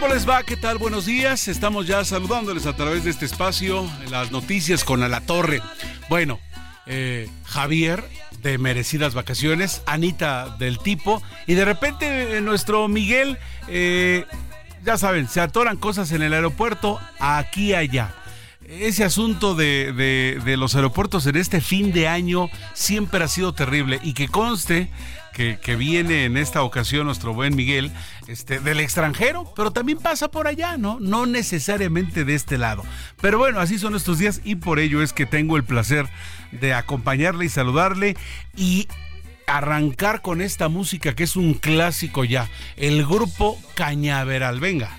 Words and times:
¿Cómo 0.00 0.14
les 0.14 0.28
va? 0.28 0.44
¿Qué 0.44 0.56
tal? 0.56 0.78
Buenos 0.78 1.06
días. 1.06 1.48
Estamos 1.48 1.88
ya 1.88 2.04
saludándoles 2.04 2.66
a 2.66 2.76
través 2.76 3.02
de 3.02 3.10
este 3.10 3.26
espacio, 3.26 3.84
las 4.12 4.30
noticias 4.30 4.84
con 4.84 5.02
Alatorre. 5.02 5.60
Bueno, 6.08 6.38
eh, 6.86 7.28
Javier 7.42 8.04
de 8.40 8.58
merecidas 8.58 9.14
vacaciones, 9.14 9.82
Anita 9.86 10.54
del 10.56 10.78
tipo, 10.78 11.20
y 11.48 11.54
de 11.54 11.64
repente 11.64 12.36
eh, 12.36 12.40
nuestro 12.40 12.86
Miguel, 12.86 13.38
eh, 13.66 14.24
ya 14.84 14.96
saben, 14.98 15.26
se 15.26 15.40
atoran 15.40 15.76
cosas 15.76 16.12
en 16.12 16.22
el 16.22 16.32
aeropuerto, 16.32 17.00
aquí 17.18 17.70
y 17.70 17.74
allá. 17.74 18.14
Ese 18.68 19.02
asunto 19.02 19.56
de 19.56 20.54
los 20.56 20.76
aeropuertos 20.76 21.26
en 21.26 21.34
este 21.34 21.60
fin 21.60 21.90
de 21.90 22.06
año 22.06 22.50
siempre 22.72 23.24
ha 23.24 23.28
sido 23.28 23.52
terrible 23.52 23.98
y 24.04 24.12
que 24.12 24.28
conste 24.28 24.90
que, 25.38 25.76
viene 25.76 26.24
en 26.24 26.36
esta 26.36 26.62
ocasión 26.62 27.06
nuestro 27.06 27.32
buen 27.32 27.54
Miguel 27.54 27.92
este, 28.26 28.58
del 28.58 28.80
extranjero, 28.80 29.52
pero 29.54 29.70
también 29.70 29.98
pasa 29.98 30.30
por 30.30 30.48
allá, 30.48 30.76
¿no? 30.76 30.98
No 31.00 31.26
necesariamente 31.26 32.24
de 32.24 32.34
este 32.34 32.58
lado. 32.58 32.82
Pero 33.20 33.38
bueno, 33.38 33.60
así 33.60 33.78
son 33.78 33.94
estos 33.94 34.18
días 34.18 34.40
y 34.42 34.56
por 34.56 34.80
ello 34.80 35.00
es 35.00 35.12
que 35.12 35.26
tengo 35.26 35.56
el 35.56 35.62
placer 35.62 36.08
de 36.50 36.74
acompañarle 36.74 37.44
y 37.44 37.48
saludarle 37.48 38.16
y 38.56 38.88
arrancar 39.46 40.22
con 40.22 40.42
esta 40.42 40.68
música 40.68 41.14
que 41.14 41.24
es 41.24 41.36
un 41.36 41.54
clásico 41.54 42.24
ya, 42.24 42.50
el 42.76 43.06
grupo 43.06 43.58
Cañaveral. 43.74 44.58
Venga. 44.58 44.90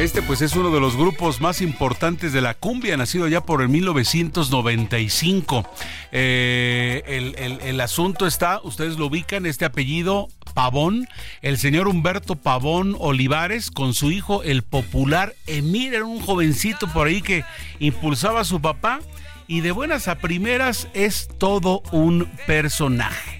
Este 0.00 0.22
pues 0.22 0.40
es 0.40 0.56
uno 0.56 0.70
de 0.70 0.80
los 0.80 0.96
grupos 0.96 1.42
más 1.42 1.60
importantes 1.60 2.32
de 2.32 2.40
la 2.40 2.54
cumbia, 2.54 2.96
nacido 2.96 3.28
ya 3.28 3.42
por 3.42 3.60
el 3.60 3.68
1995. 3.68 5.68
Eh, 6.10 7.02
el, 7.06 7.34
el- 7.36 7.60
el 7.60 7.80
asunto 7.82 8.26
está, 8.26 8.60
ustedes 8.64 8.96
lo 8.96 9.06
ubican, 9.06 9.44
este 9.44 9.66
apellido 9.66 10.28
Pavón, 10.54 11.06
el 11.42 11.58
señor 11.58 11.86
Humberto 11.86 12.36
Pavón 12.36 12.96
Olivares, 12.98 13.70
con 13.70 13.92
su 13.92 14.10
hijo 14.10 14.42
el 14.42 14.62
popular 14.62 15.34
Emir, 15.46 15.92
era 15.92 16.06
un 16.06 16.20
jovencito 16.20 16.86
por 16.88 17.08
ahí 17.08 17.20
que 17.20 17.44
impulsaba 17.78 18.40
a 18.40 18.44
su 18.44 18.58
papá 18.62 19.00
y 19.48 19.60
de 19.60 19.72
buenas 19.72 20.08
a 20.08 20.14
primeras 20.16 20.88
es 20.94 21.28
todo 21.36 21.82
un 21.92 22.26
personaje. 22.46 23.39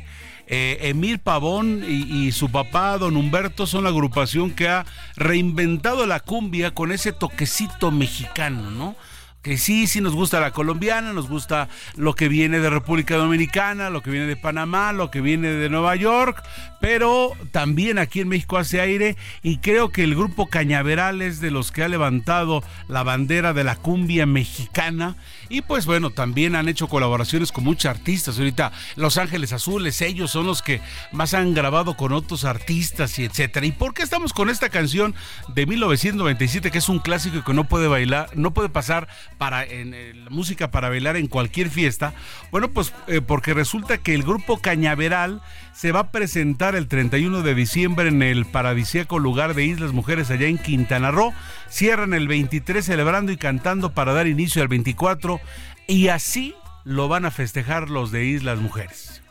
Eh, 0.53 0.79
Emir 0.89 1.21
Pavón 1.21 1.85
y, 1.87 2.27
y 2.27 2.33
su 2.33 2.51
papá, 2.51 2.99
don 2.99 3.17
Humberto, 3.17 3.69
son 3.69 3.85
la 3.85 3.91
agrupación 3.91 4.51
que 4.51 4.69
ha 4.69 4.85
reinventado 5.15 6.07
la 6.07 6.19
cumbia 6.19 6.75
con 6.75 6.91
ese 6.91 7.13
toquecito 7.13 7.93
mexicano, 7.93 8.69
¿no? 8.73 8.97
Que 9.43 9.57
sí, 9.57 9.87
sí 9.87 10.03
nos 10.03 10.15
gusta 10.15 10.39
la 10.39 10.51
colombiana, 10.51 11.15
nos 11.15 11.29
gusta 11.29 11.69
lo 11.97 12.15
que 12.15 12.29
viene 12.29 12.59
de 12.59 12.69
República 12.69 13.17
Dominicana, 13.17 13.89
lo 13.89 14.03
que 14.03 14.11
viene 14.11 14.27
de 14.27 14.37
Panamá, 14.37 14.93
lo 14.93 15.11
que 15.11 15.23
viene 15.23 15.49
de 15.49 15.71
Nueva 15.71 15.97
York, 15.97 16.43
pero 16.79 17.33
también 17.51 17.99
aquí 17.99 18.21
en 18.21 18.29
México 18.29 18.59
hace 18.59 18.83
aire 18.83 19.17
y 19.43 19.59
creo 19.59 19.89
que 19.89 20.05
el 20.05 20.15
grupo 20.15 20.49
Cañaveral 20.49 21.23
es 21.23 21.41
de 21.41 21.51
los 21.51 21.73
que 21.73 21.85
ha 21.85 21.89
levantado 21.89 22.63
la 22.87 23.03
bandera 23.03 23.55
de 23.55 23.65
la 23.65 23.77
cumbia 23.77 24.27
mexicana 24.27 25.17
y 25.51 25.63
pues 25.63 25.85
bueno, 25.85 26.11
también 26.11 26.55
han 26.55 26.69
hecho 26.69 26.87
colaboraciones 26.87 27.51
con 27.51 27.65
muchos 27.65 27.87
artistas. 27.87 28.39
Ahorita 28.39 28.71
Los 28.95 29.19
Ángeles 29.19 29.53
Azules, 29.53 30.01
ellos 30.01 30.31
son 30.31 30.47
los 30.47 30.63
que 30.63 30.81
más 31.11 31.35
han 31.35 31.55
grabado 31.55 31.97
con 31.97 32.13
otros 32.13 32.45
artistas 32.45 33.19
y 33.19 33.25
etcétera. 33.25 33.67
¿Y 33.67 33.73
por 33.73 33.93
qué 33.93 34.05
estamos 34.05 34.33
con 34.33 34.49
esta 34.49 34.69
canción 34.69 35.13
de 35.49 35.67
1997 35.67 36.71
que 36.71 36.79
es 36.79 36.89
un 36.89 37.01
clásico 37.01 37.43
que 37.45 37.53
no 37.53 37.65
puede 37.65 37.89
bailar, 37.89 38.31
no 38.37 38.55
puede 38.55 38.69
pasar 38.69 39.09
para 39.39 39.65
en, 39.65 39.93
eh, 39.93 40.13
la 40.15 40.31
música 40.31 40.71
para 40.71 40.89
bailar 40.89 41.17
en 41.17 41.27
cualquier 41.27 41.69
fiesta? 41.69 42.15
Bueno, 42.53 42.71
pues 42.71 42.93
eh, 43.09 43.21
porque 43.21 43.53
resulta 43.53 43.99
que 43.99 44.15
el 44.15 44.23
grupo 44.23 44.61
Cañaveral 44.61 45.43
se 45.73 45.93
va 45.93 46.01
a 46.01 46.11
presentar 46.11 46.75
el 46.75 46.89
31 46.89 47.43
de 47.43 47.55
diciembre 47.55 48.09
en 48.09 48.23
el 48.23 48.45
paradisíaco 48.47 49.19
lugar 49.19 49.55
de 49.55 49.65
Islas 49.65 49.93
Mujeres 49.93 50.31
allá 50.31 50.47
en 50.47 50.59
Quintana 50.59 51.11
Roo. 51.11 51.33
Cierran 51.69 52.15
el 52.15 52.29
23 52.29 52.85
celebrando 52.85 53.33
y 53.33 53.37
cantando 53.37 53.93
para 53.93 54.13
dar 54.13 54.27
inicio 54.27 54.63
al 54.63 54.69
24 54.69 55.41
y 55.87 56.09
así 56.09 56.55
lo 56.85 57.09
van 57.09 57.25
a 57.25 57.31
festejar 57.31 57.91
los 57.91 58.11
de 58.11 58.25
Islas 58.25 58.59
Mujeres. 58.59 59.23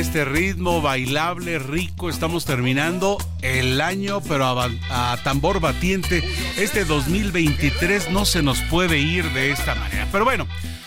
Este 0.00 0.24
ritmo 0.24 0.80
bailable, 0.80 1.58
rico, 1.58 2.08
estamos 2.08 2.46
terminando 2.46 3.18
el 3.42 3.82
año, 3.82 4.22
pero 4.22 4.46
a, 4.46 5.18
tambor 5.22 5.60
batiente. 5.60 6.24
Este 6.56 6.86
2023 6.86 8.10
no 8.10 8.24
se 8.24 8.42
nos 8.42 8.62
puede 8.62 8.98
ir 8.98 9.30
de 9.32 9.50
esta 9.50 9.74
manera. 9.74 10.08
Pero 10.10 10.24
bueno, 10.24 10.46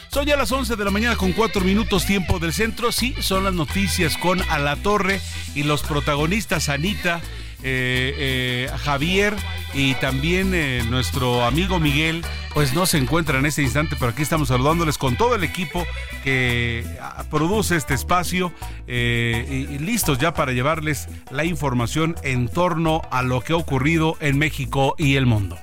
son 0.10 0.26
ya 0.26 0.36
las 0.36 0.52
11 0.52 0.76
de 0.76 0.84
la 0.84 0.90
mañana 0.90 1.16
con 1.16 1.32
4 1.32 1.62
minutos 1.62 2.08
tiempo 2.08 2.40
del 2.40 2.54
centro. 2.54 2.92
Sí, 2.92 3.16
son 3.20 3.44
las 3.44 3.54
noticias 3.54 4.18
con 4.18 4.42
A 4.50 4.58
la 4.58 4.78
Torre 4.78 5.22
y 5.54 5.62
los 5.62 5.84
protagonistas 5.84 6.70
Anita. 6.70 7.22
Eh, 7.64 8.68
eh, 8.68 8.70
Javier 8.84 9.36
y 9.74 9.96
también 9.96 10.54
eh, 10.54 10.84
nuestro 10.90 11.44
amigo 11.44 11.80
Miguel, 11.80 12.24
pues 12.54 12.74
no 12.74 12.86
se 12.86 12.98
encuentra 12.98 13.40
en 13.40 13.46
este 13.46 13.64
instante, 13.64 13.96
pero 14.00 14.12
aquí 14.12 14.22
estamos 14.22 14.50
saludándoles 14.50 14.98
con 14.98 15.16
todo 15.16 15.36
el 15.36 15.44
equipo 15.44 15.86
que 16.24 16.86
ah, 17.02 17.24
produce 17.30 17.76
este 17.76 17.94
espacio 17.94 18.54
eh, 18.88 19.68
y, 19.72 19.80
listos 19.80 20.20
ya 20.20 20.34
para 20.34 20.52
llevarles 20.52 21.08
la 21.32 21.44
información 21.44 22.16
en 22.24 22.48
torno 22.48 23.02
a 23.12 23.24
lo 23.24 23.42
que 23.42 23.54
ha 23.54 23.58
ocurrido 23.58 24.16
en 24.20 24.38
México 24.38 24.96
y 24.98 25.16
el 25.16 25.26
mundo. 25.26 25.58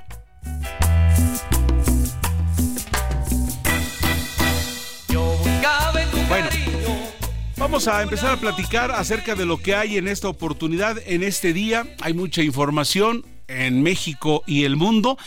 Bueno. 6.28 6.59
Vamos 7.60 7.88
a 7.88 8.02
empezar 8.02 8.32
a 8.32 8.36
platicar 8.38 8.90
acerca 8.90 9.34
de 9.34 9.44
lo 9.44 9.58
que 9.58 9.74
hay 9.74 9.98
en 9.98 10.08
esta 10.08 10.30
oportunidad, 10.30 10.96
en 11.04 11.22
este 11.22 11.52
día. 11.52 11.86
Hay 12.00 12.14
mucha 12.14 12.42
información 12.42 13.22
en 13.48 13.82
México 13.82 14.42
y 14.46 14.64
el 14.64 14.76
mundo. 14.76 15.18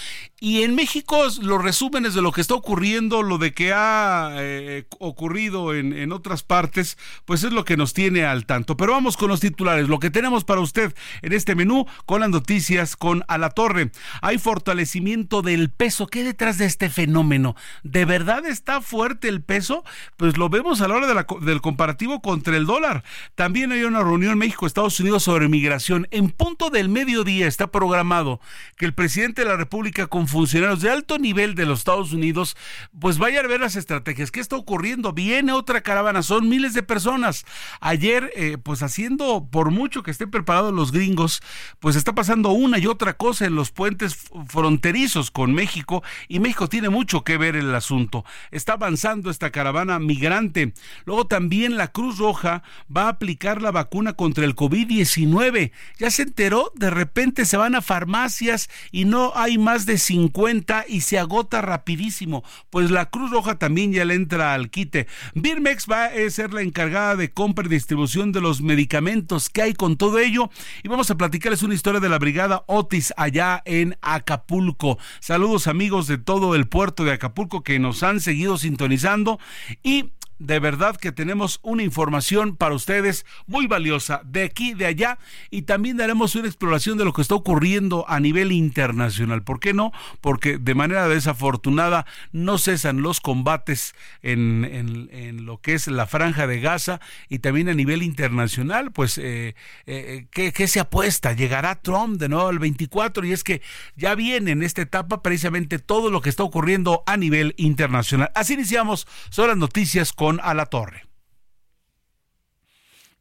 Y 0.46 0.64
en 0.64 0.76
México 0.76 1.24
los 1.42 1.64
resúmenes 1.64 2.16
de 2.16 2.22
lo 2.22 2.34
que 2.34 2.42
está 2.42 2.54
ocurriendo, 2.54 3.24
lo 3.24 3.38
de 3.38 3.54
que 3.54 3.72
ha 3.72 4.34
eh, 4.40 4.86
ocurrido 5.00 5.74
en, 5.74 5.94
en, 5.94 6.12
otras 6.12 6.44
partes, 6.44 6.98
pues 7.24 7.46
es 7.46 7.54
lo 7.54 7.64
que 7.64 7.78
nos 7.78 7.94
tiene 7.94 8.26
al 8.26 8.46
tanto. 8.46 8.76
Pero 8.76 8.92
vamos 8.92 9.16
con 9.16 9.30
los 9.30 9.40
titulares, 9.40 9.88
lo 9.88 10.00
que 10.00 10.10
tenemos 10.10 10.44
para 10.44 10.60
usted 10.60 10.94
en 11.22 11.32
este 11.32 11.56
menú 11.56 11.86
con 12.06 12.20
las 12.20 12.30
noticias 12.30 12.98
con 12.98 13.24
A 13.30 13.38
la 13.38 13.52
Torre. 13.52 13.92
Hay 14.22 14.38
fortalecimiento 14.38 15.44
del 15.44 15.70
peso. 15.70 16.08
¿Qué 16.08 16.26
detrás 16.26 16.58
de 16.58 16.66
este 16.66 16.90
fenómeno? 16.90 17.56
¿De 17.84 18.04
verdad 18.04 18.46
está 18.46 18.82
fuerte 18.82 19.30
el 19.30 19.42
peso? 19.42 19.86
Pues 20.18 20.36
lo 20.36 20.50
vemos 20.50 20.82
a 20.82 20.90
la 20.90 20.96
hora 20.96 21.26
del 21.40 21.62
comparativo 21.62 22.22
contra 22.22 22.58
el 22.58 22.66
dólar. 22.66 23.06
También 23.36 23.72
hay 23.72 23.84
una 23.84 24.04
reunión 24.04 24.38
México-Estados 24.38 25.00
Unidos 25.00 25.24
sobre 25.24 25.48
migración. 25.48 26.06
En 26.12 26.32
punto 26.32 26.70
del 26.70 26.90
mediodía 26.90 27.48
está 27.48 27.68
programado 27.68 28.42
que 28.76 28.84
el 28.84 28.94
presidente 28.94 29.44
de 29.44 29.48
la 29.48 29.56
República 29.56 30.08
con 30.08 30.28
funcionarios 30.34 30.82
de 30.82 30.90
alto 30.90 31.18
nivel 31.18 31.56
de 31.56 31.66
los 31.66 31.80
Estados 31.80 32.12
Unidos, 32.12 32.58
pues 33.00 33.18
vaya 33.18 33.40
a 33.40 33.48
ver 33.48 33.62
las 33.62 33.78
estrategias. 33.78 34.32
¿Qué 34.32 34.42
está 34.42 34.58
ocurriendo? 34.58 35.14
Viene 35.14 35.54
otra 35.54 35.82
caravana, 35.82 36.24
son 36.24 36.50
miles 36.50 36.74
de 36.74 36.84
personas. 36.84 37.46
Ayer, 37.80 38.32
eh, 38.36 38.58
pues 38.62 38.84
haciendo, 38.84 39.48
por 39.50 39.72
mucho 39.72 40.04
que 40.04 40.12
estén 40.12 40.30
preparados 40.30 40.74
los 40.74 40.92
gringos, 40.92 41.42
pues 41.80 41.96
está 41.96 42.14
pasando 42.14 42.50
una 42.50 42.78
y 42.80 42.88
otra 42.88 43.14
cosa 43.14 43.46
en 43.46 43.56
los 43.56 43.72
puentes 43.72 44.18
fronterizos 44.48 45.32
con 45.32 45.54
México 45.54 46.04
y 46.28 46.40
México 46.40 46.68
tiene 46.68 46.90
mucho 46.90 47.24
que 47.24 47.38
ver 47.38 47.56
en 47.56 47.68
el 47.68 47.76
asunto. 47.76 48.26
Está 48.52 48.74
avanzando 48.74 49.30
esta 49.30 49.52
caravana 49.52 50.00
migrante. 50.00 50.74
Luego 51.06 51.28
también 51.28 51.78
la 51.78 51.90
Cruz 51.90 52.18
Roja 52.18 52.64
va 52.96 53.04
a 53.04 53.10
aplicar 53.10 53.62
la 53.62 53.72
vacuna 53.72 54.14
contra 54.14 54.46
el 54.46 54.56
COVID-19. 54.56 55.72
Ya 56.00 56.12
se 56.12 56.24
enteró, 56.24 56.72
de 56.76 56.90
repente 56.90 57.46
se 57.46 57.58
van 57.58 57.76
a 57.76 57.82
farmacias 57.82 58.70
y 58.92 59.06
no 59.06 59.32
hay 59.36 59.58
más 59.58 59.86
de 59.86 59.98
50 60.14 60.86
y 60.88 61.02
se 61.02 61.18
agota 61.18 61.64
rapidísimo. 61.64 62.44
Pues 62.70 62.92
la 62.92 63.10
Cruz 63.10 63.32
Roja 63.32 63.58
también 63.58 63.92
ya 63.92 64.06
le 64.06 64.14
entra 64.14 64.54
al 64.54 64.70
quite. 64.70 65.08
Birmex 65.34 65.88
va 65.90 66.06
a 66.06 66.30
ser 66.30 66.54
la 66.54 66.62
encargada 66.62 67.16
de 67.16 67.32
compra 67.32 67.66
y 67.66 67.70
distribución 67.70 68.32
de 68.32 68.40
los 68.40 68.62
medicamentos 68.62 69.50
que 69.50 69.64
hay 69.64 69.74
con 69.74 69.98
todo 69.98 70.20
ello. 70.20 70.52
Y 70.84 70.88
vamos 70.88 71.10
a 71.10 71.18
platicarles 71.18 71.64
una 71.64 71.74
historia 71.74 72.00
de 72.00 72.10
la 72.10 72.20
brigada 72.20 72.64
Otis 72.68 73.12
allá 73.18 73.64
en 73.66 73.98
Acapulco. 74.04 75.00
Saludos 75.20 75.66
amigos 75.66 76.06
de 76.06 76.20
todo 76.20 76.54
el 76.54 76.68
puerto 76.68 77.04
de 77.04 77.14
Acapulco 77.14 77.64
que 77.64 77.80
nos 77.80 78.04
han 78.04 78.20
seguido 78.20 78.60
sintonizando 78.60 79.40
y 79.82 80.12
de 80.44 80.60
verdad 80.60 80.98
que 80.98 81.12
tenemos 81.12 81.60
una 81.64 81.84
información 81.84 82.58
para 82.58 82.76
ustedes 82.76 83.26
muy 83.48 83.66
valiosa 83.66 84.22
de 84.26 84.44
aquí, 84.44 84.74
de 84.74 84.86
allá, 84.86 85.18
y 85.50 85.64
también 85.64 85.98
daremos 85.98 86.36
una 86.36 86.48
exploración 86.48 86.98
de 86.98 87.06
lo 87.06 87.14
que 87.14 87.22
está 87.22 87.36
ocurriendo 87.36 88.06
a 88.10 88.20
nivel 88.20 88.52
internacional. 88.52 89.44
¿Por 89.44 89.60
qué 89.60 89.74
no? 89.74 89.94
Porque 90.20 90.58
de 90.58 90.76
manera 90.76 91.08
desafortunada 91.08 92.06
no 92.34 92.58
cesan 92.58 93.02
los 93.02 93.22
combates 93.22 93.96
en, 94.22 94.66
en, 94.66 95.46
lo 95.46 95.60
que 95.62 95.74
es 95.74 95.88
la 95.88 96.08
franja 96.08 96.46
de 96.46 96.60
Gaza 96.60 97.00
y 97.30 97.40
también 97.40 97.70
a 97.70 97.74
nivel 97.74 98.04
internacional, 98.04 98.92
pues, 98.92 99.18
eh, 99.18 99.56
eh, 99.86 100.28
¿qué, 100.32 100.68
se 100.68 100.80
apuesta? 100.80 101.34
¿Llegará 101.34 101.76
Trump 101.76 102.20
de 102.20 102.30
nuevo 102.30 102.48
al 102.50 102.60
24? 102.60 103.26
Y 103.26 103.32
es 103.32 103.44
que 103.44 103.62
ya 103.96 104.16
viene 104.16 104.52
en 104.52 104.64
esta 104.64 104.82
etapa 104.82 105.22
precisamente 105.22 105.80
todo 105.80 106.10
lo 106.10 106.22
que 106.22 106.30
está 106.30 106.44
ocurriendo 106.44 107.04
a 107.06 107.16
nivel 107.18 107.54
internacional. 107.58 108.32
Así 108.36 108.54
iniciamos, 108.54 109.08
son 109.30 109.48
las 109.48 109.58
noticias 109.58 110.12
con 110.14 110.33
a 110.42 110.54
la 110.54 110.66
torre. 110.66 111.13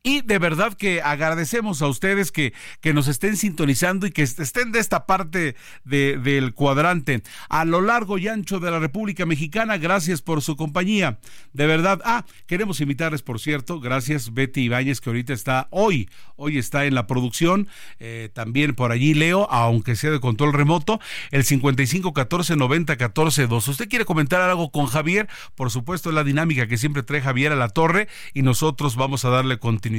Y 0.05 0.23
de 0.23 0.41
verdad 0.41 0.75
que 0.75 1.01
agradecemos 1.01 1.81
a 1.81 1.87
ustedes 1.87 2.33
que, 2.33 2.53
que 2.81 2.93
nos 2.93 3.07
estén 3.07 3.37
sintonizando 3.37 4.05
y 4.05 4.11
que 4.11 4.23
estén 4.23 4.73
de 4.73 4.81
esta 4.81 5.07
parte 5.07 5.55
de, 5.85 6.19
del 6.19 6.55
cuadrante. 6.55 7.23
A 7.49 7.65
lo 7.65 7.81
largo 7.81 8.19
y 8.19 8.27
ancho 8.27 8.59
de 8.59 8.73
la 8.73 8.81
República 8.81 9.27
Mexicana, 9.27 9.77
gracias 9.79 10.21
por 10.21 10.43
su 10.43 10.57
compañía. 10.57 11.21
De 11.53 11.67
verdad. 11.67 12.01
Ah, 12.05 12.25
queremos 12.49 12.81
invitarles, 12.81 13.23
por 13.23 13.39
cierto, 13.39 13.79
gracias 13.79 14.35
Betty 14.35 14.63
Ibáñez, 14.63 15.01
que 15.01 15.11
ahorita 15.11 15.33
está 15.35 15.69
hoy, 15.71 16.11
hoy 16.35 16.59
está 16.59 16.85
en 16.85 16.97
la 16.97 17.07
producción. 17.07 17.69
Eh, 18.01 18.29
también 18.33 18.75
por 18.75 18.91
allí 18.91 19.15
Leo, 19.15 19.49
aunque 19.53 19.95
sea 19.95 20.11
de 20.11 20.19
control 20.19 20.53
remoto, 20.53 20.99
el 21.31 21.45
55 21.45 22.13
14 22.13 22.57
90 22.57 22.97
14 22.97 23.47
2. 23.47 23.69
¿Usted 23.69 23.89
quiere 23.89 24.05
comentar 24.05 24.41
algo 24.41 24.73
con 24.73 24.87
Javier? 24.87 25.29
Por 25.55 25.71
supuesto, 25.71 26.09
es 26.09 26.17
la 26.17 26.25
dinámica 26.25 26.67
que 26.67 26.77
siempre 26.77 27.05
trae 27.05 27.21
Javier 27.21 27.53
a 27.53 27.57
la 27.57 27.69
torre 27.69 28.09
y 28.35 28.43
nosotros 28.43 28.97
vamos 28.97 29.25
a 29.25 29.29
darle 29.29 29.61
continuidad 29.61 29.92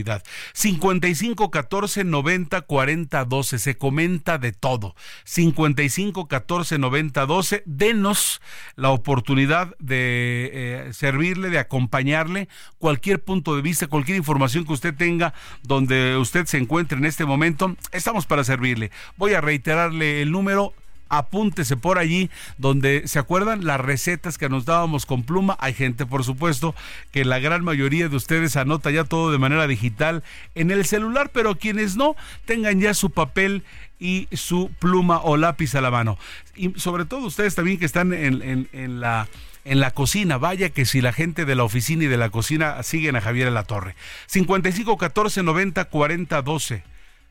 55 0.54 1.52
14 1.52 2.04
90 2.04 2.62
40 2.62 3.26
12. 3.26 3.60
Se 3.60 3.78
comenta 3.78 4.38
de 4.38 4.52
todo. 4.52 4.96
55 5.26 6.28
14 6.28 6.78
90 6.78 7.26
12. 7.26 7.64
Denos 7.66 8.42
la 8.76 8.90
oportunidad 8.90 9.76
de 9.80 10.50
eh, 10.54 10.94
servirle, 10.94 11.50
de 11.50 11.60
acompañarle. 11.60 12.48
Cualquier 12.78 13.24
punto 13.24 13.56
de 13.56 13.62
vista, 13.62 13.88
cualquier 13.88 14.18
información 14.18 14.66
que 14.66 14.74
usted 14.74 14.96
tenga 14.96 15.34
donde 15.62 16.18
usted 16.18 16.46
se 16.46 16.58
encuentre 16.58 16.98
en 16.98 17.06
este 17.06 17.26
momento, 17.26 17.76
estamos 17.92 18.26
para 18.26 18.44
servirle. 18.44 18.92
Voy 19.18 19.34
a 19.34 19.42
reiterarle 19.42 20.22
el 20.22 20.32
número 20.32 20.74
apúntese 21.18 21.78
por 21.78 21.98
allí 21.98 22.30
donde 22.58 23.08
se 23.08 23.20
acuerdan 23.20 23.66
las 23.66 23.80
recetas 23.80 24.38
que 24.38 24.50
nos 24.50 24.66
dábamos 24.66 25.06
con 25.06 25.24
pluma. 25.24 25.58
Hay 25.60 25.74
gente, 25.74 26.06
por 26.06 26.24
supuesto, 26.24 26.76
que 27.12 27.26
la 27.26 27.40
gran 27.40 27.64
mayoría 27.64 28.10
de 28.10 28.16
ustedes 28.16 28.56
anota 28.56 28.92
ya 28.92 29.04
todo 29.04 29.32
de 29.32 29.38
manera 29.38 29.68
digital 29.68 30.24
en 30.56 30.72
el 30.72 30.86
celular, 30.86 31.32
pero 31.34 31.56
quienes 31.56 31.96
no 31.96 32.16
tengan 32.46 32.80
ya 32.80 32.94
su 32.94 33.12
papel 33.12 33.64
y 34.00 34.28
su 34.32 34.72
pluma 34.80 35.20
o 35.20 35.38
lápiz 35.38 35.76
a 35.76 35.82
la 35.82 35.92
mano. 35.92 36.18
Y 36.56 36.78
sobre 36.80 37.06
todo 37.06 37.26
ustedes 37.26 37.56
también 37.56 37.80
que 37.80 37.86
están 37.86 38.14
en, 38.14 38.68
en 38.74 39.00
la 39.00 39.28
en 39.66 39.80
la 39.80 39.92
cocina. 39.92 40.38
Vaya 40.38 40.70
que 40.70 40.86
si 40.86 41.02
la 41.02 41.14
gente 41.14 41.46
de 41.46 41.56
la 41.56 41.64
oficina 41.64 42.04
y 42.04 42.08
de 42.08 42.18
la 42.18 42.30
cocina 42.30 42.84
siguen 42.84 43.16
a 43.16 43.22
Javier 43.22 43.52
la 43.52 43.64
Torre. 43.64 43.96
55 44.28 44.98
14 44.98 45.44
90 45.44 45.86
40 45.86 46.42
12. 46.42 46.84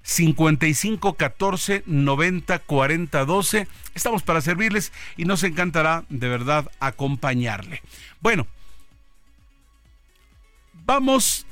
55 0.03 1.15
14 1.15 1.85
90 1.87 2.59
40 2.59 3.25
12. 3.25 3.69
Estamos 3.95 4.23
para 4.23 4.41
servirles 4.41 4.93
y 5.17 5.25
nos 5.25 5.43
encantará 5.45 6.05
de 6.09 6.29
verdad 6.29 6.71
acompañarle. 6.81 7.83
Bueno, 8.21 8.47
vamos 10.73 11.47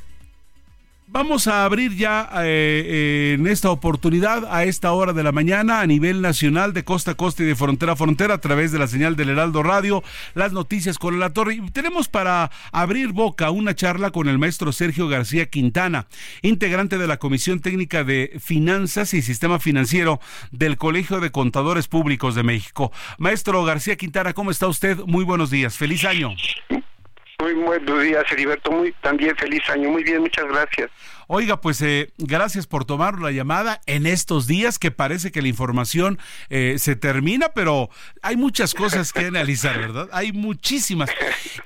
Vamos 1.12 1.48
a 1.48 1.64
abrir 1.64 1.96
ya 1.96 2.30
eh, 2.44 3.34
en 3.36 3.48
esta 3.48 3.72
oportunidad, 3.72 4.44
a 4.48 4.62
esta 4.62 4.92
hora 4.92 5.12
de 5.12 5.24
la 5.24 5.32
mañana, 5.32 5.80
a 5.80 5.86
nivel 5.88 6.22
nacional, 6.22 6.72
de 6.72 6.84
costa 6.84 7.10
a 7.10 7.14
costa 7.16 7.42
y 7.42 7.46
de 7.46 7.56
frontera 7.56 7.94
a 7.94 7.96
frontera, 7.96 8.34
a 8.34 8.38
través 8.38 8.70
de 8.70 8.78
la 8.78 8.86
señal 8.86 9.16
del 9.16 9.30
Heraldo 9.30 9.64
Radio, 9.64 10.04
las 10.34 10.52
noticias 10.52 10.98
con 10.98 11.18
la 11.18 11.30
torre. 11.30 11.54
Y 11.54 11.70
tenemos 11.72 12.06
para 12.06 12.52
abrir 12.70 13.08
boca 13.08 13.50
una 13.50 13.74
charla 13.74 14.12
con 14.12 14.28
el 14.28 14.38
maestro 14.38 14.70
Sergio 14.70 15.08
García 15.08 15.46
Quintana, 15.46 16.06
integrante 16.42 16.96
de 16.96 17.08
la 17.08 17.16
Comisión 17.16 17.58
Técnica 17.58 18.04
de 18.04 18.38
Finanzas 18.40 19.12
y 19.12 19.20
Sistema 19.20 19.58
Financiero 19.58 20.20
del 20.52 20.76
Colegio 20.76 21.18
de 21.18 21.32
Contadores 21.32 21.88
Públicos 21.88 22.36
de 22.36 22.44
México. 22.44 22.92
Maestro 23.18 23.64
García 23.64 23.96
Quintana, 23.96 24.32
¿cómo 24.32 24.52
está 24.52 24.68
usted? 24.68 24.96
Muy 25.06 25.24
buenos 25.24 25.50
días. 25.50 25.76
Feliz 25.76 26.04
año. 26.04 26.36
Muy 27.40 27.54
buenos 27.54 28.02
días, 28.02 28.24
Heriberto. 28.30 28.70
Muy, 28.70 28.92
también 29.00 29.34
feliz 29.36 29.62
año. 29.70 29.88
Muy 29.88 30.04
bien, 30.04 30.20
muchas 30.20 30.46
gracias. 30.46 30.90
Oiga, 31.26 31.60
pues 31.60 31.80
eh, 31.80 32.10
gracias 32.18 32.66
por 32.66 32.84
tomar 32.84 33.20
la 33.20 33.30
llamada 33.30 33.80
en 33.86 34.04
estos 34.04 34.46
días 34.48 34.80
que 34.80 34.90
parece 34.90 35.30
que 35.30 35.40
la 35.40 35.48
información 35.48 36.18
eh, 36.48 36.74
se 36.78 36.96
termina, 36.96 37.50
pero 37.54 37.88
hay 38.20 38.36
muchas 38.36 38.74
cosas 38.74 39.12
que 39.12 39.26
analizar, 39.26 39.78
¿verdad? 39.78 40.08
Hay 40.12 40.32
muchísimas. 40.32 41.08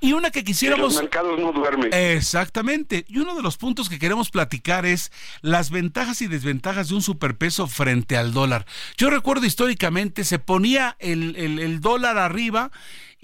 Y 0.01 0.13
una 0.13 0.31
que 0.31 0.45
quisiéramos... 0.45 0.93
Los 0.93 1.03
mercados 1.03 1.41
no 1.41 1.51
duermen. 1.51 1.93
Exactamente. 1.95 3.07
Y 3.09 3.19
uno 3.19 3.35
de 3.35 3.43
los 3.43 3.57
puntos 3.57 3.89
que 3.89 3.99
queremos 3.99 4.31
platicar 4.31 4.85
es 4.85 5.11
las 5.41 5.71
ventajas 5.71 6.21
y 6.21 6.29
desventajas 6.29 6.91
de 6.91 6.97
un 6.97 7.03
superpeso 7.03 7.67
frente 7.67 8.19
al 8.19 8.35
dólar. 8.35 8.67
Yo 8.99 9.09
recuerdo 9.09 9.47
históricamente 9.47 10.25
se 10.25 10.39
ponía 10.39 10.95
el, 10.99 11.37
el, 11.37 11.59
el 11.59 11.81
dólar 11.81 12.19
arriba 12.19 12.71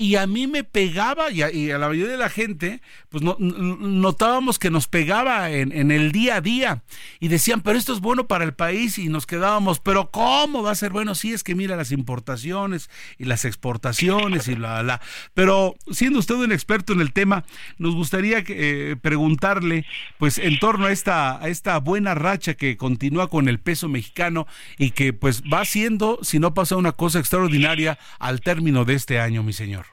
y 0.01 0.17
a 0.17 0.27
mí 0.27 0.47
me 0.47 0.65
pegaba 0.65 1.31
y 1.31 1.43
a, 1.43 1.79
la 1.79 1.89
mayoría 1.89 2.13
de 2.13 2.17
la 2.17 2.31
gente, 2.31 2.81
pues 3.11 3.23
no, 3.23 3.37
notábamos 3.39 4.59
que 4.59 4.71
nos 4.71 4.89
pegaba 4.89 5.51
en, 5.51 5.73
en, 5.73 5.91
el 5.91 6.11
día 6.11 6.37
a 6.37 6.41
día 6.41 6.83
y 7.19 7.29
decían, 7.29 7.61
pero 7.61 7.79
esto 7.79 7.93
es 7.93 8.01
bueno 8.01 8.27
para 8.27 8.45
el 8.45 8.55
país 8.55 8.97
y 8.97 9.11
nos 9.11 9.27
quedábamos, 9.27 9.79
pero 9.79 10.11
¿cómo 10.11 10.63
va 10.63 10.71
a 10.71 10.75
ser 10.75 10.91
bueno? 10.91 11.15
Sí, 11.15 11.35
es 11.35 11.45
que 11.45 11.55
mira 11.55 11.77
las 11.77 11.93
importaciones 11.93 12.89
y 13.19 13.27
las 13.27 13.45
exportaciones 13.45 14.49
y 14.49 14.57
la, 14.57 14.83
la. 14.83 15.03
Pero 15.35 15.75
siendo 15.91 16.19
usted 16.19 16.37
un 16.37 16.53
experto 16.53 16.95
en 16.95 17.03
el 17.03 17.13
tema, 17.13 17.45
nos 17.77 17.95
gustaría 17.95 18.43
eh, 18.49 18.97
preguntarle, 19.03 19.85
pues 20.17 20.39
en 20.39 20.59
torno 20.61 20.87
a 20.87 20.93
esta, 20.93 21.37
a 21.43 21.49
esta 21.49 21.79
buena 21.79 22.15
racha 22.15 22.55
que 22.55 22.79
continúa 22.79 23.29
con 23.29 23.51
el 23.51 23.61
peso 23.61 23.87
mexicano 23.87 24.47
y 24.79 24.93
que 24.93 25.13
pues 25.13 25.43
va 25.43 25.63
siendo, 25.67 26.21
si 26.23 26.39
no 26.39 26.55
pasa 26.55 26.77
una 26.77 26.93
cosa 26.93 27.19
extraordinaria, 27.19 27.99
al 28.19 28.41
término 28.41 28.87
de 28.87 28.95
este 28.95 29.21
año, 29.21 29.43
mi 29.43 29.53
señor. 29.53 29.90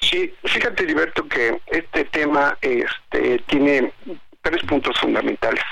Sí, 0.00 0.32
fíjate, 0.44 0.84
Liberto, 0.84 1.26
que 1.28 1.60
este 1.66 2.04
tema 2.06 2.56
este, 2.60 3.38
tiene 3.46 3.92
tres 4.42 4.62
puntos 4.64 4.98
fundamentales. 4.98 5.62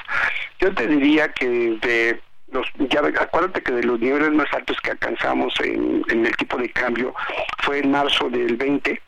Yo 0.61 0.75
te 0.75 0.87
diría 0.87 1.29
que 1.33 1.49
desde 1.49 2.21
los, 2.53 2.67
ya 2.91 3.01
acuérdate 3.01 3.63
que 3.63 3.73
de 3.73 3.85
los 3.85 3.99
niveles 4.01 4.31
más 4.33 4.53
altos 4.53 4.77
que 4.83 4.91
alcanzamos 4.91 5.55
en, 5.61 6.05
en 6.09 6.27
el 6.27 6.37
tipo 6.37 6.57
de 6.57 6.71
cambio 6.71 7.15
fue 7.63 7.79
en 7.79 7.91
marzo 7.91 8.29
del 8.31 8.57
20, 8.57 9.01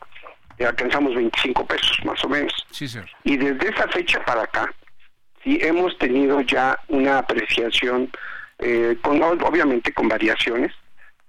y 0.61 0.63
alcanzamos 0.63 1.15
25 1.15 1.65
pesos 1.65 1.97
más 2.05 2.23
o 2.23 2.29
menos. 2.29 2.53
Sí, 2.69 2.87
señor. 2.87 3.09
Y 3.23 3.37
desde 3.37 3.69
esa 3.69 3.87
fecha 3.87 4.23
para 4.23 4.43
acá, 4.43 4.73
sí 5.43 5.57
hemos 5.61 5.97
tenido 5.97 6.41
ya 6.41 6.79
una 6.87 7.19
apreciación, 7.19 8.11
eh, 8.59 8.95
con, 9.01 9.21
obviamente 9.23 9.91
con 9.91 10.07
variaciones, 10.07 10.71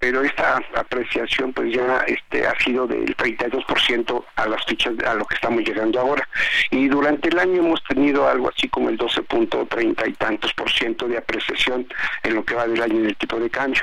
pero 0.02 0.20
esta 0.24 0.60
apreciación 0.74 1.52
pues 1.52 1.72
ya 1.72 1.98
este 2.08 2.44
ha 2.44 2.58
sido 2.58 2.88
del 2.88 3.16
32% 3.16 4.24
a 4.34 4.48
las 4.48 4.64
fichas 4.66 4.94
a 5.06 5.14
lo 5.14 5.24
que 5.24 5.36
estamos 5.36 5.62
llegando 5.62 6.00
ahora. 6.00 6.28
Y 6.72 6.88
durante 6.88 7.28
el 7.28 7.38
año 7.38 7.60
hemos 7.62 7.84
tenido 7.84 8.28
algo 8.28 8.50
así 8.52 8.68
como 8.68 8.88
el 8.88 8.98
12.30 8.98 10.08
y 10.08 10.12
tantos 10.14 10.52
por 10.54 10.68
ciento 10.72 11.06
de 11.06 11.18
apreciación 11.18 11.86
en 12.24 12.34
lo 12.34 12.44
que 12.44 12.56
va 12.56 12.66
del 12.66 12.82
año 12.82 12.96
en 12.98 13.06
el 13.06 13.16
tipo 13.16 13.38
de 13.38 13.48
cambio. 13.48 13.80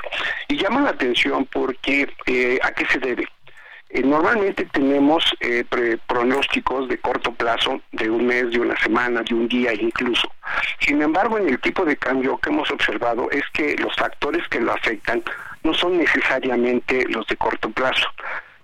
Y 0.49 0.57
llama 0.57 0.81
la 0.81 0.89
atención 0.89 1.45
porque 1.45 2.09
eh, 2.25 2.59
a 2.63 2.71
qué 2.73 2.85
se 2.87 2.99
debe 2.99 3.25
eh, 3.91 4.01
normalmente 4.03 4.65
tenemos 4.65 5.23
eh, 5.39 5.63
pre- 5.69 5.97
pronósticos 5.99 6.89
de 6.89 6.97
corto 6.99 7.33
plazo, 7.33 7.81
de 7.93 8.09
un 8.09 8.27
mes, 8.27 8.51
de 8.51 8.59
una 8.59 8.77
semana, 8.81 9.21
de 9.23 9.33
un 9.33 9.47
día 9.47 9.73
incluso. 9.73 10.29
Sin 10.81 11.01
embargo, 11.01 11.37
en 11.37 11.47
el 11.47 11.59
tipo 11.61 11.85
de 11.85 11.95
cambio 11.95 12.37
que 12.39 12.49
hemos 12.49 12.69
observado 12.71 13.31
es 13.31 13.43
que 13.53 13.75
los 13.77 13.95
factores 13.95 14.45
que 14.49 14.59
lo 14.59 14.73
afectan 14.73 15.23
no 15.63 15.73
son 15.73 15.97
necesariamente 15.97 17.05
los 17.09 17.25
de 17.27 17.35
corto 17.37 17.69
plazo, 17.69 18.07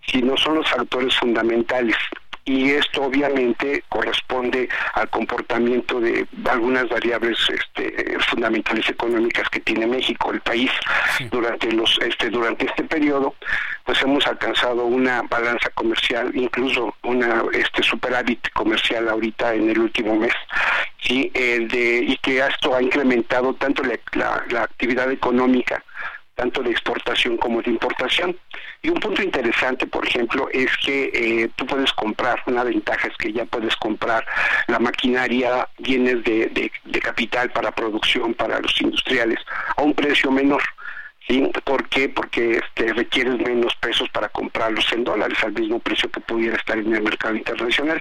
sino 0.07 0.37
son 0.37 0.55
los 0.55 0.69
factores 0.69 1.15
fundamentales. 1.17 1.95
Y 2.47 2.69
esto 2.73 3.01
obviamente 3.01 3.83
corresponde 3.89 4.69
al 4.93 5.09
comportamiento 5.09 5.99
de 5.99 6.27
algunas 6.47 6.87
variables 6.89 7.39
este, 7.49 8.19
fundamentales 8.29 8.87
económicas 8.87 9.49
que 9.49 9.61
tiene 9.61 9.87
México, 9.87 10.31
el 10.31 10.41
país, 10.41 10.69
durante 11.31 11.71
los 11.71 11.97
este 12.03 12.29
durante 12.29 12.65
este 12.67 12.83
periodo, 12.83 13.33
pues 13.83 13.99
hemos 14.03 14.27
alcanzado 14.27 14.85
una 14.85 15.23
balanza 15.23 15.71
comercial, 15.73 16.29
incluso 16.35 16.95
una 17.01 17.43
este 17.51 17.81
superávit 17.81 18.47
comercial 18.53 19.09
ahorita 19.09 19.55
en 19.55 19.71
el 19.71 19.79
último 19.79 20.15
mes, 20.15 20.33
sí, 21.01 21.31
eh, 21.33 21.65
de, 21.67 22.03
y 22.03 22.15
que 22.17 22.45
esto 22.45 22.75
ha 22.75 22.81
incrementado 22.83 23.55
tanto 23.55 23.81
la, 23.81 23.97
la- 24.13 24.43
la 24.51 24.63
actividad 24.63 25.11
económica 25.11 25.83
tanto 26.35 26.61
de 26.61 26.71
exportación 26.71 27.37
como 27.37 27.61
de 27.61 27.71
importación. 27.71 28.37
Y 28.81 28.89
un 28.89 28.99
punto 28.99 29.23
interesante, 29.23 29.87
por 29.87 30.05
ejemplo, 30.05 30.47
es 30.51 30.69
que 30.85 31.09
eh, 31.13 31.49
tú 31.55 31.65
puedes 31.65 31.91
comprar, 31.93 32.41
una 32.45 32.63
ventaja 32.63 33.07
es 33.07 33.15
que 33.17 33.33
ya 33.33 33.45
puedes 33.45 33.75
comprar 33.77 34.25
la 34.67 34.77
maquinaria, 34.79 35.67
bienes 35.79 36.23
de, 36.23 36.47
de- 36.47 36.71
de 36.83 36.99
capital 36.99 37.49
para 37.51 37.71
producción, 37.71 38.33
para 38.33 38.59
los 38.59 38.79
industriales, 38.81 39.39
a 39.77 39.81
un 39.81 39.93
precio 39.93 40.29
menor. 40.31 40.61
¿Sí? 41.27 41.51
¿Por 41.63 41.89
qué? 41.89 42.07
Porque 42.07 42.57
este, 42.57 42.93
requieres 42.93 43.37
menos 43.39 43.75
pesos 43.77 44.07
para 44.09 44.29
comprarlos 44.29 44.85
en 44.93 45.03
dólares 45.03 45.37
al 45.43 45.53
mismo 45.53 45.79
precio 45.79 46.09
que 46.11 46.19
pudiera 46.19 46.55
estar 46.55 46.77
en 46.77 46.93
el 46.93 47.01
mercado 47.01 47.35
internacional. 47.35 47.99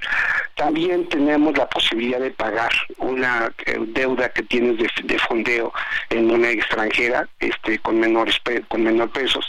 También 0.56 1.08
tenemos 1.08 1.56
la 1.56 1.66
posibilidad 1.68 2.20
de 2.20 2.30
pagar 2.32 2.72
una 2.98 3.50
eh, 3.64 3.78
deuda 3.88 4.28
que 4.28 4.42
tienes 4.42 4.76
de, 4.76 4.90
de 5.04 5.18
fondeo 5.18 5.72
en 6.10 6.26
moneda 6.26 6.52
extranjera 6.52 7.26
este, 7.40 7.78
con 7.78 7.98
menores 7.98 8.38
con 8.68 8.82
menor 8.82 9.10
pesos. 9.10 9.48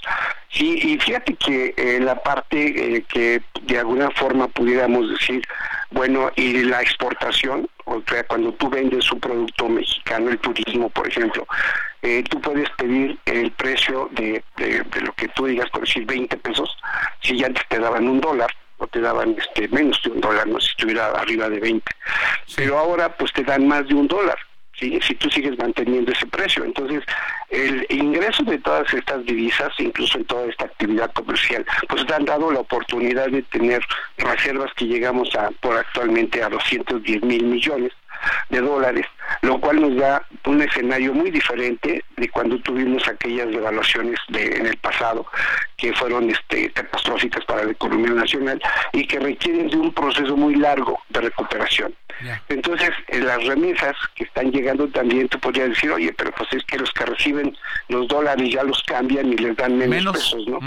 Sí, 0.55 0.79
y 0.81 0.97
fíjate 0.99 1.35
que 1.35 1.73
eh, 1.75 1.99
la 1.99 2.15
parte 2.23 2.95
eh, 2.95 3.03
que 3.09 3.41
de 3.63 3.77
alguna 3.79 4.09
forma 4.11 4.47
pudiéramos 4.47 5.09
decir, 5.09 5.45
bueno, 5.91 6.31
y 6.37 6.63
la 6.63 6.81
exportación, 6.81 7.67
o 7.83 8.01
sea, 8.07 8.23
cuando 8.23 8.53
tú 8.53 8.69
vendes 8.69 9.11
un 9.11 9.19
producto 9.19 9.67
mexicano, 9.67 10.29
el 10.29 10.39
turismo, 10.39 10.89
por 10.89 11.09
ejemplo, 11.09 11.45
eh, 12.01 12.23
tú 12.29 12.39
puedes 12.39 12.69
pedir 12.77 13.19
el 13.25 13.51
precio 13.51 14.07
de, 14.13 14.41
de, 14.55 14.81
de 14.83 15.01
lo 15.01 15.11
que 15.13 15.27
tú 15.29 15.45
digas, 15.45 15.69
por 15.71 15.81
decir 15.81 16.05
20 16.05 16.37
pesos, 16.37 16.77
si 17.21 17.37
ya 17.37 17.47
antes 17.47 17.67
te 17.67 17.77
daban 17.77 18.07
un 18.07 18.21
dólar, 18.21 18.49
o 18.77 18.87
te 18.87 19.01
daban 19.01 19.35
este 19.37 19.67
menos 19.69 20.01
de 20.03 20.11
un 20.11 20.21
dólar, 20.21 20.47
no 20.47 20.59
si 20.61 20.69
estuviera 20.69 21.07
arriba 21.11 21.49
de 21.49 21.59
20. 21.59 21.91
Pero 22.55 22.77
ahora 22.77 23.09
pues 23.09 23.33
te 23.33 23.43
dan 23.43 23.67
más 23.67 23.85
de 23.87 23.93
un 23.93 24.07
dólar. 24.07 24.37
¿Sí? 24.79 24.99
si 25.01 25.15
tú 25.15 25.29
sigues 25.29 25.57
manteniendo 25.57 26.11
ese 26.11 26.25
precio. 26.27 26.63
Entonces, 26.63 27.03
el 27.49 27.85
ingreso 27.89 28.43
de 28.43 28.57
todas 28.59 28.91
estas 28.93 29.25
divisas, 29.25 29.71
incluso 29.79 30.17
en 30.17 30.25
toda 30.25 30.45
esta 30.47 30.65
actividad 30.65 31.11
comercial, 31.13 31.65
pues 31.87 32.05
te 32.05 32.13
han 32.13 32.25
dado 32.25 32.51
la 32.51 32.59
oportunidad 32.59 33.27
de 33.27 33.41
tener 33.43 33.81
reservas 34.17 34.71
que 34.75 34.85
llegamos 34.85 35.33
a 35.35 35.51
por 35.61 35.77
actualmente 35.77 36.43
a 36.43 36.49
210 36.49 37.23
mil 37.23 37.43
millones 37.45 37.91
de 38.49 38.61
dólares, 38.61 39.05
lo 39.41 39.59
cual 39.59 39.81
nos 39.81 39.95
da 39.95 40.25
un 40.45 40.61
escenario 40.61 41.13
muy 41.13 41.31
diferente 41.31 42.03
de 42.17 42.29
cuando 42.29 42.59
tuvimos 42.59 43.07
aquellas 43.07 43.47
devaluaciones 43.49 44.19
de, 44.29 44.57
en 44.57 44.65
el 44.67 44.77
pasado 44.77 45.25
que 45.77 45.93
fueron 45.93 46.29
este, 46.29 46.71
catastróficas 46.71 47.43
para 47.45 47.63
la 47.63 47.71
economía 47.71 48.11
nacional 48.11 48.61
y 48.93 49.05
que 49.05 49.19
requieren 49.19 49.67
de 49.69 49.77
un 49.77 49.93
proceso 49.93 50.35
muy 50.35 50.55
largo 50.55 50.99
de 51.09 51.21
recuperación. 51.21 51.93
Entonces, 52.47 52.91
en 53.09 53.25
las 53.25 53.43
remesas 53.45 53.95
que 54.15 54.23
están 54.23 54.51
llegando 54.51 54.87
también, 54.87 55.27
tú 55.27 55.37
podrías 55.39 55.69
decir, 55.69 55.91
oye, 55.91 56.13
pero 56.13 56.31
pues 56.31 56.51
es 56.53 56.63
que 56.63 56.77
los 56.77 56.89
que 56.93 57.05
reciben 57.05 57.57
los 57.89 58.07
dólares 58.07 58.49
ya 58.53 58.63
los 58.63 58.81
cambian 58.83 59.33
y 59.33 59.35
les 59.35 59.55
dan 59.57 59.77
menos, 59.77 59.95
Menos. 59.95 60.13
pesos, 60.13 60.47
¿no? 60.47 60.59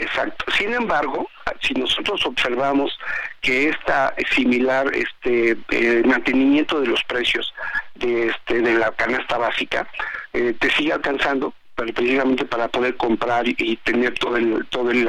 Exacto. 0.00 0.46
Sin 0.56 0.72
embargo, 0.72 1.28
si 1.60 1.74
nosotros 1.74 2.24
observamos 2.24 2.98
que 3.42 3.68
esta 3.68 4.14
similar 4.34 4.90
este 4.94 5.58
eh, 5.70 6.02
mantenimiento 6.06 6.80
de 6.80 6.86
los 6.86 7.04
precios 7.04 7.52
de 7.96 8.28
este 8.28 8.62
de 8.62 8.74
la 8.74 8.90
canasta 8.92 9.36
básica 9.36 9.86
eh, 10.32 10.54
te 10.58 10.70
sigue 10.70 10.94
alcanzando 10.94 11.52
precisamente 11.74 12.46
para 12.46 12.68
poder 12.68 12.96
comprar 12.96 13.46
y, 13.46 13.76
tener 13.84 14.14
todo 14.14 14.38
el 14.38 14.66
todo 14.70 14.90
el 14.90 15.06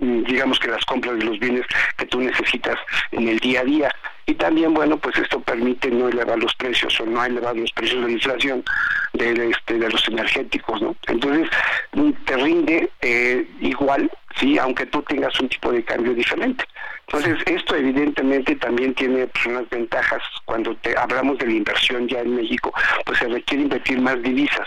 mm, 0.00 0.24
digamos 0.24 0.58
que 0.58 0.68
las 0.68 0.84
compras 0.84 1.16
de 1.18 1.24
los 1.24 1.38
bienes 1.38 1.64
que 1.96 2.06
tú 2.06 2.20
necesitas 2.20 2.76
en 3.12 3.28
el 3.28 3.38
día 3.38 3.60
a 3.60 3.64
día 3.64 3.90
y 4.26 4.34
también 4.34 4.72
bueno 4.74 4.96
pues 4.98 5.16
esto 5.18 5.40
permite 5.40 5.90
no 5.90 6.08
elevar 6.08 6.38
los 6.38 6.54
precios 6.54 6.98
o 7.00 7.06
no 7.06 7.24
elevar 7.24 7.56
los 7.56 7.70
precios 7.72 8.00
de 8.00 8.06
la 8.06 8.12
inflación 8.12 8.64
de, 9.12 9.50
este, 9.50 9.74
de 9.78 9.90
los 9.90 10.08
energéticos 10.08 10.80
no 10.82 10.96
entonces 11.08 11.48
mm, 11.92 12.10
te 12.24 12.36
rinde 12.36 12.90
eh, 13.02 13.46
igual 13.60 14.10
sí 14.36 14.58
aunque 14.58 14.86
tú 14.86 15.02
tengas 15.02 15.38
un 15.40 15.48
tipo 15.48 15.70
de 15.72 15.84
cambio 15.84 16.12
diferente. 16.14 16.64
Entonces 17.06 17.36
esto 17.46 17.76
evidentemente 17.76 18.56
también 18.56 18.94
tiene 18.94 19.26
pues, 19.26 19.44
unas 19.46 19.68
ventajas. 19.68 20.22
Cuando 20.46 20.74
te 20.76 20.96
hablamos 20.96 21.36
de 21.38 21.46
la 21.46 21.52
inversión 21.52 22.08
ya 22.08 22.20
en 22.20 22.34
México 22.34 22.72
pues 23.04 23.18
se 23.18 23.28
requiere 23.28 23.64
invertir 23.64 24.00
más 24.00 24.20
divisas. 24.22 24.66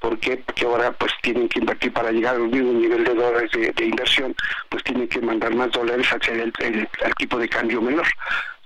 ¿por 0.00 0.18
qué? 0.20 0.36
porque 0.38 0.64
ahora 0.64 0.92
pues 0.92 1.12
tienen 1.22 1.48
que 1.48 1.58
invertir 1.58 1.92
para 1.92 2.10
llegar 2.12 2.36
al 2.36 2.48
mismo 2.48 2.72
nivel 2.72 3.04
de 3.04 3.14
dólares 3.14 3.50
de, 3.52 3.72
de 3.72 3.84
inversión 3.84 4.34
pues 4.68 4.82
tienen 4.84 5.08
que 5.08 5.20
mandar 5.20 5.54
más 5.54 5.70
dólares 5.72 6.06
hacia 6.08 6.32
el, 6.34 6.52
el- 6.60 6.88
al 7.04 7.14
tipo 7.16 7.36
de 7.38 7.48
cambio 7.48 7.82
menor 7.82 8.06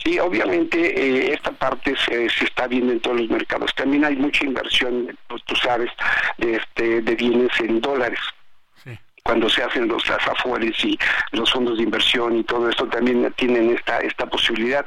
Sí, 0.07 0.21
obviamente 0.21 0.79
eh, 0.79 1.33
esta 1.35 1.51
parte 1.51 1.93
se, 1.97 2.31
se 2.31 2.45
está 2.45 2.69
viendo 2.69 2.93
en 2.93 3.01
todos 3.01 3.21
los 3.23 3.29
mercados. 3.29 3.75
También 3.75 4.05
hay 4.05 4.15
mucha 4.15 4.45
inversión, 4.45 5.19
pues, 5.27 5.43
tú 5.47 5.57
sabes, 5.57 5.91
de, 6.39 6.55
este, 6.55 7.01
de 7.03 7.15
bienes 7.17 7.51
en 7.59 7.81
dólares. 7.81 8.21
Cuando 9.25 9.49
se 9.51 9.65
hacen 9.65 9.89
los 9.89 10.09
afores 10.09 10.85
y 10.85 10.97
los 11.33 11.51
fondos 11.51 11.79
de 11.79 11.83
inversión 11.83 12.37
y 12.37 12.45
todo 12.45 12.71
esto 12.71 12.87
también 12.87 13.35
tienen 13.37 13.75
esta 13.75 13.99
esta 13.99 14.27
posibilidad 14.27 14.87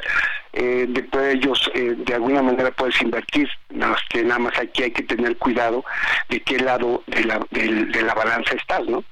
eh, 0.54 0.86
de 0.88 1.04
poder 1.04 1.36
ellos 1.36 1.70
eh, 1.76 1.96
de 1.98 2.14
alguna 2.16 2.42
manera 2.42 2.72
puedes 2.72 3.02
invertir, 3.02 3.50
nada 3.72 3.92
más 3.92 4.02
que 4.10 4.24
nada 4.24 4.40
más 4.40 4.58
aquí 4.58 4.84
hay 4.84 4.92
que 4.92 5.04
tener 5.04 5.36
cuidado 5.36 5.84
de 6.30 6.40
qué 6.42 6.58
lado 6.60 7.04
de 7.08 7.26
la, 7.26 7.46
del- 7.52 7.92
de 7.92 8.02
la 8.04 8.14
balanza 8.14 8.56
estás, 8.56 8.86
¿no? 8.88 9.04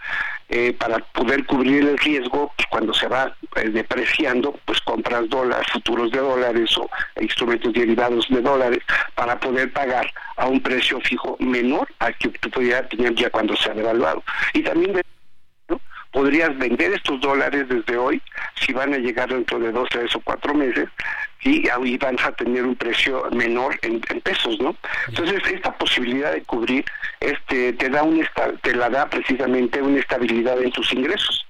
Eh, 0.50 0.72
para 0.72 1.00
poder 1.00 1.46
cubrir 1.46 1.84
el 1.84 1.98
riesgo, 1.98 2.54
pues, 2.56 2.68
cuando 2.70 2.94
se 2.94 3.08
va 3.08 3.36
eh, 3.58 3.70
depreciando, 3.70 4.58
pues 4.64 4.80
compras 4.80 5.28
dólares, 5.28 5.68
futuros 5.74 6.10
de 6.12 6.20
dólares 6.20 6.78
o 6.78 6.90
instrumentos 7.20 7.74
derivados 7.74 8.26
de 8.30 8.42
dólares 8.42 8.80
para 9.16 9.38
poder 9.38 9.74
pagar 9.74 10.10
a 10.38 10.48
un 10.48 10.62
precio 10.62 11.02
fijo 11.02 11.36
menor 11.42 11.90
al 12.00 12.16
que 12.18 12.30
tú 12.30 12.50
pudieras 12.50 12.88
tener 12.88 13.14
ya 13.16 13.30
cuando 13.30 13.58
se 13.58 13.70
ha 13.70 13.74
devaluado. 13.74 14.24
Y 14.54 14.62
también 14.62 15.02
podrías 16.12 16.58
vender 16.58 16.94
estos 16.94 17.20
dólares 17.20 17.68
desde 17.68 17.98
hoy, 17.98 18.22
si 18.56 18.72
van 18.72 18.94
a 18.94 18.98
llegar 18.98 19.28
dentro 19.28 19.60
de 19.60 19.72
dos, 19.74 19.90
tres 19.90 20.16
o 20.16 20.22
cuatro 20.22 20.54
meses, 20.54 20.88
y 21.42 21.68
ahí 21.70 21.98
van 21.98 22.18
a 22.24 22.32
tener 22.32 22.64
un 22.64 22.76
precio 22.76 23.28
menor 23.32 23.78
en, 23.82 24.02
en 24.10 24.22
pesos, 24.22 24.60
¿no? 24.60 24.76
Entonces 25.08 25.42
esta 25.52 25.72
posibilidad 25.78 26.32
de 26.34 26.42
cubrir, 26.44 26.84
este, 27.20 27.74
te 27.74 27.90
da 27.90 28.04
un 28.04 28.26
te 28.62 28.76
la 28.76 28.90
da 28.90 29.10
precisamente 29.10 29.82
una 29.82 30.00
estabilidad 30.00 30.62
en 30.62 30.72
tus 30.72 30.92
ingresos. 30.94 31.46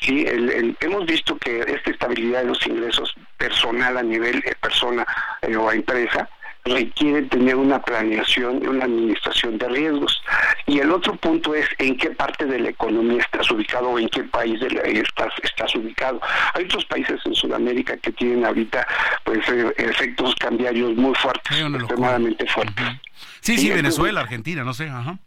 Sí, 0.00 0.26
el- 0.26 0.50
el- 0.50 0.76
hemos 0.80 1.06
visto 1.06 1.36
que 1.38 1.60
esta 1.60 1.90
estabilidad 1.90 2.40
de 2.42 2.48
los 2.48 2.66
ingresos 2.66 3.14
personal 3.38 3.96
a 3.96 4.02
nivel 4.02 4.42
eh, 4.44 4.54
persona 4.60 5.06
eh, 5.42 5.56
o 5.56 5.68
a 5.70 5.74
empresa 5.74 6.28
requiere 6.66 7.22
tener 7.22 7.56
una 7.56 7.80
planeación 7.80 8.60
y 8.62 8.66
una 8.66 8.84
administración 8.84 9.56
de 9.58 9.68
riesgos. 9.68 10.22
Y 10.66 10.80
el 10.80 10.90
otro 10.90 11.14
punto 11.16 11.54
es 11.54 11.66
en 11.78 11.96
qué 11.96 12.10
parte 12.10 12.44
de 12.44 12.58
la 12.58 12.70
economía 12.70 13.20
estás 13.20 13.50
ubicado 13.50 13.88
o 13.90 13.98
en 13.98 14.08
qué 14.08 14.24
país 14.24 14.60
de 14.60 14.70
la- 14.70 14.82
estás, 14.82 15.32
estás 15.42 15.74
ubicado. 15.74 16.20
Hay 16.54 16.64
otros 16.64 16.84
países 16.86 17.20
en 17.24 17.34
Sudamérica 17.34 17.96
que 17.96 18.12
tienen 18.12 18.44
ahorita 18.44 18.86
pues 19.24 19.48
eh, 19.48 19.72
efectos 19.78 20.34
cambiarios 20.36 20.94
muy 20.96 21.14
fuertes, 21.14 21.58
extremadamente 21.58 22.46
fuertes. 22.46 22.84
Sí, 23.40 23.56
sí, 23.56 23.68
Sí, 23.68 23.70
Venezuela, 23.70 24.20
Argentina, 24.20 24.64
no 24.64 24.74
sé, 24.74 24.88
ajá. 24.88 25.18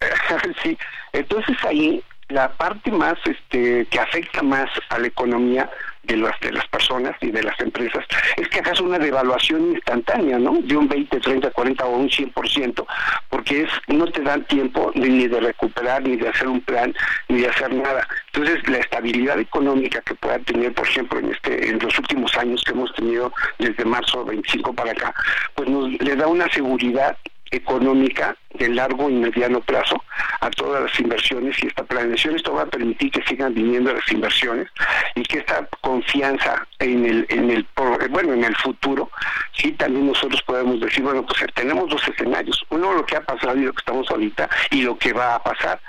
sí, 0.62 0.76
entonces 1.12 1.56
ahí 1.64 2.02
la 2.28 2.50
parte 2.52 2.90
más 2.90 3.14
este 3.24 3.86
que 3.86 4.00
afecta 4.00 4.42
más 4.42 4.68
a 4.90 4.98
la 4.98 5.06
economía 5.06 5.70
de 6.06 6.16
las 6.16 6.38
de 6.40 6.52
las 6.52 6.66
personas 6.68 7.16
y 7.20 7.30
de 7.30 7.42
las 7.42 7.58
empresas 7.60 8.04
es 8.36 8.48
que 8.48 8.60
hagas 8.60 8.80
una 8.80 8.98
devaluación 8.98 9.72
instantánea, 9.72 10.38
¿no? 10.38 10.58
De 10.62 10.76
un 10.76 10.88
20, 10.88 11.20
30, 11.20 11.50
40 11.50 11.84
o 11.84 11.96
un 11.96 12.08
100%, 12.08 12.86
porque 13.30 13.62
es 13.62 13.70
no 13.88 14.06
te 14.06 14.22
dan 14.22 14.44
tiempo 14.46 14.90
ni, 14.94 15.28
de 15.28 15.40
recuperar 15.40 16.02
ni 16.02 16.16
de 16.16 16.28
hacer 16.28 16.48
un 16.48 16.60
plan 16.60 16.94
ni 17.28 17.40
de 17.40 17.48
hacer 17.48 17.72
nada. 17.72 18.06
Entonces, 18.32 18.66
la 18.68 18.78
estabilidad 18.78 19.38
económica 19.38 20.00
que 20.02 20.14
pueda 20.14 20.38
tener, 20.40 20.72
por 20.74 20.86
ejemplo, 20.86 21.18
en 21.18 21.30
este 21.32 21.68
en 21.68 21.78
los 21.78 21.98
últimos 21.98 22.36
años 22.36 22.62
que 22.64 22.72
hemos 22.72 22.92
tenido 22.94 23.32
desde 23.58 23.84
marzo 23.84 24.24
25 24.24 24.72
para 24.72 24.92
acá, 24.92 25.14
pues 25.54 25.68
nos 25.68 25.90
le 25.92 26.16
da 26.16 26.26
una 26.26 26.48
seguridad 26.50 27.16
económica 27.54 28.36
de 28.54 28.68
largo 28.68 29.10
y 29.10 29.14
mediano 29.14 29.60
plazo 29.60 30.02
a 30.40 30.50
todas 30.50 30.82
las 30.84 31.00
inversiones 31.00 31.60
y 31.62 31.66
esta 31.66 31.82
planeación 31.84 32.36
esto 32.36 32.52
va 32.54 32.62
a 32.62 32.66
permitir 32.66 33.10
que 33.10 33.22
sigan 33.22 33.52
viniendo 33.54 33.92
las 33.92 34.10
inversiones 34.12 34.68
y 35.14 35.22
que 35.22 35.38
esta 35.38 35.66
confianza 35.80 36.66
en 36.78 37.04
el 37.04 37.26
en 37.30 37.50
el 37.50 37.64
por- 37.64 38.08
bueno 38.10 38.32
en 38.32 38.44
el 38.44 38.54
futuro 38.56 39.10
sí 39.52 39.72
también 39.72 40.06
nosotros 40.06 40.40
podemos 40.42 40.80
decir 40.80 41.02
bueno 41.02 41.24
pues 41.26 41.40
tenemos 41.54 41.88
dos 41.88 42.06
escenarios 42.08 42.64
uno 42.70 42.92
lo 42.94 43.04
que 43.06 43.16
ha 43.16 43.20
pasado 43.22 43.56
y 43.56 43.62
lo 43.64 43.72
que 43.72 43.80
estamos 43.80 44.08
ahorita 44.10 44.48
y 44.70 44.82
lo 44.82 44.96
que 44.98 45.12
va 45.12 45.34
a 45.36 45.42
pasar 45.42 45.80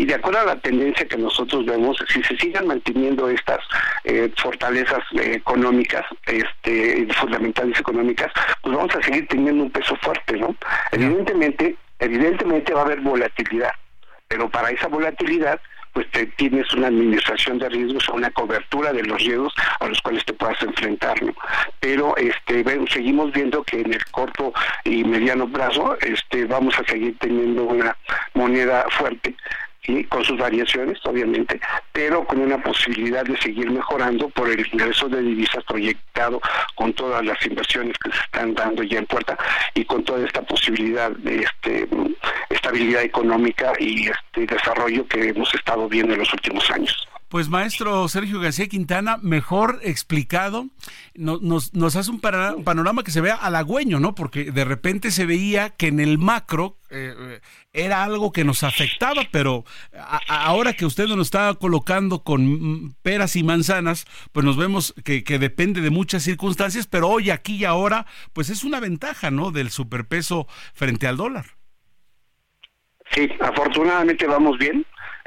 y 0.00 0.06
de 0.06 0.14
acuerdo 0.14 0.40
a 0.40 0.44
la 0.46 0.56
tendencia 0.56 1.06
que 1.06 1.18
nosotros 1.18 1.66
vemos, 1.66 1.98
si 2.08 2.22
se 2.22 2.36
sigan 2.38 2.66
manteniendo 2.66 3.28
estas 3.28 3.58
eh, 4.04 4.30
fortalezas 4.36 5.00
eh, 5.12 5.34
económicas, 5.34 6.04
este, 6.26 7.06
fundamentales 7.20 7.78
económicas, 7.78 8.32
pues 8.62 8.74
vamos 8.76 8.94
a 8.96 9.02
seguir 9.02 9.26
teniendo 9.28 9.64
un 9.64 9.70
peso 9.70 9.94
fuerte, 9.96 10.38
¿no? 10.38 10.54
Evidentemente, 10.92 11.76
evidentemente 11.98 12.72
va 12.72 12.80
a 12.80 12.84
haber 12.84 13.00
volatilidad, 13.00 13.72
pero 14.28 14.48
para 14.48 14.70
esa 14.70 14.88
volatilidad 14.88 15.60
pues 15.92 16.08
te 16.12 16.24
tienes 16.26 16.72
una 16.72 16.86
administración 16.86 17.58
de 17.58 17.68
riesgos 17.68 18.08
o 18.08 18.14
una 18.14 18.30
cobertura 18.30 18.92
de 18.92 19.02
los 19.02 19.18
riesgos 19.20 19.52
a 19.80 19.88
los 19.88 20.00
cuales 20.00 20.24
te 20.24 20.32
puedas 20.32 20.62
enfrentar, 20.62 21.20
¿no? 21.20 21.34
Pero 21.80 22.16
este 22.16 22.62
ven- 22.62 22.86
seguimos 22.88 23.32
viendo 23.32 23.64
que 23.64 23.80
en 23.80 23.92
el 23.92 24.04
corto 24.12 24.52
y 24.84 25.02
mediano 25.02 25.48
plazo 25.48 25.98
este 26.00 26.44
vamos 26.44 26.78
a 26.78 26.84
seguir 26.84 27.18
teniendo 27.18 27.64
una 27.64 27.96
moneda 28.34 28.86
fuerte 28.90 29.34
¿sí? 29.84 30.04
con 30.04 30.24
sus 30.24 30.38
variaciones, 30.38 30.98
obviamente, 31.04 31.60
pero 31.92 32.24
con 32.24 32.40
una 32.40 32.62
posibilidad 32.62 33.24
de 33.24 33.36
seguir 33.40 33.70
mejorando 33.70 34.28
por 34.30 34.48
el 34.48 34.66
ingreso 34.72 35.08
de 35.08 35.22
divisas 35.22 35.64
proyectado 35.64 36.40
con 36.74 36.92
todas 36.92 37.24
las 37.24 37.44
inversiones 37.46 37.96
que 37.98 38.10
se 38.10 38.18
están 38.18 38.54
dando 38.54 38.82
ya 38.82 38.98
en 38.98 39.06
puerta 39.06 39.36
y 39.74 39.84
con 39.84 40.04
toda 40.04 40.26
esta 40.26 40.42
posibilidad 40.42 41.10
de 41.10 41.42
este 41.42 41.88
estabilidad 42.50 43.02
económica 43.02 43.72
y 43.78 44.08
este 44.08 44.46
desarrollo 44.46 45.06
que 45.06 45.28
hemos 45.28 45.54
estado 45.54 45.88
viendo 45.88 46.14
en 46.14 46.20
los 46.20 46.32
últimos 46.32 46.70
años. 46.70 47.09
Pues 47.30 47.48
maestro 47.48 48.08
Sergio 48.08 48.40
García 48.40 48.66
Quintana, 48.66 49.16
mejor 49.22 49.78
explicado, 49.84 50.66
no- 51.14 51.38
nos, 51.40 51.72
nos 51.74 51.94
hace 51.94 52.10
un 52.10 52.18
panorama 52.20 53.04
que 53.04 53.12
se 53.12 53.20
vea 53.20 53.36
halagüeño, 53.36 54.00
¿no? 54.00 54.16
Porque 54.16 54.50
de 54.50 54.64
repente 54.64 55.12
se 55.12 55.26
veía 55.26 55.70
que 55.70 55.86
en 55.86 56.00
el 56.00 56.18
macro 56.18 56.76
eh, 56.90 57.40
era 57.72 58.02
algo 58.02 58.32
que 58.32 58.42
nos 58.42 58.64
afectaba, 58.64 59.22
pero 59.30 59.64
ahora 60.26 60.72
que 60.72 60.84
usted 60.84 61.06
nos 61.06 61.28
está 61.28 61.54
colocando 61.54 62.24
con 62.24 62.96
peras 63.02 63.36
y 63.36 63.44
manzanas, 63.44 64.06
pues 64.32 64.44
nos 64.44 64.56
vemos 64.56 64.92
que, 65.04 65.22
que 65.22 65.38
depende 65.38 65.82
de 65.82 65.90
muchas 65.90 66.24
circunstancias, 66.24 66.88
pero 66.88 67.08
hoy, 67.08 67.30
aquí 67.30 67.54
y 67.58 67.64
ahora, 67.64 68.06
pues 68.32 68.50
es 68.50 68.64
una 68.64 68.80
ventaja, 68.80 69.30
¿no? 69.30 69.52
Del 69.52 69.70
superpeso 69.70 70.48
frente 70.74 71.06
al 71.06 71.16
dólar. 71.16 71.46
Sí, 73.14 73.28
afortunadamente 73.40 74.26
vamos 74.26 74.58
bien. 74.58 74.84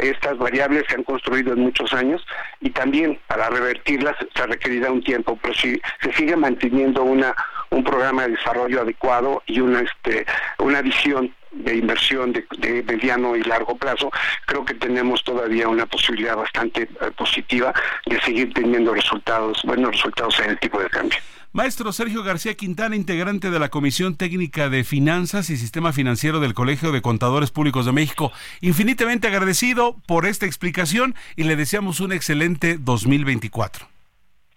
Estas 0.09 0.37
variables 0.37 0.83
se 0.89 0.95
han 0.95 1.03
construido 1.03 1.53
en 1.53 1.61
muchos 1.61 1.93
años 1.93 2.25
y 2.59 2.69
también 2.71 3.19
para 3.27 3.49
revertirlas 3.49 4.15
se 4.35 4.47
requerirá 4.47 4.91
un 4.91 5.03
tiempo, 5.03 5.39
pero 5.41 5.53
si 5.53 5.81
se 6.01 6.13
sigue 6.13 6.35
manteniendo 6.35 7.03
una 7.03 7.35
un 7.69 7.83
programa 7.83 8.23
de 8.23 8.35
desarrollo 8.35 8.81
adecuado 8.81 9.41
y 9.47 9.59
una 9.59 9.81
este 9.81 10.25
una 10.59 10.81
visión 10.81 11.33
de 11.51 11.75
inversión 11.75 12.33
de, 12.33 12.83
mediano 12.83 13.35
y 13.35 13.43
largo 13.43 13.77
plazo, 13.77 14.11
creo 14.45 14.65
que 14.65 14.73
tenemos 14.73 15.23
todavía 15.23 15.67
una 15.67 15.85
posibilidad 15.85 16.35
bastante 16.35 16.83
eh, 16.83 17.11
positiva 17.15 17.73
de 18.07 18.19
seguir 18.21 18.53
teniendo 18.53 18.93
resultados, 18.93 19.61
buenos 19.63 19.91
resultados 19.91 20.39
en 20.39 20.51
el 20.51 20.59
tipo 20.59 20.79
de 20.79 20.89
cambio. 20.89 21.19
Maestro 21.53 21.93
Sergio 21.93 22.23
García 22.23 22.55
Quintana, 22.55 22.95
integrante 22.95 23.51
de 23.51 23.59
la 23.59 23.69
Comisión 23.69 24.15
Técnica 24.15 24.69
de 24.69 24.83
Finanzas 24.83 25.51
y 25.51 25.57
Sistema 25.57 25.93
Financiero 25.93 26.39
del 26.39 26.55
Colegio 26.55 26.91
de 26.91 27.03
Contadores 27.03 27.51
Públicos 27.51 27.85
de 27.85 27.91
México, 27.91 28.31
infinitamente 28.59 29.27
agradecido 29.27 29.95
por 30.07 30.25
esta 30.25 30.47
explicación 30.47 31.13
y 31.35 31.43
le 31.43 31.55
deseamos 31.55 31.99
un 31.99 32.11
excelente 32.11 32.79
2024. 32.79 33.87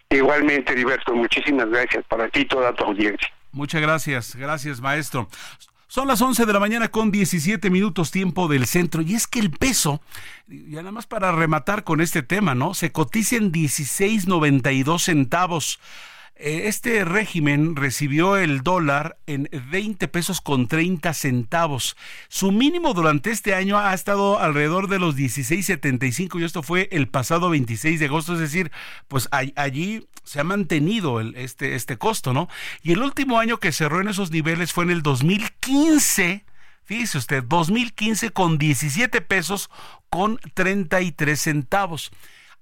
Igualmente, 0.09 0.73
Heriberto, 0.73 1.15
muchísimas 1.15 1.69
gracias 1.69 2.03
para 2.09 2.31
ti 2.31 2.41
y 2.41 2.45
toda 2.47 2.75
tu 2.75 2.85
audiencia. 2.85 3.29
Muchas 3.53 3.83
gracias, 3.83 4.35
gracias 4.35 4.81
maestro. 4.81 5.29
Son 5.89 6.09
las 6.09 6.23
11 6.23 6.47
de 6.47 6.53
la 6.55 6.61
mañana 6.61 6.89
con 6.89 7.11
17 7.11 7.69
minutos 7.69 8.11
tiempo 8.11 8.49
del 8.49 8.65
centro 8.65 9.03
y 9.03 9.15
es 9.15 9.27
que 9.27 9.41
el 9.41 9.51
peso, 9.51 10.01
ya 10.49 10.79
nada 10.79 10.93
más 10.93 11.07
para 11.07 11.31
rematar 11.31 11.85
con 11.85 12.01
este 12.01 12.23
tema, 12.23 12.55
¿no? 12.55 12.73
Se 12.73 12.91
cotiza 12.91 13.37
en 13.37 13.53
16.92 13.53 14.99
centavos. 14.99 15.79
Eh, 16.38 16.68
Este 16.68 17.05
régimen 17.05 17.77
recibió 17.77 18.37
el 18.37 18.62
dólar 18.62 19.18
en 19.27 19.49
20 19.70 20.07
pesos 20.09 20.40
con 20.40 20.68
30 20.68 21.14
centavos. 21.14 21.96
Su 22.29 22.53
mínimo 22.53 22.92
durante 22.92 23.31
este 23.31 23.55
año 23.55 23.79
ha 23.79 23.94
estado 23.94 24.38
alrededor 24.38 24.88
de 24.88 24.99
los 24.99 25.16
16.75 25.16 26.40
y 26.40 26.44
esto 26.44 26.62
fue 26.62 26.88
el 26.92 27.09
pasado 27.09 27.49
26 27.51 28.01
de 28.01 28.07
agosto, 28.07 28.35
es 28.35 28.40
decir, 28.40 28.70
pues 29.09 29.29
allí 29.31 30.07
se 30.25 30.40
ha 30.40 30.44
mantenido 30.44 31.20
este, 31.20 31.75
este 31.75 31.96
costo, 31.96 32.33
¿no? 32.35 32.49
Y 32.83 32.92
el 32.92 33.03
último 33.03 33.38
año 33.38 33.59
que 33.59 33.72
cerró 33.72 34.01
en 34.01 34.09
esos 34.09 34.31
niveles 34.31 34.72
fue 34.72 34.85
en 34.85 34.90
el 34.90 35.03
2015. 35.03 36.44
Fíjese 36.85 37.18
usted, 37.18 37.44
2015 37.44 38.31
con 38.31 38.59
17 38.59 39.20
pesos 39.22 39.70
con 40.11 40.38
33 40.55 41.40
centavos 41.40 42.12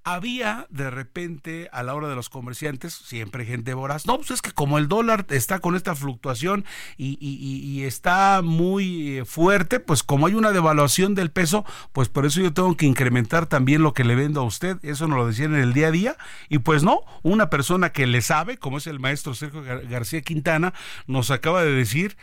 había 0.05 0.67
de 0.69 0.91
repente 0.91 1.67
a 1.73 1.81
la 1.81 1.95
hora 1.95 2.07
de 2.07 2.15
los 2.15 2.29
comerciantes, 2.29 2.93
siempre 2.93 3.43
gente 3.43 3.73
voraz, 3.73 4.05
no, 4.05 4.17
pues 4.17 4.29
es 4.31 4.41
que 4.43 4.51
como 4.51 4.77
el 4.77 4.87
dólar 4.87 5.25
está 5.29 5.57
con 5.59 5.75
esta 5.75 5.95
fluctuación 5.95 6.63
y, 6.95 7.17
y- 7.19 7.35
y- 7.35 7.83
está 7.85 8.41
muy 8.43 9.17
eh, 9.17 9.25
fuerte, 9.25 9.79
pues 9.79 10.03
como 10.03 10.27
hay 10.27 10.35
una 10.35 10.51
devaluación 10.51 11.15
del 11.15 11.31
peso, 11.31 11.65
pues 11.91 12.07
por 12.07 12.25
eso 12.27 12.39
yo 12.39 12.53
tengo 12.53 12.77
que 12.77 12.85
incrementar 12.85 13.47
también 13.47 13.81
lo 13.81 13.93
que 13.93 14.03
le 14.03 14.13
vendo 14.15 14.41
a 14.41 14.43
usted, 14.43 14.77
eso 14.83 15.07
nos 15.07 15.17
lo 15.17 15.27
decían 15.27 15.55
en 15.55 15.61
el 15.61 15.73
día 15.73 15.87
a 15.87 15.91
día, 15.91 16.17
y 16.49 16.59
pues 16.59 16.83
no, 16.83 17.01
una 17.23 17.49
persona 17.49 17.91
que 17.91 18.05
le 18.05 18.21
sabe, 18.21 18.57
como 18.57 18.77
es 18.77 18.85
el 18.87 18.99
maestro 18.99 19.33
Sergio 19.33 19.63
Gar- 19.63 19.87
García 19.89 20.21
Quintana, 20.21 20.73
nos 21.07 21.31
acaba 21.31 21.63
de 21.63 21.71
decir, 21.71 22.15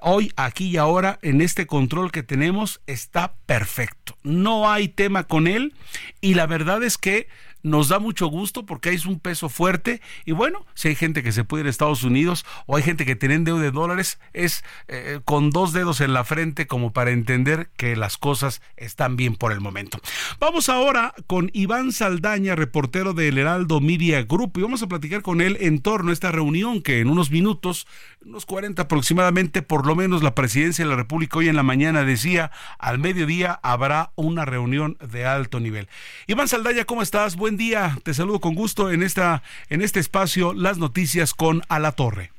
hoy, 0.00 0.32
aquí 0.36 0.68
y 0.68 0.76
ahora, 0.76 1.18
en 1.22 1.40
este 1.40 1.66
control 1.66 2.12
que 2.12 2.22
tenemos, 2.22 2.80
está 2.86 3.34
perfecto. 3.46 4.16
No 4.22 4.70
hay 4.70 4.88
tema 4.88 5.24
con 5.24 5.46
él 5.46 5.74
y 6.20 6.34
la 6.34 6.46
verdad 6.46 6.82
es 6.82 6.98
que 6.98 7.28
nos 7.62 7.88
da 7.88 7.98
mucho 7.98 8.26
gusto 8.26 8.66
porque 8.66 8.90
hay 8.90 8.98
un 9.06 9.20
peso 9.20 9.48
fuerte 9.48 10.00
y 10.24 10.32
bueno, 10.32 10.66
si 10.74 10.88
hay 10.88 10.94
gente 10.94 11.22
que 11.22 11.32
se 11.32 11.44
puede 11.44 11.62
ir 11.62 11.66
a 11.66 11.70
Estados 11.70 12.04
Unidos 12.04 12.44
o 12.66 12.76
hay 12.76 12.82
gente 12.82 13.04
que 13.04 13.16
tiene 13.16 13.38
deuda 13.38 13.62
de 13.62 13.70
dólares, 13.70 14.18
es 14.32 14.64
eh, 14.88 15.20
con 15.24 15.50
dos 15.50 15.72
dedos 15.72 16.00
en 16.00 16.12
la 16.12 16.24
frente 16.24 16.66
como 16.66 16.92
para 16.92 17.10
entender 17.10 17.70
que 17.76 17.96
las 17.96 18.18
cosas 18.18 18.62
están 18.76 19.16
bien 19.16 19.36
por 19.36 19.52
el 19.52 19.60
momento. 19.60 20.00
Vamos 20.38 20.68
ahora 20.68 21.14
con 21.26 21.50
Iván 21.52 21.92
Saldaña, 21.92 22.54
reportero 22.54 23.14
del 23.14 23.38
Heraldo 23.38 23.80
Media 23.80 24.22
Group 24.22 24.52
y 24.56 24.62
vamos 24.62 24.82
a 24.82 24.88
platicar 24.88 25.22
con 25.22 25.40
él 25.40 25.56
en 25.60 25.80
torno 25.80 26.10
a 26.10 26.12
esta 26.12 26.30
reunión 26.30 26.82
que 26.82 27.00
en 27.00 27.08
unos 27.08 27.30
minutos, 27.30 27.86
unos 28.24 28.46
40 28.46 28.82
aproximadamente, 28.82 29.62
por 29.62 29.86
lo 29.86 29.94
menos 29.94 30.22
la 30.22 30.34
presidencia 30.34 30.84
de 30.84 30.90
la 30.90 30.96
República 30.96 31.38
hoy 31.38 31.48
en 31.48 31.56
la 31.56 31.62
mañana 31.62 32.04
decía, 32.04 32.50
al 32.78 32.98
mediodía 32.98 33.58
habrá 33.62 34.12
una 34.14 34.44
reunión 34.44 34.98
de 35.00 35.24
alto 35.24 35.60
nivel. 35.60 35.88
Iván 36.26 36.48
Saldaña, 36.48 36.84
¿cómo 36.84 37.02
estás? 37.02 37.36
Día, 37.56 37.96
te 38.04 38.14
saludo 38.14 38.40
con 38.40 38.54
gusto 38.54 38.90
en 38.90 39.02
esta 39.02 39.42
en 39.68 39.82
este 39.82 40.00
espacio 40.00 40.52
Las 40.54 40.78
Noticias 40.78 41.34
con 41.34 41.62
A 41.68 41.78
la 41.78 41.92
Torre. 41.92 42.30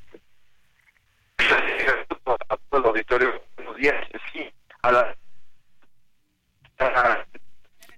a 1.40 2.58
todo 2.70 2.80
el 2.82 2.86
auditorio 2.86 3.30
buenos 3.58 3.78
días 3.78 3.96
sí 4.32 4.46
a 4.82 4.92
la 4.92 5.16
a- 6.80 7.26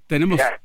Tenemos 0.08 0.38
Ya. 0.38 0.60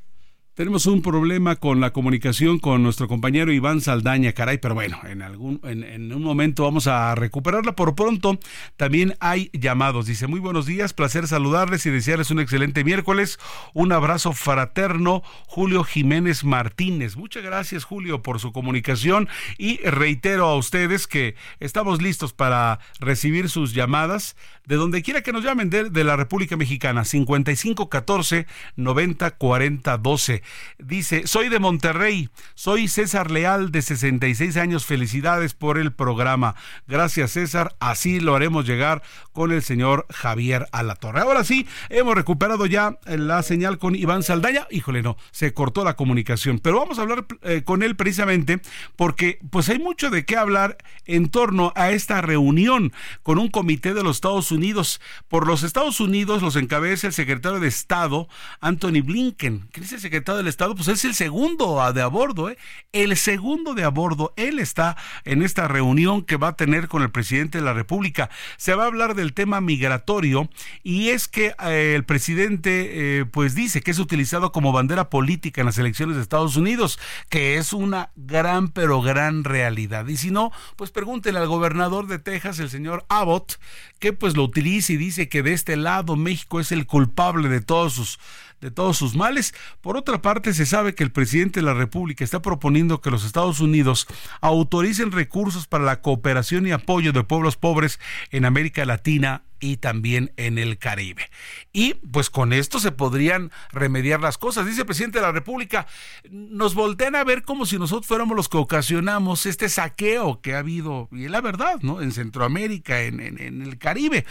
Tenemos 0.61 0.85
un 0.85 1.01
problema 1.01 1.57
con 1.57 1.81
la 1.81 1.95
comunicación 1.95 2.59
con 2.59 2.83
nuestro 2.83 3.09
compañero 3.09 3.51
Iván 3.51 3.81
Saldaña, 3.81 4.35
caray, 4.35 4.59
pero 4.59 4.75
bueno, 4.75 5.01
en 5.09 5.23
algún 5.23 5.59
en, 5.65 6.13
un 6.13 6.23
momento 6.23 6.65
vamos 6.65 6.87
a 6.87 7.15
recuperarla. 7.15 7.75
Por 7.75 7.95
pronto, 7.95 8.39
también 8.77 9.17
hay 9.21 9.49
llamados. 9.55 10.05
Dice, 10.05 10.27
muy 10.27 10.39
buenos 10.39 10.67
días, 10.67 10.93
placer 10.93 11.27
saludarles 11.29 11.87
y 11.87 11.91
desearles 11.91 12.31
un 12.31 12.41
excelente 12.41 12.85
miércoles. 12.85 13.39
Un 13.73 13.91
abrazo 13.91 14.35
fraterno, 14.35 15.23
Julio 15.47 15.83
Jiménez 15.83 16.45
Martínez. 16.45 17.17
Muchas 17.17 17.43
gracias, 17.43 17.85
Julio, 17.85 18.23
por 18.23 18.39
su 18.39 18.53
comunicación 18.53 19.31
y 19.57 19.79
reitero 19.79 20.45
a 20.45 20.57
ustedes 20.57 21.07
que 21.07 21.37
estamos 21.61 22.03
listos 22.03 22.35
para 22.35 22.81
recibir 22.99 23.49
sus 23.49 23.73
llamadas 23.73 24.37
de 24.71 24.77
donde 24.77 25.03
quiera 25.03 25.23
que 25.23 25.33
nos 25.33 25.43
llamen 25.43 25.69
de, 25.69 26.05
la 26.05 26.15
República 26.15 26.57
Mexicana, 26.57 27.05
5514 27.05 28.47
90 28.77 29.31
40 29.33 29.99
12. 29.99 30.43
Dice, 30.79 31.27
soy 31.27 31.49
de 31.49 31.59
Monterrey, 31.59 32.31
soy 32.55 32.89
César 32.89 33.31
Leal 33.31 33.71
de 33.71 33.83
66 33.83 34.57
años, 34.57 34.87
felicidades 34.87 35.55
por 35.55 35.79
el 35.79 35.93
programa. 35.93 36.55
Gracias 36.87 37.33
César, 37.33 37.75
así 37.81 38.21
lo 38.21 38.35
haremos 38.35 38.67
llegar 38.67 39.03
con 39.33 39.53
el 39.53 39.63
señor 39.63 40.07
Javier 40.11 40.67
Alatorre. 40.73 41.21
Ahora 41.21 41.45
sí, 41.45 41.67
hemos 41.89 42.15
recuperado 42.15 42.67
ya 42.67 42.99
la 43.05 43.43
señal 43.43 43.79
con 43.79 43.95
Iván 43.95 44.23
Saldaña. 44.23 44.67
Híjole, 44.71 45.03
no, 45.03 45.17
se 45.31 45.53
cortó 45.53 45.85
la 45.85 45.97
comunicación, 45.97 46.59
pero 46.59 46.79
vamos 46.79 46.99
a 46.99 47.03
hablar 47.03 47.27
eh, 47.43 47.63
con 47.65 47.83
él 47.83 47.97
precisamente 47.97 48.61
porque 48.97 49.39
pues 49.51 49.69
hay 49.69 49.79
mucho 49.79 50.11
de 50.11 50.25
qué 50.25 50.37
hablar 50.37 50.79
en 51.07 51.29
torno 51.29 51.73
a 51.77 51.91
esta 51.91 52.21
reunión 52.21 52.93
con 53.23 53.39
un 53.39 53.49
comité 53.49 53.95
de 53.95 54.03
los 54.03 54.17
Estados 54.17 54.51
Unidos. 54.51 55.01
Por 55.29 55.47
los 55.47 55.63
Estados 55.63 56.01
Unidos 56.01 56.43
los 56.43 56.57
encabeza 56.57 57.07
el 57.07 57.13
secretario 57.13 57.61
de 57.61 57.69
Estado, 57.69 58.29
Anthony 58.61 59.03
Blinken. 59.03 59.69
¿Quién 59.73 59.85
es 59.85 59.93
el 59.93 60.01
secretario 60.01 60.40
del 60.41 60.49
Estado? 60.49 60.75
Pues 60.75 60.89
es 60.89 61.05
el 61.05 61.15
segundo 61.15 61.81
de 61.93 62.03
a 62.03 62.07
bordo, 62.07 62.51
¿eh? 62.51 62.59
El 62.93 63.17
segundo 63.17 63.75
de 63.75 63.85
a 63.85 63.89
bordo. 63.89 64.33
Él 64.37 64.59
está 64.59 64.97
en 65.25 65.43
esta 65.43 65.69
reunión 65.69 66.23
que 66.23 66.37
va 66.37 66.49
a 66.49 66.57
tener 66.57 66.89
con 66.89 67.03
el 67.03 67.11
presidente 67.11 67.59
de 67.59 67.65
la 67.65 67.73
República. 67.73 68.31
Se 68.57 68.75
va 68.75 68.85
a 68.85 68.87
hablar 68.87 69.15
del 69.15 69.33
tema 69.33 69.61
migratorio 69.61 70.49
y 70.83 71.11
es 71.11 71.29
que 71.29 71.55
eh, 71.65 71.95
el 71.95 72.05
presidente 72.05 73.21
eh, 73.21 73.25
pues 73.25 73.55
dice 73.55 73.83
que 73.83 73.91
es 73.91 73.99
utilizado 73.99 74.53
como 74.53 74.73
bandera 74.73 75.11
política 75.11 75.61
en 75.61 75.67
las 75.67 75.79
elecciones 75.79 76.17
de 76.17 76.23
Estados 76.23 76.57
Unidos, 76.57 76.99
que 77.29 77.57
es 77.57 77.73
una 77.73 78.11
gran 78.17 78.69
pero 78.69 79.03
gran 79.03 79.45
realidad. 79.45 80.07
Y 80.09 80.17
si 80.17 80.31
no, 80.31 80.53
pues 80.77 80.91
pregúntele 80.91 81.39
al 81.39 81.49
gobernador 81.49 82.07
de 82.07 82.19
Texas, 82.19 82.59
el 82.59 82.71
señor 82.71 83.05
Abbott, 83.09 83.61
que 83.99 84.13
pues 84.13 84.37
lo 84.37 84.45
utiliza 84.45 84.93
y 84.93 84.97
dice 84.97 85.29
que 85.29 85.43
de 85.43 85.53
este 85.53 85.77
lado 85.77 86.17
México 86.17 86.61
es 86.61 86.73
el 86.73 86.87
culpable 86.87 87.49
de 87.49 87.61
todos 87.61 87.93
sus 87.93 88.19
de 88.61 88.71
todos 88.71 88.97
sus 88.97 89.17
males. 89.17 89.55
Por 89.81 89.97
otra 89.97 90.23
parte, 90.23 90.53
se 90.53 90.67
sabe 90.67 90.95
que 90.95 91.05
el 91.05 91.13
presidente 91.13 91.61
de 91.61 91.67
la 91.67 91.75
República 91.75 92.25
está 92.25 92.43
proponiendo 92.43 93.01
que 93.01 93.11
los 93.11 93.25
Estados 93.25 93.61
Unidos 93.61 94.07
autoricen 94.41 95.13
recursos 95.13 95.67
para 95.67 95.85
la 95.85 96.01
cooperación 96.01 96.67
y 96.67 96.73
apoyo 96.73 97.13
de 97.13 97.25
pueblos 97.25 97.57
pobres 97.57 98.01
en 98.31 98.45
América 98.45 98.85
Latina 98.85 99.43
y 99.61 99.77
también 99.77 100.33
en 100.37 100.59
el 100.59 100.79
Caribe. 100.79 101.31
Y 101.73 101.95
pues 101.95 102.31
con 102.31 102.53
esto 102.53 102.81
se 102.81 102.93
podrían 102.93 103.53
remediar 103.71 104.21
las 104.21 104.39
cosas. 104.39 104.67
Dice 104.67 104.81
el 104.81 104.87
presidente 104.87 105.19
de 105.19 105.27
la 105.27 105.33
República, 105.33 105.87
nos 106.31 106.75
voltean 106.75 107.15
a 107.15 107.25
ver 107.25 107.43
como 107.43 107.67
si 107.67 107.79
nosotros 107.79 108.07
fuéramos 108.07 108.37
los 108.37 108.49
que 108.49 108.57
ocasionamos 108.57 109.47
este 109.47 109.69
saqueo 109.69 110.41
que 110.41 110.55
ha 110.55 110.59
habido, 110.59 111.09
y 111.13 111.29
la 111.29 111.41
verdad, 111.41 111.79
¿no? 111.83 112.01
En 112.03 112.13
Centroamérica, 112.13 113.03
en, 113.03 113.21
en, 113.21 113.41
en 113.41 113.63
el 113.63 113.79
Caribe. 113.79 114.25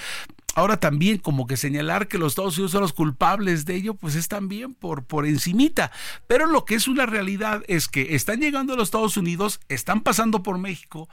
Ahora 0.55 0.79
también 0.79 1.19
como 1.19 1.45
que 1.47 1.57
señalar 1.57 2.07
que 2.07 2.17
los 2.17 2.31
Estados 2.33 2.57
Unidos 2.57 2.71
son 2.71 2.81
los 2.81 2.93
culpables 2.93 3.65
de 3.65 3.75
ello, 3.75 3.93
pues 3.93 4.15
es 4.15 4.27
también 4.27 4.73
por, 4.73 5.05
por 5.05 5.25
encimita. 5.25 5.91
Pero 6.27 6.47
lo 6.47 6.65
que 6.65 6.75
es 6.75 6.87
una 6.87 7.05
realidad 7.05 7.63
es 7.67 7.87
que 7.87 8.15
están 8.15 8.41
llegando 8.41 8.73
a 8.73 8.75
los 8.75 8.87
Estados 8.87 9.15
Unidos, 9.15 9.61
están 9.69 10.01
pasando 10.01 10.43
por 10.43 10.57
México 10.57 11.07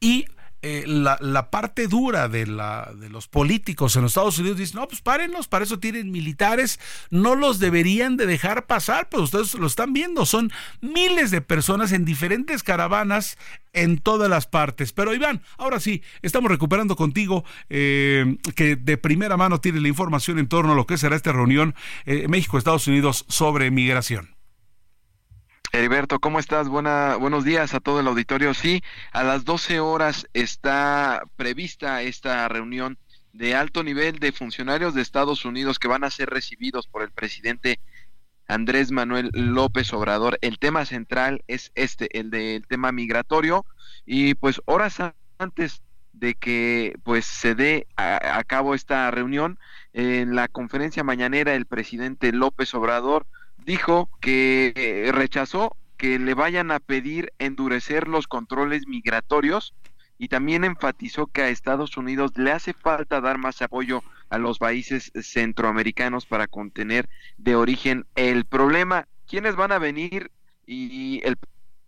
y 0.00 0.26
eh, 0.62 0.84
la, 0.86 1.50
parte 1.50 1.86
dura 1.86 2.28
de, 2.28 2.46
la, 2.46 2.92
de 2.94 3.08
los 3.08 3.28
políticos 3.28 3.96
en 3.96 4.02
los 4.02 4.12
Estados 4.12 4.38
Unidos 4.38 4.58
dicen, 4.58 4.80
no, 4.80 4.88
pues 4.88 5.00
párenlos, 5.00 5.48
para 5.48 5.64
eso 5.64 5.78
tienen 5.78 6.10
militares, 6.10 6.78
no 7.10 7.34
los 7.34 7.58
deberían 7.58 8.16
de 8.16 8.26
dejar 8.26 8.66
pasar, 8.66 9.08
pero 9.10 9.22
ustedes 9.22 9.54
lo 9.54 9.66
están 9.66 9.92
viendo, 9.92 10.26
son 10.26 10.52
miles 10.80 11.30
de 11.30 11.40
personas 11.40 11.92
en 11.92 12.04
diferentes 12.04 12.62
caravanas 12.62 13.38
en 13.72 13.98
todas 13.98 14.28
las 14.28 14.46
partes. 14.46 14.92
Pero 14.92 15.14
Iván, 15.14 15.42
ahora 15.56 15.80
sí, 15.80 16.02
estamos 16.22 16.50
recuperando 16.50 16.96
contigo 16.96 17.44
eh, 17.68 18.36
que 18.54 18.76
de 18.76 18.96
primera 18.96 19.36
mano 19.36 19.60
tiene 19.60 19.80
la 19.80 19.88
información 19.88 20.38
en 20.38 20.48
torno 20.48 20.72
a 20.72 20.76
lo 20.76 20.86
que 20.86 20.98
será 20.98 21.16
esta 21.16 21.32
reunión 21.32 21.74
eh, 22.04 22.26
México-Estados 22.28 22.86
Unidos 22.86 23.24
sobre 23.28 23.70
migración. 23.70 24.39
Heriberto, 25.72 26.18
¿cómo 26.18 26.40
estás? 26.40 26.68
Buena, 26.68 27.14
buenos 27.14 27.44
días 27.44 27.74
a 27.74 27.80
todo 27.80 28.00
el 28.00 28.08
auditorio. 28.08 28.54
Sí, 28.54 28.82
a 29.12 29.22
las 29.22 29.44
12 29.44 29.78
horas 29.78 30.26
está 30.32 31.22
prevista 31.36 32.02
esta 32.02 32.48
reunión 32.48 32.98
de 33.32 33.54
alto 33.54 33.84
nivel 33.84 34.18
de 34.18 34.32
funcionarios 34.32 34.94
de 34.94 35.02
Estados 35.02 35.44
Unidos 35.44 35.78
que 35.78 35.86
van 35.86 36.02
a 36.02 36.10
ser 36.10 36.28
recibidos 36.28 36.88
por 36.88 37.02
el 37.02 37.12
presidente 37.12 37.78
Andrés 38.48 38.90
Manuel 38.90 39.30
López 39.32 39.92
Obrador. 39.92 40.38
El 40.40 40.58
tema 40.58 40.84
central 40.86 41.44
es 41.46 41.70
este, 41.76 42.18
el 42.18 42.30
del 42.30 42.66
tema 42.66 42.90
migratorio. 42.90 43.64
Y 44.04 44.34
pues 44.34 44.60
horas 44.64 44.98
antes 45.38 45.82
de 46.12 46.34
que 46.34 46.96
pues 47.04 47.26
se 47.26 47.54
dé 47.54 47.86
a, 47.94 48.38
a 48.38 48.42
cabo 48.42 48.74
esta 48.74 49.08
reunión, 49.12 49.56
en 49.92 50.34
la 50.34 50.48
conferencia 50.48 51.04
mañanera 51.04 51.54
el 51.54 51.66
presidente 51.66 52.32
López 52.32 52.74
Obrador 52.74 53.24
dijo 53.64 54.10
que 54.20 54.72
eh, 54.74 55.12
rechazó 55.12 55.76
que 55.96 56.18
le 56.18 56.34
vayan 56.34 56.70
a 56.70 56.80
pedir 56.80 57.32
endurecer 57.38 58.08
los 58.08 58.26
controles 58.26 58.86
migratorios 58.86 59.74
y 60.18 60.28
también 60.28 60.64
enfatizó 60.64 61.26
que 61.26 61.42
a 61.42 61.48
Estados 61.48 61.96
Unidos 61.96 62.32
le 62.36 62.52
hace 62.52 62.72
falta 62.72 63.20
dar 63.20 63.38
más 63.38 63.60
apoyo 63.62 64.02
a 64.28 64.38
los 64.38 64.58
países 64.58 65.12
centroamericanos 65.14 66.26
para 66.26 66.46
contener 66.46 67.08
de 67.36 67.56
origen 67.56 68.06
el 68.14 68.44
problema. 68.44 69.08
¿Quiénes 69.26 69.56
van 69.56 69.72
a 69.72 69.78
venir? 69.78 70.30
Y 70.66 71.20
el 71.24 71.36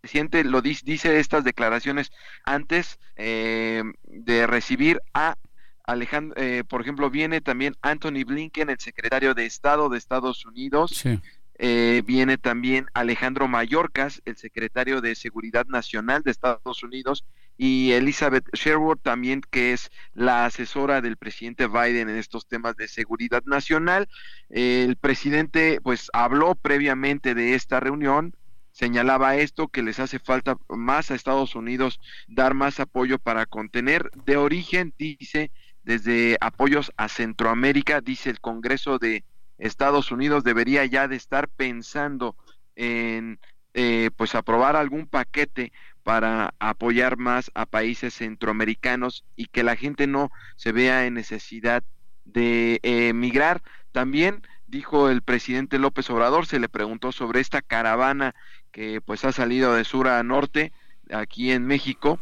presidente 0.01 0.45
lo 0.45 0.61
dice, 0.61 0.83
dice 0.85 1.19
estas 1.21 1.45
declaraciones 1.45 2.11
antes 2.45 2.99
eh, 3.17 3.83
de 4.05 4.47
recibir 4.47 5.01
a 5.15 5.37
Alejandro, 5.85 6.41
eh, 6.41 6.65
por 6.69 6.81
ejemplo, 6.81 7.11
viene 7.11 7.41
también 7.41 7.77
Anthony 7.83 8.25
Blinken, 8.27 8.71
el 8.71 8.79
secretario 8.79 9.35
de 9.35 9.47
Estado 9.47 9.89
de 9.89 9.99
Estados 9.99 10.45
Unidos, 10.47 10.93
Sí. 10.93 11.21
Eh, 11.65 12.03
viene 12.05 12.39
también 12.39 12.87
Alejandro 12.93 13.47
Mayorkas, 13.47 14.21
el 14.25 14.37
secretario 14.37 15.01
de 15.01 15.15
Seguridad 15.15 15.65
Nacional 15.67 16.25
de 16.25 16.33
Estados 16.33 16.83
Unidos, 16.83 17.25
y 17.57 17.93
Elizabeth 17.93 18.45
Sherwood 18.53 18.99
también, 18.99 19.43
que 19.49 19.73
es 19.73 19.93
la 20.13 20.45
asesora 20.45 21.01
del 21.01 21.17
presidente 21.17 21.69
Biden 21.69 22.09
en 22.09 22.17
estos 22.17 22.49
temas 22.49 22.75
de 22.75 22.89
seguridad 22.89 23.45
nacional. 23.45 24.09
El 24.49 24.97
presidente, 24.97 25.81
pues, 25.81 26.11
habló 26.13 26.57
previamente 26.57 27.33
de 27.33 27.55
esta 27.55 27.79
reunión, 27.79 28.35
señalaba 28.73 29.37
esto, 29.37 29.69
que 29.69 29.83
les 29.83 30.01
hace 30.01 30.19
falta 30.19 30.57
más 30.69 31.13
a 31.13 31.15
Estados 31.15 31.55
Unidos 31.55 32.01
dar 32.27 32.55
más 32.55 32.81
apoyo 32.81 33.21
para 33.21 33.47
contener 33.47 34.11
de 34.25 34.37
origen, 34.37 34.95
dice, 34.99 35.53
desde 35.85 36.39
apoyos 36.41 36.91
a 36.97 37.09
Centroamérica, 37.09 38.01
dice 38.01 38.31
el 38.31 38.41
Congreso 38.41 38.99
de 38.99 39.25
Estados 39.63 40.11
Unidos 40.11 40.43
debería 40.45 40.85
ya 40.87 41.07
de 41.09 41.17
estar 41.17 41.49
pensando 41.49 42.37
en 42.75 43.39
eh, 43.75 44.11
pues 44.17 44.35
aprobar 44.35 44.77
algún 44.77 45.07
paquete 45.07 45.73
para 46.03 46.53
apoyar 46.59 47.17
más 47.17 47.51
a 47.55 47.65
países 47.65 48.15
centroamericanos 48.15 49.25
y 49.37 49.47
que 49.47 49.63
la 49.63 49.77
gente 49.77 50.07
no 50.07 50.31
se 50.57 50.73
vea 50.73 51.07
en 51.07 51.15
necesidad 51.15 51.85
de 52.25 52.81
eh, 52.83 53.09
emigrar. 53.09 53.63
También 53.93 54.43
dijo 54.67 55.09
el 55.09 55.23
presidente 55.23 55.79
López 55.79 56.11
Obrador, 56.11 56.47
se 56.47 56.59
le 56.59 56.69
preguntó 56.69 57.13
sobre 57.13 57.41
esta 57.41 57.63
caravana 57.63 58.35
que 58.73 59.01
pues 59.01 59.25
ha 59.25 59.33
salido 59.33 59.75
de 59.75 59.85
sur 59.85 60.09
a 60.09 60.23
norte 60.25 60.73
aquí 61.11 61.53
en 61.53 61.67
México. 61.67 62.19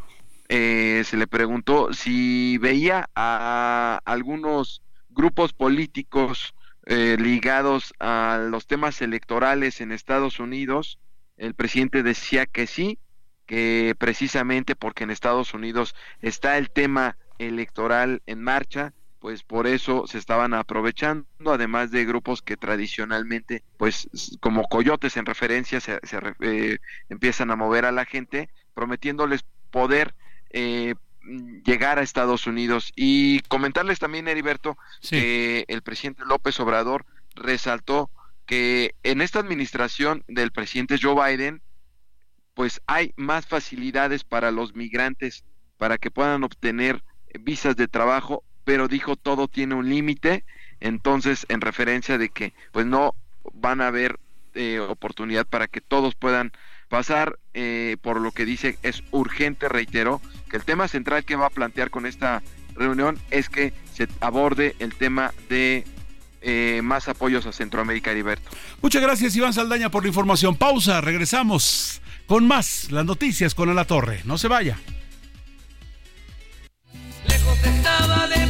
Eh, 0.49 1.03
se 1.07 1.17
le 1.17 1.27
preguntó 1.27 1.93
si 1.95 2.59
veía 2.59 3.09
a 3.15 4.01
algunos 4.05 4.83
grupos 5.09 5.53
políticos 5.53 6.55
eh, 6.87 7.17
ligados 7.19 7.95
a 8.01 8.47
los 8.51 8.67
temas 8.67 9.03
electorales 9.03 9.81
en 9.81 9.93
Estados 9.93 10.41
Unidos, 10.41 10.99
el 11.37 11.55
presidente 11.55 12.03
decía 12.03 12.47
que 12.47 12.67
sí, 12.67 12.99
que 13.47 13.95
precisamente 13.99 14.77
porque 14.77 15.05
en 15.05 15.11
Estados 15.11 15.55
Unidos 15.55 15.95
está 16.21 16.59
el 16.59 16.71
tema 16.71 17.17
electoral 17.39 18.23
en 18.27 18.43
marcha, 18.43 18.93
pues 19.19 19.43
por 19.43 19.67
eso 19.67 20.07
se 20.07 20.19
estaban 20.19 20.55
aprovechando, 20.55 21.27
además 21.47 21.91
de 21.91 22.05
grupos 22.07 22.43
que 22.43 22.57
tradicionalmente, 22.57 23.63
pues 23.77 24.09
como 24.41 24.65
coyotes 24.65 25.17
en 25.17 25.27
referencia, 25.27 25.81
se, 25.81 25.99
se 26.03 26.19
eh, 26.41 26.79
empiezan 27.09 27.51
a 27.51 27.57
mover 27.57 27.85
a 27.85 27.93
la 27.93 28.07
gente, 28.07 28.49
prometiéndoles 28.75 29.45
poder 29.71 30.15
eh, 30.51 30.95
llegar 31.65 31.99
a 31.99 32.03
Estados 32.03 32.47
Unidos. 32.47 32.93
Y 32.97 33.41
comentarles 33.49 33.99
también, 33.99 34.29
Heriberto, 34.29 34.77
Sí. 35.01 35.17
que 35.17 35.65
el 35.69 35.83
presidente 35.83 36.25
López 36.25 36.59
Obrador 36.61 37.07
resaltó 37.35 38.11
que 38.47 38.95
en 39.03 39.21
esta 39.21 39.39
administración 39.39 40.25
del 40.27 40.51
presidente 40.51 40.99
Joe 41.01 41.15
Biden, 41.15 41.63
pues 42.55 42.81
hay 42.87 43.13
más 43.17 43.47
facilidades 43.47 44.25
para 44.25 44.51
los 44.51 44.75
migrantes 44.75 45.45
para 45.79 45.99
que 45.99 46.11
puedan 46.11 46.43
obtener 46.45 47.03
visas 47.41 47.77
de 47.77 47.87
trabajo, 47.89 48.43
pero 48.65 48.89
dijo 48.89 49.17
todo 49.17 49.47
tiene 49.49 49.77
un 49.77 49.89
límite, 49.89 50.45
entonces 50.81 51.47
en 51.49 51.61
referencia 51.61 52.19
de 52.19 52.29
que 52.29 52.53
pues 52.73 52.87
no 52.87 53.15
van 53.55 53.81
a 53.81 53.87
haber 53.87 54.19
eh, 54.55 54.81
oportunidad 54.81 55.47
para 55.47 55.69
que 55.69 55.81
todos 55.81 56.15
puedan 56.17 56.53
pasar, 56.91 57.39
eh, 57.55 57.97
por 58.03 58.21
lo 58.21 58.33
que 58.33 58.45
dice 58.45 58.77
es 58.83 59.03
urgente, 59.13 59.71
reitero, 59.71 60.21
que 60.51 60.59
el 60.59 60.65
tema 60.65 60.89
central 60.89 61.25
que 61.25 61.37
va 61.37 61.47
a 61.47 61.51
plantear 61.51 61.89
con 61.89 62.05
esta 62.05 62.43
reunión 62.75 63.19
es 63.31 63.49
que 63.49 63.73
se 63.95 64.09
aborde 64.21 64.75
el 64.81 64.95
tema 64.95 65.33
de 65.49 65.85
eh, 66.43 66.81
más 66.83 67.09
apoyos 67.09 67.47
a 67.47 67.53
Centroamérica, 67.53 68.11
Heriberto. 68.11 68.51
Muchas 68.83 69.01
gracias, 69.01 69.37
Iván 69.37 69.55
Saldaña, 69.55 69.91
por 69.91 70.03
la 70.03 70.09
información. 70.09 70.57
Pausa, 70.57 71.01
regresamos 71.01 72.03
con 72.27 72.47
más 72.47 72.91
las 72.91 73.05
noticias 73.05 73.55
con 73.55 73.75
la 73.75 73.85
torre. 73.85 74.23
No 74.25 74.37
se 74.37 74.49
vaya. 74.49 74.77
Lejos 77.29 77.65
estaba 77.65 78.27
de 78.27 78.50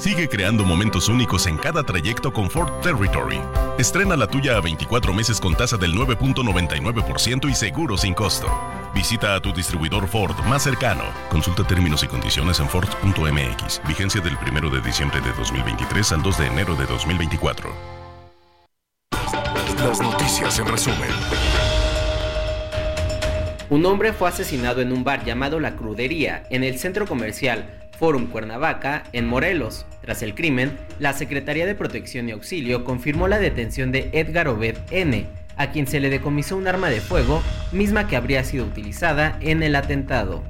Sigue 0.00 0.30
creando 0.30 0.64
momentos 0.64 1.10
únicos 1.10 1.46
en 1.46 1.58
cada 1.58 1.82
trayecto 1.82 2.32
con 2.32 2.48
Ford 2.48 2.72
Territory. 2.80 3.38
Estrena 3.78 4.16
la 4.16 4.26
tuya 4.26 4.56
a 4.56 4.60
24 4.62 5.12
meses 5.12 5.38
con 5.38 5.54
tasa 5.54 5.76
del 5.76 5.92
9.99% 5.92 7.50
y 7.50 7.54
seguro 7.54 7.98
sin 7.98 8.14
costo. 8.14 8.48
Visita 8.94 9.34
a 9.34 9.40
tu 9.40 9.52
distribuidor 9.52 10.08
Ford 10.08 10.34
más 10.46 10.62
cercano. 10.62 11.04
Consulta 11.28 11.64
términos 11.64 12.02
y 12.02 12.06
condiciones 12.06 12.60
en 12.60 12.68
Ford.mx. 12.70 13.82
Vigencia 13.86 14.22
del 14.22 14.38
1 14.38 14.70
de 14.70 14.80
diciembre 14.80 15.20
de 15.20 15.34
2023 15.34 16.12
al 16.12 16.22
2 16.22 16.38
de 16.38 16.46
enero 16.46 16.74
de 16.76 16.86
2024. 16.86 17.70
Las 19.84 20.00
noticias 20.00 20.58
en 20.58 20.66
resumen. 20.66 21.10
Un 23.68 23.84
hombre 23.84 24.14
fue 24.14 24.30
asesinado 24.30 24.80
en 24.80 24.92
un 24.92 25.04
bar 25.04 25.26
llamado 25.26 25.60
La 25.60 25.76
Crudería, 25.76 26.44
en 26.48 26.64
el 26.64 26.78
centro 26.78 27.06
comercial 27.06 27.89
Forum 28.00 28.28
Cuernavaca, 28.28 29.04
en 29.12 29.26
Morelos. 29.26 29.84
Tras 30.00 30.22
el 30.22 30.34
crimen, 30.34 30.78
la 30.98 31.12
Secretaría 31.12 31.66
de 31.66 31.74
Protección 31.74 32.30
y 32.30 32.32
Auxilio 32.32 32.82
confirmó 32.82 33.28
la 33.28 33.38
detención 33.38 33.92
de 33.92 34.08
Edgar 34.12 34.48
Obed 34.48 34.78
N., 34.90 35.26
a 35.58 35.70
quien 35.70 35.86
se 35.86 36.00
le 36.00 36.08
decomisó 36.08 36.56
un 36.56 36.66
arma 36.66 36.88
de 36.88 37.02
fuego, 37.02 37.42
misma 37.72 38.08
que 38.08 38.16
habría 38.16 38.42
sido 38.42 38.64
utilizada 38.64 39.36
en 39.42 39.62
el 39.62 39.76
atentado. 39.76 40.42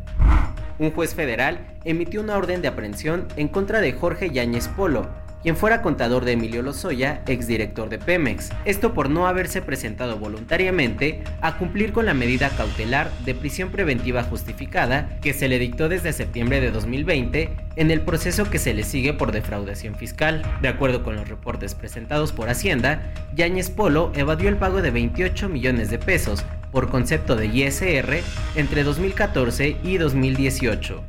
Un 0.79 0.93
juez 0.93 1.17
federal 1.17 1.59
emitió 1.85 2.21
una 2.21 2.37
orden 2.37 2.63
de 2.63 2.69
aprehensión 2.69 3.27
en 3.35 3.49
contra 3.49 3.81
de 3.81 3.95
Jorge 3.95 4.31
Yáñez 4.31 4.69
Polo, 4.69 5.11
quien 5.43 5.57
fuera 5.57 5.83
contador 5.83 6.25
de 6.25 6.33
Emilio 6.33 6.63
Lozoya, 6.63 7.23
exdirector 7.27 7.89
de 7.89 7.99
Pemex. 7.99 8.51
Esto 8.65 8.95
por 8.95 9.11
no 9.11 9.27
haberse 9.27 9.63
presentado 9.63 10.19
voluntariamente 10.19 11.23
a 11.41 11.57
cumplir 11.57 11.93
con 11.93 12.07
la 12.07 12.15
medida 12.15 12.51
cautelar 12.51 13.11
de 13.25 13.35
prisión 13.35 13.71
preventiva 13.71 14.23
justificada 14.23 15.09
que 15.23 15.33
se 15.33 15.49
le 15.49 15.59
dictó 15.59 15.89
desde 15.89 16.13
septiembre 16.13 16.61
de 16.61 16.71
2020 16.71 17.51
en 17.77 17.91
el 17.91 18.01
proceso 18.03 18.51
que 18.51 18.59
se 18.59 18.75
le 18.75 18.83
sigue 18.83 19.15
por 19.15 19.33
defraudación 19.33 19.95
fiscal. 19.95 20.43
De 20.61 20.69
acuerdo 20.69 21.03
con 21.03 21.17
los 21.17 21.29
reportes 21.29 21.75
presentados 21.75 22.33
por 22.33 22.49
Hacienda, 22.49 23.13
Yáñez 23.35 23.71
Polo 23.71 24.13
evadió 24.15 24.49
el 24.49 24.57
pago 24.57 24.83
de 24.83 24.91
28 24.91 25.49
millones 25.49 25.91
de 25.91 25.99
pesos 25.99 26.45
por 26.71 26.91
concepto 26.91 27.37
de 27.37 27.47
ISR 27.47 28.23
entre 28.55 28.85
2014 28.85 29.77
y 29.83 29.99
2018. 29.99 31.03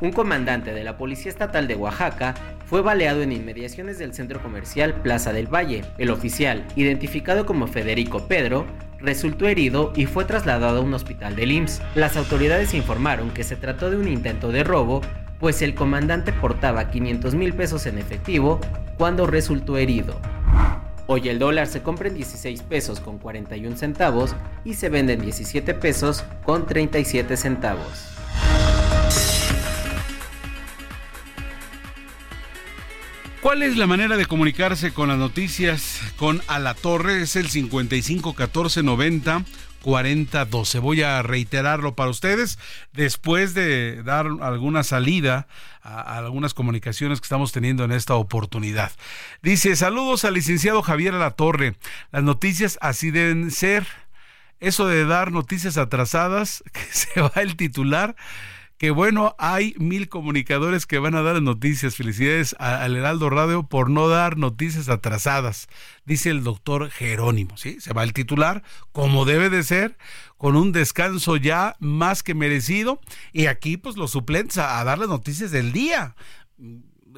Un 0.00 0.12
comandante 0.12 0.72
de 0.72 0.84
la 0.84 0.96
Policía 0.96 1.30
Estatal 1.30 1.68
de 1.68 1.76
Oaxaca 1.76 2.34
fue 2.66 2.82
baleado 2.82 3.22
en 3.22 3.32
inmediaciones 3.32 3.98
del 3.98 4.12
centro 4.12 4.42
comercial 4.42 4.94
Plaza 5.02 5.32
del 5.32 5.52
Valle. 5.52 5.84
El 5.98 6.10
oficial, 6.10 6.64
identificado 6.74 7.46
como 7.46 7.68
Federico 7.68 8.26
Pedro, 8.26 8.66
resultó 8.98 9.46
herido 9.46 9.92
y 9.94 10.06
fue 10.06 10.24
trasladado 10.24 10.78
a 10.78 10.82
un 10.82 10.94
hospital 10.94 11.36
del 11.36 11.52
IMSS. 11.52 11.82
Las 11.94 12.16
autoridades 12.16 12.74
informaron 12.74 13.30
que 13.30 13.44
se 13.44 13.56
trató 13.56 13.90
de 13.90 13.96
un 13.96 14.08
intento 14.08 14.50
de 14.50 14.64
robo, 14.64 15.00
pues 15.38 15.62
el 15.62 15.74
comandante 15.74 16.32
portaba 16.32 16.90
500 16.90 17.34
mil 17.34 17.52
pesos 17.52 17.86
en 17.86 17.98
efectivo 17.98 18.60
cuando 18.96 19.26
resultó 19.26 19.76
herido. 19.76 20.18
Hoy 21.06 21.28
el 21.28 21.38
dólar 21.38 21.66
se 21.66 21.82
compra 21.82 22.08
en 22.08 22.14
16 22.14 22.62
pesos 22.62 22.98
con 22.98 23.18
41 23.18 23.76
centavos 23.76 24.34
y 24.64 24.74
se 24.74 24.88
vende 24.88 25.12
en 25.12 25.20
17 25.20 25.74
pesos 25.74 26.24
con 26.44 26.66
37 26.66 27.36
centavos. 27.36 28.13
¿Cuál 33.44 33.62
es 33.62 33.76
la 33.76 33.86
manera 33.86 34.16
de 34.16 34.24
comunicarse 34.24 34.94
con 34.94 35.10
las 35.10 35.18
noticias 35.18 36.00
con 36.16 36.40
A 36.46 36.58
la 36.58 36.72
Torre? 36.72 37.20
Es 37.20 37.36
el 37.36 37.50
55 37.50 38.34
14 38.34 38.82
90 38.82 39.44
40 39.82 40.44
12. 40.46 40.78
Voy 40.78 41.02
a 41.02 41.20
reiterarlo 41.20 41.94
para 41.94 42.08
ustedes 42.08 42.58
después 42.94 43.52
de 43.52 44.02
dar 44.02 44.28
alguna 44.40 44.82
salida 44.82 45.46
a, 45.82 46.16
algunas 46.16 46.54
comunicaciones 46.54 47.20
que 47.20 47.26
estamos 47.26 47.52
teniendo 47.52 47.84
en 47.84 47.92
esta 47.92 48.14
oportunidad. 48.14 48.92
Dice, 49.42 49.76
saludos 49.76 50.24
al 50.24 50.32
licenciado 50.32 50.80
Javier 50.80 51.12
A 51.12 51.18
la 51.18 51.32
Torre. 51.32 51.74
Las 52.12 52.22
noticias 52.22 52.78
así 52.80 53.10
deben 53.10 53.50
ser. 53.50 53.86
Eso 54.58 54.86
de 54.86 55.04
dar 55.04 55.32
noticias 55.32 55.76
atrasadas, 55.76 56.64
que 56.72 56.80
se 56.80 57.20
va 57.20 57.32
el 57.42 57.56
titular 57.56 58.16
bueno, 58.90 59.34
hay 59.38 59.74
mil 59.78 60.08
comunicadores 60.08 60.86
que 60.86 60.98
van 60.98 61.14
a 61.14 61.22
dar 61.22 61.40
noticias. 61.42 61.96
Felicidades 61.96 62.54
al 62.58 62.96
Heraldo 62.96 63.30
Radio 63.30 63.64
por 63.64 63.90
no 63.90 64.08
dar 64.08 64.36
noticias 64.36 64.88
atrasadas, 64.88 65.68
dice 66.04 66.30
el 66.30 66.42
doctor 66.42 66.90
Jerónimo. 66.90 67.56
¿sí? 67.56 67.80
Se 67.80 67.92
va 67.92 68.02
el 68.02 68.12
titular, 68.12 68.62
como 68.92 69.24
debe 69.24 69.50
de 69.50 69.62
ser, 69.62 69.96
con 70.36 70.56
un 70.56 70.72
descanso 70.72 71.36
ya 71.36 71.76
más 71.78 72.22
que 72.22 72.34
merecido. 72.34 73.00
Y 73.32 73.46
aquí, 73.46 73.76
pues, 73.76 73.96
los 73.96 74.10
suplentes 74.10 74.58
a 74.58 74.82
dar 74.84 74.98
las 74.98 75.08
noticias 75.08 75.50
del 75.50 75.72
día 75.72 76.14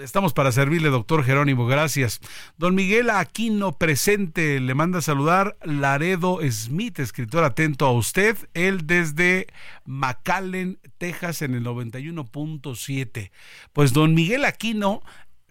estamos 0.02 0.32
para 0.32 0.52
servirle, 0.52 0.88
doctor 0.88 1.24
Jerónimo, 1.24 1.66
gracias. 1.66 2.20
Don 2.58 2.74
Miguel 2.74 3.10
Aquino 3.10 3.72
presente, 3.72 4.60
le 4.60 4.74
manda 4.74 4.98
a 4.98 5.02
saludar 5.02 5.56
Laredo 5.62 6.40
Smith, 6.50 6.98
escritor 6.98 7.44
atento 7.44 7.86
a 7.86 7.92
usted, 7.92 8.36
él 8.54 8.86
desde 8.86 9.46
McAllen, 9.84 10.78
Texas, 10.98 11.42
en 11.42 11.54
el 11.54 11.64
91.7. 11.64 13.30
Pues 13.72 13.92
don 13.92 14.14
Miguel 14.14 14.44
Aquino 14.44 15.02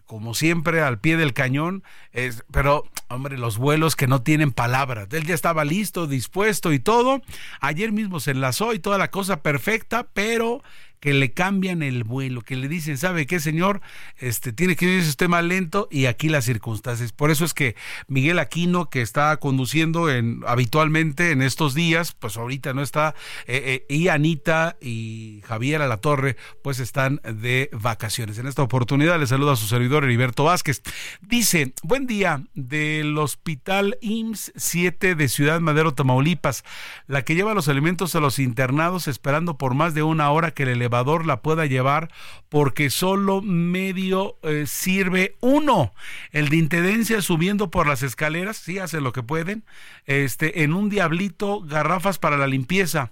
como 0.05 0.35
siempre, 0.35 0.81
al 0.81 0.99
pie 0.99 1.17
del 1.17 1.33
cañón, 1.33 1.83
es, 2.11 2.43
pero, 2.51 2.83
hombre, 3.09 3.39
los 3.39 3.57
vuelos 3.57 3.95
que 3.95 4.05
no 4.05 4.21
tienen 4.21 4.51
palabras. 4.51 5.07
Él 5.11 5.25
ya 5.25 5.33
estaba 5.33 5.65
listo, 5.65 6.05
dispuesto 6.05 6.73
y 6.73 6.79
todo. 6.79 7.23
Ayer 7.59 7.91
mismo 7.91 8.19
se 8.19 8.29
enlazó 8.29 8.73
y 8.73 8.79
toda 8.79 8.99
la 8.99 9.09
cosa 9.09 9.41
perfecta, 9.41 10.07
pero 10.13 10.61
que 11.05 11.13
le 11.13 11.33
cambian 11.33 11.83
el 11.83 12.03
vuelo, 12.03 12.41
que 12.41 12.55
le 12.55 12.67
dicen, 12.67 12.97
¿sabe 12.97 13.27
qué, 13.27 13.39
señor? 13.39 13.79
Este 14.17 14.51
tiene 14.53 14.75
que 14.75 14.85
irse 14.87 15.09
usted 15.09 15.27
más 15.27 15.43
lento 15.43 15.87
y 15.91 16.07
aquí 16.07 16.29
las 16.29 16.45
circunstancias. 16.45 17.11
Por 17.11 17.29
eso 17.29 17.45
es 17.45 17.53
que 17.53 17.75
Miguel 18.07 18.39
Aquino, 18.39 18.89
que 18.89 19.03
está 19.03 19.37
conduciendo 19.37 20.09
en, 20.09 20.41
habitualmente 20.47 21.29
en 21.29 21.43
estos 21.43 21.75
días, 21.75 22.13
pues 22.17 22.37
ahorita 22.37 22.73
no 22.73 22.81
está, 22.81 23.13
eh, 23.45 23.85
eh, 23.87 23.95
y 23.95 24.07
Anita 24.07 24.77
y 24.81 25.43
Javier 25.45 25.83
a 25.83 25.87
la 25.87 25.97
Torre, 25.97 26.37
pues 26.63 26.79
están 26.79 27.21
de 27.23 27.69
vacaciones. 27.71 28.39
En 28.39 28.47
esta 28.47 28.63
oportunidad 28.63 29.19
le 29.19 29.27
saluda 29.27 29.53
a 29.53 29.57
su 29.57 29.67
servidor 29.67 30.05
Heriberto 30.05 30.45
Vázquez. 30.45 30.81
Dice, 31.21 31.75
buen 31.83 32.07
día, 32.07 32.41
del 32.55 33.15
Hospital 33.19 33.99
IMSS 34.01 34.53
7 34.55 35.13
de 35.13 35.29
Ciudad 35.29 35.59
Madero, 35.59 35.93
Tamaulipas, 35.93 36.63
la 37.05 37.21
que 37.23 37.35
lleva 37.35 37.53
los 37.53 37.67
alimentos 37.67 38.15
a 38.15 38.19
los 38.19 38.39
internados 38.39 39.07
esperando 39.07 39.59
por 39.59 39.75
más 39.75 39.93
de 39.93 40.01
una 40.01 40.31
hora 40.31 40.49
que 40.49 40.65
le 40.65 40.94
la 41.03 41.41
pueda 41.41 41.65
llevar 41.65 42.11
porque 42.49 42.89
solo 42.89 43.41
medio 43.41 44.37
eh, 44.43 44.65
sirve 44.67 45.35
uno. 45.41 45.93
El 46.31 46.49
de 46.49 46.57
intendencia 46.57 47.21
subiendo 47.21 47.69
por 47.69 47.87
las 47.87 48.03
escaleras, 48.03 48.57
sí 48.57 48.79
hace 48.79 49.01
lo 49.01 49.11
que 49.11 49.23
pueden, 49.23 49.63
este, 50.05 50.63
en 50.63 50.73
un 50.73 50.89
diablito, 50.89 51.61
garrafas 51.61 52.17
para 52.17 52.37
la 52.37 52.47
limpieza. 52.47 53.11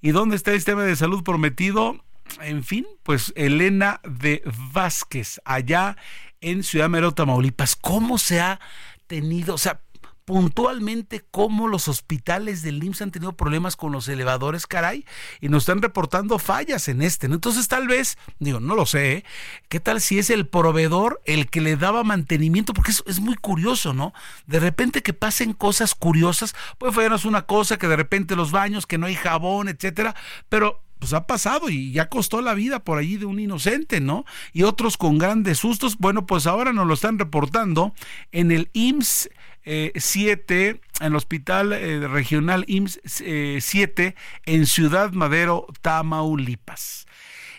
¿Y 0.00 0.10
dónde 0.10 0.36
está 0.36 0.50
el 0.52 0.58
sistema 0.58 0.84
de 0.84 0.96
salud 0.96 1.22
prometido? 1.22 2.04
En 2.40 2.64
fin, 2.64 2.86
pues 3.02 3.32
Elena 3.36 4.00
de 4.04 4.42
Vázquez, 4.72 5.40
allá 5.44 5.96
en 6.40 6.62
Ciudad 6.62 6.88
Mero, 6.88 7.12
Tamaulipas. 7.12 7.76
¿Cómo 7.76 8.18
se 8.18 8.40
ha 8.40 8.60
tenido, 9.06 9.54
o 9.54 9.58
sea, 9.58 9.80
puntualmente 10.24 11.24
cómo 11.30 11.68
los 11.68 11.88
hospitales 11.88 12.62
del 12.62 12.82
IMSS 12.82 13.02
han 13.02 13.10
tenido 13.10 13.36
problemas 13.36 13.76
con 13.76 13.92
los 13.92 14.08
elevadores, 14.08 14.66
caray, 14.66 15.04
y 15.40 15.48
nos 15.48 15.64
están 15.64 15.82
reportando 15.82 16.38
fallas 16.38 16.88
en 16.88 17.02
este, 17.02 17.28
¿no? 17.28 17.34
Entonces 17.34 17.68
tal 17.68 17.86
vez, 17.86 18.16
digo, 18.38 18.60
no 18.60 18.74
lo 18.74 18.86
sé, 18.86 19.12
¿eh? 19.12 19.24
¿qué 19.68 19.80
tal 19.80 20.00
si 20.00 20.18
es 20.18 20.30
el 20.30 20.46
proveedor 20.46 21.20
el 21.26 21.50
que 21.50 21.60
le 21.60 21.76
daba 21.76 22.04
mantenimiento? 22.04 22.72
Porque 22.72 22.92
es, 22.92 23.02
es 23.06 23.20
muy 23.20 23.34
curioso, 23.34 23.92
¿no? 23.92 24.14
De 24.46 24.60
repente 24.60 25.02
que 25.02 25.12
pasen 25.12 25.52
cosas 25.52 25.94
curiosas, 25.94 26.54
pues 26.78 26.94
fallarnos 26.94 27.24
una 27.24 27.42
cosa, 27.42 27.78
que 27.78 27.88
de 27.88 27.96
repente 27.96 28.36
los 28.36 28.50
baños, 28.50 28.86
que 28.86 28.98
no 28.98 29.06
hay 29.06 29.14
jabón, 29.14 29.68
etcétera, 29.68 30.14
pero 30.48 30.80
pues 30.98 31.12
ha 31.12 31.26
pasado 31.26 31.68
y 31.68 31.92
ya 31.92 32.08
costó 32.08 32.40
la 32.40 32.54
vida 32.54 32.82
por 32.82 32.96
allí 32.96 33.18
de 33.18 33.26
un 33.26 33.38
inocente, 33.38 34.00
¿no? 34.00 34.24
Y 34.54 34.62
otros 34.62 34.96
con 34.96 35.18
grandes 35.18 35.58
sustos. 35.58 35.98
Bueno, 35.98 36.24
pues 36.24 36.46
ahora 36.46 36.72
nos 36.72 36.86
lo 36.86 36.94
están 36.94 37.18
reportando 37.18 37.92
en 38.32 38.50
el 38.50 38.70
IMSS 38.72 39.28
7, 39.64 40.68
eh, 40.68 40.80
en 41.00 41.06
el 41.06 41.16
Hospital 41.16 41.72
eh, 41.72 42.06
Regional 42.06 42.64
IMSS 42.68 43.22
7 43.60 44.06
eh, 44.06 44.14
en 44.46 44.66
Ciudad 44.66 45.12
Madero, 45.12 45.66
Tamaulipas. 45.82 47.06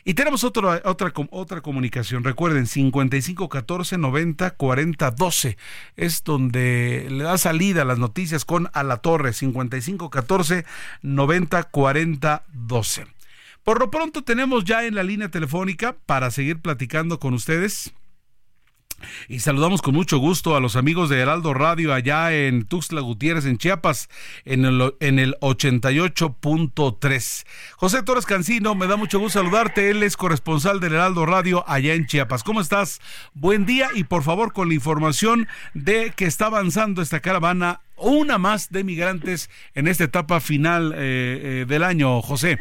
Y 0.08 0.14
tenemos 0.14 0.44
otra, 0.44 0.84
otra, 0.86 1.12
otra 1.32 1.62
comunicación. 1.62 2.24
Recuerden, 2.24 2.68
5514 2.68 3.98
90 3.98 4.52
40 4.52 5.12
12. 5.12 5.58
Es 5.98 6.24
donde 6.24 7.08
le 7.10 7.24
da 7.24 7.40
salida 7.40 7.82
a 7.82 7.86
las 7.86 7.98
noticias 7.98 8.46
con 8.46 8.70
A 8.74 8.84
la 8.84 8.98
Torre. 8.98 9.34
5514 9.34 10.64
90 11.02 11.64
40 11.64 12.44
12. 12.54 13.08
Por 13.64 13.80
lo 13.80 13.90
pronto 13.90 14.24
tenemos 14.24 14.64
ya 14.64 14.86
en 14.86 14.94
la 14.94 15.02
línea 15.02 15.30
telefónica 15.30 15.96
para 16.06 16.30
seguir 16.30 16.60
platicando 16.60 17.20
con 17.20 17.34
ustedes 17.34 17.92
y 19.28 19.40
saludamos 19.40 19.82
con 19.82 19.94
mucho 19.94 20.18
gusto 20.18 20.56
a 20.56 20.60
los 20.60 20.76
amigos 20.76 21.10
de 21.10 21.20
Heraldo 21.20 21.54
Radio 21.54 21.94
allá 21.94 22.34
en 22.34 22.66
Tuxtla 22.66 23.02
Gutiérrez, 23.02 23.46
en 23.46 23.58
Chiapas, 23.58 24.10
en 24.46 24.66
el, 24.66 24.94
en 25.00 25.20
el 25.20 25.36
88.3. 25.42 27.46
José 27.76 28.04
Torres 28.04 28.26
Cancino, 28.26 28.76
me 28.76 28.88
da 28.88 28.98
mucho 28.98 29.20
gusto 29.20 29.40
saludarte. 29.40 29.90
Él 29.90 30.04
es 30.04 30.18
corresponsal 30.18 30.80
del 30.80 30.94
Heraldo 30.94 31.26
Radio 31.26 31.64
allá 31.68 31.94
en 31.94 32.06
Chiapas. 32.06 32.44
¿Cómo 32.44 32.62
estás? 32.62 33.02
Buen 33.34 33.66
día 33.66 33.90
y 33.94 34.06
por 34.06 34.24
favor 34.24 34.54
con 34.54 34.70
la 34.70 34.76
información 34.76 35.48
de 35.74 36.14
que 36.16 36.26
está 36.26 36.48
avanzando 36.48 37.02
esta 37.02 37.20
caravana, 37.20 37.82
una 37.98 38.38
más 38.38 38.72
de 38.72 38.84
migrantes 38.84 39.50
en 39.74 39.88
esta 39.88 40.06
etapa 40.06 40.40
final 40.40 40.94
eh, 40.94 41.62
eh, 41.62 41.66
del 41.68 41.84
año, 41.84 42.22
José. 42.22 42.60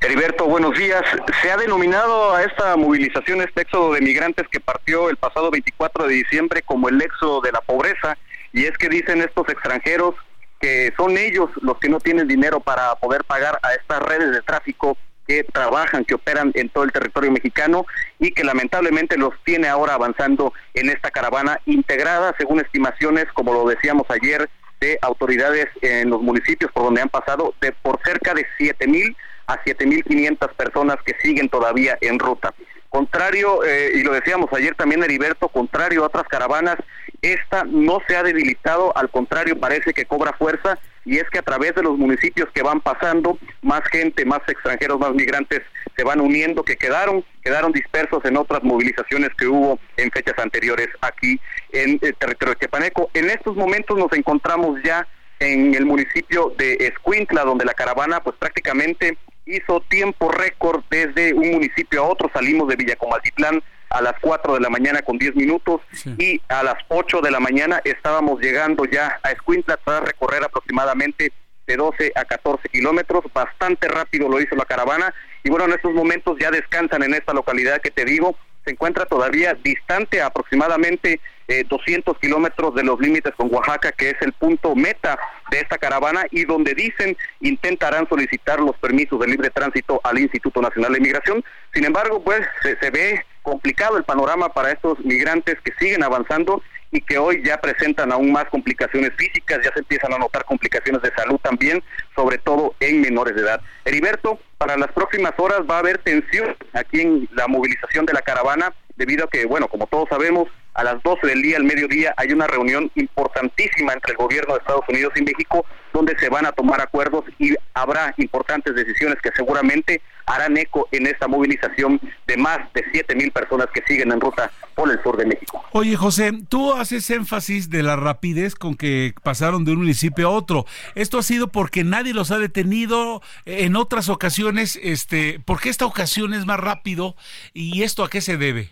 Heriberto, 0.00 0.44
buenos 0.44 0.78
días. 0.78 1.02
Se 1.42 1.50
ha 1.50 1.56
denominado 1.56 2.32
a 2.32 2.44
esta 2.44 2.76
movilización, 2.76 3.40
este 3.40 3.62
éxodo 3.62 3.94
de 3.94 4.00
migrantes 4.00 4.46
que 4.48 4.60
partió 4.60 5.10
el 5.10 5.16
pasado 5.16 5.50
24 5.50 6.06
de 6.06 6.14
diciembre 6.14 6.62
como 6.62 6.88
el 6.88 7.02
éxodo 7.02 7.40
de 7.40 7.50
la 7.50 7.60
pobreza, 7.60 8.16
y 8.52 8.66
es 8.66 8.78
que 8.78 8.88
dicen 8.88 9.20
estos 9.20 9.48
extranjeros 9.48 10.14
que 10.60 10.92
son 10.96 11.18
ellos 11.18 11.50
los 11.62 11.78
que 11.78 11.88
no 11.88 11.98
tienen 11.98 12.28
dinero 12.28 12.60
para 12.60 12.94
poder 12.96 13.24
pagar 13.24 13.58
a 13.62 13.74
estas 13.74 14.00
redes 14.00 14.30
de 14.30 14.40
tráfico 14.42 14.96
que 15.26 15.44
trabajan, 15.44 16.04
que 16.04 16.14
operan 16.14 16.52
en 16.54 16.68
todo 16.68 16.84
el 16.84 16.92
territorio 16.92 17.32
mexicano 17.32 17.84
y 18.20 18.30
que 18.30 18.44
lamentablemente 18.44 19.18
los 19.18 19.34
tiene 19.44 19.68
ahora 19.68 19.94
avanzando 19.94 20.52
en 20.74 20.90
esta 20.90 21.10
caravana 21.10 21.60
integrada, 21.66 22.34
según 22.38 22.60
estimaciones, 22.60 23.26
como 23.34 23.52
lo 23.52 23.68
decíamos 23.68 24.06
ayer, 24.10 24.48
de 24.80 24.96
autoridades 25.02 25.66
en 25.82 26.08
los 26.08 26.22
municipios 26.22 26.70
por 26.70 26.84
donde 26.84 27.02
han 27.02 27.08
pasado, 27.08 27.52
de 27.60 27.72
por 27.72 28.00
cerca 28.04 28.32
de 28.32 28.46
siete 28.56 28.86
mil 28.86 29.16
a 29.48 29.62
7.500 29.64 30.54
personas 30.54 30.96
que 31.04 31.14
siguen 31.20 31.48
todavía 31.48 31.98
en 32.00 32.18
ruta. 32.18 32.54
Contrario, 32.90 33.64
eh, 33.64 33.90
y 33.94 34.02
lo 34.02 34.12
decíamos 34.12 34.50
ayer 34.52 34.74
también 34.74 35.02
Heriberto, 35.02 35.48
contrario 35.48 36.04
a 36.04 36.06
otras 36.06 36.26
caravanas, 36.28 36.76
esta 37.20 37.64
no 37.64 37.98
se 38.06 38.16
ha 38.16 38.22
debilitado, 38.22 38.96
al 38.96 39.10
contrario 39.10 39.58
parece 39.58 39.92
que 39.92 40.06
cobra 40.06 40.32
fuerza 40.32 40.78
y 41.04 41.18
es 41.18 41.28
que 41.30 41.38
a 41.38 41.42
través 41.42 41.74
de 41.74 41.82
los 41.82 41.98
municipios 41.98 42.48
que 42.54 42.62
van 42.62 42.80
pasando, 42.80 43.38
más 43.62 43.82
gente, 43.90 44.24
más 44.24 44.40
extranjeros, 44.46 44.98
más 44.98 45.12
migrantes 45.14 45.62
se 45.96 46.04
van 46.04 46.20
uniendo, 46.20 46.62
que 46.62 46.76
quedaron, 46.76 47.24
quedaron 47.42 47.72
dispersos 47.72 48.24
en 48.24 48.36
otras 48.36 48.62
movilizaciones 48.62 49.30
que 49.36 49.46
hubo 49.46 49.78
en 49.96 50.10
fechas 50.10 50.38
anteriores 50.38 50.88
aquí 51.00 51.40
en 51.72 51.98
el 52.02 52.14
territorio 52.14 52.54
de 52.54 52.60
Chepaneco. 52.60 53.10
En 53.14 53.30
estos 53.30 53.56
momentos 53.56 53.98
nos 53.98 54.12
encontramos 54.12 54.80
ya 54.82 55.06
en 55.40 55.74
el 55.74 55.86
municipio 55.86 56.52
de 56.58 56.74
Escuintla, 56.74 57.44
donde 57.44 57.64
la 57.64 57.74
caravana 57.74 58.20
pues 58.20 58.36
prácticamente 58.38 59.16
hizo 59.48 59.80
tiempo 59.88 60.30
récord 60.30 60.82
desde 60.90 61.32
un 61.32 61.50
municipio 61.52 62.02
a 62.04 62.08
otro. 62.08 62.30
Salimos 62.32 62.68
de 62.68 62.76
Villacomaltitlán 62.76 63.62
a 63.90 64.02
las 64.02 64.14
4 64.20 64.54
de 64.54 64.60
la 64.60 64.68
mañana 64.68 65.00
con 65.02 65.18
10 65.18 65.34
minutos 65.34 65.80
y 66.18 66.40
a 66.48 66.62
las 66.62 66.76
8 66.88 67.20
de 67.22 67.30
la 67.30 67.40
mañana 67.40 67.80
estábamos 67.84 68.40
llegando 68.40 68.84
ya 68.84 69.18
a 69.22 69.30
Escuintla 69.30 69.78
para 69.78 70.00
recorrer 70.00 70.44
aproximadamente 70.44 71.32
de 71.66 71.76
12 71.76 72.12
a 72.14 72.24
14 72.24 72.68
kilómetros. 72.68 73.24
Bastante 73.32 73.88
rápido 73.88 74.28
lo 74.28 74.40
hizo 74.40 74.54
la 74.56 74.64
caravana 74.66 75.14
y 75.42 75.50
bueno, 75.50 75.64
en 75.64 75.72
estos 75.72 75.92
momentos 75.92 76.36
ya 76.38 76.50
descansan 76.50 77.02
en 77.02 77.14
esta 77.14 77.32
localidad 77.32 77.80
que 77.80 77.90
te 77.90 78.04
digo. 78.04 78.36
Se 78.68 78.72
encuentra 78.72 79.06
todavía 79.06 79.54
distante 79.54 80.20
aproximadamente 80.20 81.22
200 81.70 82.14
eh, 82.14 82.18
kilómetros 82.20 82.74
de 82.74 82.84
los 82.84 83.00
límites 83.00 83.32
con 83.34 83.48
Oaxaca, 83.50 83.92
que 83.92 84.10
es 84.10 84.16
el 84.20 84.34
punto 84.34 84.76
meta 84.76 85.18
de 85.50 85.60
esta 85.60 85.78
caravana 85.78 86.26
y 86.30 86.44
donde 86.44 86.74
dicen 86.74 87.16
intentarán 87.40 88.06
solicitar 88.10 88.60
los 88.60 88.76
permisos 88.76 89.20
de 89.20 89.28
libre 89.28 89.48
tránsito 89.48 90.02
al 90.04 90.18
Instituto 90.18 90.60
Nacional 90.60 90.92
de 90.92 91.00
Migración. 91.00 91.42
Sin 91.72 91.86
embargo, 91.86 92.22
pues 92.22 92.42
se, 92.62 92.76
se 92.76 92.90
ve 92.90 93.24
complicado 93.40 93.96
el 93.96 94.04
panorama 94.04 94.50
para 94.50 94.70
estos 94.70 94.98
migrantes 95.02 95.58
que 95.64 95.72
siguen 95.80 96.02
avanzando 96.02 96.62
y 96.90 97.00
que 97.00 97.18
hoy 97.18 97.42
ya 97.44 97.60
presentan 97.60 98.12
aún 98.12 98.32
más 98.32 98.46
complicaciones 98.46 99.12
físicas, 99.16 99.58
ya 99.62 99.72
se 99.72 99.80
empiezan 99.80 100.12
a 100.14 100.18
notar 100.18 100.44
complicaciones 100.44 101.02
de 101.02 101.12
salud 101.14 101.38
también, 101.42 101.82
sobre 102.16 102.38
todo 102.38 102.74
en 102.80 103.00
menores 103.00 103.34
de 103.34 103.42
edad. 103.42 103.60
Heriberto, 103.84 104.38
para 104.56 104.76
las 104.76 104.90
próximas 104.92 105.32
horas 105.36 105.60
va 105.70 105.76
a 105.76 105.80
haber 105.80 105.98
tensión 105.98 106.56
aquí 106.72 107.00
en 107.00 107.28
la 107.32 107.46
movilización 107.46 108.06
de 108.06 108.12
la 108.12 108.22
caravana, 108.22 108.72
debido 108.96 109.24
a 109.26 109.28
que, 109.28 109.46
bueno, 109.46 109.68
como 109.68 109.86
todos 109.86 110.08
sabemos, 110.08 110.48
a 110.78 110.84
las 110.84 111.02
12 111.02 111.26
del 111.26 111.42
día, 111.42 111.56
al 111.56 111.64
mediodía, 111.64 112.14
hay 112.16 112.32
una 112.32 112.46
reunión 112.46 112.88
importantísima 112.94 113.94
entre 113.94 114.12
el 114.12 114.16
gobierno 114.16 114.54
de 114.54 114.60
Estados 114.60 114.84
Unidos 114.88 115.12
y 115.16 115.22
México, 115.22 115.66
donde 115.92 116.16
se 116.20 116.28
van 116.28 116.46
a 116.46 116.52
tomar 116.52 116.80
acuerdos 116.80 117.24
y 117.40 117.52
habrá 117.74 118.14
importantes 118.16 118.76
decisiones 118.76 119.18
que 119.20 119.30
seguramente 119.34 120.00
harán 120.26 120.56
eco 120.56 120.86
en 120.92 121.08
esta 121.08 121.26
movilización 121.26 122.00
de 122.28 122.36
más 122.36 122.72
de 122.74 122.84
7 122.92 123.12
mil 123.16 123.32
personas 123.32 123.66
que 123.74 123.82
siguen 123.88 124.12
en 124.12 124.20
ruta 124.20 124.52
por 124.76 124.88
el 124.88 125.02
sur 125.02 125.16
de 125.16 125.26
México. 125.26 125.64
Oye, 125.72 125.96
José, 125.96 126.30
tú 126.48 126.72
haces 126.72 127.10
énfasis 127.10 127.70
de 127.70 127.82
la 127.82 127.96
rapidez 127.96 128.54
con 128.54 128.76
que 128.76 129.14
pasaron 129.24 129.64
de 129.64 129.72
un 129.72 129.78
municipio 129.78 130.28
a 130.28 130.30
otro. 130.30 130.64
Esto 130.94 131.18
ha 131.18 131.24
sido 131.24 131.48
porque 131.48 131.82
nadie 131.82 132.14
los 132.14 132.30
ha 132.30 132.38
detenido 132.38 133.20
en 133.46 133.74
otras 133.74 134.08
ocasiones. 134.08 134.78
Este, 134.80 135.40
¿Por 135.44 135.60
qué 135.60 135.70
esta 135.70 135.86
ocasión 135.86 136.34
es 136.34 136.46
más 136.46 136.60
rápido 136.60 137.16
y 137.52 137.82
esto 137.82 138.04
a 138.04 138.10
qué 138.10 138.20
se 138.20 138.36
debe? 138.36 138.70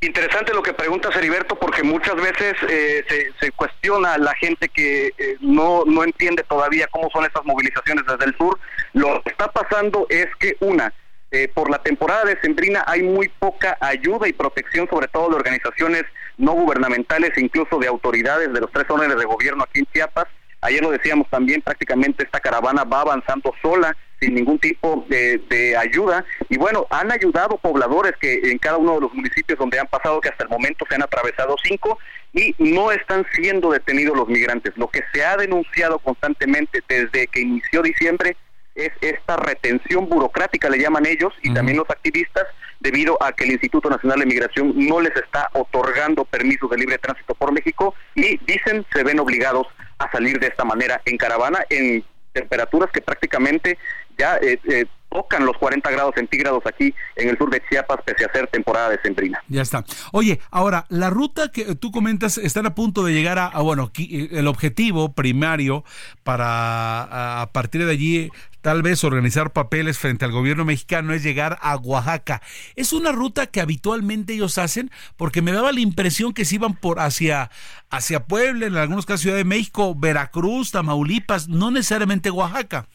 Interesante 0.00 0.54
lo 0.54 0.62
que 0.62 0.72
pregunta 0.72 1.08
Heriberto, 1.12 1.56
porque 1.56 1.82
muchas 1.82 2.14
veces 2.14 2.54
eh, 2.68 3.04
se, 3.40 3.50
cuestiona 3.52 4.14
a 4.14 4.18
la 4.18 4.32
gente 4.36 4.68
que 4.68 5.08
eh, 5.18 5.36
no, 5.40 5.82
no 5.86 6.04
entiende 6.04 6.44
todavía 6.44 6.86
cómo 6.88 7.10
son 7.10 7.24
estas 7.24 7.44
movilizaciones 7.44 8.04
desde 8.06 8.26
el 8.26 8.36
sur. 8.36 8.60
Lo 8.92 9.20
que 9.22 9.30
está 9.30 9.50
pasando 9.50 10.06
es 10.08 10.28
que, 10.38 10.56
una, 10.60 10.92
eh, 11.32 11.48
por 11.52 11.68
la 11.68 11.82
temporada 11.82 12.26
de 12.26 12.40
Sembrina 12.40 12.84
hay 12.86 13.02
muy 13.02 13.28
poca 13.28 13.76
ayuda 13.80 14.28
y 14.28 14.32
protección, 14.32 14.88
sobre 14.88 15.08
todo 15.08 15.30
de 15.30 15.36
organizaciones 15.36 16.04
no 16.36 16.52
gubernamentales 16.52 17.36
e 17.36 17.40
incluso 17.40 17.78
de 17.78 17.88
autoridades 17.88 18.52
de 18.52 18.60
los 18.60 18.70
tres 18.70 18.88
órdenes 18.88 19.18
de 19.18 19.24
gobierno 19.24 19.64
aquí 19.64 19.80
en 19.80 19.86
Chiapas. 19.86 20.26
Ayer 20.60 20.80
lo 20.80 20.92
decíamos 20.92 21.28
también, 21.28 21.60
prácticamente 21.60 22.24
esta 22.24 22.38
caravana 22.38 22.84
va 22.84 23.00
avanzando 23.00 23.52
sola 23.60 23.96
sin 24.20 24.34
ningún 24.34 24.58
tipo 24.58 25.04
de, 25.08 25.76
ayuda. 25.76 26.24
Y 26.48 26.58
bueno, 26.58 26.86
han 26.90 27.10
ayudado 27.12 27.58
pobladores 27.58 28.12
que 28.20 28.50
en 28.50 28.58
cada 28.58 28.76
uno 28.76 28.94
de 28.94 29.00
los 29.02 29.14
municipios 29.14 29.58
donde 29.58 29.78
han 29.78 29.86
pasado, 29.86 30.20
que 30.20 30.28
hasta 30.28 30.44
el 30.44 30.50
momento 30.50 30.84
se 30.88 30.94
han 30.94 31.02
atravesado 31.02 31.56
cinco, 31.62 31.98
y 32.32 32.54
no 32.58 32.92
están 32.92 33.26
siendo 33.34 33.70
detenidos 33.70 34.16
los 34.16 34.28
migrantes. 34.28 34.76
Lo 34.76 34.88
que 34.88 35.02
se 35.12 35.24
ha 35.24 35.36
denunciado 35.36 35.98
constantemente 35.98 36.82
desde 36.88 37.26
que 37.26 37.40
inició 37.40 37.82
diciembre 37.82 38.36
es 38.74 38.92
esta 39.00 39.36
retención 39.36 40.08
burocrática, 40.08 40.70
le 40.70 40.78
llaman 40.78 41.06
ellos, 41.06 41.32
y 41.42 41.52
también 41.52 41.78
los 41.78 41.90
activistas, 41.90 42.44
debido 42.80 43.20
a 43.22 43.32
que 43.32 43.44
el 43.44 43.52
Instituto 43.52 43.90
Nacional 43.90 44.20
de 44.20 44.26
Migración 44.26 44.72
no 44.76 45.00
les 45.00 45.14
está 45.16 45.50
otorgando 45.52 46.24
permisos 46.24 46.70
de 46.70 46.76
libre 46.76 46.98
tránsito 46.98 47.34
por 47.34 47.52
México 47.52 47.94
y 48.14 48.38
dicen 48.46 48.86
se 48.92 49.02
ven 49.02 49.18
obligados 49.18 49.66
a 49.98 50.10
salir 50.12 50.38
de 50.38 50.46
esta 50.46 50.64
manera 50.64 51.00
en 51.04 51.16
caravana 51.16 51.64
en 51.70 52.04
temperaturas 52.32 52.90
que 52.92 53.00
prácticamente 53.00 53.78
ya 54.18 54.36
eh, 54.36 54.58
eh, 54.64 54.84
tocan 55.10 55.46
los 55.46 55.56
40 55.56 55.90
grados 55.90 56.14
centígrados 56.14 56.62
aquí 56.66 56.94
en 57.16 57.30
el 57.30 57.38
sur 57.38 57.50
de 57.50 57.62
Chiapas, 57.68 58.00
pese 58.04 58.24
a 58.24 58.32
ser 58.32 58.46
temporada 58.48 58.90
de 58.90 59.00
sembrina. 59.00 59.42
Ya 59.48 59.62
está. 59.62 59.84
Oye, 60.12 60.40
ahora, 60.50 60.84
la 60.90 61.10
ruta 61.10 61.50
que 61.50 61.74
tú 61.76 61.90
comentas 61.90 62.36
están 62.38 62.66
a 62.66 62.74
punto 62.74 63.04
de 63.04 63.12
llegar 63.12 63.38
a, 63.38 63.48
bueno, 63.60 63.84
aquí, 63.84 64.28
el 64.32 64.46
objetivo 64.46 65.12
primario 65.12 65.84
para 66.24 67.04
a, 67.04 67.42
a 67.42 67.52
partir 67.52 67.86
de 67.86 67.92
allí 67.92 68.30
tal 68.60 68.82
vez 68.82 69.02
organizar 69.04 69.52
papeles 69.52 69.98
frente 69.98 70.24
al 70.24 70.32
gobierno 70.32 70.64
mexicano 70.64 71.14
es 71.14 71.22
llegar 71.22 71.58
a 71.62 71.76
Oaxaca. 71.76 72.42
Es 72.76 72.92
una 72.92 73.12
ruta 73.12 73.46
que 73.46 73.60
habitualmente 73.60 74.34
ellos 74.34 74.58
hacen 74.58 74.90
porque 75.16 75.42
me 75.42 75.52
daba 75.52 75.72
la 75.72 75.80
impresión 75.80 76.34
que 76.34 76.44
se 76.44 76.56
iban 76.56 76.74
por 76.74 77.00
hacia 77.00 77.50
hacia 77.90 78.24
Puebla, 78.24 78.66
en 78.66 78.76
algunos 78.76 79.06
casos 79.06 79.22
Ciudad 79.22 79.36
de 79.36 79.44
México, 79.44 79.94
Veracruz, 79.96 80.72
Tamaulipas, 80.72 81.48
no 81.48 81.70
necesariamente 81.70 82.30
Oaxaca. 82.30 82.86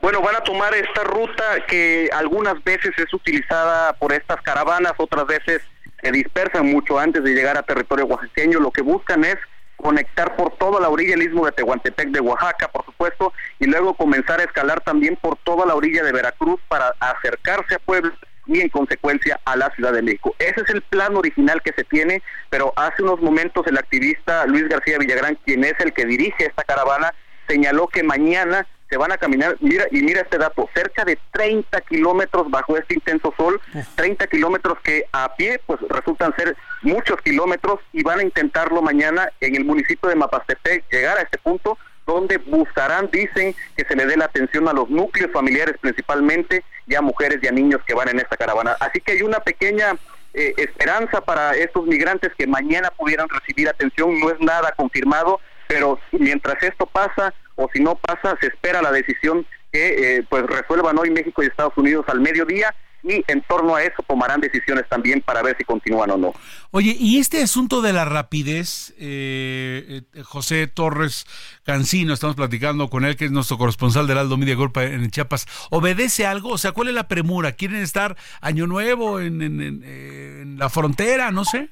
Bueno, 0.00 0.22
van 0.22 0.36
a 0.36 0.40
tomar 0.40 0.74
esta 0.74 1.02
ruta 1.02 1.66
que 1.66 2.08
algunas 2.12 2.62
veces 2.62 2.92
es 2.96 3.12
utilizada 3.12 3.92
por 3.94 4.12
estas 4.12 4.40
caravanas, 4.42 4.92
otras 4.96 5.26
veces 5.26 5.60
se 6.00 6.12
dispersan 6.12 6.66
mucho 6.66 6.98
antes 6.98 7.24
de 7.24 7.34
llegar 7.34 7.58
a 7.58 7.62
territorio 7.62 8.06
oaxaqueño. 8.06 8.60
Lo 8.60 8.70
que 8.70 8.82
buscan 8.82 9.24
es 9.24 9.36
conectar 9.76 10.36
por 10.36 10.56
toda 10.56 10.80
la 10.80 10.88
orilla 10.88 11.16
del 11.16 11.24
istmo 11.24 11.46
de 11.46 11.52
Tehuantepec 11.52 12.10
de 12.10 12.20
Oaxaca, 12.20 12.68
por 12.68 12.84
supuesto, 12.84 13.32
y 13.58 13.66
luego 13.66 13.94
comenzar 13.94 14.40
a 14.40 14.44
escalar 14.44 14.80
también 14.82 15.16
por 15.16 15.36
toda 15.38 15.66
la 15.66 15.74
orilla 15.74 16.04
de 16.04 16.12
Veracruz 16.12 16.60
para 16.68 16.94
acercarse 17.00 17.74
a 17.74 17.78
Puebla 17.80 18.12
y 18.46 18.60
en 18.60 18.68
consecuencia 18.68 19.40
a 19.44 19.56
la 19.56 19.70
Ciudad 19.70 19.92
de 19.92 20.02
México. 20.02 20.34
Ese 20.38 20.62
es 20.62 20.70
el 20.70 20.82
plan 20.82 21.16
original 21.16 21.60
que 21.62 21.72
se 21.72 21.84
tiene, 21.84 22.22
pero 22.50 22.72
hace 22.76 23.02
unos 23.02 23.20
momentos 23.20 23.66
el 23.66 23.78
activista 23.78 24.46
Luis 24.46 24.68
García 24.68 24.98
Villagrán, 24.98 25.38
quien 25.44 25.64
es 25.64 25.74
el 25.80 25.92
que 25.92 26.06
dirige 26.06 26.46
esta 26.46 26.62
caravana, 26.62 27.12
señaló 27.46 27.88
que 27.88 28.02
mañana 28.02 28.66
se 28.88 28.96
van 28.96 29.12
a 29.12 29.18
caminar, 29.18 29.56
mira, 29.60 29.86
y 29.90 30.02
mira 30.02 30.22
este 30.22 30.38
dato, 30.38 30.68
cerca 30.74 31.04
de 31.04 31.18
30 31.32 31.80
kilómetros 31.82 32.50
bajo 32.50 32.76
este 32.76 32.94
intenso 32.94 33.34
sol, 33.36 33.60
30 33.96 34.26
kilómetros 34.28 34.78
que 34.82 35.04
a 35.12 35.34
pie 35.36 35.60
pues 35.66 35.80
resultan 35.88 36.34
ser 36.36 36.56
muchos 36.82 37.20
kilómetros 37.20 37.80
y 37.92 38.02
van 38.02 38.20
a 38.20 38.22
intentarlo 38.22 38.80
mañana 38.80 39.30
en 39.40 39.56
el 39.56 39.64
municipio 39.64 40.08
de 40.08 40.16
Mapastepec, 40.16 40.84
llegar 40.90 41.18
a 41.18 41.22
este 41.22 41.38
punto 41.38 41.76
donde 42.06 42.38
buscarán, 42.38 43.10
dicen, 43.12 43.54
que 43.76 43.84
se 43.84 43.94
le 43.94 44.06
dé 44.06 44.16
la 44.16 44.24
atención 44.24 44.66
a 44.66 44.72
los 44.72 44.88
núcleos 44.88 45.30
familiares 45.30 45.76
principalmente 45.78 46.64
y 46.86 46.94
a 46.94 47.02
mujeres 47.02 47.38
y 47.42 47.48
a 47.48 47.52
niños 47.52 47.82
que 47.86 47.92
van 47.92 48.08
en 48.08 48.18
esta 48.18 48.38
caravana. 48.38 48.76
Así 48.80 49.00
que 49.00 49.12
hay 49.12 49.20
una 49.20 49.40
pequeña 49.40 49.94
eh, 50.32 50.54
esperanza 50.56 51.20
para 51.20 51.54
estos 51.54 51.86
migrantes 51.86 52.32
que 52.38 52.46
mañana 52.46 52.90
pudieran 52.90 53.28
recibir 53.28 53.68
atención, 53.68 54.18
no 54.18 54.30
es 54.30 54.40
nada 54.40 54.72
confirmado, 54.72 55.38
pero 55.68 56.00
mientras 56.12 56.60
esto 56.62 56.86
pasa 56.86 57.32
o 57.54 57.68
si 57.72 57.80
no 57.80 57.94
pasa, 57.96 58.36
se 58.40 58.48
espera 58.48 58.82
la 58.82 58.90
decisión 58.90 59.46
que 59.70 60.16
eh, 60.16 60.24
pues 60.28 60.44
resuelvan 60.44 60.98
hoy 60.98 61.10
México 61.10 61.42
y 61.42 61.46
Estados 61.46 61.76
Unidos 61.76 62.06
al 62.08 62.20
mediodía 62.20 62.74
y 63.02 63.24
en 63.28 63.42
torno 63.42 63.76
a 63.76 63.82
eso 63.82 64.02
tomarán 64.06 64.40
decisiones 64.40 64.88
también 64.88 65.20
para 65.20 65.42
ver 65.42 65.56
si 65.56 65.64
continúan 65.64 66.10
o 66.10 66.16
no. 66.16 66.32
Oye, 66.70 66.96
y 66.98 67.18
este 67.18 67.42
asunto 67.42 67.80
de 67.80 67.92
la 67.92 68.04
rapidez, 68.04 68.94
eh, 68.98 70.02
eh, 70.12 70.22
José 70.22 70.66
Torres 70.66 71.26
Cancino, 71.62 72.12
estamos 72.12 72.34
platicando 72.34 72.90
con 72.90 73.04
él, 73.04 73.16
que 73.16 73.26
es 73.26 73.30
nuestro 73.30 73.56
corresponsal 73.56 74.06
del 74.06 74.18
Aldo 74.18 74.36
Media 74.36 74.56
Group 74.56 74.78
en 74.78 75.10
Chiapas, 75.10 75.46
¿obedece 75.70 76.26
algo? 76.26 76.50
O 76.50 76.58
sea, 76.58 76.72
¿cuál 76.72 76.88
es 76.88 76.94
la 76.94 77.08
premura? 77.08 77.52
¿Quieren 77.52 77.82
estar 77.82 78.16
año 78.40 78.66
nuevo 78.66 79.20
en, 79.20 79.42
en, 79.42 79.60
en, 79.60 79.84
en 79.84 80.58
la 80.58 80.68
frontera? 80.68 81.30
No 81.30 81.44
sé. 81.44 81.70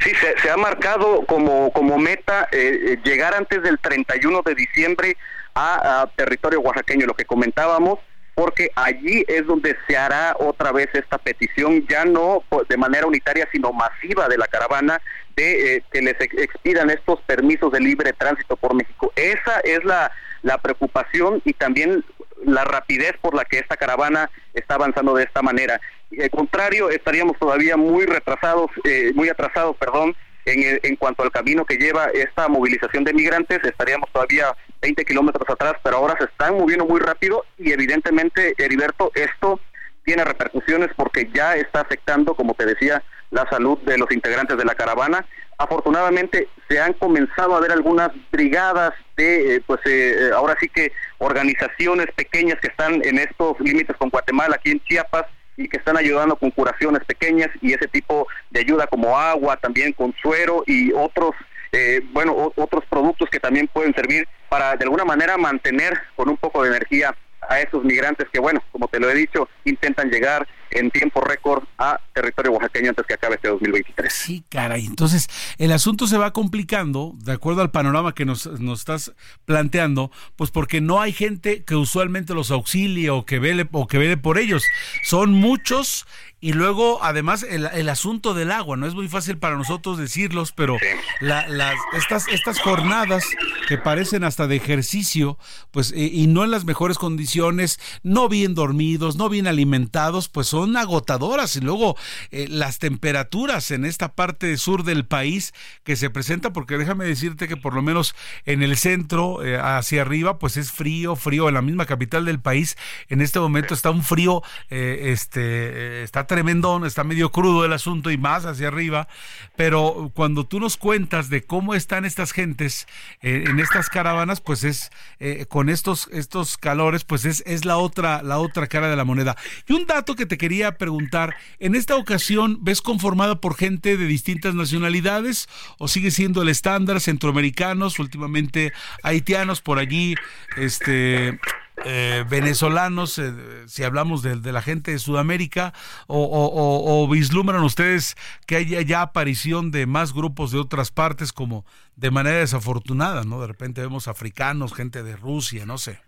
Sí, 0.00 0.12
se, 0.14 0.50
ha 0.50 0.56
marcado 0.56 1.24
como, 1.26 1.72
como 1.72 1.98
meta 1.98 2.48
eh, 2.52 2.98
llegar 3.04 3.34
antes 3.34 3.62
del 3.62 3.78
31 3.78 4.42
de 4.42 4.54
diciembre 4.54 5.16
a, 5.54 6.02
a, 6.02 6.06
territorio 6.08 6.60
oaxaqueño, 6.60 7.06
lo 7.06 7.14
que 7.14 7.24
comentábamos, 7.24 8.00
porque 8.34 8.70
allí 8.76 9.24
es 9.26 9.46
donde 9.46 9.76
se 9.88 9.96
hará 9.96 10.36
otra 10.38 10.70
vez 10.70 10.88
esta 10.92 11.18
petición, 11.18 11.84
ya 11.88 12.04
no 12.04 12.44
de 12.68 12.76
manera 12.76 13.06
unitaria, 13.06 13.48
sino 13.50 13.72
masiva 13.72 14.28
de 14.28 14.38
la 14.38 14.46
caravana, 14.46 15.00
de 15.34 15.76
eh, 15.76 15.84
que 15.90 16.02
les 16.02 16.20
expidan 16.20 16.90
estos 16.90 17.20
permisos 17.22 17.72
de 17.72 17.80
libre 17.80 18.12
tránsito 18.12 18.56
por 18.56 18.74
México. 18.74 19.12
Esa 19.16 19.58
es 19.64 19.84
la, 19.84 20.12
la 20.42 20.58
preocupación 20.58 21.42
y 21.44 21.52
también 21.52 22.04
la 22.44 22.64
rapidez 22.64 23.14
por 23.20 23.34
la 23.34 23.44
que 23.44 23.58
esta 23.58 23.76
caravana 23.76 24.30
está 24.54 24.74
avanzando 24.74 25.14
de 25.14 25.24
esta 25.24 25.42
manera. 25.42 25.80
Al 26.20 26.30
contrario, 26.30 26.90
estaríamos 26.90 27.38
todavía 27.38 27.76
muy 27.76 28.06
retrasados, 28.06 28.70
eh, 28.84 29.12
muy 29.14 29.28
atrasados, 29.28 29.76
perdón, 29.76 30.16
en, 30.46 30.80
en, 30.82 30.96
cuanto 30.96 31.22
al 31.22 31.30
camino 31.30 31.66
que 31.66 31.76
lleva 31.76 32.06
esta 32.06 32.48
movilización 32.48 33.04
de 33.04 33.12
migrantes, 33.12 33.58
estaríamos 33.62 34.10
todavía 34.12 34.56
20 34.80 35.04
kilómetros 35.04 35.48
atrás, 35.50 35.74
pero 35.82 35.98
ahora 35.98 36.16
se 36.18 36.24
están 36.24 36.56
moviendo 36.56 36.86
muy 36.86 37.00
rápido 37.00 37.44
y 37.58 37.72
evidentemente, 37.72 38.54
Heriberto, 38.56 39.12
esto 39.14 39.60
tiene 40.04 40.24
repercusiones 40.24 40.88
porque 40.96 41.28
ya 41.34 41.54
está 41.56 41.80
afectando, 41.82 42.34
como 42.34 42.54
te 42.54 42.64
decía, 42.64 43.02
la 43.30 43.48
salud 43.50 43.78
de 43.80 43.98
los 43.98 44.10
integrantes 44.10 44.56
de 44.56 44.64
la 44.64 44.74
caravana. 44.74 45.26
Afortunadamente 45.58 46.48
se 46.68 46.80
han 46.80 46.94
comenzado 46.94 47.54
a 47.54 47.60
ver 47.60 47.72
algunas 47.72 48.10
brigadas 48.30 48.94
de, 49.16 49.56
eh, 49.56 49.62
pues 49.66 49.80
eh, 49.84 50.30
ahora 50.34 50.56
sí 50.60 50.68
que 50.68 50.92
organizaciones 51.18 52.06
pequeñas 52.14 52.58
que 52.60 52.68
están 52.68 53.04
en 53.04 53.18
estos 53.18 53.60
límites 53.60 53.96
con 53.98 54.08
Guatemala, 54.08 54.56
aquí 54.56 54.70
en 54.70 54.80
Chiapas, 54.84 55.26
y 55.58 55.68
que 55.68 55.76
están 55.76 55.96
ayudando 55.96 56.36
con 56.36 56.50
curaciones 56.52 57.04
pequeñas 57.04 57.50
y 57.60 57.74
ese 57.74 57.88
tipo 57.88 58.28
de 58.50 58.60
ayuda 58.60 58.86
como 58.86 59.18
agua, 59.18 59.56
también 59.56 59.92
con 59.92 60.14
suero 60.22 60.62
y 60.66 60.92
otros, 60.92 61.32
eh, 61.72 62.00
bueno, 62.12 62.52
otros 62.54 62.84
productos 62.88 63.28
que 63.28 63.40
también 63.40 63.66
pueden 63.66 63.92
servir 63.92 64.26
para 64.48 64.76
de 64.76 64.84
alguna 64.84 65.04
manera 65.04 65.36
mantener 65.36 65.98
con 66.14 66.28
un 66.28 66.36
poco 66.36 66.62
de 66.62 66.70
energía 66.70 67.14
a 67.48 67.60
esos 67.60 67.84
migrantes 67.84 68.28
que, 68.32 68.38
bueno, 68.38 68.62
como 68.70 68.88
te 68.88 69.00
lo 69.00 69.10
he 69.10 69.14
dicho, 69.14 69.48
intentan 69.64 70.10
llegar 70.10 70.46
en 70.70 70.90
tiempo 70.90 71.20
récord 71.22 71.64
a 71.78 71.98
territorio 72.12 72.52
oaxaqueño 72.52 72.90
antes 72.90 73.06
que 73.06 73.14
acabe 73.14 73.36
este 73.36 73.48
2023. 73.48 74.12
Sí, 74.12 74.44
caray. 74.48 74.84
Entonces, 74.84 75.28
el 75.56 75.72
asunto 75.72 76.06
se 76.06 76.18
va 76.18 76.32
complicando, 76.32 77.14
de 77.16 77.32
acuerdo 77.32 77.62
al 77.62 77.70
panorama 77.70 78.14
que 78.14 78.24
nos, 78.24 78.46
nos 78.60 78.80
estás 78.80 79.12
planteando, 79.46 80.10
pues 80.36 80.50
porque 80.50 80.80
no 80.80 81.00
hay 81.00 81.12
gente 81.12 81.64
que 81.64 81.74
usualmente 81.74 82.34
los 82.34 82.50
auxilie 82.50 83.10
o 83.10 83.24
que 83.24 83.38
vele, 83.38 83.66
o 83.72 83.86
que 83.86 83.98
vele 83.98 84.16
por 84.16 84.38
ellos. 84.38 84.62
Son 85.04 85.32
muchos 85.32 86.06
y 86.40 86.52
luego, 86.52 87.02
además, 87.02 87.42
el, 87.42 87.66
el, 87.66 87.88
asunto 87.88 88.32
del 88.32 88.52
agua, 88.52 88.76
no 88.76 88.86
es 88.86 88.94
muy 88.94 89.08
fácil 89.08 89.38
para 89.38 89.56
nosotros 89.56 89.98
decirlos, 89.98 90.52
pero 90.52 90.76
la, 91.20 91.48
las, 91.48 91.74
estas, 91.94 92.28
estas 92.28 92.60
jornadas 92.60 93.24
que 93.66 93.76
parecen 93.76 94.22
hasta 94.22 94.46
de 94.46 94.54
ejercicio, 94.54 95.36
pues, 95.72 95.92
y, 95.94 96.06
y, 96.06 96.28
no 96.28 96.44
en 96.44 96.52
las 96.52 96.64
mejores 96.64 96.96
condiciones, 96.96 97.80
no 98.04 98.28
bien 98.28 98.54
dormidos, 98.54 99.16
no 99.16 99.28
bien 99.28 99.48
alimentados, 99.48 100.28
pues 100.28 100.46
son 100.46 100.76
agotadoras. 100.76 101.56
Y 101.56 101.60
luego 101.60 101.96
eh, 102.30 102.46
las 102.48 102.78
temperaturas 102.78 103.72
en 103.72 103.84
esta 103.84 104.14
parte 104.14 104.56
sur 104.58 104.84
del 104.84 105.06
país 105.06 105.52
que 105.82 105.96
se 105.96 106.08
presenta, 106.08 106.52
porque 106.52 106.78
déjame 106.78 107.04
decirte 107.04 107.48
que 107.48 107.56
por 107.56 107.74
lo 107.74 107.82
menos 107.82 108.14
en 108.44 108.62
el 108.62 108.76
centro, 108.76 109.44
eh, 109.44 109.58
hacia 109.58 110.02
arriba, 110.02 110.38
pues 110.38 110.56
es 110.56 110.70
frío, 110.70 111.16
frío, 111.16 111.48
en 111.48 111.54
la 111.54 111.62
misma 111.62 111.86
capital 111.86 112.24
del 112.24 112.38
país, 112.38 112.76
en 113.08 113.22
este 113.22 113.40
momento 113.40 113.74
está 113.74 113.90
un 113.90 114.04
frío, 114.04 114.42
eh, 114.70 115.10
este, 115.12 116.04
está 116.04 116.27
tremendo, 116.28 116.86
está 116.86 117.02
medio 117.02 117.32
crudo 117.32 117.64
el 117.64 117.72
asunto 117.72 118.12
y 118.12 118.16
más 118.16 118.44
hacia 118.46 118.68
arriba, 118.68 119.08
pero 119.56 120.12
cuando 120.14 120.46
tú 120.46 120.60
nos 120.60 120.76
cuentas 120.76 121.28
de 121.28 121.42
cómo 121.42 121.74
están 121.74 122.04
estas 122.04 122.30
gentes 122.30 122.86
eh, 123.20 123.46
en 123.48 123.58
estas 123.58 123.88
caravanas, 123.88 124.40
pues 124.40 124.62
es 124.62 124.92
eh, 125.18 125.46
con 125.48 125.68
estos 125.68 126.08
estos 126.12 126.56
calores, 126.56 127.02
pues 127.02 127.24
es, 127.24 127.42
es 127.46 127.64
la 127.64 127.78
otra 127.78 128.22
la 128.22 128.38
otra 128.38 128.68
cara 128.68 128.88
de 128.88 128.94
la 128.94 129.04
moneda. 129.04 129.36
Y 129.66 129.72
un 129.72 129.86
dato 129.86 130.14
que 130.14 130.26
te 130.26 130.38
quería 130.38 130.78
preguntar, 130.78 131.34
en 131.58 131.74
esta 131.74 131.96
ocasión 131.96 132.58
ves 132.60 132.80
conformada 132.80 133.40
por 133.40 133.56
gente 133.56 133.96
de 133.96 134.06
distintas 134.06 134.54
nacionalidades 134.54 135.48
o 135.78 135.88
sigue 135.88 136.12
siendo 136.12 136.42
el 136.42 136.48
estándar 136.48 137.00
centroamericanos, 137.00 137.98
últimamente 137.98 138.72
haitianos 139.02 139.60
por 139.60 139.80
allí, 139.80 140.14
este 140.56 141.40
eh, 141.84 142.24
venezolanos, 142.28 143.18
eh, 143.18 143.32
si 143.66 143.84
hablamos 143.84 144.22
de, 144.22 144.36
la 144.52 144.62
gente 144.62 144.90
de 144.90 144.98
Sudamérica, 144.98 145.72
o, 146.06 146.28
o, 146.30 147.08
vislumbran 147.08 147.62
ustedes 147.62 148.16
que 148.46 148.56
haya 148.56 148.80
ya 148.82 149.02
aparición 149.02 149.70
de 149.70 149.86
más 149.86 150.12
grupos 150.12 150.52
de 150.52 150.58
otras 150.58 150.90
partes 150.90 151.32
como 151.32 151.64
de 151.96 152.10
manera 152.10 152.38
desafortunada, 152.38 153.24
¿no? 153.24 153.40
De 153.40 153.46
repente 153.46 153.80
vemos 153.80 154.08
africanos, 154.08 154.74
gente 154.74 155.02
de 155.02 155.16
Rusia, 155.16 155.66
no 155.66 155.78
sé. 155.78 156.00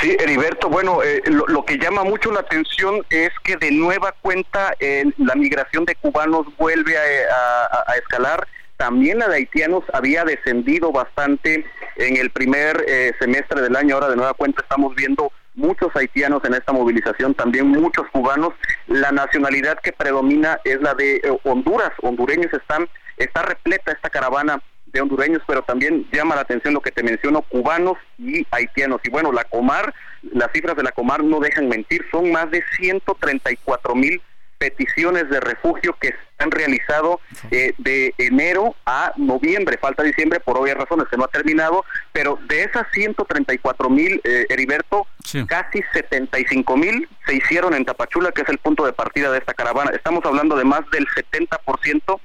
Sí, 0.00 0.16
Heriberto, 0.20 0.68
bueno, 0.68 1.02
eh, 1.02 1.22
lo, 1.26 1.64
que 1.64 1.76
llama 1.76 2.04
mucho 2.04 2.30
la 2.30 2.40
atención 2.40 3.04
es 3.10 3.30
que 3.42 3.56
de 3.56 3.72
nueva 3.72 4.12
cuenta 4.22 4.72
eh, 4.78 5.04
la 5.16 5.34
migración 5.34 5.84
de 5.84 5.96
cubanos 5.96 6.46
vuelve 6.56 6.96
a, 6.96 7.02
a, 7.02 7.92
a 7.92 7.96
escalar 7.96 8.46
también 8.78 9.18
la 9.18 9.28
de 9.28 9.36
haitianos 9.36 9.84
había 9.92 10.24
descendido 10.24 10.92
bastante 10.92 11.66
en 11.96 12.16
el 12.16 12.30
primer 12.30 12.84
eh, 12.88 13.12
semestre 13.20 13.60
del 13.60 13.76
año. 13.76 13.96
Ahora 13.96 14.08
de 14.08 14.16
nueva 14.16 14.34
cuenta 14.34 14.62
estamos 14.62 14.94
viendo 14.94 15.30
muchos 15.54 15.94
haitianos 15.94 16.42
en 16.44 16.54
esta 16.54 16.72
movilización, 16.72 17.34
también 17.34 17.68
muchos 17.68 18.06
cubanos. 18.12 18.54
La 18.86 19.10
nacionalidad 19.10 19.78
que 19.80 19.92
predomina 19.92 20.58
es 20.64 20.80
la 20.80 20.94
de 20.94 21.16
eh, 21.16 21.38
Honduras. 21.42 21.90
Hondureños 22.00 22.52
están, 22.52 22.88
está 23.16 23.42
repleta 23.42 23.92
esta 23.92 24.08
caravana 24.08 24.62
de 24.86 25.00
hondureños, 25.00 25.42
pero 25.46 25.62
también 25.62 26.06
llama 26.12 26.36
la 26.36 26.42
atención 26.42 26.72
lo 26.72 26.80
que 26.80 26.92
te 26.92 27.02
menciono, 27.02 27.42
cubanos 27.42 27.98
y 28.16 28.46
haitianos. 28.52 29.00
Y 29.04 29.10
bueno, 29.10 29.32
la 29.32 29.44
Comar, 29.44 29.92
las 30.22 30.50
cifras 30.52 30.76
de 30.76 30.84
la 30.84 30.92
Comar 30.92 31.22
no 31.22 31.40
dejan 31.40 31.68
mentir, 31.68 32.06
son 32.10 32.30
más 32.30 32.50
de 32.50 32.62
134 32.78 33.94
mil 33.96 34.22
peticiones 34.56 35.28
de 35.28 35.40
refugio 35.40 35.96
que 36.00 36.14
han 36.38 36.50
realizado 36.50 37.20
eh, 37.50 37.74
de 37.78 38.14
enero 38.18 38.74
a 38.86 39.12
noviembre, 39.16 39.78
falta 39.80 40.02
diciembre 40.02 40.40
por 40.40 40.56
obvias 40.56 40.76
razones 40.76 41.06
que 41.10 41.16
no 41.16 41.24
ha 41.24 41.28
terminado, 41.28 41.84
pero 42.12 42.38
de 42.48 42.62
esas 42.62 42.86
134 42.92 43.90
mil, 43.90 44.20
eh, 44.24 44.46
Heriberto, 44.48 45.06
casi 45.46 45.82
75 45.92 46.76
mil 46.76 47.08
se 47.26 47.34
hicieron 47.34 47.74
en 47.74 47.84
Tapachula, 47.84 48.32
que 48.32 48.42
es 48.42 48.48
el 48.48 48.58
punto 48.58 48.86
de 48.86 48.92
partida 48.92 49.30
de 49.30 49.38
esta 49.38 49.54
caravana. 49.54 49.90
Estamos 49.90 50.24
hablando 50.24 50.56
de 50.56 50.64
más 50.64 50.80
del 50.90 51.06
70% 51.08 52.20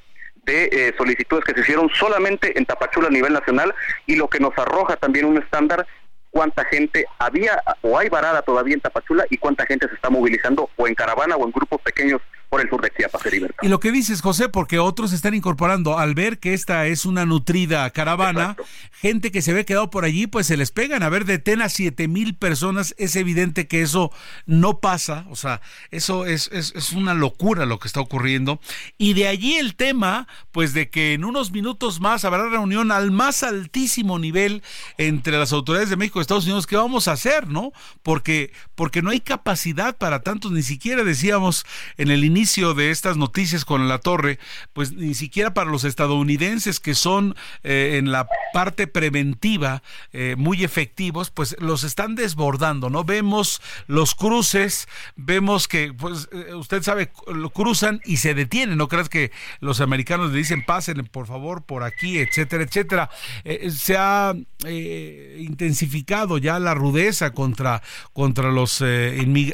de 0.46 0.66
eh, 0.72 0.94
solicitudes 0.98 1.44
que 1.46 1.54
se 1.54 1.62
hicieron 1.62 1.90
solamente 1.90 2.58
en 2.58 2.66
Tapachula 2.66 3.08
a 3.08 3.12
nivel 3.12 3.34
nacional 3.34 3.74
y 4.06 4.16
lo 4.16 4.30
que 4.30 4.40
nos 4.40 4.58
arroja 4.58 4.98
también 4.98 5.26
un 5.26 5.38
estándar 5.38 5.88
cuánta 6.34 6.66
gente 6.66 7.06
había 7.20 7.62
o 7.82 7.98
hay 7.98 8.10
varada 8.10 8.42
todavía 8.42 8.74
en 8.74 8.82
Tapachula 8.82 9.26
y 9.30 9.38
cuánta 9.38 9.66
gente 9.68 9.88
se 9.88 9.94
está 9.94 10.10
movilizando 10.10 10.70
o 10.76 10.88
en 10.88 10.96
caravana 10.96 11.36
o 11.38 11.46
en 11.46 11.52
grupos 11.52 11.80
pequeños 11.82 12.22
por 12.54 12.62
el 12.62 12.70
sur 12.70 12.84
de 12.84 12.92
Chiapas, 12.96 13.24
Y 13.64 13.68
lo 13.68 13.80
que 13.80 13.92
dices, 13.92 14.22
José, 14.22 14.48
porque 14.48 14.78
otros 14.78 15.10
se 15.10 15.16
están 15.16 15.34
incorporando 15.34 15.98
al 15.98 16.14
ver 16.14 16.38
que 16.38 16.54
esta 16.54 16.86
es 16.86 17.04
una 17.04 17.26
nutrida 17.26 17.90
caravana, 17.90 18.56
gente 18.92 19.32
que 19.32 19.42
se 19.42 19.54
ve 19.54 19.66
quedado 19.66 19.90
por 19.90 20.06
allí, 20.06 20.28
pues 20.28 20.46
se 20.46 20.56
les 20.56 20.70
pegan. 20.70 21.02
A 21.02 21.10
ver, 21.10 21.26
detén 21.26 21.64
a 21.64 21.70
siete 21.70 22.08
mil 22.08 22.36
personas, 22.36 22.94
es 23.00 23.16
evidente 23.16 23.68
que 23.68 23.82
eso 23.82 24.12
no 24.46 24.78
pasa, 24.82 25.26
o 25.32 25.36
sea, 25.36 25.62
eso 25.90 26.28
es, 26.28 26.48
es, 26.54 26.74
es 26.76 26.92
una 26.92 27.16
locura 27.16 27.66
lo 27.66 27.80
que 27.80 27.88
está 27.88 28.02
ocurriendo. 28.02 28.60
Y 29.00 29.16
de 29.16 29.28
allí 29.28 29.56
el 29.56 29.74
tema, 29.74 30.28
pues 30.52 30.76
de 30.76 30.92
que 30.92 31.14
en 31.14 31.26
unos 31.26 31.50
minutos 31.50 32.02
más 32.02 32.24
habrá 32.24 32.48
reunión 32.50 32.92
al 32.92 33.10
más 33.10 33.42
altísimo 33.42 34.20
nivel 34.20 34.62
entre 35.00 35.40
las 35.40 35.54
autoridades 35.54 35.90
de 35.90 35.96
México 35.96 36.20
y 36.20 36.22
Estados 36.22 36.46
Unidos, 36.46 36.68
¿qué 36.68 36.76
vamos 36.76 37.08
a 37.08 37.14
hacer, 37.14 37.48
no? 37.48 37.74
Porque, 38.04 38.54
porque 38.76 39.02
no 39.02 39.10
hay 39.10 39.22
capacidad 39.22 39.98
para 39.98 40.22
tantos, 40.22 40.52
ni 40.52 40.62
siquiera 40.62 41.04
decíamos 41.04 41.66
en 41.98 42.12
el 42.12 42.24
inicio 42.24 42.43
de 42.44 42.92
estas 42.92 43.16
noticias 43.16 43.64
con 43.64 43.88
la 43.88 44.00
torre, 44.00 44.38
pues 44.74 44.92
ni 44.92 45.14
siquiera 45.14 45.54
para 45.54 45.72
los 45.72 45.86
estadounidenses 45.86 46.82
que 46.82 46.94
son 46.94 47.36
eh, 47.64 47.96
en 47.98 48.12
la 48.12 48.28
parte 48.52 48.86
preventiva 48.86 49.82
eh, 50.12 50.36
muy 50.38 50.66
efectivos, 50.66 51.30
pues 51.30 51.56
los 51.60 51.86
están 51.86 52.16
desbordando, 52.16 52.90
¿no? 52.90 53.06
Vemos 53.06 53.62
los 53.88 54.14
cruces, 54.14 54.90
vemos 55.16 55.70
que, 55.70 55.94
pues 55.94 56.28
eh, 56.34 56.54
usted 56.54 56.84
sabe, 56.84 57.12
lo 57.34 57.50
cruzan 57.50 58.02
y 58.04 58.18
se 58.18 58.34
detienen, 58.34 58.78
¿no 58.78 58.90
crees 58.90 59.08
que 59.08 59.32
los 59.62 59.80
americanos 59.80 60.32
le 60.32 60.38
dicen 60.38 60.66
pasen 60.66 61.06
por 61.06 61.28
favor 61.28 61.64
por 61.64 61.84
aquí, 61.84 62.18
etcétera, 62.18 62.64
etcétera? 62.64 63.10
se 63.70 63.98
ha 63.98 64.34
intensificado 65.38 66.38
ya 66.38 66.60
la 66.60 66.74
rudeza 66.74 67.32
contra, 67.32 67.82
contra 68.12 68.52
los, 68.52 68.84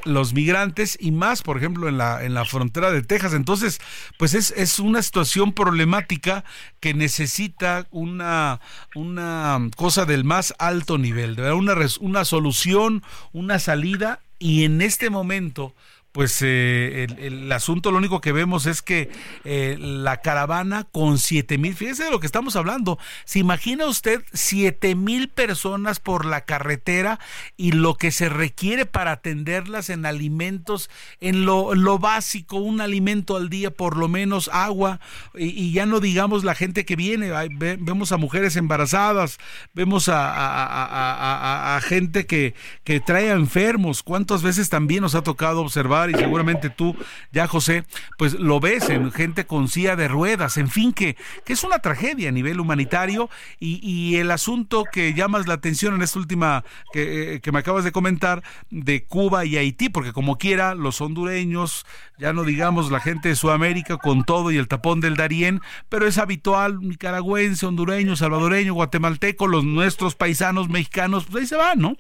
los 0.05 0.33
migrantes 0.33 0.97
y 0.99 1.11
más, 1.11 1.43
por 1.43 1.57
ejemplo, 1.57 1.87
en 1.87 1.97
la, 1.97 2.23
en 2.23 2.33
la 2.33 2.45
frontera 2.45 2.78
de 2.79 3.01
Texas. 3.03 3.33
Entonces, 3.33 3.79
pues 4.17 4.33
es, 4.33 4.51
es 4.51 4.79
una 4.79 5.01
situación 5.01 5.53
problemática 5.53 6.43
que 6.79 6.93
necesita 6.93 7.87
una, 7.91 8.61
una 8.95 9.59
cosa 9.75 10.05
del 10.05 10.23
más 10.23 10.53
alto 10.59 10.97
nivel, 10.97 11.35
de 11.35 11.51
una, 11.51 11.75
una 11.99 12.25
solución, 12.25 13.03
una 13.33 13.59
salida, 13.59 14.21
y 14.39 14.63
en 14.63 14.81
este 14.81 15.09
momento 15.09 15.75
pues 16.11 16.41
eh, 16.41 17.07
el, 17.19 17.51
asunto 17.51 17.91
lo 17.91 17.99
único 17.99 18.19
que 18.19 18.31
vemos 18.31 18.65
es 18.65 18.81
que 18.81 19.11
eh, 19.43 19.77
la 19.79 20.21
caravana 20.21 20.87
con 20.91 21.19
siete 21.19 21.59
mil, 21.59 21.75
fíjese 21.75 22.05
de 22.05 22.11
lo 22.11 22.19
que 22.19 22.25
estamos 22.25 22.55
hablando, 22.55 22.97
se 23.25 23.39
imagina 23.39 23.85
usted 23.85 24.23
siete 24.33 24.95
mil 24.95 25.29
personas 25.29 25.99
por 25.99 26.25
la 26.25 26.45
carretera 26.45 27.19
y 27.57 27.73
lo 27.73 27.95
que 27.95 28.11
se 28.11 28.27
requiere 28.27 28.87
para 28.87 29.11
atenderlas 29.11 29.91
en 29.91 30.05
alimentos, 30.05 30.89
en 31.21 31.45
lo, 31.45 31.99
básico, 31.99 32.57
un 32.57 32.81
alimento 32.81 33.35
al 33.35 33.49
día, 33.49 33.69
por 33.69 33.95
lo 33.95 34.07
menos 34.07 34.49
agua, 34.51 34.99
y, 35.35 35.71
ya 35.73 35.85
no 35.85 35.99
digamos 35.99 36.43
la 36.43 36.55
gente 36.55 36.85
que 36.85 36.95
viene, 36.95 37.31
vemos 37.49 38.11
a 38.11 38.17
mujeres 38.17 38.55
embarazadas, 38.55 39.37
vemos 39.73 40.09
a, 40.11 41.79
gente 41.83 42.25
que, 42.25 42.55
que 42.83 42.99
trae 42.99 43.29
enfermos, 43.29 44.01
cuántas 44.01 44.41
veces 44.41 44.69
también 44.69 45.01
nos 45.01 45.15
ha 45.15 45.21
tocado 45.21 45.61
observar 45.61 45.98
y 46.07 46.13
seguramente 46.13 46.69
tú 46.69 46.95
ya 47.31 47.47
José, 47.47 47.83
pues 48.17 48.33
lo 48.33 48.59
ves 48.59 48.89
en 48.89 49.11
gente 49.11 49.45
con 49.45 49.67
silla 49.67 49.95
de 49.95 50.07
ruedas, 50.07 50.57
en 50.57 50.69
fin, 50.69 50.93
que, 50.93 51.17
que 51.43 51.53
es 51.53 51.63
una 51.63 51.79
tragedia 51.79 52.29
a 52.29 52.31
nivel 52.31 52.59
humanitario 52.59 53.29
y, 53.59 53.79
y 53.81 54.17
el 54.17 54.29
asunto 54.29 54.85
que 54.91 55.13
llamas 55.13 55.47
la 55.47 55.55
atención 55.55 55.95
en 55.95 56.03
esta 56.03 56.19
última 56.19 56.63
que, 56.93 57.35
eh, 57.35 57.39
que 57.41 57.51
me 57.51 57.59
acabas 57.59 57.83
de 57.83 57.91
comentar 57.91 58.43
de 58.69 59.03
Cuba 59.03 59.45
y 59.45 59.57
Haití, 59.57 59.89
porque 59.89 60.13
como 60.13 60.37
quiera 60.37 60.75
los 60.75 61.01
hondureños, 61.01 61.85
ya 62.19 62.33
no 62.33 62.43
digamos 62.43 62.91
la 62.91 62.99
gente 62.99 63.29
de 63.29 63.35
Sudamérica 63.35 63.97
con 63.97 64.25
todo 64.25 64.51
y 64.51 64.57
el 64.57 64.67
tapón 64.67 64.99
del 64.99 65.15
Darién, 65.15 65.61
pero 65.87 66.05
es 66.05 66.17
habitual 66.17 66.79
nicaragüense, 66.81 67.65
hondureño, 67.65 68.15
salvadoreño, 68.15 68.73
guatemalteco, 68.73 69.47
los 69.47 69.63
nuestros 69.63 70.15
paisanos 70.15 70.69
mexicanos, 70.69 71.25
pues 71.25 71.43
ahí 71.43 71.47
se 71.47 71.55
van, 71.55 71.79
¿no? 71.79 71.95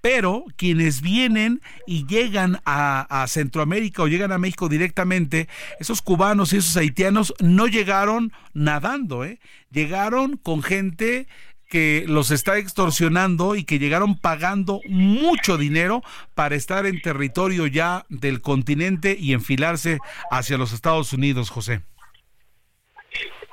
pero 0.00 0.46
quienes 0.56 1.02
vienen 1.02 1.60
y 1.86 2.06
llegan 2.06 2.60
a, 2.64 3.26
Centroamérica 3.28 4.02
o 4.02 4.08
llegan 4.08 4.32
a 4.32 4.38
México 4.38 4.68
directamente, 4.68 5.48
esos 5.78 6.00
cubanos 6.02 6.52
y 6.52 6.56
esos 6.56 6.76
haitianos 6.76 7.34
no 7.38 7.66
llegaron 7.66 8.32
nadando, 8.54 9.24
¿eh? 9.24 9.38
llegaron 9.70 10.36
con 10.36 10.62
gente 10.62 11.26
que 11.70 12.04
los 12.08 12.32
está 12.32 12.58
extorsionando 12.58 13.54
y 13.54 13.64
que 13.64 13.78
llegaron 13.78 14.18
pagando 14.18 14.80
mucho 14.88 15.56
dinero 15.56 16.02
para 16.34 16.56
estar 16.56 16.84
en 16.84 17.00
territorio 17.00 17.66
ya 17.66 18.04
del 18.08 18.42
continente 18.42 19.16
y 19.18 19.32
enfilarse 19.32 19.98
hacia 20.30 20.58
los 20.58 20.72
Estados 20.72 21.12
Unidos, 21.12 21.48
José. 21.48 21.80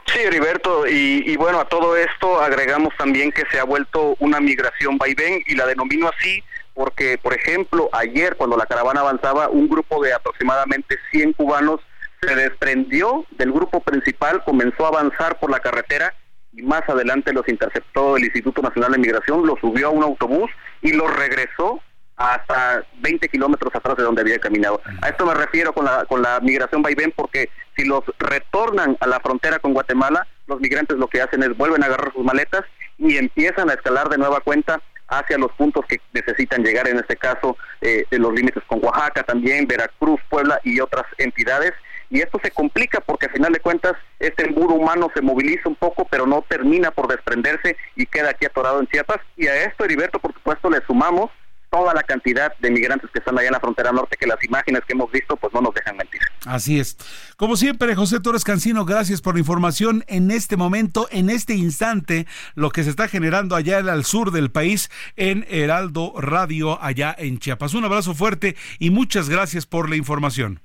Sí, 0.08 0.20
Heriberto, 0.20 0.88
y, 0.88 1.36
bueno, 1.38 1.60
a 1.60 1.66
todo 1.66 1.96
esto 1.96 2.42
agregamos 2.42 2.94
también 2.98 3.32
que 3.32 3.44
se 3.52 3.60
ha 3.60 3.66
vuelto 3.66 4.16
una 4.20 4.40
migración 4.40 4.98
vaivén 4.98 5.44
y 5.46 5.56
la 5.56 5.68
denomino 5.68 6.10
así 6.10 6.44
porque, 6.74 7.18
por 7.18 7.34
ejemplo, 7.34 7.90
ayer 7.92 8.36
cuando 8.36 8.56
la 8.56 8.66
caravana 8.66 9.02
avanzaba, 9.02 9.50
un 9.50 9.68
grupo 9.68 10.02
de 10.04 10.14
aproximadamente 10.14 10.96
100 11.12 11.34
cubanos 11.34 11.82
se 12.22 12.36
desprendió 12.36 13.26
del 13.32 13.52
grupo 13.52 13.80
principal, 13.82 14.44
comenzó 14.44 14.86
a 14.86 14.90
avanzar 14.90 15.40
por 15.40 15.52
la 15.52 15.60
carretera 15.60 16.14
y 16.58 16.64
más 16.64 16.82
adelante 16.90 17.32
los 17.32 17.48
interceptó 17.48 18.18
el 18.18 18.26
Instituto 18.26 18.62
Nacional 18.62 18.92
de 18.94 18.98
Migración, 18.98 19.46
los 19.46 19.60
subió 19.60 19.88
a 19.88 19.92
un 19.92 20.04
autobús 20.04 20.50
y 20.82 20.92
los 20.92 21.16
regresó 21.16 21.82
hasta 22.16 22.84
20 23.02 23.30
kilómetros 23.30 23.74
atrás 23.76 23.96
de 23.96 24.04
donde 24.04 24.22
había 24.22 24.40
caminado. 24.40 24.82
A 25.04 25.10
esto 25.10 25.26
me 25.26 25.36
refiero 25.36 25.72
con 25.72 25.86
la, 25.86 26.04
con 26.06 26.24
la 26.24 26.40
migración 26.40 26.82
vaivén 26.82 27.14
porque 27.16 27.50
si 27.76 27.86
los 27.86 28.04
retornan 28.18 28.98
a 29.00 29.08
la 29.08 29.20
frontera 29.20 29.60
con 29.60 29.74
Guatemala, 29.74 30.28
los 30.48 30.60
migrantes 30.60 30.98
lo 30.98 31.08
que 31.08 31.22
hacen 31.22 31.44
es 31.44 31.56
vuelven 31.56 31.84
a 31.84 31.86
agarrar 31.86 32.12
sus 32.12 32.26
maletas 32.26 32.64
y 32.98 33.18
empiezan 33.18 33.70
a 33.70 33.74
escalar 33.74 34.10
de 34.10 34.18
nueva 34.18 34.40
cuenta 34.40 34.82
hacia 35.10 35.38
los 35.38 35.52
puntos 35.54 35.86
que 35.88 36.02
necesitan 36.12 36.64
llegar, 36.64 36.88
en 36.88 36.98
este 36.98 37.16
caso 37.16 37.56
eh, 37.82 38.04
en 38.10 38.22
los 38.24 38.34
límites 38.34 38.64
con 38.68 38.84
Oaxaca 38.84 39.22
también, 39.24 39.68
Veracruz, 39.68 40.20
Puebla 40.28 40.60
y 40.64 40.80
otras 40.80 41.06
entidades. 41.20 41.74
Y 42.10 42.22
esto 42.22 42.40
se 42.42 42.52
complica 42.52 43.02
porque 43.02 43.26
a 43.26 43.30
final 43.30 43.52
de 43.52 43.60
cuentas 43.60 43.94
este 44.20 44.46
embudo 44.46 44.76
humano 44.76 45.10
se 45.14 45.22
moviliza 45.22 45.70
un 45.70 45.76
poco, 45.76 46.06
pero 46.10 46.26
no 46.26 46.44
termina 46.48 46.92
por 46.92 47.08
desprenderse 47.08 47.76
y 47.96 48.06
queda 48.06 48.32
aquí 48.32 48.46
atorado 48.46 48.80
en 48.80 48.88
Chiapas. 48.88 49.20
Y 49.36 49.48
a 49.48 49.64
esto, 49.64 49.86
Heriberto, 49.86 50.20
por 50.20 50.34
supuesto, 50.34 50.70
le 50.70 50.82
sumamos 50.86 51.32
toda 51.70 51.94
la 51.94 52.04
cantidad 52.04 52.54
de 52.60 52.72
migrantes 52.72 53.10
que 53.12 53.20
están 53.20 53.38
allá 53.38 53.48
en 53.48 53.54
la 53.54 53.60
frontera 53.60 53.92
norte, 53.92 54.18
que 54.18 54.28
las 54.28 54.42
imágenes 54.44 54.82
que 54.88 54.94
hemos 54.94 55.12
visto 55.12 55.36
pues 55.36 55.54
no 55.54 55.62
nos 55.62 55.74
dejan 55.74 55.98
mentir. 55.98 56.22
Así 56.46 56.80
es. 56.80 56.98
Como 57.36 57.58
siempre, 57.58 57.94
José 57.96 58.20
Torres 58.20 58.44
Cancino, 58.44 58.86
gracias 58.86 59.22
por 59.22 59.36
la 59.36 59.40
información 59.40 60.04
en 60.08 60.32
este 60.32 60.58
momento, 60.58 61.08
en 61.12 61.30
este 61.30 61.56
instante, 61.56 62.26
lo 62.56 62.70
que 62.70 62.84
se 62.84 62.90
está 62.90 63.08
generando 63.08 63.56
allá 63.56 63.80
al 63.80 64.06
sur 64.06 64.32
del 64.32 64.52
país 64.52 64.90
en 65.16 65.46
Heraldo 65.50 66.14
Radio, 66.18 66.82
allá 66.82 67.16
en 67.18 67.40
Chiapas. 67.40 67.74
Un 67.74 67.86
abrazo 67.86 68.14
fuerte 68.14 68.56
y 68.80 68.90
muchas 68.90 69.30
gracias 69.30 69.66
por 69.66 69.90
la 69.90 69.98
información. 69.98 70.62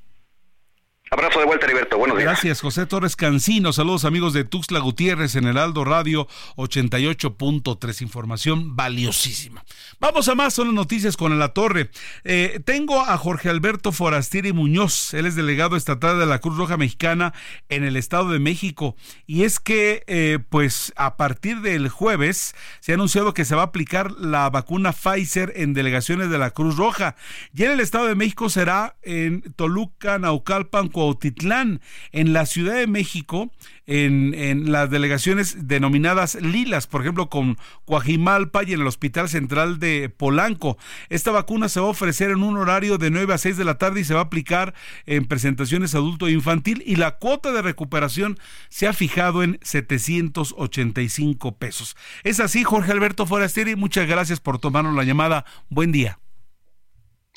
Abrazo 1.13 1.41
de 1.41 1.45
vuelta, 1.45 1.67
Heriberto. 1.67 1.99
Buenos 1.99 2.17
días. 2.17 2.31
Gracias, 2.31 2.63
José 2.63 2.87
Torres 2.87 3.17
Cancino. 3.17 3.75
Saludos, 3.75 4.07
amigos 4.07 4.33
de 4.33 4.45
Tuxtla 4.45 4.79
Gutiérrez 4.79 5.37
en 5.37 5.47
el 5.47 5.59
Aldo 5.59 5.85
Radio 5.85 6.27
88.3. 6.57 8.01
Información 8.01 8.77
valiosísima. 8.77 9.63
Vamos 10.01 10.29
a 10.29 10.35
más, 10.35 10.55
son 10.55 10.69
las 10.69 10.75
noticias 10.75 11.19
con 11.19 11.39
la 11.39 11.49
torre. 11.49 11.91
Eh, 12.25 12.63
tengo 12.65 13.03
a 13.03 13.19
Jorge 13.19 13.51
Alberto 13.51 13.93
Forastieri 13.93 14.55
Muñoz. 14.55 15.13
Él 15.13 15.27
es 15.27 15.37
delegado 15.37 15.77
estatal 15.77 16.19
de 16.19 16.25
la 16.25 16.39
Cruz 16.39 16.57
Roja 16.57 16.79
Mexicana 16.79 17.35
en 17.69 17.85
el 17.85 17.99
Estado 17.99 18.31
de 18.31 18.39
México. 18.39 18.97
Y 19.27 19.43
es 19.43 19.61
que, 19.61 20.05
eh, 20.07 20.39
pues, 20.49 20.95
a 20.97 21.19
partir 21.19 21.61
del 21.61 21.91
jueves 21.91 22.55
se 22.81 22.93
ha 22.93 22.95
anunciado 22.95 23.35
que 23.35 23.45
se 23.45 23.55
va 23.55 23.61
a 23.61 23.67
aplicar 23.67 24.13
la 24.13 24.49
vacuna 24.49 24.95
Pfizer 24.95 25.53
en 25.57 25.75
delegaciones 25.75 26.31
de 26.31 26.39
la 26.39 26.53
Cruz 26.53 26.79
Roja. 26.79 27.17
Y 27.55 27.65
en 27.65 27.73
el 27.73 27.81
Estado 27.81 28.07
de 28.07 28.15
México 28.15 28.49
será 28.49 28.97
en 29.03 29.43
Toluca, 29.57 30.19
Naucalpan, 30.19 30.89
Cuautitlán. 31.03 31.81
En 32.13 32.33
la 32.33 32.47
Ciudad 32.47 32.75
de 32.75 32.87
México, 32.87 33.51
en, 33.87 34.71
las 34.71 34.89
delegaciones 34.89 35.67
denominadas 35.67 36.37
lilas, 36.37 36.87
por 36.87 37.01
ejemplo, 37.01 37.29
con 37.29 37.59
Coajimalpa 37.85 38.63
y 38.63 38.73
en 38.73 38.83
el 38.83 38.87
Hospital 38.87 39.29
Central 39.29 39.81
de 39.81 40.09
Polanco. 40.09 40.79
Esta 41.09 41.33
vacuna 41.33 41.69
se 41.69 41.81
va 41.81 41.87
a 41.87 41.91
ofrecer 41.91 42.31
en 42.31 42.45
un 42.45 42.57
horario 42.57 42.99
de 42.99 43.11
9 43.11 43.35
a 43.35 43.39
6 43.39 43.57
de 43.57 43.65
la 43.65 43.79
tarde 43.79 44.01
y 44.01 44.05
se 44.05 44.15
va 44.15 44.21
a 44.21 44.25
aplicar 44.25 44.75
en 45.07 45.27
presentaciones 45.27 45.97
adulto 45.97 46.29
e 46.29 46.33
infantil 46.33 46.85
y 46.87 46.95
la 46.95 47.19
cuota 47.19 47.51
de 47.51 47.63
recuperación 47.63 48.39
se 48.69 48.87
ha 48.87 48.93
fijado 48.93 49.43
en 49.43 49.59
785 49.63 51.59
pesos. 51.59 51.97
Es 52.23 52.39
así, 52.39 52.63
Jorge 52.63 52.93
Alberto 52.93 53.27
Forasteri, 53.27 53.75
muchas 53.75 54.07
gracias 54.07 54.39
por 54.39 54.61
tomarnos 54.61 54.95
la 54.95 55.03
llamada. 55.03 55.45
Buen 55.69 55.91
día. 55.91 56.21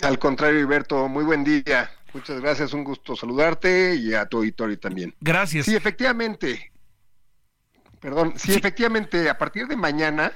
Al 0.02 0.20
contrario, 0.20 0.60
Alberto, 0.60 1.08
muy 1.08 1.24
buen 1.24 1.44
día. 1.44 1.90
Muchas 2.16 2.40
gracias, 2.40 2.72
un 2.72 2.86
gusto 2.86 3.14
saludarte 3.14 3.96
y 3.96 4.14
a 4.14 4.26
tu 4.26 4.38
auditorio 4.38 4.80
también. 4.80 5.14
Gracias. 5.20 5.66
Sí, 5.66 5.76
efectivamente. 5.76 6.72
Perdón, 8.00 8.36
sí, 8.38 8.54
efectivamente, 8.54 9.30
a 9.30 9.38
partir 9.38 9.68
de 9.68 9.76
mañana 9.76 10.32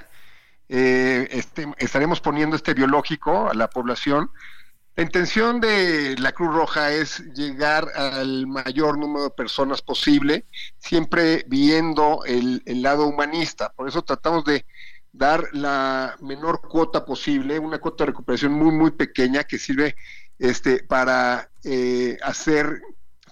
eh, 0.68 1.26
este, 1.30 1.66
estaremos 1.78 2.20
poniendo 2.20 2.54
este 2.54 2.74
biológico 2.74 3.48
a 3.48 3.54
la 3.54 3.70
población. 3.70 4.30
La 4.94 5.04
intención 5.04 5.58
de 5.58 6.16
la 6.18 6.32
Cruz 6.32 6.54
Roja 6.54 6.92
es 6.92 7.20
llegar 7.32 7.88
al 7.96 8.46
mayor 8.46 8.98
número 8.98 9.24
de 9.24 9.30
personas 9.30 9.80
posible, 9.80 10.44
siempre 10.76 11.46
viendo 11.48 12.24
el, 12.26 12.62
el 12.66 12.82
lado 12.82 13.06
humanista. 13.06 13.72
Por 13.72 13.88
eso 13.88 14.02
tratamos 14.02 14.44
de 14.44 14.66
dar 15.12 15.48
la 15.52 16.14
menor 16.20 16.60
cuota 16.60 17.06
posible, 17.06 17.58
una 17.58 17.78
cuota 17.78 18.04
de 18.04 18.10
recuperación 18.10 18.52
muy, 18.52 18.70
muy 18.70 18.90
pequeña 18.90 19.44
que 19.44 19.56
sirve 19.56 19.96
este, 20.40 20.82
para 20.82 21.50
eh, 21.62 22.18
hacer 22.22 22.80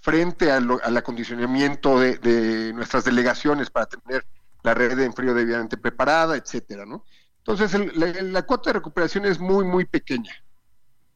frente 0.03 0.53
al 0.53 0.97
acondicionamiento 0.97 1.99
de, 1.99 2.19
de, 2.19 2.73
nuestras 2.73 3.05
delegaciones 3.05 3.71
para 3.71 3.87
tener 3.87 4.25
la 4.63 4.75
red 4.75 4.97
de 4.97 5.05
enfrío 5.05 5.35
debidamente 5.35 5.77
preparada, 5.77 6.37
etcétera, 6.37 6.87
¿no? 6.87 7.05
Entonces, 7.39 7.75
el, 7.75 7.93
la, 7.99 8.07
la, 8.23 8.43
cuota 8.43 8.71
de 8.71 8.75
recuperación 8.75 9.25
es 9.25 9.41
muy, 9.41 9.65
muy 9.65 9.87
pequeña. 9.87 10.33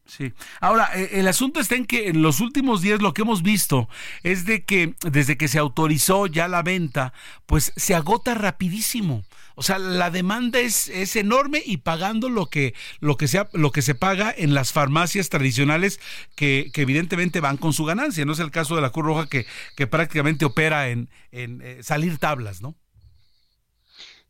Sí. 0.05 0.33
Ahora, 0.61 0.91
eh, 0.95 1.11
el 1.13 1.29
asunto 1.29 1.61
está 1.61 1.77
en 1.77 1.87
que 1.87 2.09
en 2.09 2.23
los 2.23 2.41
últimos 2.41 2.83
días 2.83 3.01
lo 3.01 3.15
que 3.15 3.23
hemos 3.23 3.43
visto 3.43 3.89
es 4.23 4.47
de 4.47 4.65
que 4.65 4.97
desde 5.03 5.37
que 5.37 5.49
se 5.49 5.59
autorizó 5.59 6.27
ya 6.27 6.49
la 6.49 6.63
venta, 6.63 7.13
pues 7.47 7.73
se 7.77 7.95
agota 7.95 8.35
rapidísimo. 8.35 9.25
O 9.55 9.63
sea, 9.63 9.79
la 9.79 10.11
demanda 10.11 10.61
es, 10.61 10.89
es 10.89 11.17
enorme 11.17 11.63
y 11.65 11.79
pagando 11.79 12.29
lo 12.29 12.47
que, 12.47 12.75
lo, 13.01 13.17
que 13.17 13.29
sea, 13.29 13.49
lo 13.53 13.71
que 13.73 13.83
se 13.83 13.95
paga 13.95 14.35
en 14.37 14.55
las 14.55 14.73
farmacias 14.73 15.29
tradicionales 15.29 16.01
que, 16.37 16.71
que, 16.73 16.83
evidentemente 16.83 17.41
van 17.41 17.57
con 17.57 17.73
su 17.73 17.85
ganancia. 17.85 18.25
No 18.25 18.33
es 18.33 18.41
el 18.41 18.51
caso 18.51 18.75
de 18.77 18.83
la 18.83 18.91
Cruz 18.91 19.07
Roja 19.07 19.27
que, 19.27 19.47
que 19.77 19.87
prácticamente 19.87 20.45
opera 20.45 20.89
en, 20.89 21.09
en 21.31 21.61
eh, 21.63 21.83
salir 21.83 22.19
tablas, 22.19 22.63
¿no? 22.63 22.77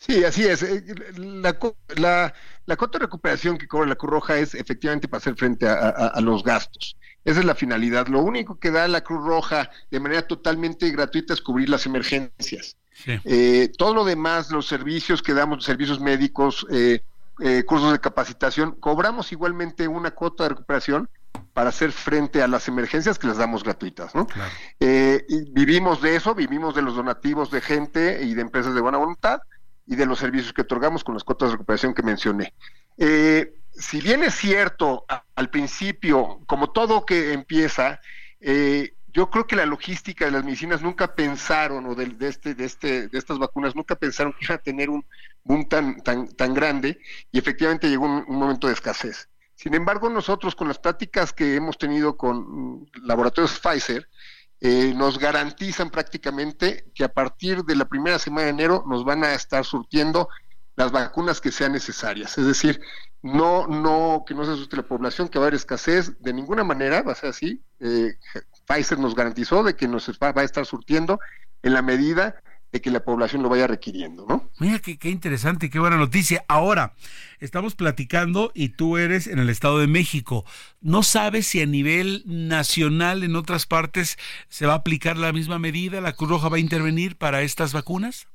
Sí, 0.07 0.25
así 0.25 0.43
es. 0.43 0.65
Eh, 0.65 0.83
la, 1.17 1.57
la, 2.67 2.77
cuota 2.77 2.99
de 2.99 3.05
recuperación 3.05 3.57
que 3.57 3.69
cobra 3.69 3.87
la 3.87 3.95
Cruz 3.95 4.11
Roja 4.11 4.37
es 4.37 4.53
efectivamente 4.55 5.07
para 5.07 5.19
hacer 5.19 5.37
frente 5.37 5.69
a, 5.69 6.21
los 6.21 6.43
gastos. 6.43 6.97
Esa 7.25 7.39
es 7.39 7.47
la 7.47 7.55
finalidad. 7.55 8.09
Lo 8.09 8.21
único 8.21 8.59
que 8.59 8.73
da 8.73 8.89
la 8.89 9.03
Cruz 9.05 9.25
Roja 9.25 9.71
de 9.93 10.01
manera 10.01 10.27
totalmente 10.27 10.91
gratuita 10.91 11.35
es 11.35 11.41
cubrir 11.41 11.69
las 11.69 11.87
emergencias. 11.87 12.77
Sí. 12.95 13.21
Eh, 13.25 13.73
todo 13.77 13.95
lo 13.95 14.05
demás, 14.05 14.51
los 14.51 14.67
servicios 14.67 15.23
que 15.23 15.35
damos, 15.35 15.65
servicios 15.65 16.01
médicos, 16.01 16.67
eh, 16.71 17.01
eh, 17.41 17.65
cursos 17.65 17.93
de 17.93 18.01
capacitación, 18.01 18.73
cobramos 18.73 19.33
igualmente 19.33 19.89
una 19.89 20.11
cuota 20.11 20.45
de 20.45 20.51
recuperación 20.51 21.09
para 21.55 21.71
hacer 21.71 21.93
frente 21.93 22.43
a 22.43 22.49
las 22.49 22.69
emergencias 22.69 23.19
que 23.19 23.27
les 23.27 23.37
damos 23.37 23.65
gratuitas. 23.65 24.15
¿no? 24.15 24.27
Claro. 24.27 24.51
y 24.81 25.51
vivimos 25.53 26.01
de 26.03 26.17
eso, 26.17 26.35
vivimos 26.35 26.75
de 26.75 26.83
los 26.83 26.95
donativos 26.95 27.51
de 27.51 27.61
gente 27.61 28.23
y 28.23 28.35
de 28.35 28.43
empresas 28.43 28.75
de 28.75 28.81
buena 28.81 28.99
voluntad 28.99 29.41
y 29.87 29.97
de 29.97 30.07
los 30.07 30.19
servicios 30.19 30.53
que 30.53 30.63
otorgamos 30.63 31.05
con 31.05 31.15
las 31.15 31.25
cuotas 31.25 31.49
de 31.49 31.53
recuperación 31.53 31.95
que 31.95 32.03
mencioné. 32.03 32.53
Si 33.75 34.01
bien 34.03 34.23
es 34.23 34.35
cierto, 34.35 35.05
a, 35.09 35.25
al 35.35 35.49
principio, 35.49 36.41
como 36.47 36.71
todo 36.71 37.07
que 37.07 37.33
empieza, 37.33 38.01
eh, 38.41 38.95
yo 39.13 39.31
creo 39.31 39.47
que 39.47 39.57
la 39.57 39.67
logística 39.67 40.25
de 40.25 40.31
las 40.31 40.45
medicinas 40.45 40.83
nunca 40.83 41.15
pensaron, 41.15 41.87
o 41.87 41.95
de, 41.95 42.07
de, 42.07 42.29
este, 42.29 42.55
de, 42.55 42.65
este, 42.65 43.09
de 43.09 43.19
estas 43.19 43.39
vacunas, 43.39 43.77
nunca 43.77 43.95
pensaron 43.95 44.33
que 44.33 44.45
iba 44.47 44.55
a 44.55 44.59
tener 44.59 44.91
un 44.91 45.05
boom 45.45 45.69
tan, 45.69 46.01
tan, 46.03 46.29
tan 46.29 46.55
grande, 46.55 46.99
y 47.31 47.39
efectivamente 47.39 47.89
llegó 47.89 48.07
un, 48.07 48.25
momento 48.29 48.67
de 48.67 48.73
escasez. 48.73 49.29
Sin 49.55 49.75
embargo, 49.75 50.09
nosotros 50.09 50.55
con 50.55 50.69
las 50.69 50.79
prácticas 50.79 51.33
que 51.33 51.55
hemos 51.55 51.79
tenido 51.79 52.17
con 52.17 52.87
laboratorios 53.03 53.61
Pfizer, 53.61 54.09
eh, 54.61 54.93
nos 54.95 55.19
garantizan 55.19 55.91
prácticamente 55.91 56.87
que 56.95 57.05
a 57.05 57.13
partir 57.13 57.65
de 57.65 57.77
la 57.77 57.85
primera 57.85 58.19
semana 58.19 58.45
de 58.45 58.51
enero 58.51 58.85
nos 58.87 59.05
van 59.05 59.25
a 59.25 59.35
estar 59.35 59.65
surtiendo 59.65 60.29
las 60.77 60.91
vacunas 60.91 61.41
que 61.41 61.53
sean 61.53 61.73
necesarias. 61.73 62.39
Es 62.39 62.47
decir, 62.47 62.81
no, 63.23 63.67
no, 63.67 64.25
que 64.27 64.35
no 64.35 64.45
se 64.45 64.53
asuste 64.53 64.77
la 64.77 64.83
población, 64.87 65.29
que 65.29 65.39
va 65.39 65.45
a 65.45 65.49
haber 65.49 65.57
escasez 65.57 66.19
de 66.21 66.33
ninguna 66.33 66.65
manera, 66.65 67.03
va 67.03 67.13
a 67.13 67.17
ser 67.17 67.31
así. 67.31 67.63
Eh, 67.81 68.15
Pfizer 68.67 68.99
nos 68.99 69.15
garantizó 69.15 69.63
de 69.63 69.77
que 69.77 69.89
nos 69.89 70.09
va, 70.23 70.33
a 70.35 70.45
estar 70.45 70.67
surtiendo 70.67 71.19
en 71.63 71.75
la 71.75 71.83
medida 71.83 72.37
de 72.73 72.81
que 72.81 72.91
la 72.91 73.05
población 73.05 73.43
lo 73.43 73.51
vaya 73.51 73.67
requiriendo, 73.67 74.25
¿no? 74.27 74.51
Mira 74.59 74.79
qué, 74.79 74.99
qué 74.99 75.11
interesante, 75.11 75.69
qué 75.69 75.79
buena 75.79 75.99
noticia. 75.99 76.43
Ahora, 76.49 76.95
estamos 77.39 77.75
platicando 77.75 78.51
y 78.55 78.71
tú 78.71 78.97
eres 78.97 79.27
en 79.27 79.39
el 79.39 79.51
Estado 79.51 79.79
de 79.79 79.87
México. 79.87 80.47
¿No 80.81 81.03
sabes 81.03 81.47
si 81.47 81.61
a 81.61 81.67
nivel 81.67 82.23
nacional 82.25 83.25
en 83.25 83.37
otras 83.37 83.67
partes 83.67 84.17
se 84.49 84.65
va 84.65 84.73
a 84.73 84.77
aplicar 84.77 85.19
la 85.19 85.33
misma 85.33 85.59
medida? 85.59 86.01
¿La 86.01 86.15
Cruz 86.15 86.31
Roja 86.31 86.49
va 86.49 86.57
a 86.57 86.61
intervenir 86.61 87.17
para 87.17 87.43
estas 87.43 87.75
vacunas? 87.75 88.27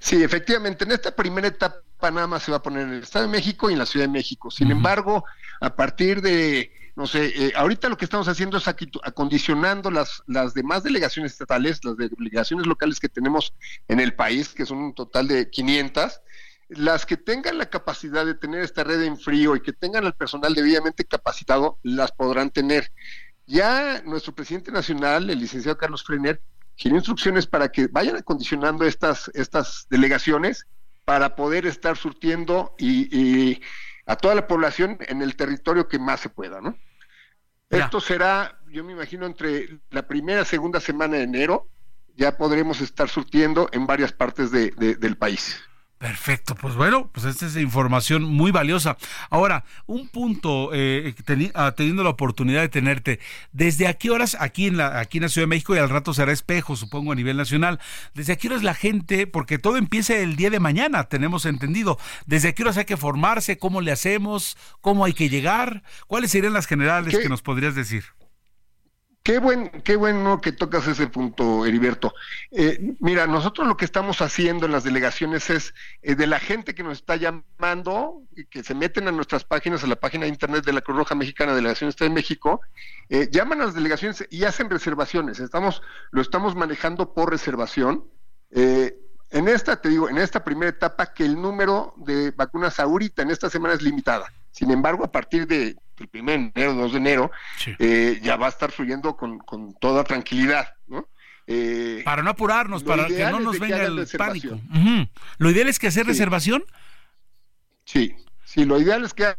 Sí, 0.00 0.22
efectivamente, 0.22 0.84
en 0.84 0.92
esta 0.92 1.14
primera 1.14 1.48
etapa 1.48 2.10
nada 2.10 2.26
más 2.26 2.42
se 2.42 2.50
va 2.50 2.58
a 2.58 2.62
poner 2.62 2.82
en 2.82 2.94
el 2.94 3.02
Estado 3.02 3.26
de 3.26 3.32
México 3.32 3.70
y 3.70 3.72
en 3.72 3.78
la 3.78 3.86
Ciudad 3.86 4.06
de 4.06 4.12
México. 4.12 4.50
Sin 4.50 4.68
uh 4.68 4.70
-huh. 4.70 4.76
embargo, 4.76 5.24
a 5.60 5.74
partir 5.74 6.22
de 6.22 6.72
no 6.96 7.06
sé, 7.06 7.26
eh, 7.26 7.52
ahorita 7.54 7.90
lo 7.90 7.98
que 7.98 8.06
estamos 8.06 8.26
haciendo 8.26 8.56
es 8.56 8.66
acondicionando 8.68 9.90
las, 9.90 10.22
las 10.26 10.54
demás 10.54 10.82
delegaciones 10.82 11.32
estatales, 11.32 11.84
las 11.84 11.94
delegaciones 11.98 12.66
locales 12.66 12.98
que 12.98 13.10
tenemos 13.10 13.52
en 13.86 14.00
el 14.00 14.14
país, 14.14 14.54
que 14.54 14.64
son 14.64 14.78
un 14.78 14.94
total 14.94 15.28
de 15.28 15.50
500, 15.50 16.22
las 16.68 17.04
que 17.04 17.18
tengan 17.18 17.58
la 17.58 17.68
capacidad 17.68 18.24
de 18.24 18.34
tener 18.34 18.62
esta 18.62 18.82
red 18.82 19.02
en 19.02 19.18
frío 19.18 19.54
y 19.54 19.60
que 19.60 19.74
tengan 19.74 20.04
el 20.04 20.14
personal 20.14 20.54
debidamente 20.54 21.04
capacitado, 21.04 21.78
las 21.82 22.12
podrán 22.12 22.50
tener. 22.50 22.90
Ya 23.46 24.00
nuestro 24.06 24.34
presidente 24.34 24.72
nacional, 24.72 25.28
el 25.28 25.38
licenciado 25.38 25.76
Carlos 25.76 26.02
Freiner, 26.02 26.40
quiere 26.78 26.96
instrucciones 26.96 27.46
para 27.46 27.68
que 27.68 27.88
vayan 27.88 28.16
acondicionando 28.16 28.86
estas, 28.86 29.30
estas 29.34 29.86
delegaciones 29.90 30.66
para 31.04 31.36
poder 31.36 31.66
estar 31.66 31.98
surtiendo 31.98 32.74
y 32.78 33.60
a 34.06 34.16
toda 34.16 34.34
la 34.34 34.46
población 34.46 34.96
en 35.08 35.20
el 35.20 35.36
territorio 35.36 35.88
que 35.88 35.98
más 35.98 36.20
se 36.20 36.30
pueda, 36.30 36.60
¿no? 36.62 36.74
Esto 37.70 38.00
será, 38.00 38.58
yo 38.68 38.84
me 38.84 38.92
imagino, 38.92 39.26
entre 39.26 39.80
la 39.90 40.06
primera 40.06 40.42
y 40.42 40.44
segunda 40.44 40.80
semana 40.80 41.16
de 41.16 41.24
enero, 41.24 41.68
ya 42.16 42.36
podremos 42.36 42.80
estar 42.80 43.08
surtiendo 43.08 43.68
en 43.72 43.86
varias 43.86 44.12
partes 44.12 44.50
de, 44.50 44.70
del 44.70 45.16
país. 45.16 45.60
Perfecto, 45.98 46.54
pues 46.54 46.74
bueno, 46.74 47.08
pues 47.10 47.24
esta 47.24 47.46
es 47.46 47.56
información 47.56 48.22
muy 48.22 48.50
valiosa. 48.50 48.98
Ahora, 49.30 49.64
un 49.86 50.08
punto, 50.08 50.70
eh, 50.74 51.14
teni 51.24 51.50
ah, 51.54 51.72
teniendo 51.74 52.04
la 52.04 52.10
oportunidad 52.10 52.60
de 52.60 52.68
tenerte, 52.68 53.18
¿desde 53.52 53.86
a 53.86 53.94
qué 53.94 54.10
horas 54.10 54.36
aquí 54.38 54.66
en, 54.66 54.76
la, 54.76 55.00
aquí 55.00 55.16
en 55.16 55.22
la 55.22 55.30
Ciudad 55.30 55.44
de 55.44 55.50
México 55.50 55.74
y 55.74 55.78
al 55.78 55.88
rato 55.88 56.12
será 56.12 56.32
espejo, 56.32 56.76
supongo, 56.76 57.12
a 57.12 57.14
nivel 57.14 57.38
nacional? 57.38 57.80
¿Desde 58.12 58.34
a 58.34 58.36
qué 58.36 58.48
horas 58.48 58.62
la 58.62 58.74
gente, 58.74 59.26
porque 59.26 59.58
todo 59.58 59.78
empieza 59.78 60.14
el 60.16 60.36
día 60.36 60.50
de 60.50 60.60
mañana, 60.60 61.04
tenemos 61.04 61.46
entendido, 61.46 61.98
¿desde 62.26 62.48
a 62.48 62.52
qué 62.52 62.62
horas 62.62 62.76
hay 62.76 62.84
que 62.84 62.98
formarse? 62.98 63.56
¿Cómo 63.56 63.80
le 63.80 63.90
hacemos? 63.90 64.58
¿Cómo 64.82 65.06
hay 65.06 65.14
que 65.14 65.30
llegar? 65.30 65.82
¿Cuáles 66.08 66.30
serían 66.30 66.52
las 66.52 66.66
generales 66.66 67.16
¿Qué? 67.16 67.22
que 67.22 67.28
nos 67.30 67.40
podrías 67.40 67.74
decir? 67.74 68.04
Qué, 69.26 69.40
buen, 69.40 69.70
qué 69.82 69.96
bueno 69.96 70.40
que 70.40 70.52
tocas 70.52 70.86
ese 70.86 71.08
punto, 71.08 71.66
Heriberto. 71.66 72.14
Eh, 72.52 72.94
mira, 73.00 73.26
nosotros 73.26 73.66
lo 73.66 73.76
que 73.76 73.84
estamos 73.84 74.22
haciendo 74.22 74.66
en 74.66 74.70
las 74.70 74.84
delegaciones 74.84 75.50
es 75.50 75.74
eh, 76.02 76.14
de 76.14 76.28
la 76.28 76.38
gente 76.38 76.76
que 76.76 76.84
nos 76.84 76.98
está 76.98 77.16
llamando 77.16 78.22
y 78.36 78.44
que 78.44 78.62
se 78.62 78.76
meten 78.76 79.08
a 79.08 79.10
nuestras 79.10 79.42
páginas, 79.42 79.82
a 79.82 79.88
la 79.88 79.96
página 79.96 80.26
de 80.26 80.28
internet 80.28 80.64
de 80.64 80.72
la 80.72 80.80
Cruz 80.80 80.98
Roja 80.98 81.16
Mexicana, 81.16 81.56
Delegación 81.56 81.90
Estado 81.90 82.08
de 82.08 82.14
México, 82.14 82.60
eh, 83.08 83.28
llaman 83.32 83.60
a 83.62 83.64
las 83.64 83.74
delegaciones 83.74 84.24
y 84.30 84.44
hacen 84.44 84.70
reservaciones. 84.70 85.40
Estamos, 85.40 85.82
lo 86.12 86.22
estamos 86.22 86.54
manejando 86.54 87.12
por 87.12 87.28
reservación. 87.28 88.04
en 88.52 89.48
esta, 89.48 89.80
te 89.80 89.88
digo, 89.88 90.08
en 90.08 90.18
esta 90.18 90.44
primera 90.44 90.70
etapa, 90.70 91.12
que 91.12 91.24
el 91.24 91.34
número 91.34 91.94
de 91.96 92.30
vacunas 92.30 92.78
ahorita, 92.78 93.22
en 93.22 93.32
esta 93.32 93.50
semana, 93.50 93.74
es 93.74 93.82
limitada. 93.82 94.32
Sin 94.52 94.70
embargo, 94.70 95.04
a 95.04 95.10
partir 95.10 95.48
de 95.48 95.74
el 95.98 96.08
primer 96.08 96.38
de 96.38 96.52
enero, 96.54 96.74
2 96.74 96.92
de 96.92 96.98
enero, 96.98 97.30
sí. 97.58 97.74
eh, 97.78 98.20
ya 98.22 98.36
va 98.36 98.46
a 98.46 98.50
estar 98.50 98.70
fluyendo 98.70 99.16
con, 99.16 99.38
con 99.38 99.74
toda 99.74 100.04
tranquilidad, 100.04 100.74
¿no? 100.86 101.08
Eh, 101.46 102.02
para 102.04 102.22
no 102.22 102.30
apurarnos, 102.30 102.82
para 102.82 103.06
que 103.06 103.24
no 103.26 103.38
nos 103.40 103.58
venga 103.60 103.84
el 103.84 104.06
pánico. 104.18 104.54
Uh 104.54 104.74
-huh. 104.76 105.10
¿Lo 105.38 105.50
ideal 105.50 105.68
es 105.68 105.78
que 105.78 105.86
hacer 105.86 106.04
sí. 106.04 106.10
reservación? 106.10 106.64
Sí, 107.84 108.16
sí, 108.44 108.64
lo 108.64 108.80
ideal 108.80 109.04
es 109.04 109.14
que 109.14 109.26
haga 109.26 109.38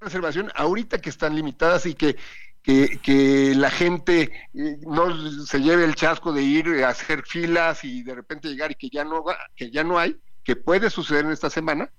reservación 0.00 0.52
ahorita 0.54 0.98
que 0.98 1.10
están 1.10 1.34
limitadas 1.34 1.86
y 1.86 1.94
que 1.94 2.16
que, 2.62 3.00
que 3.02 3.54
la 3.56 3.70
gente 3.70 4.32
eh, 4.54 4.78
no 4.82 5.44
se 5.44 5.60
lleve 5.60 5.84
el 5.84 5.94
chasco 5.94 6.32
de 6.32 6.42
ir 6.42 6.84
a 6.84 6.90
hacer 6.90 7.24
filas 7.26 7.84
y 7.84 8.02
de 8.02 8.14
repente 8.14 8.48
llegar 8.48 8.70
y 8.70 8.76
que 8.76 8.88
ya 8.88 9.04
no, 9.04 9.24
que 9.56 9.70
ya 9.70 9.82
no 9.84 9.98
hay, 9.98 10.16
que 10.44 10.56
puede 10.56 10.90
suceder 10.90 11.24
en 11.24 11.30
esta 11.32 11.50
semana. 11.50 11.90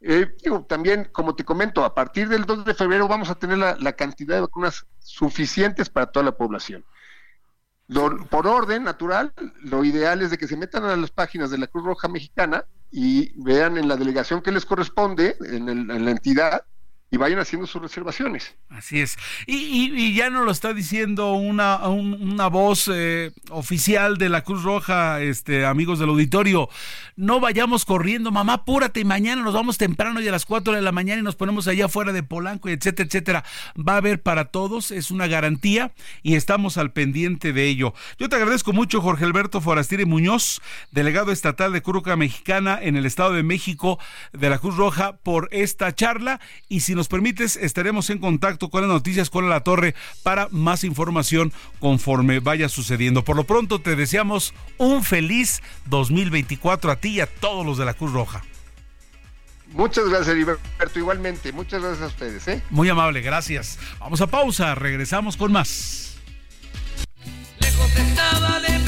Eh, 0.00 0.34
digo, 0.42 0.64
también, 0.68 1.08
como 1.12 1.34
te 1.34 1.44
comento, 1.44 1.84
a 1.84 1.94
partir 1.94 2.28
del 2.28 2.44
2 2.46 2.64
de 2.64 2.74
febrero 2.74 3.06
vamos 3.08 3.28
a 3.30 3.34
tener 3.34 3.58
la, 3.58 3.76
la 3.76 3.92
cantidad 3.92 4.34
de 4.36 4.40
vacunas 4.42 4.86
suficientes 4.98 5.90
para 5.90 6.06
toda 6.06 6.24
la 6.24 6.32
población. 6.36 6.84
Lo- 7.88 8.24
por 8.26 8.46
orden 8.46 8.84
natural, 8.84 9.32
lo 9.62 9.84
ideal 9.84 10.22
es 10.22 10.30
de 10.30 10.38
que 10.38 10.46
se 10.46 10.56
metan 10.56 10.84
a 10.84 10.96
las 10.96 11.10
páginas 11.10 11.50
de 11.50 11.58
la 11.58 11.66
Cruz 11.66 11.84
Roja 11.84 12.08
Mexicana 12.08 12.64
y 12.90 13.32
vean 13.42 13.76
en 13.78 13.88
la 13.88 13.96
delegación 13.96 14.42
que 14.42 14.52
les 14.52 14.64
corresponde, 14.64 15.36
en, 15.40 15.68
el- 15.68 15.90
en 15.90 16.04
la 16.04 16.10
entidad, 16.10 16.64
y 17.12 17.16
vayan 17.16 17.38
haciendo 17.40 17.66
sus 17.66 17.82
reservaciones. 17.82 18.54
Así 18.68 19.00
es. 19.00 19.16
Y, 19.46 20.14
ya 20.14 20.30
nos 20.30 20.44
lo 20.44 20.50
está 20.52 20.72
diciendo 20.74 21.32
una, 21.32 21.88
un- 21.88 22.14
una 22.32 22.46
voz 22.48 22.88
eh, 22.92 23.32
oficial 23.50 24.16
de 24.16 24.28
la 24.28 24.42
Cruz 24.42 24.62
Roja, 24.62 25.20
este, 25.20 25.64
amigos 25.66 25.98
del 25.98 26.08
auditorio. 26.10 26.68
No 27.16 27.40
vayamos 27.40 27.84
corriendo, 27.84 28.30
mamá, 28.30 28.54
apúrate 28.54 29.04
mañana 29.04 29.42
nos 29.42 29.54
vamos 29.54 29.76
temprano 29.78 30.20
y 30.20 30.28
a 30.28 30.32
las 30.32 30.46
4 30.46 30.72
de 30.74 30.82
la 30.82 30.92
mañana 30.92 31.20
y 31.20 31.24
nos 31.24 31.36
ponemos 31.36 31.68
allá 31.68 31.86
afuera 31.86 32.12
de 32.12 32.22
Polanco, 32.22 32.68
y 32.68 32.72
etcétera, 32.72 33.06
etcétera. 33.06 33.44
Va 33.76 33.94
a 33.94 33.98
haber 33.98 34.22
para 34.22 34.46
todos, 34.46 34.90
es 34.90 35.10
una 35.10 35.26
garantía 35.26 35.92
y 36.22 36.34
estamos 36.36 36.78
al 36.78 36.92
pendiente 36.92 37.52
de 37.52 37.66
ello. 37.66 37.92
Yo 38.18 38.28
te 38.28 38.36
agradezco 38.36 38.72
mucho, 38.72 39.00
Jorge 39.00 39.24
Alberto 39.24 39.60
Forastire 39.60 40.06
Muñoz, 40.06 40.60
delegado 40.92 41.32
estatal 41.32 41.72
de 41.72 41.82
Cruz 41.82 42.00
Mexicana 42.16 42.78
en 42.80 42.96
el 42.96 43.04
Estado 43.04 43.32
de 43.32 43.42
México 43.42 43.98
de 44.32 44.48
la 44.48 44.58
Cruz 44.58 44.76
Roja, 44.76 45.16
por 45.18 45.48
esta 45.50 45.94
charla. 45.94 46.40
Y 46.68 46.80
si 46.80 46.94
nos 47.00 47.08
permites, 47.08 47.56
estaremos 47.56 48.10
en 48.10 48.18
contacto 48.18 48.68
con 48.68 48.82
las 48.82 48.90
noticias 48.90 49.30
con 49.30 49.48
la 49.48 49.60
torre 49.60 49.94
para 50.22 50.48
más 50.50 50.84
información 50.84 51.50
conforme 51.78 52.40
vaya 52.40 52.68
sucediendo. 52.68 53.24
Por 53.24 53.36
lo 53.36 53.44
pronto, 53.44 53.80
te 53.80 53.96
deseamos 53.96 54.52
un 54.76 55.02
feliz 55.02 55.62
2024 55.86 56.90
a 56.90 56.96
ti 56.96 57.08
y 57.12 57.20
a 57.20 57.26
todos 57.26 57.64
los 57.64 57.78
de 57.78 57.86
la 57.86 57.94
Cruz 57.94 58.12
Roja. 58.12 58.44
Muchas 59.68 60.10
gracias, 60.10 60.28
Heriberto, 60.28 60.98
igualmente. 60.98 61.52
Muchas 61.52 61.80
gracias 61.80 62.02
a 62.02 62.06
ustedes. 62.08 62.46
¿eh? 62.48 62.62
Muy 62.68 62.90
amable, 62.90 63.22
gracias. 63.22 63.78
Vamos 63.98 64.20
a 64.20 64.26
pausa, 64.26 64.74
regresamos 64.74 65.38
con 65.38 65.52
más. 65.52 66.16
Lejos 67.60 67.96
estaba 67.96 68.60
de 68.60 68.78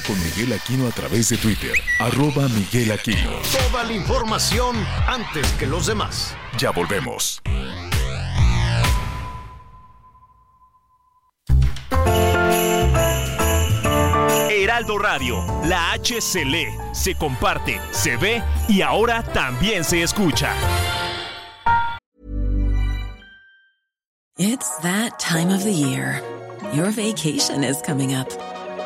con 0.00 0.18
Miguel 0.22 0.52
Aquino 0.52 0.86
a 0.86 0.90
través 0.90 1.28
de 1.28 1.36
Twitter, 1.36 1.72
arroba 1.98 2.48
Miguel 2.48 2.92
Aquino. 2.92 3.30
Toda 3.70 3.84
la 3.84 3.92
información 3.92 4.76
antes 5.06 5.46
que 5.52 5.66
los 5.66 5.86
demás. 5.86 6.36
Ya 6.58 6.70
volvemos. 6.70 7.42
Heraldo 14.50 14.98
Radio, 14.98 15.44
la 15.64 15.92
H 15.92 16.20
se 16.20 16.44
lee, 16.44 16.68
se 16.92 17.14
comparte, 17.14 17.80
se 17.90 18.16
ve 18.16 18.42
y 18.68 18.82
ahora 18.82 19.22
también 19.22 19.84
se 19.84 20.02
escucha. 20.02 20.54
It's 24.38 24.78
that 24.82 25.18
time 25.18 25.50
of 25.50 25.64
the 25.64 25.72
year. 25.72 26.22
Your 26.72 26.90
vacation 26.90 27.62
is 27.62 27.82
coming 27.82 28.14
up. 28.14 28.28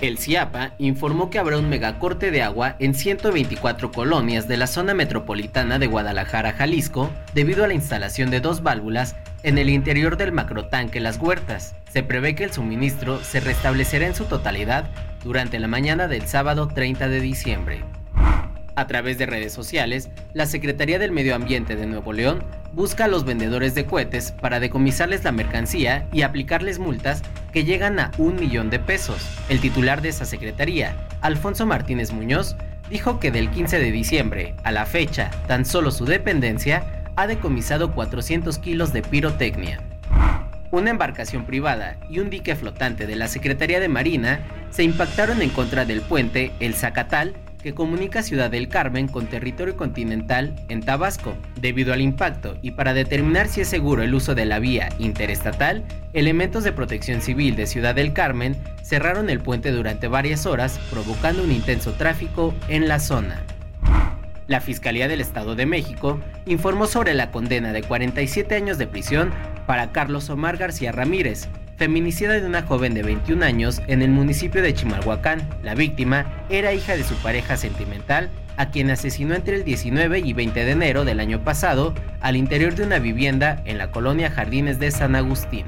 El 0.00 0.16
CIAPA 0.16 0.72
informó 0.78 1.28
que 1.28 1.38
habrá 1.38 1.58
un 1.58 1.68
megacorte 1.68 2.30
de 2.30 2.42
agua 2.42 2.74
en 2.78 2.94
124 2.94 3.92
colonias 3.92 4.48
de 4.48 4.56
la 4.56 4.66
zona 4.66 4.94
metropolitana 4.94 5.78
de 5.78 5.88
Guadalajara, 5.88 6.52
Jalisco, 6.52 7.10
debido 7.34 7.64
a 7.64 7.68
la 7.68 7.74
instalación 7.74 8.30
de 8.30 8.40
dos 8.40 8.62
válvulas 8.62 9.16
en 9.42 9.58
el 9.58 9.68
interior 9.68 10.16
del 10.16 10.32
macrotanque 10.32 11.00
Las 11.00 11.18
Huertas. 11.18 11.74
Se 11.90 12.02
prevé 12.02 12.34
que 12.34 12.44
el 12.44 12.52
suministro 12.52 13.22
se 13.22 13.40
restablecerá 13.40 14.06
en 14.06 14.14
su 14.14 14.24
totalidad 14.24 14.88
durante 15.22 15.58
la 15.58 15.68
mañana 15.68 16.08
del 16.08 16.26
sábado 16.26 16.68
30 16.68 17.08
de 17.08 17.20
diciembre. 17.20 17.84
A 18.80 18.86
través 18.86 19.18
de 19.18 19.26
redes 19.26 19.52
sociales, 19.52 20.08
la 20.32 20.46
Secretaría 20.46 20.98
del 20.98 21.12
Medio 21.12 21.34
Ambiente 21.34 21.76
de 21.76 21.84
Nuevo 21.84 22.14
León 22.14 22.42
busca 22.72 23.04
a 23.04 23.08
los 23.08 23.26
vendedores 23.26 23.74
de 23.74 23.84
cohetes 23.84 24.32
para 24.32 24.58
decomisarles 24.58 25.22
la 25.22 25.32
mercancía 25.32 26.08
y 26.14 26.22
aplicarles 26.22 26.78
multas 26.78 27.20
que 27.52 27.64
llegan 27.64 28.00
a 28.00 28.10
un 28.16 28.36
millón 28.36 28.70
de 28.70 28.78
pesos. 28.78 29.18
El 29.50 29.60
titular 29.60 30.00
de 30.00 30.08
esa 30.08 30.24
secretaría, 30.24 30.96
Alfonso 31.20 31.66
Martínez 31.66 32.10
Muñoz, 32.10 32.56
dijo 32.88 33.20
que 33.20 33.30
del 33.30 33.50
15 33.50 33.78
de 33.78 33.92
diciembre 33.92 34.54
a 34.64 34.72
la 34.72 34.86
fecha, 34.86 35.30
tan 35.46 35.66
solo 35.66 35.90
su 35.90 36.06
dependencia 36.06 36.82
ha 37.16 37.26
decomisado 37.26 37.92
400 37.92 38.58
kilos 38.60 38.94
de 38.94 39.02
pirotecnia. 39.02 39.82
Una 40.70 40.88
embarcación 40.88 41.44
privada 41.44 41.98
y 42.08 42.20
un 42.20 42.30
dique 42.30 42.56
flotante 42.56 43.06
de 43.06 43.16
la 43.16 43.28
Secretaría 43.28 43.78
de 43.78 43.88
Marina 43.88 44.40
se 44.70 44.84
impactaron 44.84 45.42
en 45.42 45.50
contra 45.50 45.84
del 45.84 46.00
puente 46.00 46.52
El 46.60 46.72
Zacatal 46.72 47.34
que 47.62 47.74
comunica 47.74 48.22
Ciudad 48.22 48.50
del 48.50 48.68
Carmen 48.68 49.08
con 49.08 49.26
territorio 49.26 49.76
continental 49.76 50.54
en 50.68 50.80
Tabasco. 50.80 51.34
Debido 51.60 51.92
al 51.92 52.00
impacto 52.00 52.56
y 52.62 52.72
para 52.72 52.94
determinar 52.94 53.48
si 53.48 53.60
es 53.60 53.68
seguro 53.68 54.02
el 54.02 54.14
uso 54.14 54.34
de 54.34 54.44
la 54.44 54.58
vía 54.58 54.88
interestatal, 54.98 55.84
elementos 56.12 56.64
de 56.64 56.72
protección 56.72 57.20
civil 57.20 57.56
de 57.56 57.66
Ciudad 57.66 57.94
del 57.94 58.12
Carmen 58.12 58.56
cerraron 58.82 59.30
el 59.30 59.40
puente 59.40 59.70
durante 59.70 60.08
varias 60.08 60.46
horas, 60.46 60.80
provocando 60.90 61.42
un 61.42 61.52
intenso 61.52 61.92
tráfico 61.92 62.54
en 62.68 62.88
la 62.88 62.98
zona. 62.98 63.44
La 64.50 64.60
Fiscalía 64.60 65.06
del 65.06 65.20
Estado 65.20 65.54
de 65.54 65.64
México 65.64 66.18
informó 66.44 66.88
sobre 66.88 67.14
la 67.14 67.30
condena 67.30 67.72
de 67.72 67.82
47 67.82 68.56
años 68.56 68.78
de 68.78 68.88
prisión 68.88 69.30
para 69.66 69.92
Carlos 69.92 70.28
Omar 70.28 70.56
García 70.56 70.90
Ramírez, 70.90 71.48
feminicida 71.80 72.34
de 72.34 72.44
una 72.44 72.60
joven 72.60 72.92
de 72.92 73.02
21 73.02 73.42
años 73.42 73.80
en 73.86 74.02
el 74.02 74.10
municipio 74.10 74.60
de 74.60 74.74
Chimalhuacán. 74.74 75.48
La 75.62 75.74
víctima 75.74 76.26
era 76.50 76.74
hija 76.74 76.94
de 76.94 77.04
su 77.04 77.14
pareja 77.14 77.56
sentimental, 77.56 78.28
a 78.58 78.70
quien 78.70 78.90
asesinó 78.90 79.34
entre 79.34 79.56
el 79.56 79.64
19 79.64 80.18
y 80.18 80.34
20 80.34 80.62
de 80.62 80.72
enero 80.72 81.06
del 81.06 81.20
año 81.20 81.42
pasado 81.42 81.94
al 82.20 82.36
interior 82.36 82.74
de 82.74 82.82
una 82.82 82.98
vivienda 82.98 83.62
en 83.64 83.78
la 83.78 83.90
colonia 83.92 84.30
Jardines 84.30 84.78
de 84.78 84.90
San 84.90 85.16
Agustín. 85.16 85.64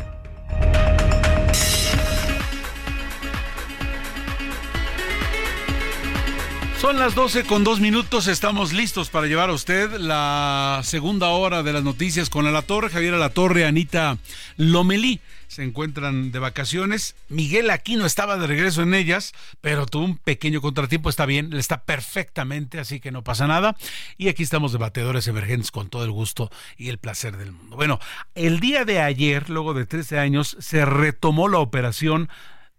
Son 6.79 6.99
las 6.99 7.15
12 7.15 7.45
con 7.45 7.63
dos 7.63 7.79
minutos, 7.79 8.27
estamos 8.27 8.73
listos 8.73 9.09
para 9.09 9.29
llevar 9.29 9.51
a 9.51 9.53
usted 9.53 9.99
la 9.99 10.81
segunda 10.83 11.29
hora 11.29 11.63
de 11.63 11.73
las 11.73 11.85
noticias 11.85 12.29
con 12.29 12.53
La 12.53 12.63
Torre, 12.63 12.91
Javier 12.91 13.15
La 13.15 13.31
Torre, 13.31 13.65
Anita 13.65 14.19
Lomelí. 14.57 15.21
Se 15.53 15.63
encuentran 15.63 16.33
de 16.33 16.39
vacaciones. 16.39 17.15
Miguel 17.29 17.69
Aquino 17.69 18.07
estaba 18.07 18.39
de 18.39 18.47
regreso 18.47 18.81
en 18.81 18.95
ellas, 18.95 19.35
pero 19.61 19.85
tuvo 19.85 20.07
un 20.07 20.17
pequeño 20.17 20.63
contratiempo. 20.63 21.11
Está 21.11 21.27
bien, 21.27 21.51
le 21.51 21.61
está 21.61 21.83
perfectamente, 21.83 22.81
así 22.81 23.01
que 23.01 23.13
no 23.13 23.23
pasa 23.23 23.47
nada. 23.47 23.77
Y 24.17 24.31
aquí 24.31 24.45
estamos 24.45 24.73
debatedores 24.73 25.29
emergentes 25.29 25.71
con 25.71 25.91
todo 25.91 26.07
el 26.07 26.11
gusto 26.11 26.51
y 26.79 26.89
el 26.89 26.97
placer 26.97 27.37
del 27.37 27.53
mundo. 27.53 27.77
Bueno, 27.77 28.01
el 28.35 28.61
día 28.61 28.87
de 28.87 29.03
ayer, 29.03 29.51
luego 29.51 29.75
de 29.75 29.85
13 29.85 30.19
años, 30.19 30.57
se 30.59 30.87
retomó 30.87 31.49
la 31.49 31.59
operación 31.59 32.31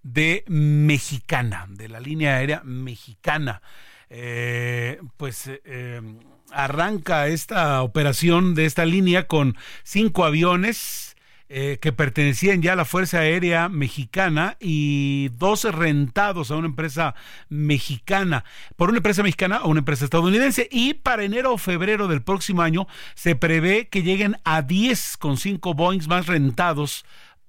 de 0.01 0.43
Mexicana, 0.47 1.67
de 1.69 1.89
la 1.89 1.99
línea 1.99 2.37
aérea 2.37 2.63
mexicana. 2.63 3.61
Eh, 4.09 4.99
pues 5.17 5.47
eh, 5.47 6.01
arranca 6.49 7.27
esta 7.27 7.83
operación 7.83 8.55
de 8.55 8.65
esta 8.65 8.83
línea 8.85 9.27
con 9.27 9.57
cinco 9.83 10.25
aviones 10.25 11.12
eh, 11.55 11.77
que 11.79 11.91
pertenecían 11.91 12.63
ya 12.63 12.73
a 12.73 12.75
la 12.75 12.83
Fuerza 12.83 13.19
Aérea 13.19 13.69
Mexicana 13.69 14.57
y 14.59 15.29
dos 15.37 15.65
rentados 15.65 16.49
a 16.49 16.55
una 16.55 16.65
empresa 16.65 17.13
mexicana, 17.47 18.43
por 18.75 18.89
una 18.89 18.97
empresa 18.97 19.21
mexicana 19.21 19.61
o 19.61 19.69
una 19.69 19.81
empresa 19.81 20.05
estadounidense. 20.05 20.67
Y 20.71 20.95
para 20.95 21.23
enero 21.23 21.53
o 21.53 21.59
febrero 21.59 22.07
del 22.07 22.23
próximo 22.23 22.63
año 22.63 22.87
se 23.13 23.35
prevé 23.35 23.87
que 23.87 24.01
lleguen 24.01 24.37
a 24.43 24.63
10 24.63 25.17
con 25.17 25.37
5 25.37 25.75
Boeings 25.75 26.07
más 26.07 26.25
rentados 26.25 27.05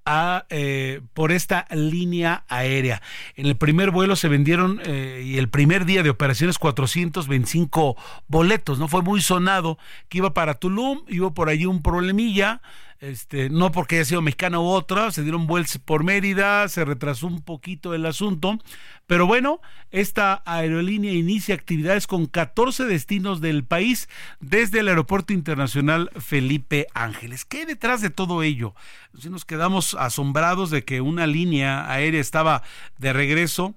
a, 0.06 0.44
eh, 0.50 1.00
por 1.14 1.32
esta 1.32 1.66
línea 1.70 2.44
aérea. 2.48 3.00
En 3.36 3.46
el 3.46 3.56
primer 3.56 3.90
vuelo 3.90 4.16
se 4.16 4.28
vendieron 4.28 4.80
eh, 4.84 5.22
y 5.24 5.38
el 5.38 5.48
primer 5.48 5.86
día 5.86 6.02
de 6.02 6.10
operaciones 6.10 6.58
425 6.58 7.96
boletos, 8.28 8.78
¿no? 8.78 8.88
Fue 8.88 9.02
muy 9.02 9.22
sonado 9.22 9.78
que 10.08 10.18
iba 10.18 10.34
para 10.34 10.54
Tulum, 10.54 11.04
iba 11.08 11.32
por 11.32 11.48
allí 11.48 11.64
un 11.66 11.82
problemilla, 11.82 12.60
este, 13.00 13.50
no 13.50 13.72
porque 13.72 13.96
haya 13.96 14.04
sido 14.04 14.22
mexicana 14.22 14.60
u 14.60 14.64
otra, 14.64 15.10
se 15.10 15.22
dieron 15.22 15.46
vueltas 15.46 15.78
por 15.78 16.04
Mérida, 16.04 16.68
se 16.68 16.84
retrasó 16.84 17.26
un 17.26 17.42
poquito 17.42 17.94
el 17.94 18.06
asunto, 18.06 18.58
pero 19.06 19.26
bueno, 19.26 19.60
esta 19.90 20.42
aerolínea 20.46 21.12
inicia 21.12 21.54
actividades 21.54 22.06
con 22.06 22.26
14 22.26 22.84
destinos 22.84 23.40
del 23.40 23.64
país 23.64 24.08
desde 24.40 24.80
el 24.80 24.88
Aeropuerto 24.88 25.32
Internacional 25.32 26.10
Felipe 26.18 26.86
Ángeles. 26.94 27.44
¿Qué 27.44 27.58
hay 27.58 27.64
detrás 27.66 28.00
de 28.00 28.10
todo 28.10 28.42
ello? 28.42 28.74
Si 29.18 29.28
nos 29.28 29.44
quedamos 29.44 29.94
asombrados 29.94 30.70
de 30.70 30.84
que 30.84 31.00
una 31.00 31.26
línea 31.26 31.90
aérea 31.90 32.20
estaba 32.20 32.62
de 32.98 33.12
regreso 33.12 33.74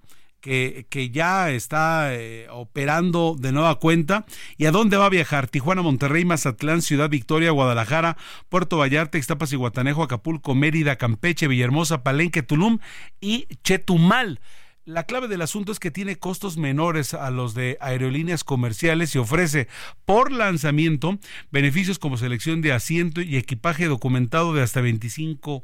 que, 0.48 1.10
ya 1.12 1.52
está 1.52 2.14
eh, 2.14 2.48
operando 2.50 3.36
de 3.38 3.52
nueva 3.52 3.76
cuenta. 3.80 4.26
¿Y 4.58 4.66
a 4.66 4.72
dónde 4.72 4.98
va 4.98 5.08
a 5.08 5.10
viajar? 5.10 5.48
Tijuana, 5.48 5.82
Monterrey, 5.82 6.24
Mazatlán, 6.26 6.82
Ciudad 6.82 7.10
Victoria, 7.10 7.52
Guadalajara, 7.52 8.18
Puerto 8.50 8.78
Vallarta, 8.78 9.18
Ixtapas 9.18 9.52
y 9.52 9.58
Guatanejo, 9.58 10.04
Acapulco, 10.04 10.56
Mérida, 10.56 10.96
Campeche, 10.96 11.48
Villahermosa, 11.48 12.04
Palenque, 12.04 12.44
Tulum 12.44 12.80
y 13.20 13.48
Chetumal. 13.64 14.40
La 14.86 15.04
clave 15.04 15.28
del 15.28 15.42
asunto 15.42 15.74
es 15.74 15.80
que 15.80 15.92
tiene 15.92 16.16
costos 16.16 16.56
menores 16.56 17.14
a 17.14 17.30
los 17.30 17.54
de 17.54 17.78
aerolíneas 17.82 18.46
comerciales 18.46 19.14
y 19.16 19.18
ofrece 19.18 19.68
por 20.06 20.32
lanzamiento 20.32 21.20
beneficios 21.52 22.00
como 22.00 22.16
selección 22.16 22.62
de 22.62 22.72
asiento 22.72 23.20
y 23.20 23.36
equipaje 23.36 23.88
documentado 23.88 24.54
de 24.54 24.62
hasta 24.62 24.80
25 24.80 25.62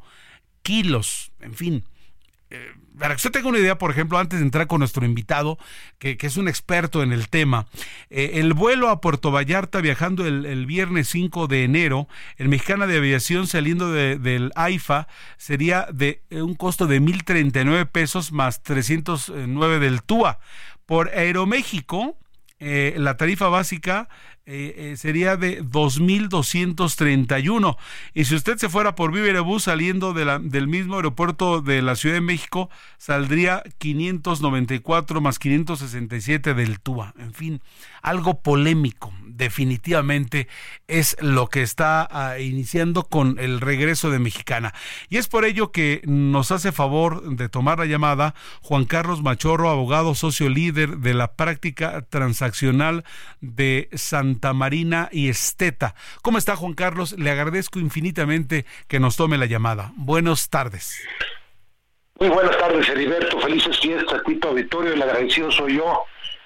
kilos. 0.61 1.31
En 1.39 1.53
fin, 1.53 1.85
eh, 2.49 2.73
para 2.97 3.15
que 3.15 3.17
usted 3.17 3.31
tenga 3.31 3.49
una 3.49 3.59
idea, 3.59 3.77
por 3.77 3.91
ejemplo, 3.91 4.17
antes 4.17 4.39
de 4.39 4.45
entrar 4.45 4.67
con 4.67 4.79
nuestro 4.79 5.05
invitado, 5.05 5.57
que, 5.99 6.17
es 6.19 6.37
un 6.37 6.47
experto 6.47 7.03
en 7.03 7.11
el 7.11 7.29
tema, 7.29 7.67
eh, 8.09 8.31
el 8.35 8.53
vuelo 8.53 8.89
a 8.89 9.01
Puerto 9.01 9.31
Vallarta 9.31 9.81
viajando 9.81 10.25
el, 10.25 10.65
viernes 10.65 11.09
5 11.09 11.47
de 11.47 11.63
enero, 11.63 12.07
el 12.37 12.49
Mexicana 12.49 12.87
de 12.87 12.97
Aviación 12.97 13.47
saliendo 13.47 13.91
del 13.91 14.51
AIFA 14.55 15.07
sería 15.37 15.87
de 15.91 16.21
eh, 16.29 16.41
un 16.41 16.55
costo 16.55 16.87
de 16.87 17.01
1.039 17.01 17.87
pesos 17.87 18.31
más 18.31 18.63
309 18.63 19.79
del 19.79 20.03
TUA. 20.03 20.39
Por 20.85 21.09
Aeroméxico, 21.09 22.17
la 22.63 23.17
tarifa 23.17 23.49
básica 23.49 24.07
eh, 24.45 24.91
eh, 24.91 24.97
sería 24.97 25.37
de 25.37 25.63
2.231. 25.63 27.77
Y 28.13 28.25
si 28.25 28.35
usted 28.35 28.57
se 28.57 28.67
fuera 28.67 28.93
por 28.93 29.13
Viverebus 29.13 29.63
saliendo 29.63 30.11
del 30.11 30.67
mismo 30.67 30.97
aeropuerto 30.97 31.61
de 31.61 31.81
la 31.81 31.95
Ciudad 31.95 32.15
de 32.15 32.21
México, 32.21 32.69
saldría 32.97 33.63
594 33.77 35.21
más 35.21 35.39
567 35.39 36.55
del 36.55 36.81
TUA. 36.81 37.13
En 37.19 37.33
fin, 37.33 37.61
algo 38.01 38.41
polémico, 38.41 39.13
definitivamente 39.35 40.47
es 40.87 41.15
lo 41.19 41.47
que 41.47 41.61
está 41.61 42.07
ah, 42.09 42.39
iniciando 42.39 43.03
con 43.03 43.37
el 43.39 43.61
regreso 43.61 44.09
de 44.09 44.19
Mexicana. 44.19 44.73
Y 45.09 45.17
es 45.17 45.27
por 45.27 45.45
ello 45.45 45.71
que 45.71 46.01
nos 46.05 46.51
hace 46.51 46.71
favor 46.71 47.35
de 47.35 47.49
tomar 47.49 47.79
la 47.79 47.85
llamada 47.85 48.35
Juan 48.61 48.85
Carlos 48.85 49.21
Machorro, 49.21 49.69
abogado 49.69 50.15
socio 50.15 50.49
líder 50.49 50.97
de 50.97 51.13
la 51.13 51.35
práctica 51.35 52.03
transaccional 52.09 53.03
de 53.41 53.89
Santa 53.93 54.53
Marina 54.53 55.09
y 55.11 55.29
Esteta. 55.29 55.95
¿Cómo 56.21 56.37
está 56.37 56.55
Juan 56.55 56.73
Carlos? 56.73 57.15
Le 57.17 57.31
agradezco 57.31 57.79
infinitamente 57.79 58.65
que 58.87 58.99
nos 58.99 59.15
tome 59.15 59.37
la 59.37 59.45
llamada. 59.45 59.91
Buenas 59.95 60.49
tardes. 60.49 61.01
Muy 62.19 62.29
buenas 62.29 62.57
tardes, 62.57 62.87
Heriberto. 62.89 63.39
Felices 63.39 63.79
fiestas, 63.79 64.21
Tito 64.23 64.49
Auditorio. 64.49 64.93
El 64.93 65.01
agradecido 65.01 65.51
soy 65.51 65.77
yo 65.77 66.03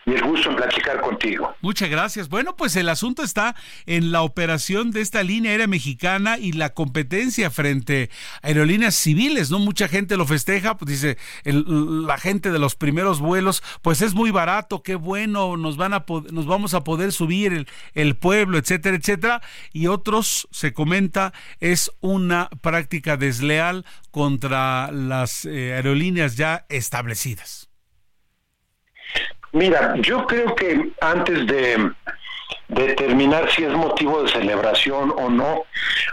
y 0.07 0.13
el 0.13 0.23
gusto 0.23 0.49
en 0.49 0.55
platicar 0.55 1.01
contigo. 1.01 1.53
Muchas 1.61 1.89
gracias. 1.89 2.29
Bueno, 2.29 2.55
pues 2.55 2.77
el 2.77 2.87
asunto 2.87 3.23
está 3.23 3.55
en 3.85 4.13
la 4.13 4.21
operación 4.21 4.91
de 4.91 5.01
esta 5.01 5.21
línea 5.21 5.51
aérea 5.51 5.67
mexicana 5.67 6.37
y 6.37 6.53
la 6.53 6.73
competencia 6.73 7.51
frente 7.51 8.09
a 8.41 8.47
aerolíneas 8.47 8.95
civiles, 8.95 9.51
¿no? 9.51 9.59
Mucha 9.59 9.89
gente 9.89 10.15
lo 10.15 10.25
festeja, 10.25 10.77
pues 10.77 10.91
dice, 10.91 11.17
la 11.43 12.17
gente 12.17 12.51
de 12.51 12.59
los 12.59 12.75
primeros 12.75 13.19
vuelos, 13.19 13.61
pues 13.81 14.01
es 14.01 14.13
muy 14.13 14.31
barato, 14.31 14.81
qué 14.81 14.95
bueno, 14.95 15.57
nos 15.57 15.75
van 15.75 15.93
a 15.93 16.05
nos 16.31 16.45
vamos 16.45 16.73
a 16.73 16.85
poder 16.85 17.11
subir 17.11 17.51
el, 17.51 17.67
el 17.93 18.15
pueblo, 18.15 18.57
etcétera, 18.57 18.95
etcétera. 18.95 19.41
Y 19.73 19.87
otros, 19.87 20.47
se 20.51 20.71
comenta, 20.71 21.33
es 21.59 21.91
una 21.99 22.49
práctica 22.61 23.17
desleal 23.17 23.85
contra 24.09 24.89
las 24.93 25.43
eh, 25.43 25.73
aerolíneas 25.73 26.37
ya 26.37 26.65
establecidas. 26.69 27.67
Mira, 29.51 29.95
yo 29.97 30.25
creo 30.27 30.55
que 30.55 30.91
antes 31.01 31.47
de 31.47 31.91
determinar 32.67 33.49
si 33.51 33.63
es 33.63 33.71
motivo 33.71 34.23
de 34.23 34.29
celebración 34.29 35.13
o 35.17 35.29
no, 35.29 35.63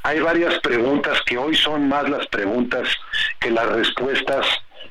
hay 0.02 0.20
varias 0.20 0.58
preguntas 0.60 1.20
que 1.26 1.36
hoy 1.36 1.54
son 1.56 1.88
más 1.88 2.08
las 2.08 2.26
preguntas 2.28 2.88
que 3.40 3.50
las 3.50 3.66
respuestas 3.66 4.46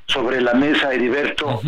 sobre 0.08 0.42
la 0.42 0.54
mesa, 0.54 0.94
Heriberto, 0.94 1.62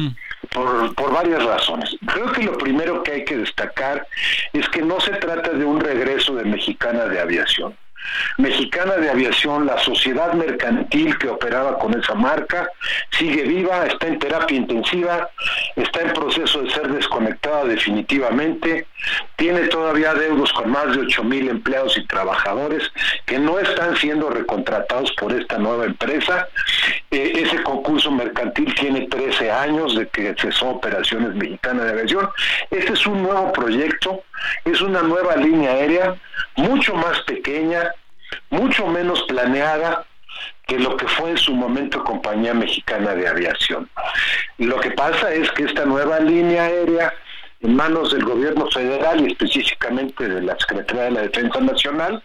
por, 0.52 0.94
por 0.96 1.14
varias 1.14 1.44
razones. 1.44 1.96
Creo 2.14 2.32
que 2.32 2.44
lo 2.44 2.58
primero 2.58 3.04
que 3.04 3.14
hay 3.14 3.26
que 3.26 3.38
destacar 3.38 4.06
es 4.54 4.68
que 4.70 4.82
no 4.82 5.00
se 5.00 5.12
trata 5.14 5.52
de 5.52 5.64
un 5.64 5.80
regreso 5.80 6.36
de 6.36 6.44
Mexicana 6.44 7.06
de 7.06 7.22
Aviación. 7.22 7.76
Mexicana 8.38 8.96
de 8.96 9.10
Aviación, 9.10 9.66
la 9.66 9.78
sociedad 9.80 10.34
mercantil 10.34 11.18
que 11.18 11.30
operaba 11.30 11.78
con 11.80 12.00
esa 12.00 12.16
marca, 12.16 12.70
sigue 13.12 13.44
viva, 13.44 13.86
está 13.86 14.08
en 14.08 14.20
terapia 14.20 14.58
intensiva, 14.58 15.30
está 15.76 16.02
en 16.02 16.14
proceso 16.14 16.62
de 16.62 16.72
ser 16.72 16.88
desconectada 16.90 17.66
definitivamente, 17.66 18.88
tiene 19.36 19.68
todavía 19.68 20.14
deudos 20.14 20.52
con 20.54 20.70
más 20.72 20.96
de 20.96 21.02
8 21.02 21.24
mil 21.24 21.50
empleados 21.50 21.98
y 21.98 22.06
trabajadores 22.08 22.92
que 23.26 23.40
no 23.40 23.60
están 23.60 23.96
siendo 23.98 24.30
recontratados 24.30 25.12
por 25.14 25.34
esta 25.34 25.58
nueva 25.58 25.86
empresa. 25.86 26.48
Eh, 27.12 27.44
ese 27.44 27.62
concurso 27.64 28.12
mercantil 28.12 28.74
tiene 28.76 29.08
13 29.08 29.52
años 29.52 29.96
de 29.96 30.08
que 30.08 30.36
cesó 30.40 30.70
operaciones 30.70 31.36
Mexicana 31.36 31.84
de 31.84 31.92
Aviación. 31.92 32.30
Este 32.72 32.94
es 32.94 33.06
un 33.06 33.24
nuevo 33.24 33.52
proyecto, 33.52 34.24
es 34.64 34.82
una 34.82 35.02
nueva 35.02 35.36
línea 35.36 35.72
aérea, 35.72 36.16
mucho 36.56 36.96
más 36.96 37.22
pequeña, 37.22 37.92
mucho 38.50 38.88
menos 38.88 39.24
planeada 39.24 40.06
que 40.68 40.80
lo 40.80 40.98
que 40.98 41.08
fue 41.08 41.32
en 41.32 41.38
su 41.38 41.54
momento 41.54 42.04
Compañía 42.04 42.54
Mexicana 42.54 43.14
de 43.14 43.28
Aviación. 43.28 43.90
Lo 44.58 44.80
que 44.80 44.92
pasa 44.92 45.32
es 45.32 45.52
que 45.52 45.64
esta 45.64 45.86
nueva 45.86 46.20
línea 46.20 46.64
aérea 46.64 47.14
en 47.62 47.76
manos 47.76 48.12
del 48.12 48.24
gobierno 48.24 48.70
federal 48.70 49.22
y 49.22 49.32
específicamente 49.32 50.28
de 50.28 50.42
la 50.42 50.58
Secretaría 50.60 51.04
de 51.04 51.12
la 51.12 51.22
Defensa 51.22 51.60
Nacional, 51.60 52.24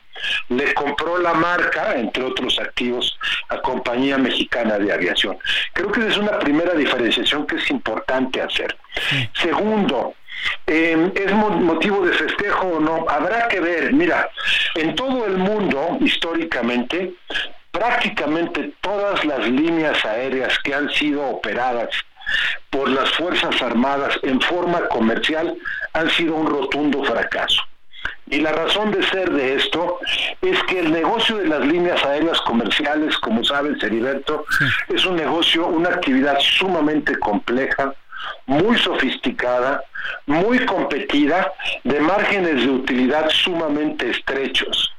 le 0.49 0.75
compró 0.75 1.19
la 1.19 1.33
marca, 1.33 1.95
entre 1.95 2.25
otros 2.25 2.59
activos, 2.59 3.19
a 3.49 3.59
Compañía 3.61 4.19
Mexicana 4.19 4.79
de 4.79 4.93
Aviación. 4.93 5.39
Creo 5.73 5.91
que 5.93 6.01
esa 6.01 6.11
es 6.11 6.19
una 6.19 6.39
primera 6.39 6.75
diferenciación 6.75 7.47
que 7.47 7.57
es 7.57 7.71
importante 7.71 8.43
hacer. 8.43 8.77
Segundo, 9.35 10.15
eh, 10.67 11.13
¿Es 11.15 11.33
motivo 11.33 12.05
de 12.05 12.13
festejo 12.13 12.67
o 12.67 12.81
no? 12.81 13.07
Habrá 13.09 13.49
que 13.49 13.61
ver. 13.61 13.93
Mira, 13.93 14.31
en 14.75 14.95
todo 14.95 15.27
el 15.27 15.37
mundo, 15.37 15.99
históricamente, 16.01 17.15
prácticamente 17.71 18.73
todas 18.81 19.25
las 19.25 19.49
líneas 19.49 20.05
aéreas 20.05 20.59
que 20.61 20.75
han 20.75 20.91
sido 20.91 21.27
operadas 21.27 21.89
por 22.71 22.89
las 22.89 23.11
Fuerzas 23.11 23.61
Armadas 23.63 24.19
en 24.23 24.41
forma 24.41 24.87
comercial 24.89 25.57
han 25.93 26.11
sido 26.11 26.37
un 26.37 26.47
rotundo 26.47 27.03
fracaso. 27.05 27.63
Y 28.31 28.41
la 28.41 28.53
razón 28.53 28.93
de 28.93 29.03
ser 29.03 29.31
de 29.31 29.57
esto 29.57 29.99
es 30.41 30.63
que 30.65 30.79
el 30.79 30.93
negocio 30.93 31.37
de 31.37 31.49
las 31.49 31.67
líneas 31.67 32.03
aéreas 32.05 32.41
comerciales, 32.43 33.19
como 33.19 33.43
sabes, 33.43 33.83
Heriberto, 33.83 34.45
es 34.89 35.05
un 35.05 35.17
negocio, 35.17 35.67
una 35.67 35.89
actividad 35.89 36.39
sumamente 36.39 37.19
compleja, 37.19 37.93
muy 38.47 38.77
sofisticada, 38.79 39.83
muy 40.27 40.65
competida, 40.67 41.53
de 41.85 42.01
márgenes 42.01 42.65
de 42.65 42.71
utilidad 42.71 43.29
sumamente 43.31 44.11
estrechos. 44.11 44.93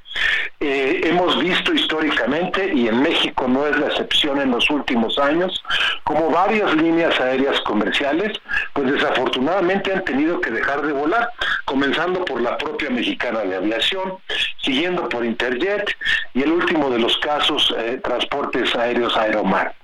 Eh, 0.59 1.01
hemos 1.05 1.39
visto 1.39 1.73
históricamente, 1.73 2.71
y 2.73 2.87
en 2.87 3.01
México 3.01 3.47
no 3.47 3.65
es 3.65 3.77
la 3.79 3.87
excepción 3.87 4.39
en 4.39 4.51
los 4.51 4.69
últimos 4.69 5.17
años, 5.17 5.63
como 6.03 6.29
varias 6.29 6.75
líneas 6.75 7.19
aéreas 7.19 7.59
comerciales, 7.61 8.39
pues 8.73 8.91
desafortunadamente 8.91 9.91
han 9.91 10.03
tenido 10.03 10.39
que 10.39 10.51
dejar 10.51 10.81
de 10.83 10.93
volar, 10.93 11.29
comenzando 11.65 12.23
por 12.25 12.41
la 12.41 12.57
propia 12.57 12.89
mexicana 12.89 13.39
de 13.39 13.55
aviación, 13.55 14.17
siguiendo 14.61 15.09
por 15.09 15.25
Interjet 15.25 15.95
y 16.33 16.43
el 16.43 16.51
último 16.51 16.89
de 16.89 16.99
los 16.99 17.17
casos, 17.19 17.73
eh, 17.77 17.99
transportes 18.03 18.75
aéreos 18.75 19.17
Aeromar. 19.17 19.80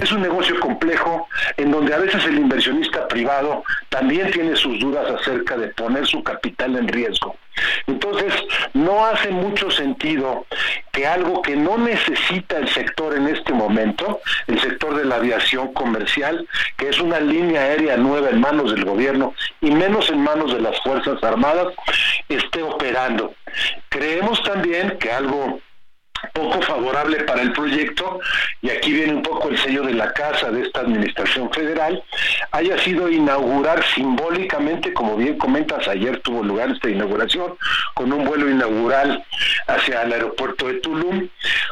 Es 0.00 0.12
un 0.12 0.22
negocio 0.22 0.58
complejo 0.60 1.28
en 1.56 1.70
donde 1.70 1.94
a 1.94 1.98
veces 1.98 2.24
el 2.24 2.38
inversionista 2.38 3.06
privado 3.08 3.64
también 3.88 4.30
tiene 4.30 4.56
sus 4.56 4.78
dudas 4.78 5.10
acerca 5.10 5.56
de 5.56 5.68
poner 5.68 6.06
su 6.06 6.22
capital 6.22 6.76
en 6.76 6.88
riesgo. 6.88 7.36
Entonces, 7.86 8.32
no 8.74 9.04
hace 9.04 9.30
mucho 9.30 9.70
sentido 9.70 10.46
que 10.92 11.06
algo 11.06 11.42
que 11.42 11.56
no 11.56 11.78
necesita 11.78 12.58
el 12.58 12.68
sector 12.68 13.16
en 13.16 13.26
este 13.26 13.52
momento, 13.52 14.20
el 14.46 14.60
sector 14.60 14.96
de 14.96 15.04
la 15.04 15.16
aviación 15.16 15.72
comercial, 15.72 16.46
que 16.76 16.88
es 16.88 17.00
una 17.00 17.20
línea 17.20 17.62
aérea 17.62 17.96
nueva 17.96 18.30
en 18.30 18.40
manos 18.40 18.70
del 18.70 18.84
gobierno 18.84 19.34
y 19.60 19.70
menos 19.70 20.08
en 20.10 20.22
manos 20.22 20.52
de 20.52 20.60
las 20.60 20.80
Fuerzas 20.80 21.22
Armadas, 21.22 21.68
esté 22.28 22.62
operando. 22.62 23.34
Creemos 23.88 24.42
también 24.42 24.96
que 24.98 25.10
algo 25.10 25.60
poco 26.32 26.60
favorable 26.62 27.24
para 27.24 27.42
el 27.42 27.52
proyecto, 27.52 28.20
y 28.62 28.70
aquí 28.70 28.92
viene 28.92 29.14
un 29.14 29.22
poco 29.22 29.48
el 29.48 29.58
sello 29.58 29.82
de 29.82 29.94
la 29.94 30.12
casa 30.12 30.50
de 30.50 30.62
esta 30.62 30.80
administración 30.80 31.50
federal, 31.52 32.02
haya 32.52 32.78
sido 32.78 33.08
inaugurar 33.08 33.84
simbólicamente, 33.94 34.92
como 34.92 35.16
bien 35.16 35.38
comentas, 35.38 35.86
ayer 35.88 36.20
tuvo 36.20 36.42
lugar 36.42 36.70
esta 36.70 36.90
inauguración, 36.90 37.54
con 37.94 38.12
un 38.12 38.24
vuelo 38.24 38.50
inaugural 38.50 39.24
hacia 39.66 40.02
el 40.02 40.12
aeropuerto 40.12 40.68
de 40.68 40.74
Tulum, 40.74 41.28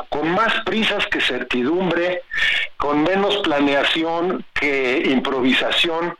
con 0.08 0.30
más 0.30 0.52
prisas 0.64 1.06
que 1.06 1.20
certidumbre, 1.20 2.22
con 2.76 3.02
menos 3.02 3.36
planeación 3.38 4.44
que 4.54 5.02
improvisación, 5.06 6.16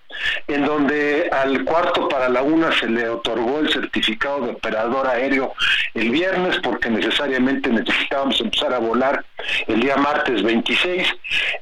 en 0.47 0.64
donde 0.64 1.29
al 1.33 1.64
cuarto 1.64 2.09
para 2.09 2.29
la 2.29 2.43
una 2.43 2.73
se 2.73 2.89
le 2.89 3.09
otorgó 3.09 3.61
el 3.61 3.73
certificado 3.73 4.47
de 4.47 4.53
operador 4.53 5.07
aéreo 5.07 5.55
el 5.95 6.11
viernes 6.11 6.59
porque 6.62 6.91
necesariamente 6.91 7.71
necesitábamos 7.71 8.41
empezar 8.41 8.73
a 8.73 8.79
volar 8.79 9.25
el 9.66 9.81
día 9.81 9.97
martes 9.97 10.43
26. 10.43 11.09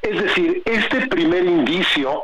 Es 0.03 0.23
decir, 0.23 0.63
este 0.65 1.07
primer 1.07 1.45
indicio 1.45 2.23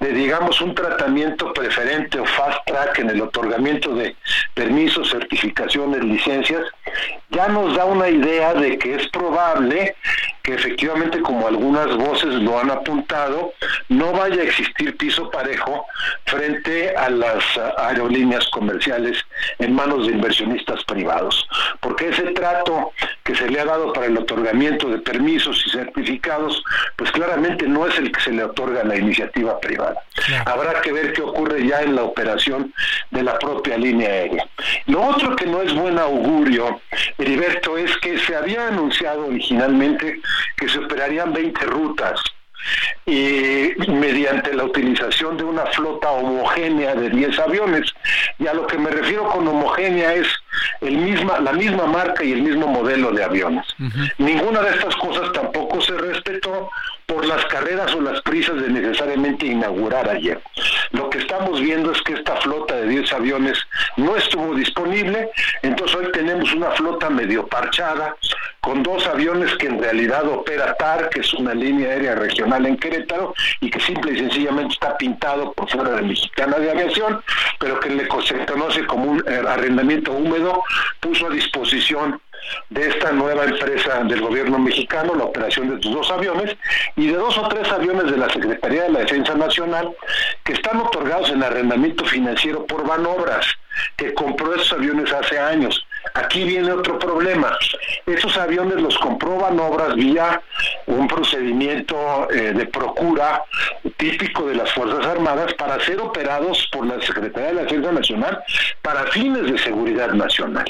de, 0.00 0.12
digamos, 0.12 0.60
un 0.60 0.74
tratamiento 0.74 1.52
preferente 1.52 2.18
o 2.18 2.24
fast 2.24 2.58
track 2.66 2.98
en 3.00 3.10
el 3.10 3.20
otorgamiento 3.22 3.94
de 3.94 4.16
permisos, 4.54 5.10
certificaciones, 5.10 6.02
licencias, 6.04 6.62
ya 7.30 7.48
nos 7.48 7.76
da 7.76 7.84
una 7.84 8.08
idea 8.08 8.54
de 8.54 8.78
que 8.78 8.94
es 8.94 9.08
probable 9.08 9.94
que 10.46 10.54
efectivamente, 10.54 11.20
como 11.22 11.48
algunas 11.48 11.88
voces 11.96 12.32
lo 12.34 12.60
han 12.60 12.70
apuntado, 12.70 13.52
no 13.88 14.12
vaya 14.12 14.42
a 14.42 14.44
existir 14.44 14.96
piso 14.96 15.28
parejo 15.28 15.84
frente 16.24 16.96
a 16.96 17.10
las 17.10 17.42
aerolíneas 17.76 18.46
comerciales 18.50 19.18
en 19.58 19.74
manos 19.74 20.06
de 20.06 20.12
inversionistas 20.12 20.84
privados, 20.84 21.48
porque 21.80 22.10
ese 22.10 22.30
trato 22.30 22.92
que 23.24 23.34
se 23.34 23.50
le 23.50 23.58
ha 23.58 23.64
dado 23.64 23.92
para 23.92 24.06
el 24.06 24.16
otorgamiento 24.16 24.88
de 24.88 24.98
permisos 24.98 25.64
y 25.66 25.70
certificados, 25.70 26.62
pues 26.94 27.10
claramente 27.10 27.66
no 27.66 27.84
es 27.88 27.98
el 27.98 28.12
que 28.12 28.20
se 28.20 28.30
le 28.30 28.44
otorga 28.44 28.82
a 28.82 28.84
la 28.84 28.94
iniciativa 28.94 29.58
privada. 29.58 30.00
Habrá 30.44 30.80
que 30.80 30.92
ver 30.92 31.12
qué 31.12 31.22
ocurre 31.22 31.66
ya 31.66 31.82
en 31.82 31.96
la 31.96 32.04
operación 32.04 32.72
de 33.10 33.24
la 33.24 33.36
propia 33.40 33.76
línea 33.76 34.08
aérea. 34.08 34.46
Lo 34.86 35.02
otro 35.02 35.34
que 35.34 35.46
no 35.46 35.60
es 35.60 35.74
buen 35.74 35.98
augurio, 35.98 36.80
Heriberto, 37.18 37.76
es 37.76 37.96
que 37.96 38.16
se 38.18 38.36
había 38.36 38.68
anunciado 38.68 39.26
originalmente 39.26 40.20
que 40.56 40.68
se 40.68 40.78
operarían 40.78 41.32
20 41.32 41.64
rutas 41.66 42.20
y 43.04 43.70
mediante 43.88 44.52
la 44.54 44.64
utilización 44.64 45.36
de 45.36 45.44
una 45.44 45.66
flota 45.66 46.10
homogénea 46.10 46.94
de 46.94 47.10
10 47.10 47.38
aviones. 47.38 47.92
Y 48.38 48.46
a 48.46 48.54
lo 48.54 48.66
que 48.66 48.78
me 48.78 48.90
refiero 48.90 49.28
con 49.28 49.46
homogénea 49.46 50.14
es 50.14 50.28
el 50.80 50.96
misma, 50.98 51.40
la 51.40 51.52
misma 51.52 51.86
marca 51.86 52.24
y 52.24 52.32
el 52.32 52.42
mismo 52.42 52.66
modelo 52.66 53.10
de 53.12 53.24
aviones. 53.24 53.66
Ninguna 54.18 54.60
de 54.62 54.70
estas 54.70 54.94
cosas 54.96 55.32
tampoco 55.32 55.80
se 55.80 55.92
respetó 55.92 56.70
por 57.06 57.24
las 57.24 57.44
carreras 57.46 57.94
o 57.94 58.00
las 58.00 58.20
prisas 58.22 58.60
de 58.60 58.68
necesariamente 58.68 59.46
inaugurar 59.46 60.08
ayer. 60.08 60.40
Lo 60.90 61.08
que 61.08 61.18
estamos 61.18 61.60
viendo 61.60 61.92
es 61.92 62.02
que 62.02 62.14
esta 62.14 62.36
flota 62.36 62.74
de 62.74 62.88
10 62.88 63.12
aviones 63.12 63.58
no 63.96 64.16
estuvo 64.16 64.54
disponible, 64.54 65.30
entonces 65.62 65.96
hoy 65.96 66.12
tenemos 66.12 66.52
una 66.52 66.70
flota 66.72 67.08
medio 67.08 67.46
parchada, 67.46 68.16
con 68.60 68.82
dos 68.82 69.06
aviones 69.06 69.54
que 69.58 69.68
en 69.68 69.80
realidad 69.80 70.26
opera 70.26 70.74
TAR, 70.76 71.08
que 71.10 71.20
es 71.20 71.32
una 71.34 71.54
línea 71.54 71.88
aérea 71.88 72.16
regional 72.16 72.66
en 72.66 72.76
Querétaro, 72.76 73.32
y 73.60 73.70
que 73.70 73.78
simple 73.78 74.12
y 74.12 74.18
sencillamente 74.18 74.74
está 74.74 74.96
pintado 74.96 75.52
por 75.52 75.70
fuera 75.70 75.90
de 75.90 76.02
Mexicana 76.02 76.58
de 76.58 76.72
Aviación, 76.72 77.22
pero 77.60 77.78
que 77.78 77.90
le 77.90 78.08
se 78.24 78.44
conoce 78.44 78.84
como 78.86 79.12
un 79.12 79.24
eh, 79.28 79.42
arrendamiento 79.46 80.12
húmedo, 80.12 80.45
puso 81.00 81.26
a 81.26 81.30
disposición 81.30 82.20
de 82.70 82.88
esta 82.88 83.12
nueva 83.12 83.44
empresa 83.44 84.04
del 84.04 84.20
gobierno 84.20 84.58
mexicano, 84.58 85.14
la 85.14 85.24
operación 85.24 85.74
de 85.74 85.82
sus 85.82 85.92
dos 85.92 86.10
aviones, 86.10 86.56
y 86.96 87.08
de 87.08 87.16
dos 87.16 87.36
o 87.38 87.48
tres 87.48 87.70
aviones 87.70 88.10
de 88.10 88.16
la 88.16 88.28
Secretaría 88.28 88.84
de 88.84 88.90
la 88.90 89.00
Defensa 89.00 89.34
Nacional 89.34 89.94
que 90.44 90.52
están 90.52 90.80
otorgados 90.80 91.30
en 91.30 91.42
arrendamiento 91.42 92.04
financiero 92.04 92.66
por 92.66 92.86
Banobras, 92.86 93.46
que 93.96 94.14
compró 94.14 94.54
esos 94.54 94.72
aviones 94.72 95.12
hace 95.12 95.38
años. 95.38 95.86
Aquí 96.14 96.44
viene 96.44 96.72
otro 96.72 96.98
problema. 96.98 97.56
Esos 98.06 98.36
aviones 98.36 98.80
los 98.80 98.96
compró 98.98 99.38
Banobras 99.38 99.94
vía 99.94 100.40
un 100.86 101.08
procedimiento 101.08 102.30
eh, 102.30 102.52
de 102.52 102.66
procura 102.66 103.42
típico 103.96 104.46
de 104.46 104.54
las 104.54 104.72
Fuerzas 104.72 105.04
Armadas 105.06 105.52
para 105.54 105.80
ser 105.84 106.00
operados 106.00 106.68
por 106.72 106.86
la 106.86 107.00
Secretaría 107.00 107.48
de 107.48 107.54
la 107.54 107.62
Defensa 107.62 107.92
Nacional 107.92 108.42
para 108.82 109.06
fines 109.06 109.50
de 109.50 109.58
seguridad 109.58 110.12
nacional 110.12 110.64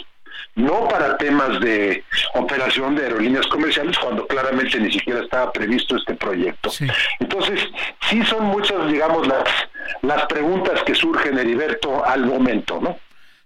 no 0.56 0.88
para 0.88 1.16
temas 1.18 1.60
de 1.60 2.02
operación 2.34 2.96
de 2.96 3.04
aerolíneas 3.04 3.46
comerciales, 3.46 3.96
cuando 3.98 4.26
claramente 4.26 4.80
ni 4.80 4.90
siquiera 4.90 5.20
estaba 5.20 5.52
previsto 5.52 5.96
este 5.96 6.14
proyecto. 6.14 6.70
Entonces, 7.20 7.60
sí 8.08 8.24
son 8.24 8.46
muchas, 8.46 8.88
digamos, 8.90 9.26
las, 9.28 9.44
las 10.02 10.26
preguntas 10.26 10.82
que 10.84 10.94
surgen, 10.94 11.38
Heriberto, 11.38 12.04
al 12.04 12.26
momento, 12.26 12.80
¿no? 12.80 12.98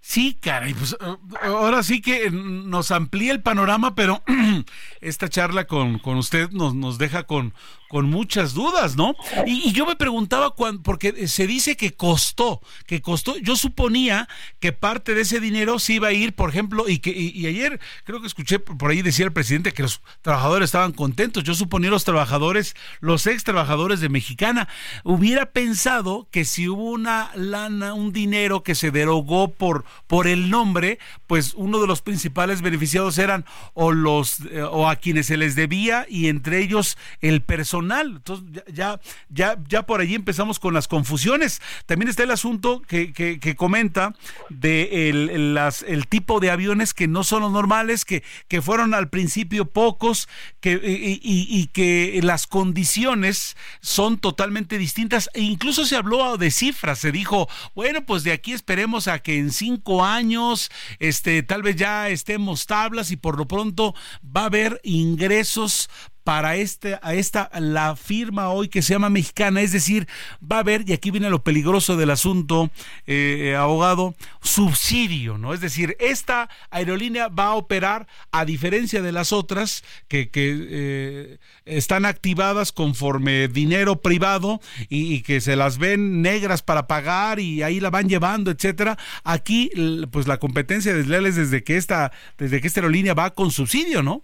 Sí, 0.03 0.35
caray, 0.41 0.73
pues 0.73 0.93
eh, 0.99 1.15
ahora 1.43 1.83
sí 1.83 2.01
que 2.01 2.31
nos 2.31 2.89
amplía 2.89 3.33
el 3.33 3.41
panorama, 3.43 3.93
pero 3.93 4.23
esta 5.01 5.29
charla 5.29 5.67
con, 5.67 5.99
con 5.99 6.17
usted 6.17 6.49
nos, 6.49 6.73
nos 6.73 6.97
deja 6.97 7.23
con, 7.23 7.53
con 7.91 8.09
muchas 8.09 8.53
dudas, 8.53 8.95
¿no? 8.95 9.17
Y, 9.45 9.73
yo 9.73 9.85
me 9.85 9.97
preguntaba, 9.97 10.51
cuando, 10.51 10.81
porque 10.81 11.27
se 11.27 11.45
dice 11.45 11.75
que 11.75 11.91
costó, 11.91 12.61
que 12.85 13.01
costó, 13.01 13.37
yo 13.39 13.57
suponía 13.57 14.29
que 14.61 14.71
parte 14.71 15.13
de 15.13 15.23
ese 15.23 15.41
dinero 15.41 15.77
se 15.77 15.95
iba 15.95 16.07
a 16.07 16.13
ir, 16.13 16.33
por 16.33 16.49
ejemplo, 16.49 16.87
y 16.87 16.99
que 16.99 17.11
y, 17.11 17.45
ayer 17.47 17.81
creo 18.05 18.21
que 18.21 18.27
escuché 18.27 18.59
por 18.59 18.91
ahí 18.91 19.01
decía 19.01 19.25
el 19.25 19.33
presidente 19.33 19.73
que 19.73 19.83
los 19.83 19.99
trabajadores 20.21 20.67
estaban 20.67 20.93
contentos, 20.93 21.43
yo 21.43 21.53
suponía 21.53 21.89
los 21.89 22.05
trabajadores, 22.05 22.77
los 23.01 23.27
ex 23.27 23.43
trabajadores 23.43 23.99
de 23.99 24.07
Mexicana, 24.07 24.69
hubiera 25.03 25.47
pensado 25.47 26.29
que 26.31 26.45
si 26.45 26.69
hubo 26.69 26.91
una 26.91 27.31
lana, 27.35 27.93
un 27.93 28.13
dinero 28.13 28.63
que 28.63 28.73
se 28.73 28.91
derogó 28.91 29.51
por, 29.51 29.83
por 30.07 30.27
el 30.27 30.49
nombre, 30.49 30.97
pues 31.27 31.55
uno 31.55 31.81
de 31.81 31.87
los 31.87 32.01
principales 32.01 32.61
beneficiados 32.61 33.17
eran 33.17 33.43
o 33.73 33.91
los 33.91 34.39
eh, 34.49 34.61
o 34.61 34.87
a 34.87 34.95
quienes 34.95 35.25
se 35.25 35.35
les 35.35 35.55
debía 35.55 36.05
y 36.07 36.29
entre 36.29 36.59
ellos 36.59 36.97
el 37.19 37.41
personal 37.41 37.80
entonces 37.89 38.63
ya, 38.73 38.99
ya, 39.29 39.57
ya 39.67 39.83
por 39.83 40.01
allí 40.01 40.15
empezamos 40.15 40.59
con 40.59 40.73
las 40.73 40.87
confusiones. 40.87 41.61
También 41.85 42.09
está 42.09 42.23
el 42.23 42.31
asunto 42.31 42.81
que, 42.81 43.13
que, 43.13 43.55
comenta 43.55 44.15
de 44.49 45.09
el, 45.09 45.53
las, 45.53 45.83
el 45.83 46.07
tipo 46.07 46.39
de 46.39 46.51
aviones 46.51 46.93
que 46.93 47.07
no 47.07 47.23
son 47.23 47.41
los 47.41 47.51
normales, 47.51 48.05
que, 48.05 48.23
que 48.47 48.61
fueron 48.61 48.93
al 48.93 49.09
principio 49.09 49.65
pocos, 49.65 50.27
que, 50.59 50.73
y, 50.73 51.19
y, 51.21 51.67
que 51.67 52.19
las 52.23 52.47
condiciones 52.47 53.55
son 53.81 54.17
totalmente 54.17 54.77
distintas. 54.77 55.29
E 55.33 55.41
incluso 55.41 55.85
se 55.85 55.95
habló 55.95 56.37
de 56.37 56.51
cifras, 56.51 56.99
se 56.99 57.11
dijo, 57.11 57.49
bueno, 57.75 58.05
pues 58.05 58.23
de 58.23 58.31
aquí 58.31 58.53
esperemos 58.53 59.07
a 59.07 59.19
que 59.19 59.37
en 59.37 59.51
cinco 59.51 60.03
años, 60.03 60.71
este, 60.99 61.43
tal 61.43 61.61
vez 61.61 61.75
ya 61.75 62.09
estemos 62.09 62.65
tablas 62.65 63.11
y 63.11 63.17
por 63.17 63.37
lo 63.37 63.47
pronto 63.47 63.95
va 64.25 64.41
a 64.41 64.45
haber 64.45 64.79
ingresos 64.83 65.89
para 66.23 66.55
este, 66.55 66.99
a 67.01 67.13
esta, 67.13 67.49
la 67.59 67.95
firma 67.95 68.49
hoy 68.49 68.67
que 68.67 68.81
se 68.81 68.93
llama 68.93 69.09
mexicana, 69.09 69.61
es 69.61 69.71
decir, 69.71 70.07
va 70.39 70.57
a 70.57 70.59
haber, 70.59 70.87
y 70.87 70.93
aquí 70.93 71.11
viene 71.11 71.29
lo 71.29 71.43
peligroso 71.43 71.97
del 71.97 72.11
asunto, 72.11 72.69
eh, 73.07 73.55
abogado, 73.57 74.15
subsidio, 74.41 75.37
¿no? 75.37 75.53
Es 75.53 75.61
decir, 75.61 75.95
esta 75.99 76.49
aerolínea 76.69 77.27
va 77.27 77.45
a 77.45 77.55
operar, 77.55 78.07
a 78.31 78.45
diferencia 78.45 79.01
de 79.01 79.11
las 79.11 79.33
otras, 79.33 79.83
que, 80.07 80.29
que 80.29 80.67
eh, 80.69 81.37
están 81.65 82.05
activadas 82.05 82.71
conforme 82.71 83.47
dinero 83.47 84.01
privado 84.01 84.61
y, 84.89 85.13
y, 85.13 85.21
que 85.21 85.41
se 85.41 85.55
las 85.55 85.77
ven 85.77 86.21
negras 86.21 86.61
para 86.61 86.87
pagar 86.87 87.39
y 87.39 87.63
ahí 87.63 87.79
la 87.79 87.89
van 87.89 88.09
llevando, 88.09 88.51
etcétera. 88.51 88.97
Aquí, 89.23 89.71
pues 90.11 90.27
la 90.27 90.37
competencia 90.37 90.93
desleal 90.93 91.25
es 91.25 91.35
desde 91.35 91.63
que 91.63 91.77
esta, 91.77 92.11
desde 92.37 92.61
que 92.61 92.67
esta 92.67 92.79
aerolínea 92.81 93.13
va 93.13 93.33
con 93.33 93.51
subsidio, 93.51 94.03
¿no? 94.03 94.23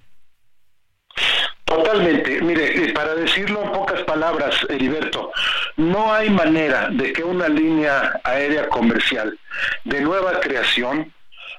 Totalmente. 1.66 2.42
Mire, 2.42 2.94
para 2.94 3.14
decirlo 3.16 3.62
en 3.64 3.72
pocas 3.72 4.02
palabras, 4.04 4.56
Heriberto, 4.70 5.32
no 5.76 6.14
hay 6.14 6.30
manera 6.30 6.90
de 6.90 7.12
que 7.12 7.24
una 7.24 7.50
línea 7.50 8.20
aérea 8.24 8.70
comercial 8.70 9.38
de 9.84 10.02
nueva 10.02 10.40
creación 10.40 11.12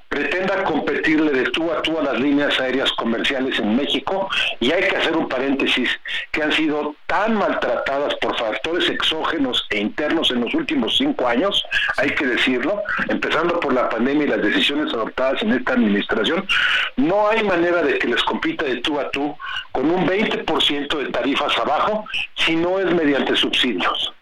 pretenda 0.08 0.64
competirle 0.64 1.32
de 1.32 1.50
tú 1.50 1.70
a 1.70 1.82
tú 1.82 1.98
a 1.98 2.02
las 2.02 2.18
líneas 2.18 2.58
aéreas 2.58 2.90
comerciales 2.92 3.58
en 3.58 3.76
México 3.76 4.28
y 4.60 4.72
hay 4.72 4.88
que 4.88 4.96
hacer 4.96 5.16
un 5.16 5.28
paréntesis 5.28 5.88
que 6.32 6.42
han 6.42 6.52
sido 6.52 6.94
tan 7.06 7.34
maltratadas 7.34 8.14
por 8.16 8.36
factores 8.38 8.88
exógenos 8.88 9.66
e 9.70 9.78
internos 9.78 10.30
en 10.30 10.40
los 10.40 10.54
últimos 10.54 10.96
cinco 10.96 11.26
años, 11.26 11.62
hay 11.96 12.10
que 12.10 12.26
decirlo, 12.26 12.82
empezando 13.08 13.60
por 13.60 13.72
la 13.72 13.88
pandemia 13.88 14.24
y 14.24 14.28
las 14.28 14.42
decisiones 14.42 14.92
adoptadas 14.92 15.42
en 15.42 15.52
esta 15.52 15.72
administración, 15.74 16.46
no 16.96 17.28
hay 17.28 17.42
manera 17.44 17.82
de 17.82 17.98
que 17.98 18.08
les 18.08 18.22
compita 18.24 18.64
de 18.64 18.76
tú 18.76 18.98
a 18.98 19.10
tú 19.10 19.36
con 19.72 19.90
un 19.90 20.06
20% 20.06 20.98
de 20.98 21.10
tarifas 21.10 21.56
abajo 21.58 22.04
si 22.34 22.56
no 22.56 22.78
es 22.78 22.92
mediante 22.94 23.36
subsidios. 23.36 24.12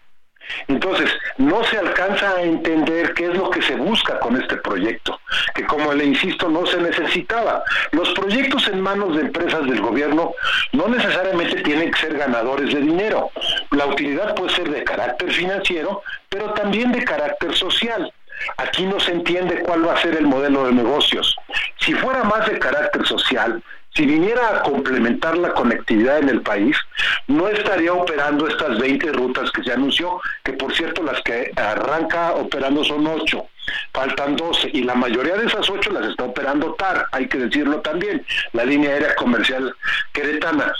Entonces, 0.67 1.09
no 1.37 1.63
se 1.65 1.77
alcanza 1.77 2.35
a 2.35 2.41
entender 2.41 3.13
qué 3.13 3.25
es 3.25 3.35
lo 3.35 3.49
que 3.49 3.61
se 3.61 3.75
busca 3.75 4.19
con 4.19 4.39
este 4.39 4.57
proyecto, 4.57 5.19
que 5.53 5.65
como 5.65 5.93
le 5.93 6.05
insisto, 6.05 6.49
no 6.49 6.65
se 6.65 6.77
necesitaba. 6.77 7.63
Los 7.91 8.11
proyectos 8.11 8.67
en 8.67 8.81
manos 8.81 9.15
de 9.15 9.21
empresas 9.21 9.65
del 9.65 9.81
gobierno 9.81 10.33
no 10.73 10.87
necesariamente 10.87 11.61
tienen 11.61 11.91
que 11.91 11.99
ser 11.99 12.17
ganadores 12.17 12.73
de 12.73 12.81
dinero. 12.81 13.31
La 13.71 13.85
utilidad 13.85 14.35
puede 14.35 14.53
ser 14.53 14.69
de 14.69 14.83
carácter 14.83 15.31
financiero, 15.31 16.01
pero 16.29 16.53
también 16.53 16.91
de 16.91 17.03
carácter 17.03 17.55
social. 17.55 18.11
Aquí 18.57 18.85
no 18.85 18.99
se 18.99 19.11
entiende 19.11 19.61
cuál 19.61 19.87
va 19.87 19.93
a 19.93 20.01
ser 20.01 20.15
el 20.15 20.27
modelo 20.27 20.65
de 20.65 20.73
negocios. 20.73 21.35
Si 21.79 21.93
fuera 21.93 22.23
más 22.23 22.47
de 22.47 22.59
carácter 22.59 23.05
social, 23.05 23.63
si 23.97 24.05
viniera 24.05 24.49
a 24.49 24.61
complementar 24.61 25.35
la 25.39 25.53
conectividad 25.53 26.19
en 26.19 26.29
el 26.29 26.41
país, 26.43 26.77
no 27.25 27.47
estaría 27.47 27.91
operando 27.91 28.47
estas 28.47 28.77
20 28.77 29.11
rutas 29.13 29.49
que 29.51 29.63
se 29.63 29.71
anunció, 29.71 30.21
que 30.43 30.53
por 30.53 30.71
cierto 30.75 31.01
las 31.01 31.19
que 31.23 31.51
arranca 31.55 32.33
operando 32.33 32.83
son 32.83 33.07
8. 33.07 33.43
Faltan 33.91 34.35
12 34.35 34.69
y 34.71 34.83
la 34.83 34.93
mayoría 34.93 35.35
de 35.35 35.47
esas 35.47 35.67
8 35.67 35.89
las 35.89 36.11
está 36.11 36.25
operando 36.25 36.75
TAR, 36.75 37.07
hay 37.11 37.27
que 37.27 37.39
decirlo 37.39 37.81
también, 37.81 38.23
la 38.53 38.65
línea 38.65 38.91
aérea 38.91 39.15
comercial 39.15 39.75
queretana 40.13 40.71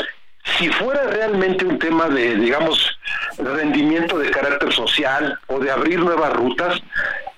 si 0.58 0.70
fuera 0.70 1.04
realmente 1.08 1.66
un 1.66 1.78
tema 1.78 2.08
de, 2.08 2.36
digamos, 2.36 2.98
rendimiento 3.38 4.18
de 4.18 4.32
carácter 4.32 4.72
social 4.72 5.38
o 5.48 5.60
de 5.60 5.70
abrir 5.70 6.00
nuevas 6.00 6.32
rutas, 6.34 6.82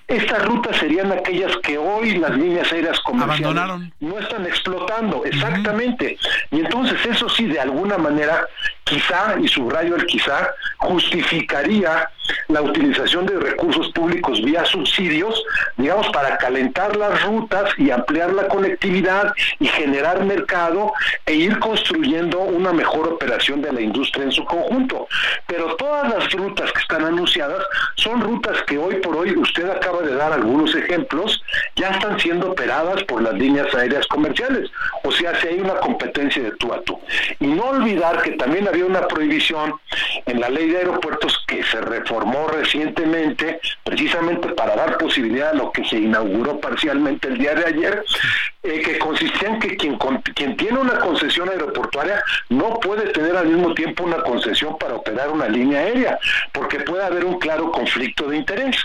estas 0.09 0.43
rutas 0.45 0.75
serían 0.77 1.11
aquellas 1.11 1.55
que 1.57 1.77
hoy 1.77 2.17
las 2.17 2.35
líneas 2.35 2.71
aéreas 2.73 2.99
comerciales 3.01 3.91
no 3.99 4.19
están 4.19 4.45
explotando, 4.45 5.23
exactamente. 5.23 6.17
Y 6.51 6.61
entonces 6.61 6.97
eso 7.05 7.29
sí, 7.29 7.45
de 7.45 7.59
alguna 7.59 7.97
manera, 7.97 8.47
quizá, 8.89 9.35
y 9.39 9.47
subrayo 9.47 9.95
el 9.95 10.05
quizá, 10.07 10.49
justificaría 10.77 12.09
la 12.47 12.61
utilización 12.61 13.25
de 13.25 13.39
recursos 13.39 13.91
públicos 13.91 14.41
vía 14.41 14.65
subsidios, 14.65 15.43
digamos, 15.77 16.07
para 16.09 16.37
calentar 16.37 16.95
las 16.95 17.23
rutas 17.23 17.71
y 17.77 17.91
ampliar 17.91 18.33
la 18.33 18.47
conectividad 18.47 19.33
y 19.59 19.67
generar 19.67 20.23
mercado 20.25 20.91
e 21.25 21.35
ir 21.35 21.59
construyendo 21.59 22.39
una 22.39 22.73
mejor 22.73 23.07
operación 23.07 23.61
de 23.61 23.71
la 23.71 23.81
industria 23.81 24.25
en 24.25 24.31
su 24.31 24.43
conjunto. 24.45 25.07
Pero 25.47 25.75
todas 25.75 26.09
las 26.09 26.31
rutas 26.31 26.71
que 26.71 26.79
están 26.79 27.05
anunciadas 27.05 27.63
son 27.95 28.21
rutas 28.21 28.61
que 28.63 28.77
hoy 28.77 28.95
por 28.95 29.15
hoy, 29.15 29.35
usted 29.37 29.69
acaba 29.69 30.01
de 30.01 30.15
dar 30.15 30.33
algunos 30.33 30.73
ejemplos, 30.75 31.41
ya 31.75 31.89
están 31.89 32.19
siendo 32.19 32.51
operadas 32.51 33.03
por 33.03 33.21
las 33.21 33.33
líneas 33.33 33.73
aéreas 33.75 34.05
comerciales. 34.07 34.69
O 35.03 35.11
sea, 35.11 35.39
si 35.39 35.47
hay 35.47 35.59
una 35.59 35.75
competencia 35.75 36.43
de 36.43 36.51
tú 36.51 36.73
a 36.73 36.81
tú. 36.81 36.99
Y 37.39 37.47
no 37.47 37.63
olvidar 37.65 38.21
que 38.21 38.31
también 38.31 38.67
había 38.67 38.78
una 38.83 39.07
prohibición 39.07 39.79
en 40.25 40.39
la 40.39 40.49
ley 40.49 40.69
de 40.69 40.77
aeropuertos 40.77 41.43
que 41.47 41.63
se 41.63 41.81
reformó 41.81 42.47
recientemente, 42.47 43.59
precisamente 43.83 44.49
para 44.49 44.75
dar 44.75 44.97
posibilidad 44.97 45.49
a 45.49 45.53
lo 45.53 45.71
que 45.71 45.85
se 45.85 45.97
inauguró 45.97 46.59
parcialmente 46.59 47.27
el 47.27 47.37
día 47.37 47.55
de 47.55 47.65
ayer, 47.65 48.03
eh, 48.61 48.81
que 48.81 48.99
consistía 48.99 49.49
en 49.49 49.59
que 49.59 49.77
quien, 49.77 49.97
quien 50.35 50.57
tiene 50.57 50.79
una 50.79 50.99
concesión 50.99 51.47
aeroportuaria 51.49 52.21
no 52.49 52.79
puede 52.79 53.07
tener 53.13 53.35
al 53.37 53.47
mismo 53.47 53.73
tiempo 53.73 54.03
una 54.03 54.17
concesión 54.17 54.77
para 54.77 54.95
operar 54.95 55.29
una 55.29 55.47
línea 55.47 55.79
aérea, 55.79 56.19
porque 56.51 56.81
puede 56.81 57.05
haber 57.05 57.23
un 57.23 57.39
claro 57.39 57.71
conflicto 57.71 58.27
de 58.27 58.37
interés. 58.37 58.75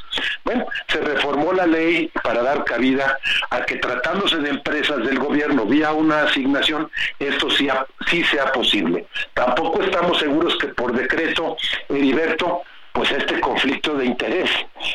Bueno, 0.44 0.66
se 0.86 1.00
reformó 1.00 1.52
la 1.52 1.66
ley 1.66 2.08
para 2.22 2.42
dar 2.42 2.64
cabida 2.64 3.18
a 3.50 3.62
que 3.64 3.76
tratándose 3.76 4.36
de 4.36 4.50
empresas 4.50 4.98
del 4.98 5.18
gobierno 5.18 5.64
vía 5.64 5.92
una 5.92 6.22
asignación, 6.22 6.88
esto 7.18 7.50
sí, 7.50 7.68
sí 8.06 8.22
sea 8.24 8.52
posible. 8.52 9.06
Tampoco 9.34 9.82
estamos 9.82 10.18
seguros 10.18 10.56
que 10.58 10.68
por 10.68 10.92
decreto, 10.92 11.56
Heriberto, 11.88 12.62
pues 12.92 13.10
este 13.10 13.40
conflicto 13.40 13.94
de 13.96 14.06
interés 14.06 14.50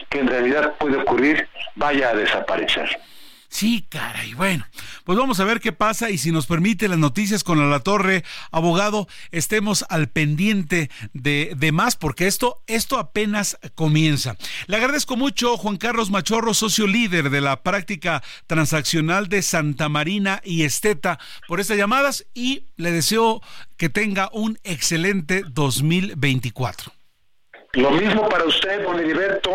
que 0.09 0.19
en 0.19 0.27
realidad 0.27 0.75
puede 0.77 0.97
ocurrir 0.97 1.49
vaya 1.75 2.11
a 2.11 2.15
desaparecer. 2.15 2.97
Sí, 3.49 3.87
caray. 3.89 4.35
Bueno, 4.35 4.65
pues 5.03 5.17
vamos 5.17 5.39
a 5.39 5.43
ver 5.43 5.59
qué 5.59 5.71
pasa 5.71 6.11
y 6.11 6.19
si 6.19 6.31
nos 6.31 6.45
permite 6.45 6.87
las 6.87 6.99
noticias 6.99 7.43
con 7.43 7.69
la 7.69 7.79
Torre, 7.79 8.23
abogado, 8.51 9.07
estemos 9.31 9.85
al 9.89 10.07
pendiente 10.07 10.91
de, 11.13 11.53
de, 11.57 11.71
más 11.71 11.95
porque 11.95 12.27
esto, 12.27 12.61
esto 12.67 12.99
apenas 12.99 13.57
comienza. 13.73 14.37
Le 14.67 14.77
agradezco 14.77 15.17
mucho 15.17 15.57
Juan 15.57 15.77
Carlos 15.77 16.11
Machorro, 16.11 16.53
socio 16.53 16.85
líder 16.85 17.31
de 17.31 17.41
la 17.41 17.63
práctica 17.63 18.21
transaccional 18.45 19.29
de 19.29 19.41
Santa 19.41 19.89
Marina 19.89 20.41
y 20.43 20.63
Esteta 20.63 21.19
por 21.47 21.59
estas 21.59 21.77
llamadas 21.77 22.27
y 22.35 22.67
le 22.77 22.91
deseo 22.91 23.41
que 23.77 23.89
tenga 23.89 24.29
un 24.31 24.59
excelente 24.63 25.43
2024. 25.47 26.93
Lo 27.73 27.91
mismo 27.91 28.29
para 28.29 28.45
usted, 28.45 28.83
don 28.83 28.99
Heriberto, 28.99 29.51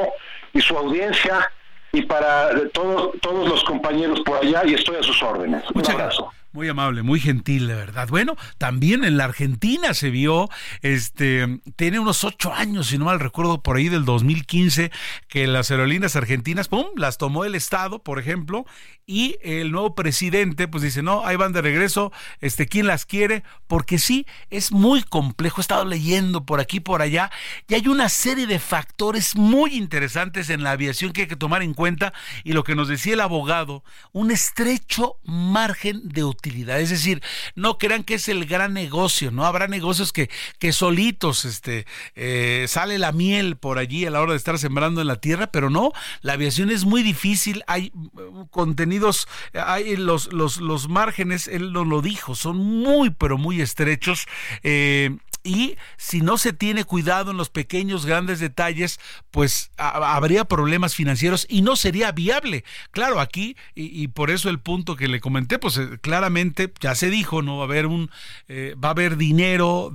y 0.52 0.60
su 0.60 0.76
audiencia 0.76 1.50
y 1.94 2.02
para 2.02 2.50
todos, 2.72 3.12
todos 3.20 3.48
los 3.48 3.64
compañeros 3.64 4.20
por 4.20 4.38
allá 4.38 4.62
y 4.66 4.74
estoy 4.74 4.96
a 4.96 5.02
sus 5.02 5.22
órdenes. 5.22 5.62
Muchas 5.74 5.96
gracias. 5.96 6.26
Muy 6.54 6.68
amable, 6.68 7.02
muy 7.02 7.18
gentil, 7.18 7.66
de 7.66 7.74
verdad. 7.74 8.06
Bueno, 8.08 8.36
también 8.58 9.02
en 9.02 9.16
la 9.16 9.24
Argentina 9.24 9.92
se 9.92 10.10
vio, 10.10 10.48
este, 10.82 11.58
tiene 11.74 11.98
unos 11.98 12.22
ocho 12.22 12.54
años, 12.54 12.86
si 12.86 12.96
no 12.96 13.06
mal 13.06 13.18
recuerdo, 13.18 13.60
por 13.60 13.76
ahí 13.76 13.88
del 13.88 14.04
2015, 14.04 14.92
que 15.26 15.48
las 15.48 15.72
aerolíneas 15.72 16.14
argentinas, 16.14 16.68
pum, 16.68 16.86
las 16.94 17.18
tomó 17.18 17.44
el 17.44 17.56
Estado, 17.56 18.04
por 18.04 18.20
ejemplo, 18.20 18.66
y 19.04 19.36
el 19.42 19.72
nuevo 19.72 19.96
presidente, 19.96 20.68
pues 20.68 20.84
dice, 20.84 21.02
no, 21.02 21.26
ahí 21.26 21.34
van 21.34 21.52
de 21.52 21.60
regreso, 21.60 22.12
este, 22.40 22.68
¿quién 22.68 22.86
las 22.86 23.04
quiere? 23.04 23.42
Porque 23.66 23.98
sí, 23.98 24.24
es 24.48 24.70
muy 24.70 25.02
complejo, 25.02 25.60
he 25.60 25.62
estado 25.62 25.84
leyendo 25.84 26.46
por 26.46 26.60
aquí, 26.60 26.78
por 26.78 27.02
allá, 27.02 27.32
y 27.66 27.74
hay 27.74 27.88
una 27.88 28.08
serie 28.08 28.46
de 28.46 28.60
factores 28.60 29.34
muy 29.34 29.74
interesantes 29.74 30.50
en 30.50 30.62
la 30.62 30.70
aviación 30.70 31.12
que 31.12 31.22
hay 31.22 31.26
que 31.26 31.34
tomar 31.34 31.64
en 31.64 31.74
cuenta, 31.74 32.12
y 32.44 32.52
lo 32.52 32.62
que 32.62 32.76
nos 32.76 32.86
decía 32.86 33.14
el 33.14 33.20
abogado, 33.22 33.82
un 34.12 34.30
estrecho 34.30 35.16
margen 35.24 36.00
de 36.04 36.22
utilidad 36.22 36.43
es 36.44 36.90
decir, 36.90 37.22
no 37.54 37.78
crean 37.78 38.04
que 38.04 38.14
es 38.14 38.28
el 38.28 38.44
gran 38.46 38.72
negocio, 38.74 39.30
¿no? 39.30 39.46
Habrá 39.46 39.66
negocios 39.66 40.12
que, 40.12 40.30
que 40.58 40.72
solitos 40.72 41.44
este, 41.44 41.86
eh, 42.14 42.66
sale 42.68 42.98
la 42.98 43.12
miel 43.12 43.56
por 43.56 43.78
allí 43.78 44.04
a 44.04 44.10
la 44.10 44.20
hora 44.20 44.32
de 44.32 44.38
estar 44.38 44.58
sembrando 44.58 45.00
en 45.00 45.06
la 45.06 45.16
tierra, 45.16 45.46
pero 45.46 45.70
no, 45.70 45.92
la 46.20 46.34
aviación 46.34 46.70
es 46.70 46.84
muy 46.84 47.02
difícil, 47.02 47.62
hay 47.66 47.92
uh, 47.94 48.46
contenidos, 48.48 49.26
hay 49.54 49.96
los, 49.96 50.32
los, 50.32 50.58
los 50.58 50.88
márgenes, 50.88 51.48
él 51.48 51.70
lo, 51.70 51.84
lo 51.84 52.02
dijo, 52.02 52.34
son 52.34 52.58
muy, 52.58 53.10
pero 53.10 53.38
muy 53.38 53.60
estrechos. 53.60 54.26
Eh, 54.62 55.16
y 55.46 55.76
si 55.98 56.22
no 56.22 56.38
se 56.38 56.54
tiene 56.54 56.84
cuidado 56.84 57.30
en 57.30 57.36
los 57.36 57.50
pequeños, 57.50 58.06
grandes 58.06 58.40
detalles, 58.40 58.98
pues 59.30 59.70
habría 59.76 60.46
problemas 60.46 60.94
financieros 60.94 61.46
y 61.50 61.60
no 61.60 61.76
sería 61.76 62.12
viable. 62.12 62.64
Claro, 62.92 63.20
aquí, 63.20 63.54
y, 63.74 64.02
y, 64.02 64.08
por 64.08 64.30
eso 64.30 64.48
el 64.48 64.58
punto 64.58 64.96
que 64.96 65.06
le 65.06 65.20
comenté, 65.20 65.58
pues 65.58 65.78
claramente 66.00 66.33
ya 66.80 66.94
se 66.94 67.10
dijo, 67.10 67.42
no 67.42 67.56
va 67.58 67.64
a 67.64 67.66
haber 67.66 67.86
un, 67.86 68.10
eh, 68.48 68.74
va 68.82 68.88
a 68.88 68.92
haber 68.92 69.16
dinero, 69.16 69.92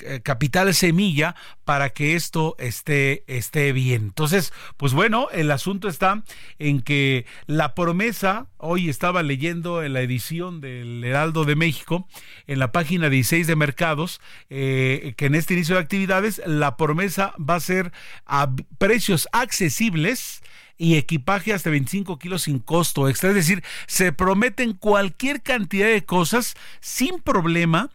eh, 0.00 0.20
capital 0.22 0.74
semilla 0.74 1.36
para 1.64 1.90
que 1.90 2.14
esto 2.14 2.56
esté, 2.58 3.24
esté 3.26 3.72
bien. 3.72 4.02
Entonces, 4.02 4.52
pues 4.76 4.92
bueno, 4.92 5.28
el 5.32 5.50
asunto 5.50 5.88
está 5.88 6.22
en 6.58 6.82
que 6.82 7.24
la 7.46 7.74
promesa, 7.74 8.46
hoy 8.58 8.88
estaba 8.88 9.22
leyendo 9.22 9.82
en 9.82 9.92
la 9.92 10.02
edición 10.02 10.60
del 10.60 11.02
Heraldo 11.04 11.44
de 11.44 11.56
México, 11.56 12.08
en 12.46 12.58
la 12.58 12.72
página 12.72 13.08
16 13.08 13.46
de 13.46 13.56
Mercados, 13.56 14.20
eh, 14.50 15.14
que 15.16 15.26
en 15.26 15.34
este 15.34 15.54
inicio 15.54 15.76
de 15.76 15.82
actividades, 15.82 16.42
la 16.46 16.76
promesa 16.76 17.32
va 17.38 17.54
a 17.56 17.60
ser 17.60 17.92
a 18.26 18.50
precios 18.78 19.28
accesibles 19.32 20.42
y 20.76 20.96
equipaje 20.96 21.52
hasta 21.52 21.70
25 21.70 22.18
kilos 22.18 22.42
sin 22.42 22.58
costo 22.58 23.08
extra. 23.08 23.30
Es 23.30 23.36
decir, 23.36 23.62
se 23.86 24.12
prometen 24.12 24.72
cualquier 24.72 25.42
cantidad 25.42 25.88
de 25.88 26.04
cosas 26.04 26.54
sin 26.80 27.20
problema. 27.20 27.90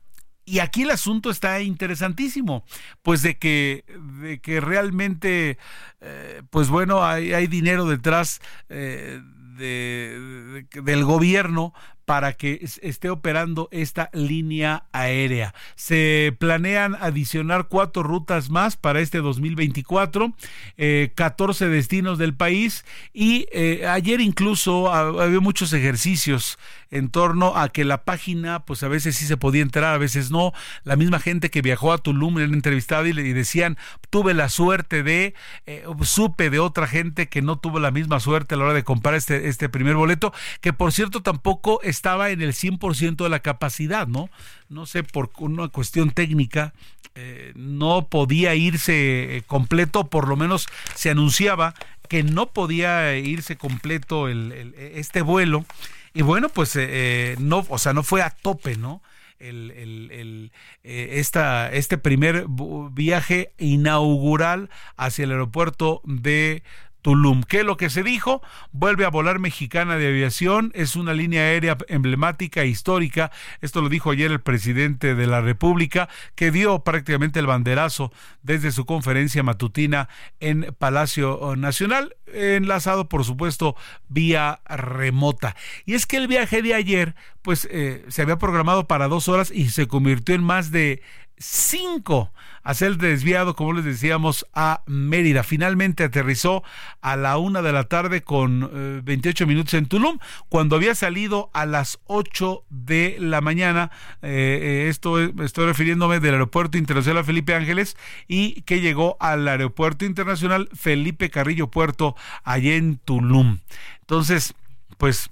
Y 0.46 0.60
aquí 0.60 0.82
el 0.82 0.90
asunto 0.90 1.30
está 1.30 1.62
interesantísimo, 1.62 2.66
pues 3.04 3.22
de 3.22 3.38
que, 3.38 3.86
de 4.20 4.40
que 4.40 4.60
realmente, 4.60 5.60
eh, 6.02 6.42
pues 6.50 6.70
bueno, 6.70 7.06
hay, 7.06 7.34
hay 7.34 7.46
dinero 7.46 7.86
detrás 7.86 8.42
eh, 8.68 9.22
de, 9.60 10.66
del 10.82 11.04
gobierno 11.06 11.76
para 12.10 12.34
que 12.34 12.66
esté 12.82 13.12
operando 13.12 13.70
esta 13.70 14.10
línea 14.14 14.86
aérea. 14.94 15.54
Se 15.76 16.36
planean 16.40 16.96
adicionar 17.00 17.68
cuatro 17.68 18.02
rutas 18.02 18.50
más 18.50 18.76
para 18.78 19.00
este 19.00 19.20
2024, 19.20 20.34
eh, 20.78 21.12
14 21.14 21.68
destinos 21.68 22.18
del 22.18 22.34
país 22.34 22.84
y 23.14 23.46
eh, 23.52 23.86
ayer 23.88 24.22
incluso 24.22 24.92
había 24.92 25.40
muchos 25.40 25.72
ejercicios 25.72 26.58
en 26.92 27.10
torno 27.10 27.56
a 27.56 27.70
que 27.70 27.86
la 27.86 28.04
página, 28.04 28.66
pues 28.66 28.84
a 28.84 28.88
veces 28.88 29.16
sí 29.16 29.26
se 29.26 29.38
podía 29.38 29.62
entrar, 29.62 29.94
a 29.94 29.98
veces 29.98 30.32
no. 30.32 30.54
La 30.84 30.96
misma 30.96 31.20
gente 31.20 31.50
que 31.50 31.62
viajó 31.62 31.94
a 31.94 32.00
Tulum 32.00 32.40
en 32.40 32.54
entrevistado 32.54 33.06
y 33.06 33.14
le 33.14 33.34
decían, 33.34 33.78
tuve 34.10 34.34
la 34.34 34.50
suerte 34.50 35.04
de, 35.04 35.36
eh, 35.66 35.84
supe 36.02 36.50
de 36.50 36.60
otra 36.60 36.88
gente 36.88 37.30
que 37.30 37.42
no 37.42 37.60
tuvo 37.60 37.80
la 37.80 37.92
misma 37.92 38.20
suerte 38.20 38.56
a 38.56 38.58
la 38.58 38.66
hora 38.66 38.74
de 38.74 38.84
comprar 38.84 39.16
este, 39.16 39.48
este 39.50 39.70
primer 39.70 39.96
boleto, 39.96 40.34
que 40.62 40.74
por 40.74 40.92
cierto 40.92 41.22
tampoco 41.22 41.80
estaba 42.00 42.30
en 42.30 42.42
el 42.42 42.54
100% 42.54 43.18
de 43.24 43.30
la 43.30 43.42
capacidad, 43.42 44.08
¿no? 44.08 44.30
No 44.70 44.86
sé, 44.86 45.04
por 45.04 45.32
una 45.40 45.68
cuestión 45.68 46.12
técnica, 46.12 46.74
eh, 47.16 47.52
no 47.56 48.08
podía 48.08 48.56
irse 48.56 49.36
eh, 49.36 49.42
completo, 49.46 50.08
por 50.08 50.30
lo 50.30 50.38
menos 50.38 50.68
se 50.96 51.10
anunciaba 51.10 51.74
que 52.08 52.24
no 52.24 52.54
podía 52.54 53.18
irse 53.18 53.58
completo 53.58 54.30
el, 54.30 54.74
este 54.78 55.22
vuelo. 55.22 55.66
Y 56.14 56.22
bueno, 56.22 56.48
pues 56.48 56.72
eh, 56.78 57.36
no, 57.38 57.66
o 57.68 57.78
sea, 57.78 57.92
no 57.92 58.04
fue 58.04 58.22
a 58.22 58.30
tope, 58.30 58.78
¿no? 58.78 59.02
El, 59.40 59.72
el, 59.72 60.52
esta, 60.84 61.72
este 61.72 61.98
primer 61.98 62.46
viaje 62.92 63.52
inaugural 63.58 64.70
hacia 64.98 65.24
el 65.26 65.32
aeropuerto 65.32 66.02
de 66.04 66.64
Tulum. 67.02 67.44
¿Qué 67.44 67.60
es 67.60 67.66
lo 67.66 67.78
que 67.78 67.90
se 67.90 68.04
dijo? 68.04 68.42
Vuelve 68.72 69.06
a 69.06 69.10
volar 69.10 69.40
Mexicana 69.40 69.98
de 69.98 70.08
Aviación, 70.08 70.72
es 70.76 70.96
una 70.96 71.14
línea 71.14 71.42
aérea 71.42 71.78
emblemática 71.88 72.62
e 72.62 72.68
histórica. 72.68 73.32
Esto 73.62 73.82
lo 73.82 73.90
dijo 73.90 74.12
ayer 74.12 74.32
el 74.32 74.42
presidente 74.42 75.16
de 75.16 75.28
la 75.28 75.42
República, 75.42 76.10
que 76.36 76.52
dio 76.52 76.84
prácticamente 76.84 77.40
el 77.40 77.48
banderazo 77.48 78.12
desde 78.44 78.72
su 78.72 78.86
conferencia 78.86 79.44
matutina 79.44 80.10
en 80.40 80.76
Palacio 80.78 81.56
Nacional, 81.58 82.16
enlazado 82.34 83.08
por 83.10 83.24
supuesto 83.24 83.76
vía 84.08 84.60
remota. 84.66 85.56
Y 85.86 85.94
es 85.94 86.06
que 86.06 86.18
el 86.18 86.28
viaje 86.28 86.62
de 86.62 86.74
ayer, 86.74 87.16
pues 87.42 87.68
eh, 87.72 88.06
se 88.10 88.22
había 88.22 88.38
programado 88.38 88.88
para 88.88 89.08
dos 89.08 89.28
horas 89.28 89.52
y 89.52 89.70
se 89.70 89.88
convirtió 89.88 90.36
en 90.36 90.44
más 90.44 90.72
de 90.72 91.02
5 91.40 92.34
a 92.64 92.74
ser 92.74 92.98
desviado, 92.98 93.56
como 93.56 93.74
les 93.74 93.86
decíamos, 93.86 94.46
a 94.54 94.84
Mérida. 94.86 95.44
Finalmente 95.44 96.04
aterrizó 96.04 96.64
a 97.02 97.16
la 97.16 97.38
una 97.38 97.62
de 97.62 97.72
la 97.72 97.86
tarde 97.86 98.22
con 98.22 99.02
28 99.04 99.44
eh, 99.44 99.48
minutos 99.48 99.74
en 99.74 99.88
Tulum, 99.88 100.20
cuando 100.50 100.76
había 100.76 100.94
salido 100.96 101.50
a 101.54 101.66
las 101.66 102.00
8 102.06 102.66
de 102.70 103.16
la 103.20 103.42
mañana. 103.42 103.92
Eh, 104.22 104.60
eh, 104.62 104.90
esto 104.90 105.20
estoy 105.20 105.66
refiriéndome 105.66 106.20
del 106.20 106.34
Aeropuerto 106.34 106.78
Internacional 106.78 107.24
Felipe 107.24 107.56
Ángeles 107.56 107.96
y 108.28 108.62
que 108.64 108.82
llegó 108.82 109.18
al 109.20 109.48
Aeropuerto 109.48 110.06
Internacional 110.06 110.70
Felipe 110.74 111.30
Carrillo 111.30 111.72
Puerto, 111.72 112.16
allá 112.44 112.76
en 112.76 112.98
Tulum. 112.98 113.60
Entonces, 114.02 114.54
pues 114.98 115.32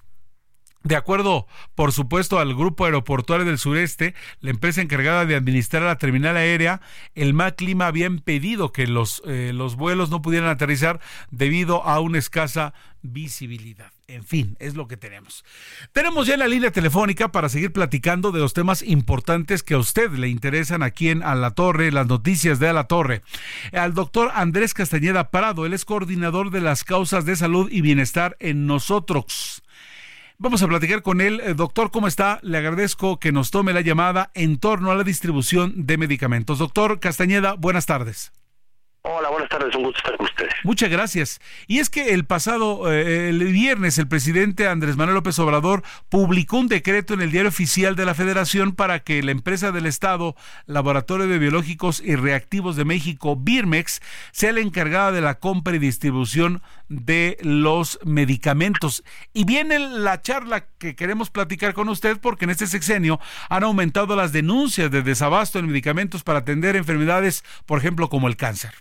de 0.83 0.95
acuerdo, 0.95 1.47
por 1.75 1.91
supuesto, 1.91 2.39
al 2.39 2.55
Grupo 2.55 2.85
Aeroportuario 2.85 3.45
del 3.45 3.57
Sureste, 3.57 4.13
la 4.39 4.51
empresa 4.51 4.81
encargada 4.81 5.25
de 5.25 5.35
administrar 5.35 5.83
la 5.83 5.97
terminal 5.97 6.37
aérea, 6.37 6.81
el 7.15 7.33
MACLIMA 7.33 7.87
había 7.87 8.05
impedido 8.05 8.71
que 8.71 8.87
los, 8.87 9.21
eh, 9.25 9.51
los 9.53 9.75
vuelos 9.75 10.09
no 10.09 10.21
pudieran 10.21 10.49
aterrizar 10.49 10.99
debido 11.29 11.83
a 11.83 11.99
una 11.99 12.19
escasa 12.19 12.73
visibilidad. 13.01 13.91
En 14.07 14.23
fin, 14.23 14.55
es 14.59 14.75
lo 14.75 14.87
que 14.87 14.95
tenemos. 14.95 15.43
Tenemos 15.91 16.27
ya 16.27 16.37
la 16.37 16.47
línea 16.47 16.71
telefónica 16.71 17.31
para 17.31 17.49
seguir 17.49 17.73
platicando 17.73 18.31
de 18.31 18.39
los 18.39 18.53
temas 18.53 18.81
importantes 18.81 19.63
que 19.63 19.73
a 19.73 19.79
usted 19.79 20.11
le 20.11 20.29
interesan 20.29 20.81
aquí 20.81 21.09
en 21.09 21.23
A 21.23 21.35
la 21.35 21.51
Torre, 21.51 21.91
las 21.91 22.07
noticias 22.07 22.59
de 22.59 22.69
A 22.69 22.73
la 22.73 22.85
Torre. 22.85 23.21
Al 23.73 23.93
doctor 23.93 24.31
Andrés 24.33 24.73
Castañeda 24.73 25.29
Parado, 25.29 25.65
él 25.65 25.73
es 25.73 25.83
coordinador 25.83 26.51
de 26.51 26.61
las 26.61 26.85
causas 26.85 27.25
de 27.25 27.35
salud 27.35 27.69
y 27.69 27.81
bienestar 27.81 28.37
en 28.39 28.65
nosotros. 28.65 29.63
Vamos 30.39 30.61
a 30.61 30.67
platicar 30.67 31.01
con 31.01 31.19
él. 31.19 31.41
Eh, 31.43 31.55
doctor, 31.55 31.89
¿cómo 31.89 32.07
está? 32.07 32.37
Le 32.43 32.59
agradezco 32.59 33.19
que 33.19 33.31
nos 33.31 33.49
tome 33.49 33.73
la 33.73 33.81
llamada 33.81 34.29
en 34.35 34.59
torno 34.59 34.91
a 34.91 34.95
la 34.95 35.03
distribución 35.03 35.87
de 35.87 35.97
medicamentos. 35.97 36.59
Doctor 36.59 36.99
Castañeda, 36.99 37.53
buenas 37.53 37.87
tardes. 37.87 38.31
Hola, 39.09 39.29
buenas 39.29 39.49
tardes, 39.49 39.73
un 39.73 39.83
gusto 39.83 39.97
estar 39.99 40.17
con 40.17 40.25
ustedes. 40.25 40.53
Muchas 40.63 40.89
gracias. 40.89 41.39
Y 41.65 41.79
es 41.79 41.89
que 41.89 42.13
el 42.13 42.25
pasado 42.25 42.91
eh, 42.91 43.29
el 43.29 43.39
viernes 43.45 43.97
el 43.97 44.07
presidente 44.07 44.67
Andrés 44.67 44.97
Manuel 44.97 45.15
López 45.15 45.39
Obrador 45.39 45.81
publicó 46.09 46.57
un 46.57 46.67
decreto 46.67 47.13
en 47.13 47.21
el 47.21 47.31
diario 47.31 47.49
oficial 47.49 47.95
de 47.95 48.05
la 48.05 48.13
Federación 48.13 48.75
para 48.75 48.99
que 48.99 49.23
la 49.23 49.31
empresa 49.31 49.71
del 49.71 49.85
Estado, 49.85 50.35
Laboratorio 50.65 51.27
de 51.27 51.39
Biológicos 51.39 52.01
y 52.01 52.15
Reactivos 52.15 52.75
de 52.75 52.85
México, 52.85 53.37
Birmex, 53.37 54.01
sea 54.33 54.51
la 54.51 54.59
encargada 54.59 55.11
de 55.13 55.21
la 55.21 55.39
compra 55.39 55.75
y 55.75 55.79
distribución 55.79 56.55
de 56.55 56.61
los 56.89 57.99
medicamentos. 58.05 59.03
Y 59.33 59.45
viene 59.45 59.79
la 59.79 60.21
charla 60.21 60.65
que 60.77 60.95
queremos 60.95 61.29
platicar 61.29 61.73
con 61.73 61.89
usted 61.89 62.17
porque 62.21 62.45
en 62.45 62.51
este 62.51 62.67
sexenio 62.67 63.19
han 63.49 63.63
aumentado 63.63 64.15
las 64.15 64.31
denuncias 64.31 64.89
de 64.91 65.01
desabasto 65.01 65.59
en 65.59 65.67
medicamentos 65.67 66.23
para 66.23 66.39
atender 66.39 66.75
enfermedades, 66.75 67.43
por 67.65 67.79
ejemplo, 67.79 68.09
como 68.09 68.27
el 68.27 68.37
cáncer. 68.37 68.71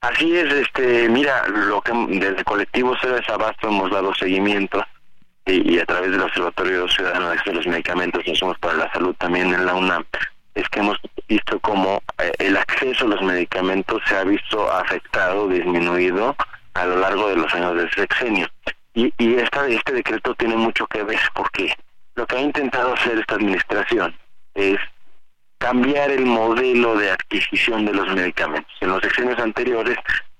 Así 0.00 0.36
es, 0.36 0.52
este, 0.52 1.08
mira, 1.08 1.48
lo 1.48 1.80
que 1.80 1.92
desde 2.10 2.44
colectivo 2.44 2.94
Cero 3.00 3.16
Desabasto 3.16 3.68
hemos 3.68 3.90
dado 3.90 4.14
seguimiento 4.14 4.84
y, 5.46 5.78
a 5.78 5.84
través 5.84 6.10
del 6.10 6.20
Observatorio 6.20 6.88
Ciudadano 6.88 7.30
de 7.30 7.52
los 7.52 7.66
Medicamentos 7.66 8.22
que 8.24 8.34
Somos 8.36 8.58
para 8.58 8.74
la 8.74 8.92
Salud 8.92 9.14
también 9.18 9.52
en 9.52 9.64
la 9.64 9.74
UNAM, 9.74 10.04
es 10.56 10.68
que 10.70 10.80
hemos 10.80 10.98
visto 11.28 11.60
cómo 11.60 12.02
eh, 12.18 12.32
el 12.38 12.56
acceso 12.56 13.04
a 13.04 13.08
los 13.08 13.22
medicamentos 13.22 14.02
se 14.06 14.16
ha 14.16 14.24
visto 14.24 14.70
afectado, 14.72 15.48
disminuido 15.48 16.34
a 16.74 16.86
lo 16.86 16.98
largo 16.98 17.28
de 17.28 17.36
los 17.36 17.54
años 17.54 17.76
del 17.76 17.90
sexenio. 17.92 18.48
Y, 18.94 19.12
y 19.18 19.34
esta, 19.36 19.68
este 19.68 19.92
decreto 19.92 20.34
tiene 20.34 20.56
mucho 20.56 20.86
que 20.86 21.02
ver 21.04 21.20
porque 21.34 21.72
lo 22.14 22.26
que 22.26 22.36
ha 22.36 22.40
intentado 22.40 22.94
hacer 22.94 23.18
esta 23.18 23.34
administración 23.34 24.16
es 24.54 24.78
cambiar 25.58 26.10
el 26.10 26.24
modelo 26.26 26.96
de 26.96 27.10
adquisición 27.10 27.84
de 27.86 27.92
los 27.92 28.08
medicamentos. 28.14 28.72
En 28.80 28.88
los 28.88 29.02
sexenios 29.02 29.38
anteriores 29.38 29.96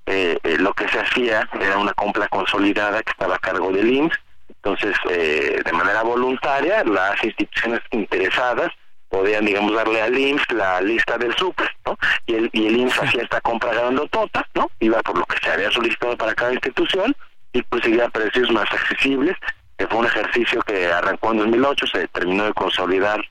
eh, 0.07 0.39
eh, 0.43 0.57
lo 0.59 0.73
que 0.73 0.89
se 0.89 1.01
hacía 1.01 1.49
era 1.61 1.79
una 1.79 1.93
compra 1.95 2.29
consolidada 2.29 3.03
que 3.03 3.11
estaba 3.11 3.37
a 3.37 3.41
cargo 3.41 3.73
del 3.73 3.91
IMSS, 3.91 4.19
entonces 4.49 4.97
eh, 5.11 5.61
de 5.65 5.73
manera 5.73 6.03
voluntaria 6.03 6.85
las 6.85 7.23
instituciones 7.25 7.81
interesadas 7.91 8.71
podían, 9.17 9.47
digamos, 9.47 9.73
darle 9.73 10.03
al 10.03 10.19
IMSS 10.19 10.53
la 10.53 10.81
lista 10.83 11.17
del 11.17 11.35
super, 11.37 11.71
¿no? 11.87 11.97
Y 12.27 12.35
el, 12.35 12.51
y 12.53 12.67
el 12.67 12.77
IMSS 12.77 13.03
hacía 13.03 13.23
esta 13.23 13.41
compra 13.41 13.73
tota, 14.11 14.47
¿no? 14.55 14.71
Iba 14.79 15.03
por 15.03 15.19
lo 15.19 15.25
que 15.25 15.39
se 15.43 15.51
había 15.51 15.71
solicitado 15.71 16.19
para 16.19 16.35
cada 16.35 16.53
institución 16.53 17.17
y 17.55 17.63
pues 17.63 17.83
seguía 17.83 18.11
precios 18.11 18.51
más 18.53 18.71
accesibles, 18.71 19.35
que 19.79 19.87
fue 19.87 20.01
un 20.01 20.07
ejercicio 20.07 20.61
que 20.63 20.87
arrancó 20.87 21.33
en 21.33 21.39
2008, 21.39 21.87
se 21.87 22.09
terminó 22.09 22.45
de 22.45 22.53
consolidar 22.53 23.25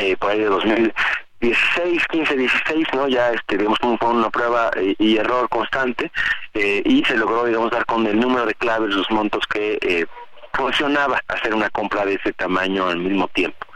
eh, 0.00 0.16
por 0.16 0.32
ahí 0.32 0.40
de 0.40 0.46
2016, 0.46 2.08
15, 2.08 2.36
16, 2.36 2.86
¿no? 2.94 3.06
Ya, 3.06 3.30
este, 3.30 3.58
digamos, 3.58 3.78
fue 3.78 4.08
una 4.08 4.30
prueba 4.30 4.72
eh, 4.74 4.96
y, 4.98 5.18
error 5.18 5.48
constante 5.48 6.10
eh, 6.54 6.82
y 6.84 7.04
se 7.04 7.16
logró, 7.16 7.44
digamos, 7.44 7.70
dar 7.70 7.86
con 7.86 8.04
el 8.08 8.18
número 8.18 8.44
de 8.44 8.54
claves, 8.56 8.92
los 8.92 9.08
montos 9.12 9.44
que 9.46 9.78
eh, 9.82 10.06
funcionaba 10.52 11.20
hacer 11.28 11.54
una 11.54 11.70
compra 11.70 12.04
de 12.04 12.14
ese 12.14 12.32
tamaño 12.32 12.88
al 12.88 12.98
mismo 12.98 13.28
tiempo. 13.28 13.69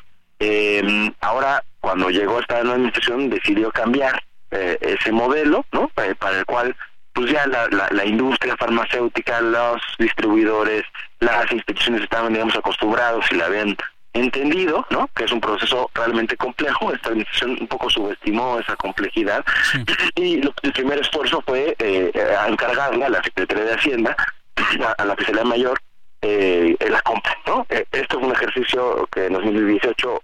Em, 0.47 1.13
ahora, 1.21 1.63
cuando 1.81 2.11
llegó 2.11 2.39
esta 2.41 2.57
nueva 2.63 2.75
administración, 2.75 3.31
decidió 3.31 3.71
cambiar 3.73 4.23
ese 4.51 5.11
modelo, 5.11 5.65
¿no? 5.73 5.89
para 5.89 6.39
el 6.39 6.45
cual 6.47 6.77
pues 7.13 7.31
ya 7.31 7.47
la, 7.47 7.67
la, 7.71 7.89
la 7.91 8.05
industria 8.05 8.57
farmacéutica, 8.57 9.41
los 9.41 9.81
distribuidores, 9.99 10.83
las 11.21 11.51
instituciones 11.53 12.03
estaban, 12.03 12.33
digamos, 12.33 12.55
acostumbrados 12.57 13.25
y 13.31 13.37
la 13.37 13.47
habían 13.47 13.77
entendido, 14.13 14.85
¿no? 14.91 15.09
Que 15.15 15.25
es 15.25 15.33
un 15.33 15.41
proceso 15.41 15.91
realmente 15.95 16.37
complejo. 16.37 16.93
Esta 16.93 17.09
administración 17.09 17.57
un 17.61 17.67
poco 17.69 17.89
subestimó 17.91 18.59
esa 18.61 18.77
complejidad 18.77 19.45
y 20.17 20.43
lo- 20.43 20.55
el 20.63 20.73
primer 20.73 20.99
esfuerzo 21.01 21.43
fue 21.47 21.75
eh, 21.79 22.13
a 22.41 22.49
encargarle 22.49 23.05
a 23.05 23.09
la 23.09 23.23
Secretaría 23.23 23.65
de 23.65 23.75
Hacienda, 23.75 24.17
a, 24.87 25.03
a 25.03 25.05
la 25.05 25.17
Fiscalía 25.17 25.45
Mayor, 25.45 25.79
eh, 26.23 26.77
la 26.91 27.01
compra, 27.03 27.37
¿no? 27.47 27.67
Eh, 27.71 27.85
esto 27.93 28.19
es 28.19 28.25
un 28.25 28.33
ejercicio 28.33 29.09
que 29.13 29.27
en 29.27 29.33
2018 29.35 30.23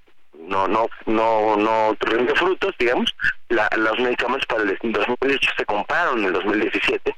no 0.49 0.67
no 0.69 0.89
no 1.07 1.57
no 1.57 1.97
rinde 2.01 2.35
frutos, 2.35 2.75
digamos. 2.79 3.15
La- 3.49 3.69
los 3.77 3.99
medicamentos 3.99 4.47
para 4.47 4.63
el 4.63 4.79
2018 4.83 5.51
se 5.57 5.65
compraron 5.65 6.19
en 6.21 6.25
el 6.27 6.33
2017 6.33 7.15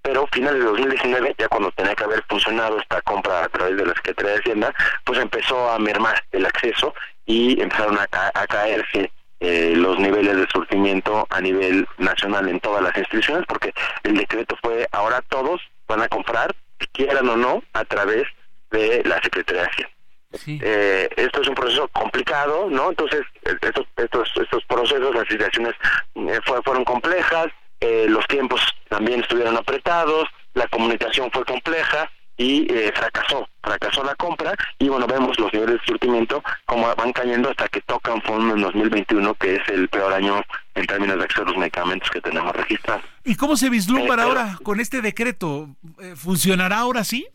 pero 0.00 0.26
finales 0.32 0.60
de 0.60 0.66
2019, 0.66 1.34
ya 1.36 1.48
cuando 1.48 1.70
tenía 1.72 1.94
que 1.94 2.04
haber 2.04 2.22
funcionado 2.30 2.78
esta 2.78 3.02
compra 3.02 3.44
a 3.44 3.48
través 3.50 3.76
de 3.76 3.84
la 3.84 3.92
Secretaría 3.94 4.32
de 4.32 4.38
Hacienda, 4.38 4.74
pues 5.04 5.18
empezó 5.18 5.68
a 5.70 5.78
mermar 5.78 6.24
el 6.32 6.46
acceso 6.46 6.94
y 7.26 7.60
empezaron 7.60 7.98
a, 7.98 8.06
ca- 8.06 8.30
a 8.32 8.46
caerse 8.46 9.10
eh, 9.40 9.74
los 9.76 9.98
niveles 9.98 10.34
de 10.36 10.46
surtimiento 10.50 11.26
a 11.28 11.40
nivel 11.42 11.86
nacional 11.98 12.48
en 12.48 12.58
todas 12.60 12.82
las 12.82 12.96
instituciones, 12.96 13.44
porque 13.46 13.74
el 14.04 14.16
decreto 14.16 14.56
fue 14.62 14.86
ahora 14.92 15.20
todos 15.28 15.60
van 15.86 16.00
a 16.00 16.08
comprar, 16.08 16.54
quieran 16.92 17.28
o 17.28 17.36
no, 17.36 17.62
a 17.74 17.84
través 17.84 18.24
de 18.70 19.02
la 19.04 19.20
Secretaría 19.20 19.62
de 19.62 19.68
Hacienda. 19.68 19.94
Eh, 20.46 21.08
esto 21.16 21.40
es 21.42 21.48
un 21.48 21.54
proceso 21.54 21.88
complicado, 21.88 22.68
¿no? 22.70 22.90
Entonces, 22.90 23.22
eh, 23.44 23.54
estos, 23.62 23.86
estos, 23.96 24.28
estos 24.40 24.64
procesos, 24.64 25.14
las 25.14 25.26
situaciones 25.28 25.74
eh, 26.14 26.38
fue- 26.44 26.62
fueron 26.62 26.84
complejas, 26.84 27.46
eh, 27.80 28.06
los 28.08 28.26
tiempos 28.26 28.60
también 28.88 29.20
estuvieron 29.20 29.56
apretados, 29.56 30.26
la 30.54 30.66
comunicación 30.68 31.30
fue 31.32 31.44
compleja 31.44 32.10
y 32.36 32.72
eh, 32.72 32.92
fracasó, 32.94 33.48
fracasó 33.62 34.04
la 34.04 34.14
compra 34.16 34.54
y 34.78 34.88
bueno, 34.88 35.06
vemos 35.06 35.38
los 35.40 35.52
niveles 35.52 35.80
de 35.80 35.86
surtimiento 35.86 36.42
como 36.66 36.94
van 36.94 37.12
cayendo 37.12 37.50
hasta 37.50 37.68
que 37.68 37.80
tocan 37.80 38.20
fondo 38.22 38.54
en 38.54 38.60
2021, 38.62 39.34
que 39.34 39.56
es 39.56 39.68
el 39.68 39.88
peor 39.88 40.12
año 40.12 40.42
en 40.74 40.86
términos 40.86 41.16
de 41.18 41.24
acceso 41.24 41.42
a 41.42 41.46
los 41.46 41.56
medicamentos 41.56 42.08
que 42.10 42.20
tenemos 42.20 42.54
registrados. 42.54 43.02
¿Y 43.24 43.34
cómo 43.34 43.56
se 43.56 43.70
vislumbra 43.70 44.22
Eh, 44.22 44.26
ahora 44.26 44.58
con 44.62 44.78
este 44.78 45.00
decreto? 45.00 45.68
¿Funcionará 46.16 46.78
ahora 46.78 47.02
sí? 47.04 47.26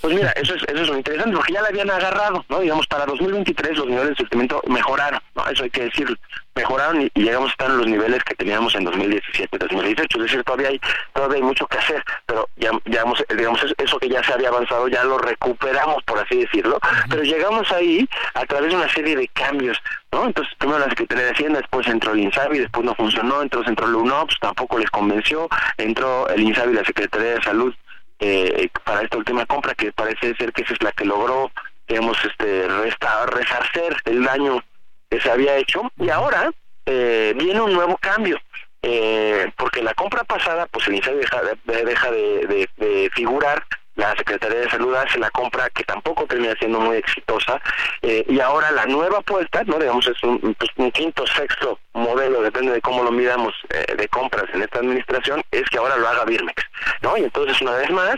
Pues 0.00 0.14
mira, 0.14 0.30
eso 0.32 0.54
es, 0.54 0.62
eso 0.62 0.82
es 0.82 0.88
lo 0.88 0.96
interesante, 0.96 1.34
porque 1.36 1.52
ya 1.52 1.60
la 1.62 1.68
habían 1.68 1.90
agarrado, 1.90 2.44
¿no? 2.48 2.60
Digamos, 2.60 2.86
para 2.86 3.04
2023 3.06 3.76
los 3.78 3.86
niveles 3.88 4.10
de 4.10 4.14
surtimiento 4.16 4.62
mejoraron, 4.68 5.20
¿no? 5.34 5.46
Eso 5.48 5.64
hay 5.64 5.70
que 5.70 5.84
decir, 5.84 6.16
mejoraron 6.54 7.02
y, 7.02 7.10
y 7.14 7.22
llegamos 7.22 7.48
a 7.48 7.52
estar 7.52 7.70
en 7.70 7.78
los 7.78 7.86
niveles 7.88 8.22
que 8.22 8.34
teníamos 8.36 8.74
en 8.76 8.84
2017, 8.84 9.58
2018, 9.58 10.18
es 10.18 10.22
decir, 10.24 10.44
todavía 10.44 10.68
hay, 10.68 10.80
todavía 11.12 11.36
hay 11.38 11.42
mucho 11.42 11.66
que 11.66 11.78
hacer, 11.78 12.02
pero 12.26 12.48
ya, 12.56 12.70
digamos, 12.84 13.24
digamos, 13.36 13.62
es- 13.64 13.74
eso 13.76 13.98
que 13.98 14.08
ya 14.08 14.22
se 14.22 14.32
había 14.32 14.48
avanzado 14.50 14.86
ya 14.86 15.02
lo 15.02 15.18
recuperamos, 15.18 16.02
por 16.04 16.18
así 16.20 16.36
decirlo, 16.44 16.78
pero 17.10 17.22
llegamos 17.24 17.70
ahí 17.72 18.08
a 18.34 18.46
través 18.46 18.70
de 18.70 18.76
una 18.76 18.88
serie 18.92 19.16
de 19.16 19.26
cambios, 19.28 19.78
¿no? 20.12 20.26
Entonces, 20.26 20.54
primero 20.58 20.78
la 20.78 20.88
Secretaría 20.90 21.24
de 21.24 21.30
Hacienda, 21.32 21.58
después 21.58 21.86
entró 21.88 22.12
el 22.12 22.20
INSABI, 22.20 22.60
después 22.60 22.84
no 22.84 22.94
funcionó, 22.94 23.42
entonces 23.42 23.68
entró 23.68 23.86
el 23.86 23.96
UNOPS, 23.96 24.36
tampoco 24.40 24.78
les 24.78 24.90
convenció, 24.90 25.48
entró 25.76 26.28
el 26.28 26.40
INSABI 26.40 26.70
y 26.72 26.76
la 26.76 26.84
Secretaría 26.84 27.34
de 27.34 27.42
Salud, 27.42 27.74
eh, 28.20 28.68
para 28.84 29.02
esta 29.02 29.16
última 29.16 29.46
compra 29.46 29.74
que 29.74 29.92
parece 29.92 30.34
ser 30.36 30.52
que 30.52 30.62
esa 30.62 30.74
es 30.74 30.82
la 30.82 30.92
que 30.92 31.04
logró 31.04 31.50
digamos 31.86 32.18
este 32.24 32.68
resta- 32.68 33.26
resarcer 33.26 33.96
el 34.04 34.22
daño 34.24 34.62
que 35.10 35.20
se 35.20 35.30
había 35.30 35.56
hecho. 35.56 35.82
Y 35.98 36.10
ahora 36.10 36.50
eh, 36.86 37.32
viene 37.36 37.60
un 37.60 37.72
nuevo 37.72 37.96
cambio 37.96 38.38
eh, 38.82 39.50
porque 39.56 39.82
la 39.82 39.94
compra 39.94 40.22
pasada 40.24 40.66
pues 40.66 40.86
el 40.88 40.96
INSABI 40.96 41.18
deja, 41.18 41.42
de, 41.42 41.84
deja 41.84 42.10
de, 42.10 42.46
de- 42.46 42.68
de 42.76 43.10
figurar 43.14 43.64
la 43.98 44.14
Secretaría 44.16 44.60
de 44.60 44.70
Salud 44.70 44.94
hace 44.94 45.18
la 45.18 45.30
compra 45.30 45.68
que 45.70 45.82
tampoco 45.82 46.24
termina 46.26 46.54
siendo 46.58 46.78
muy 46.78 46.96
exitosa 46.96 47.60
eh, 48.02 48.24
y 48.28 48.38
ahora 48.38 48.70
la 48.70 48.86
nueva 48.86 49.18
apuesta, 49.18 49.64
no 49.64 49.76
digamos 49.76 50.06
es 50.06 50.22
un, 50.22 50.54
pues, 50.54 50.70
un 50.76 50.92
quinto 50.92 51.26
sexto 51.26 51.80
modelo, 51.94 52.40
depende 52.42 52.72
de 52.72 52.80
cómo 52.80 53.02
lo 53.02 53.10
midamos 53.10 53.52
eh, 53.70 53.96
de 53.96 54.08
compras 54.08 54.44
en 54.54 54.62
esta 54.62 54.78
administración, 54.78 55.42
es 55.50 55.68
que 55.68 55.78
ahora 55.78 55.96
lo 55.96 56.06
haga 56.06 56.24
Birmex, 56.24 56.62
¿no? 57.02 57.16
Y 57.16 57.24
entonces 57.24 57.60
una 57.60 57.72
vez 57.72 57.90
más, 57.90 58.14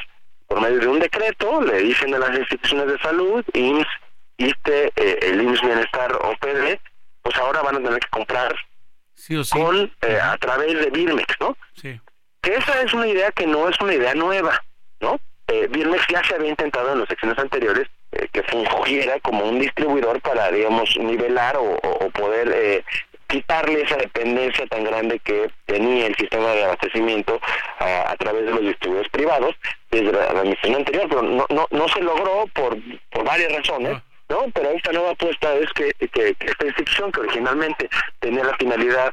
por 0.48 0.61
medio 0.61 0.81
de 0.81 0.86
un 0.86 1.01
decreto, 1.01 1.62
le 1.62 1.78
dicen 1.78 2.15
a 2.15 2.19
las 2.19 2.39
instituciones 2.39 2.86
de 2.86 2.98
salud, 2.98 3.43
IMSS, 3.55 3.89
ISTE, 4.36 4.93
eh, 4.97 5.19
el 5.23 5.40
IMSS 5.40 5.62
Bienestar 5.62 6.12
OPD, 6.15 6.78
pues 7.23 7.36
ahora 7.39 7.62
van 7.62 7.77
a 7.77 7.82
tener 7.82 8.01
que 8.01 8.09
comprar 8.11 8.55
con 9.51 9.90
eh, 10.02 10.19
a 10.23 10.36
través 10.36 10.78
de 10.78 10.90
Birmex, 10.90 11.36
¿no? 11.40 11.57
Sí. 11.74 11.98
Que 12.43 12.57
esa 12.57 12.82
es 12.82 12.93
una 12.93 13.07
idea 13.07 13.32
que 13.32 13.47
no 13.47 13.66
es 13.66 13.81
una 13.81 13.94
idea 13.94 14.15
nueva, 14.15 14.62
¿no? 15.01 15.19
Eh, 15.53 15.67
Birmex 15.71 16.07
ya 16.09 16.23
se 16.25 16.35
había 16.35 16.51
intentado 16.51 16.93
en 16.93 17.01
las 17.01 17.09
secciones 17.09 17.39
anteriores 17.39 17.89
eh, 18.13 18.29
que 18.33 18.43
fungiera 18.45 19.19
como 19.21 19.45
un 19.45 19.59
distribuidor 19.59 20.21
para, 20.21 20.51
digamos, 20.51 20.97
nivelar 20.99 21.57
o, 21.59 21.77
poder 22.13 22.53
eh, 22.55 22.85
quitarle 23.27 23.83
esa 23.83 23.97
dependencia 23.97 24.67
tan 24.67 24.85
grande 24.85 25.19
que 25.21 25.51
tenía 25.67 26.07
el 26.07 26.17
sistema 26.17 26.49
de 26.51 26.65
abastecimiento 26.65 27.41
a, 27.79 28.11
a 28.13 28.17
través 28.17 28.45
de 28.45 28.51
los 28.53 28.61
distribuidores 28.61 29.11
privados 29.11 29.55
desde 29.91 30.13
la, 30.13 30.33
la 30.33 30.41
administración 30.41 30.77
anterior, 30.81 31.07
pero 31.09 31.23
no, 31.23 31.47
no, 31.51 31.67
no 31.71 31.89
se 31.89 32.01
logró 32.01 32.45
por, 32.55 32.77
por 33.11 33.25
varias 33.25 33.53
razones. 33.53 33.97
¿no? 34.29 34.45
Pero 34.55 34.71
esta 34.71 34.93
nueva 34.93 35.11
apuesta 35.11 35.55
es 35.57 35.73
que, 35.73 35.91
que- 35.99 36.35
que 36.35 36.47
esta 36.47 36.67
institución 36.67 37.11
que 37.11 37.21
originalmente 37.21 37.89
tenía 38.21 38.45
la 38.45 38.57
finalidad 38.57 39.13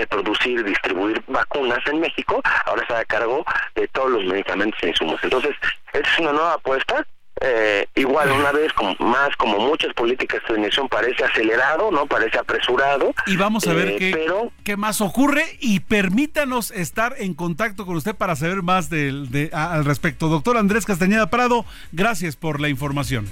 de 0.00 0.06
producir 0.06 0.58
y 0.60 0.62
distribuir 0.64 1.22
vacunas 1.28 1.78
en 1.86 2.00
México, 2.00 2.40
ahora 2.66 2.82
está 2.82 2.98
a 3.00 3.04
cargo 3.04 3.44
de 3.74 3.86
todos 3.88 4.10
los 4.10 4.24
medicamentos 4.24 4.78
e 4.82 4.88
insumos. 4.88 5.20
Entonces, 5.22 5.54
esta 5.92 6.10
es 6.10 6.18
una 6.18 6.32
nueva 6.32 6.54
apuesta. 6.54 7.06
eh, 7.42 7.86
igual 7.94 8.30
una 8.32 8.52
vez 8.52 8.70
como 8.74 8.94
más 8.98 9.34
como 9.36 9.58
muchas 9.60 9.94
políticas 9.94 10.42
de 10.46 10.56
inversión 10.56 10.88
parece 10.90 11.24
acelerado 11.24 11.90
no 11.90 12.04
parece 12.04 12.36
apresurado 12.38 13.14
Y 13.26 13.36
vamos 13.36 13.66
a 13.66 13.72
ver 13.72 13.88
eh, 13.92 13.96
qué, 13.98 14.10
pero 14.12 14.52
qué 14.62 14.76
más 14.76 15.00
ocurre 15.00 15.44
y 15.58 15.80
permítanos 15.80 16.70
estar 16.70 17.14
en 17.18 17.32
contacto 17.32 17.86
con 17.86 17.96
usted 17.96 18.14
para 18.14 18.36
saber 18.36 18.62
más 18.62 18.90
del- 18.90 19.30
de- 19.30 19.48
a- 19.54 19.72
al 19.72 19.86
respecto. 19.86 20.28
Doctor 20.28 20.58
Andrés 20.58 20.84
Castañeda 20.84 21.30
Prado, 21.30 21.64
gracias 21.92 22.36
por 22.36 22.60
la 22.60 22.68
información. 22.68 23.26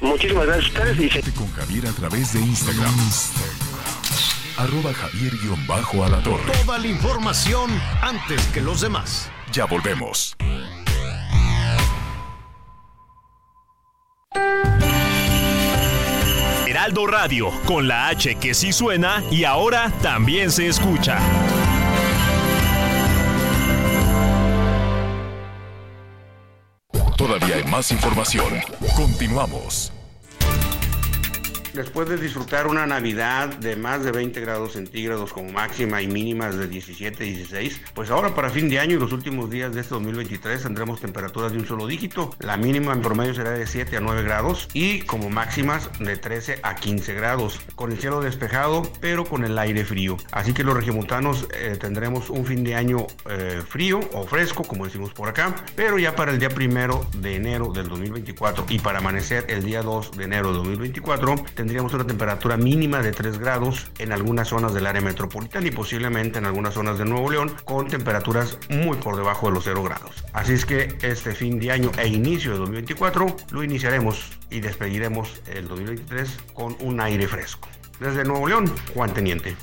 muchísimas 0.00 0.46
gracias 0.46 0.76
a 0.76 0.82
ustedes 0.90 1.26
y 1.26 1.30
con 1.32 1.50
Javier 1.52 1.86
a 1.88 1.92
través 1.92 2.32
de 2.32 2.40
Instagram. 2.40 2.94
Arroba 4.58 4.92
Javier-Alator. 4.94 6.40
Toda 6.64 6.78
la 6.78 6.86
información 6.86 7.70
antes 8.00 8.46
que 8.46 8.60
los 8.60 8.80
demás. 8.80 9.30
Ya 9.52 9.66
volvemos. 9.66 10.36
Heraldo 16.66 17.06
Radio, 17.06 17.50
con 17.66 17.86
la 17.86 18.08
H 18.08 18.36
que 18.36 18.54
sí 18.54 18.72
suena 18.72 19.22
y 19.30 19.44
ahora 19.44 19.90
también 20.02 20.50
se 20.50 20.68
escucha. 20.68 21.18
Todavía 27.16 27.56
hay 27.56 27.64
más 27.64 27.90
información. 27.90 28.46
Continuamos. 28.94 29.92
Después 31.76 32.08
de 32.08 32.16
disfrutar 32.16 32.68
una 32.68 32.86
Navidad 32.86 33.48
de 33.48 33.76
más 33.76 34.02
de 34.02 34.10
20 34.10 34.40
grados 34.40 34.72
centígrados 34.72 35.34
como 35.34 35.52
máxima 35.52 36.00
y 36.00 36.06
mínimas 36.06 36.56
de 36.56 36.68
17 36.68 37.26
y 37.26 37.32
16, 37.32 37.82
pues 37.92 38.08
ahora 38.08 38.34
para 38.34 38.48
fin 38.48 38.70
de 38.70 38.78
año 38.78 38.96
y 38.96 38.98
los 38.98 39.12
últimos 39.12 39.50
días 39.50 39.74
de 39.74 39.82
este 39.82 39.92
2023 39.92 40.62
tendremos 40.62 41.02
temperaturas 41.02 41.52
de 41.52 41.58
un 41.58 41.66
solo 41.66 41.86
dígito. 41.86 42.30
La 42.38 42.56
mínima 42.56 42.94
en 42.94 43.02
promedio 43.02 43.34
será 43.34 43.50
de 43.50 43.66
7 43.66 43.94
a 43.94 44.00
9 44.00 44.22
grados 44.22 44.68
y 44.72 45.00
como 45.00 45.28
máximas 45.28 45.90
de 45.98 46.16
13 46.16 46.60
a 46.62 46.76
15 46.76 47.12
grados, 47.12 47.60
con 47.74 47.92
el 47.92 47.98
cielo 47.98 48.22
despejado 48.22 48.90
pero 49.02 49.26
con 49.26 49.44
el 49.44 49.58
aire 49.58 49.84
frío. 49.84 50.16
Así 50.32 50.54
que 50.54 50.64
los 50.64 50.74
regiomontanos 50.74 51.46
eh, 51.52 51.76
tendremos 51.78 52.30
un 52.30 52.46
fin 52.46 52.64
de 52.64 52.74
año 52.74 53.06
eh, 53.28 53.60
frío 53.68 54.00
o 54.14 54.26
fresco, 54.26 54.64
como 54.64 54.86
decimos 54.86 55.12
por 55.12 55.28
acá, 55.28 55.54
pero 55.74 55.98
ya 55.98 56.16
para 56.16 56.32
el 56.32 56.38
día 56.38 56.48
primero 56.48 57.06
de 57.18 57.36
enero 57.36 57.70
del 57.70 57.86
2024 57.88 58.64
y 58.70 58.78
para 58.78 59.00
amanecer 59.00 59.44
el 59.50 59.62
día 59.62 59.82
2 59.82 60.16
de 60.16 60.24
enero 60.24 60.52
de 60.52 60.56
2024 60.56 61.36
tendríamos 61.66 61.92
una 61.94 62.06
temperatura 62.06 62.56
mínima 62.56 63.02
de 63.02 63.10
3 63.10 63.38
grados 63.40 63.88
en 63.98 64.12
algunas 64.12 64.46
zonas 64.46 64.72
del 64.72 64.86
área 64.86 65.02
metropolitana 65.02 65.66
y 65.66 65.72
posiblemente 65.72 66.38
en 66.38 66.44
algunas 66.46 66.74
zonas 66.74 66.96
de 66.96 67.04
Nuevo 67.04 67.28
León 67.28 67.52
con 67.64 67.88
temperaturas 67.88 68.56
muy 68.68 68.96
por 68.98 69.16
debajo 69.16 69.48
de 69.48 69.54
los 69.54 69.64
0 69.64 69.82
grados. 69.82 70.24
Así 70.32 70.52
es 70.52 70.64
que 70.64 70.96
este 71.02 71.34
fin 71.34 71.58
de 71.58 71.72
año 71.72 71.90
e 71.98 72.06
inicio 72.06 72.52
de 72.52 72.58
2024 72.58 73.36
lo 73.50 73.64
iniciaremos 73.64 74.30
y 74.48 74.60
despediremos 74.60 75.40
el 75.48 75.66
2023 75.66 76.38
con 76.54 76.76
un 76.78 77.00
aire 77.00 77.26
fresco. 77.26 77.68
Desde 78.00 78.24
Nuevo 78.24 78.46
León, 78.46 78.70
Juan 78.94 79.14
Teniente. 79.14 79.56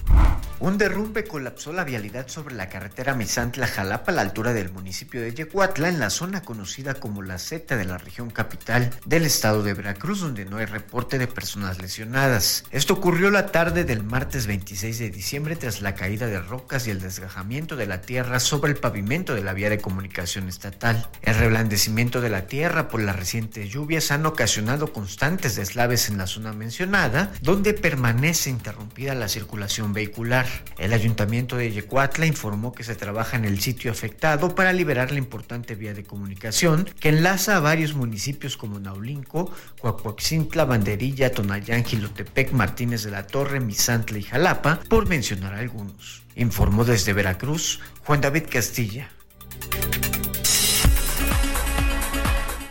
Un 0.59 0.77
derrumbe 0.77 1.25
colapsó 1.25 1.73
la 1.73 1.83
vialidad 1.83 2.29
sobre 2.29 2.55
la 2.55 2.69
carretera 2.69 3.13
Misantla-Jalapa 3.13 4.11
a 4.11 4.15
la 4.15 4.21
altura 4.21 4.53
del 4.53 4.71
municipio 4.71 5.21
de 5.21 5.33
Yecuatla, 5.33 5.89
en 5.89 5.99
la 5.99 6.09
zona 6.09 6.41
conocida 6.41 6.93
como 6.93 7.21
la 7.21 7.37
Z 7.37 7.75
de 7.75 7.83
la 7.83 7.97
región 7.97 8.29
capital 8.29 8.89
del 9.05 9.25
estado 9.25 9.61
de 9.61 9.73
Veracruz, 9.73 10.21
donde 10.21 10.45
no 10.45 10.57
hay 10.57 10.65
reporte 10.65 11.19
de 11.19 11.27
personas 11.27 11.81
lesionadas. 11.81 12.63
Esto 12.71 12.93
ocurrió 12.93 13.29
la 13.29 13.47
tarde 13.47 13.83
del 13.83 14.03
martes 14.03 14.47
26 14.47 14.99
de 14.99 15.09
diciembre 15.09 15.57
tras 15.57 15.81
la 15.81 15.95
caída 15.95 16.27
de 16.27 16.39
rocas 16.39 16.87
y 16.87 16.91
el 16.91 17.01
desgajamiento 17.01 17.75
de 17.75 17.87
la 17.87 17.99
tierra 17.99 18.39
sobre 18.39 18.71
el 18.71 18.77
pavimento 18.77 19.35
de 19.35 19.43
la 19.43 19.53
vía 19.53 19.69
de 19.69 19.81
comunicación 19.81 20.47
estatal. 20.47 21.09
El 21.23 21.35
reblandecimiento 21.35 22.21
de 22.21 22.29
la 22.29 22.47
tierra 22.47 22.87
por 22.87 23.01
las 23.01 23.17
recientes 23.17 23.69
lluvias 23.69 24.11
han 24.11 24.25
ocasionado 24.25 24.93
constantes 24.93 25.57
deslaves 25.57 26.07
en 26.07 26.17
la 26.17 26.27
zona 26.27 26.53
mencionada, 26.53 27.33
donde 27.41 27.73
permanece 27.73 28.22
interrumpida 28.23 29.13
la 29.15 29.27
circulación 29.27 29.91
vehicular. 29.91 30.45
El 30.77 30.93
ayuntamiento 30.93 31.57
de 31.57 31.71
Yecuatla 31.71 32.25
informó 32.25 32.71
que 32.71 32.85
se 32.85 32.95
trabaja 32.95 33.35
en 33.35 33.43
el 33.43 33.59
sitio 33.59 33.91
afectado 33.91 34.55
para 34.55 34.71
liberar 34.71 35.11
la 35.11 35.17
importante 35.17 35.75
vía 35.75 35.93
de 35.93 36.05
comunicación 36.05 36.89
que 37.01 37.09
enlaza 37.09 37.57
a 37.57 37.59
varios 37.59 37.95
municipios 37.95 38.55
como 38.55 38.79
Naulinco, 38.79 39.51
Coacuaxintla, 39.81 40.63
Banderilla, 40.63 41.33
Tonayán, 41.33 41.83
Gilotepec, 41.83 42.53
Martínez 42.53 43.03
de 43.03 43.11
la 43.11 43.27
Torre, 43.27 43.59
Misantla 43.59 44.19
y 44.19 44.23
Jalapa, 44.23 44.79
por 44.87 45.09
mencionar 45.09 45.53
algunos. 45.53 46.23
Informó 46.35 46.85
desde 46.85 47.11
Veracruz 47.11 47.81
Juan 48.05 48.21
David 48.21 48.43
Castilla. 48.49 49.09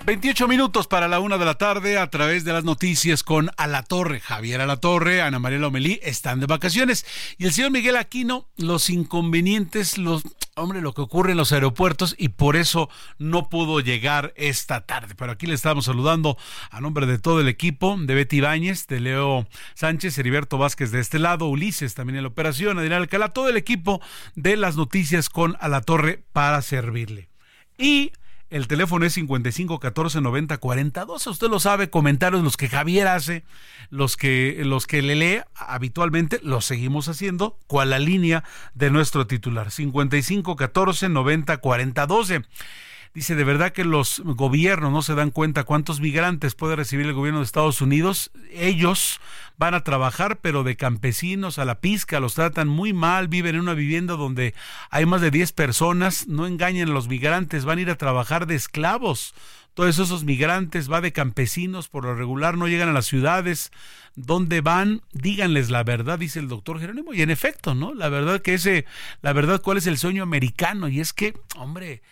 28 0.05 0.49
minutos 0.49 0.89
para 0.89 1.07
la 1.07 1.21
una 1.21 1.39
de 1.39 1.45
la 1.45 1.55
tarde 1.55 1.97
a 1.97 2.11
través 2.11 2.45
de 2.45 2.53
las 2.53 2.65
noticias 2.65 3.23
con 3.23 3.51
Alatorre. 3.57 4.19
Javier 4.19 4.61
Alatorre, 4.61 5.23
Ana 5.23 5.39
María 5.39 5.61
Lomelí 5.61 6.01
están 6.03 6.41
de 6.41 6.47
vacaciones. 6.47 7.07
Y 7.39 7.45
el 7.45 7.53
señor 7.53 7.71
Miguel 7.71 7.95
Aquino, 7.95 8.49
los 8.57 8.91
inconvenientes, 8.91 9.99
los, 9.99 10.25
hombre, 10.57 10.81
lo 10.81 10.93
que 10.93 11.03
ocurre 11.03 11.33
en 11.33 11.37
los 11.37 11.53
aeropuertos 11.53 12.17
y 12.19 12.31
por 12.31 12.57
eso 12.57 12.91
no 13.19 13.49
pudo 13.49 13.79
llegar 13.79 14.35
esta 14.37 14.81
tarde. 14.81 15.15
Pero 15.15 15.31
aquí 15.31 15.47
le 15.47 15.55
estamos 15.55 15.85
saludando 15.85 16.37
a 16.71 16.81
nombre 16.81 17.07
de 17.07 17.21
todo 17.21 17.41
el 17.41 17.47
equipo, 17.47 17.97
de 17.97 18.17
Betty 18.17 18.39
Ibáñez, 18.39 18.89
de 18.89 18.99
Leo 18.99 19.47
Sánchez, 19.75 20.19
Heriberto 20.19 20.59
Vázquez 20.59 20.91
de 20.91 20.99
este 20.99 21.21
lado, 21.21 21.47
Ulises 21.47 21.95
también 21.95 22.17
en 22.17 22.25
la 22.25 22.29
operación, 22.29 22.77
Adrián 22.77 23.03
Alcalá, 23.03 23.29
todo 23.29 23.49
el 23.49 23.57
equipo 23.57 24.01
de 24.35 24.57
las 24.57 24.75
noticias 24.75 25.29
con 25.29 25.57
Alatorre 25.61 26.25
para 26.33 26.61
servirle. 26.61 27.29
Y 27.79 28.11
el 28.53 28.69
teléfono 28.69 29.07
es 29.07 29.15
55 29.15 29.81
14 29.81 30.21
90 30.21 30.59
42. 30.59 31.27
Usted 31.27 31.49
lo 31.49 31.59
sabe, 31.59 31.89
comentarios 31.89 32.45
los 32.45 32.59
que 32.59 32.69
Javier 32.69 33.09
hace, 33.09 33.45
los 33.89 34.19
que, 34.19 34.61
los 34.65 34.87
que 34.87 35.01
le 35.01 35.17
lee 35.17 35.41
habitualmente, 35.55 36.39
los 36.43 36.67
seguimos 36.67 37.09
haciendo. 37.09 37.59
¿Cuál 37.67 37.91
la 37.91 37.99
línea 37.99 38.45
de 38.75 38.91
nuestro 38.91 39.27
titular? 39.27 39.71
55 39.71 40.55
14 40.55 41.09
90 41.09 41.57
40 41.57 42.07
12. 42.07 42.43
Dice, 43.15 43.35
¿de 43.35 43.45
verdad 43.45 43.73
que 43.73 43.85
los 43.85 44.23
gobiernos 44.25 44.91
no 44.91 45.03
se 45.03 45.15
dan 45.15 45.31
cuenta 45.31 45.65
cuántos 45.65 46.01
migrantes 46.01 46.55
puede 46.55 46.77
recibir 46.77 47.05
el 47.05 47.13
gobierno 47.13 47.41
de 47.41 47.45
Estados 47.45 47.83
Unidos? 47.83 48.31
Ellos 48.53 49.21
van 49.59 49.75
a 49.75 49.85
trabajar, 49.85 50.39
pero 50.41 50.65
de 50.65 50.77
campesinos 50.77 51.59
a 51.59 51.67
la 51.67 51.81
pizca, 51.81 52.21
los 52.21 52.35
tratan 52.35 52.69
muy 52.69 52.95
mal, 52.95 53.29
viven 53.29 53.57
en 53.57 53.61
una 53.61 53.75
vivienda 53.75 54.15
donde 54.15 54.55
hay 54.89 55.05
más 55.05 55.21
de 55.21 55.31
10 55.31 55.53
personas, 55.53 56.27
no 56.27 56.47
engañen 56.47 56.89
a 56.89 56.93
los 56.93 57.09
migrantes, 57.09 57.67
van 57.67 57.79
a 57.79 57.83
ir 57.83 57.91
a 57.91 57.99
trabajar 57.99 58.47
de 58.47 58.55
esclavos. 58.55 59.35
Todos 59.75 59.99
esos 59.99 60.25
migrantes 60.25 60.91
va 60.91 61.03
de 61.03 61.13
campesinos, 61.13 61.89
por 61.89 62.05
lo 62.05 62.15
regular 62.15 62.57
no 62.57 62.67
llegan 62.67 62.89
a 62.89 62.93
las 62.93 63.07
ciudades. 63.07 63.73
¿Dónde 64.15 64.63
van? 64.63 65.03
Díganles 65.13 65.69
la 65.69 65.83
verdad, 65.83 66.19
dice 66.19 66.39
el 66.39 66.49
doctor 66.49 66.81
Jerónimo. 66.81 67.13
Y 67.13 67.21
en 67.21 67.31
efecto, 67.31 67.75
¿no? 67.75 67.93
La 67.93 68.09
verdad 68.09 68.41
que 68.41 68.55
ese, 68.55 68.87
la 69.21 69.35
verdad, 69.35 69.61
¿cuál 69.61 69.77
es 69.79 69.87
el 69.87 69.99
sueño 69.99 70.23
americano? 70.23 70.89
Y 70.89 71.01
es 71.01 71.13
que, 71.13 71.35
hombre, 71.57 72.03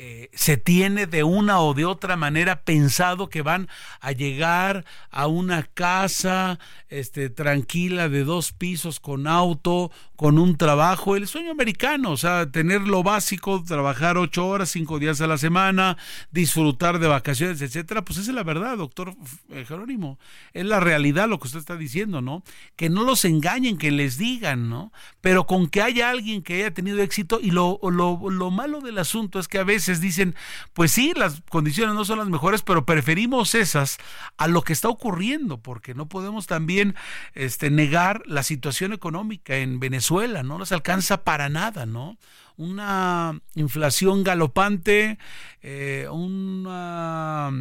eh, 0.00 0.30
se 0.32 0.56
tiene 0.56 1.08
de 1.08 1.24
una 1.24 1.60
o 1.60 1.74
de 1.74 1.84
otra 1.84 2.14
manera 2.14 2.62
pensado 2.62 3.28
que 3.28 3.42
van 3.42 3.68
a 4.00 4.12
llegar 4.12 4.84
a 5.10 5.26
una 5.26 5.64
casa 5.64 6.60
este, 6.88 7.30
tranquila 7.30 8.08
de 8.08 8.22
dos 8.22 8.52
pisos 8.52 9.00
con 9.00 9.26
auto, 9.26 9.90
con 10.14 10.38
un 10.38 10.56
trabajo, 10.56 11.16
el 11.16 11.26
sueño 11.26 11.50
americano, 11.50 12.12
o 12.12 12.16
sea, 12.16 12.48
tener 12.48 12.82
lo 12.82 13.02
básico, 13.02 13.64
trabajar 13.64 14.18
ocho 14.18 14.46
horas, 14.46 14.70
cinco 14.70 15.00
días 15.00 15.20
a 15.20 15.26
la 15.26 15.36
semana, 15.36 15.96
disfrutar 16.30 17.00
de 17.00 17.08
vacaciones, 17.08 17.60
etcétera, 17.60 18.04
pues 18.04 18.20
esa 18.20 18.30
es 18.30 18.36
la 18.36 18.44
verdad, 18.44 18.76
doctor 18.76 19.16
eh, 19.50 19.64
Jerónimo, 19.66 20.20
es 20.52 20.64
la 20.64 20.78
realidad 20.78 21.28
lo 21.28 21.40
que 21.40 21.48
usted 21.48 21.58
está 21.58 21.76
diciendo, 21.76 22.20
¿no? 22.20 22.44
Que 22.76 22.88
no 22.88 23.02
los 23.02 23.24
engañen, 23.24 23.78
que 23.78 23.90
les 23.90 24.16
digan, 24.16 24.68
¿no? 24.68 24.92
Pero 25.20 25.48
con 25.48 25.66
que 25.66 25.82
haya 25.82 26.08
alguien 26.10 26.42
que 26.42 26.54
haya 26.54 26.72
tenido 26.72 27.02
éxito 27.02 27.40
y 27.42 27.50
lo, 27.50 27.80
lo, 27.82 28.30
lo 28.30 28.50
malo 28.52 28.80
del 28.80 28.98
asunto 28.98 29.40
es 29.40 29.48
que 29.48 29.58
a 29.58 29.64
veces 29.64 29.87
dicen, 29.94 30.34
pues 30.72 30.92
sí, 30.92 31.12
las 31.16 31.42
condiciones 31.48 31.94
no 31.94 32.04
son 32.04 32.18
las 32.18 32.28
mejores, 32.28 32.62
pero 32.62 32.84
preferimos 32.84 33.54
esas 33.54 33.98
a 34.36 34.46
lo 34.46 34.62
que 34.62 34.72
está 34.72 34.88
ocurriendo, 34.88 35.58
porque 35.58 35.94
no 35.94 36.08
podemos 36.08 36.46
también 36.46 36.94
este, 37.34 37.70
negar 37.70 38.22
la 38.26 38.42
situación 38.42 38.92
económica 38.92 39.56
en 39.56 39.80
Venezuela, 39.80 40.42
no 40.42 40.58
nos 40.58 40.72
alcanza 40.72 41.24
para 41.24 41.48
nada, 41.48 41.86
¿no? 41.86 42.16
Una 42.58 43.40
inflación 43.54 44.24
galopante, 44.24 45.16
eh, 45.62 46.08
una 46.10 47.52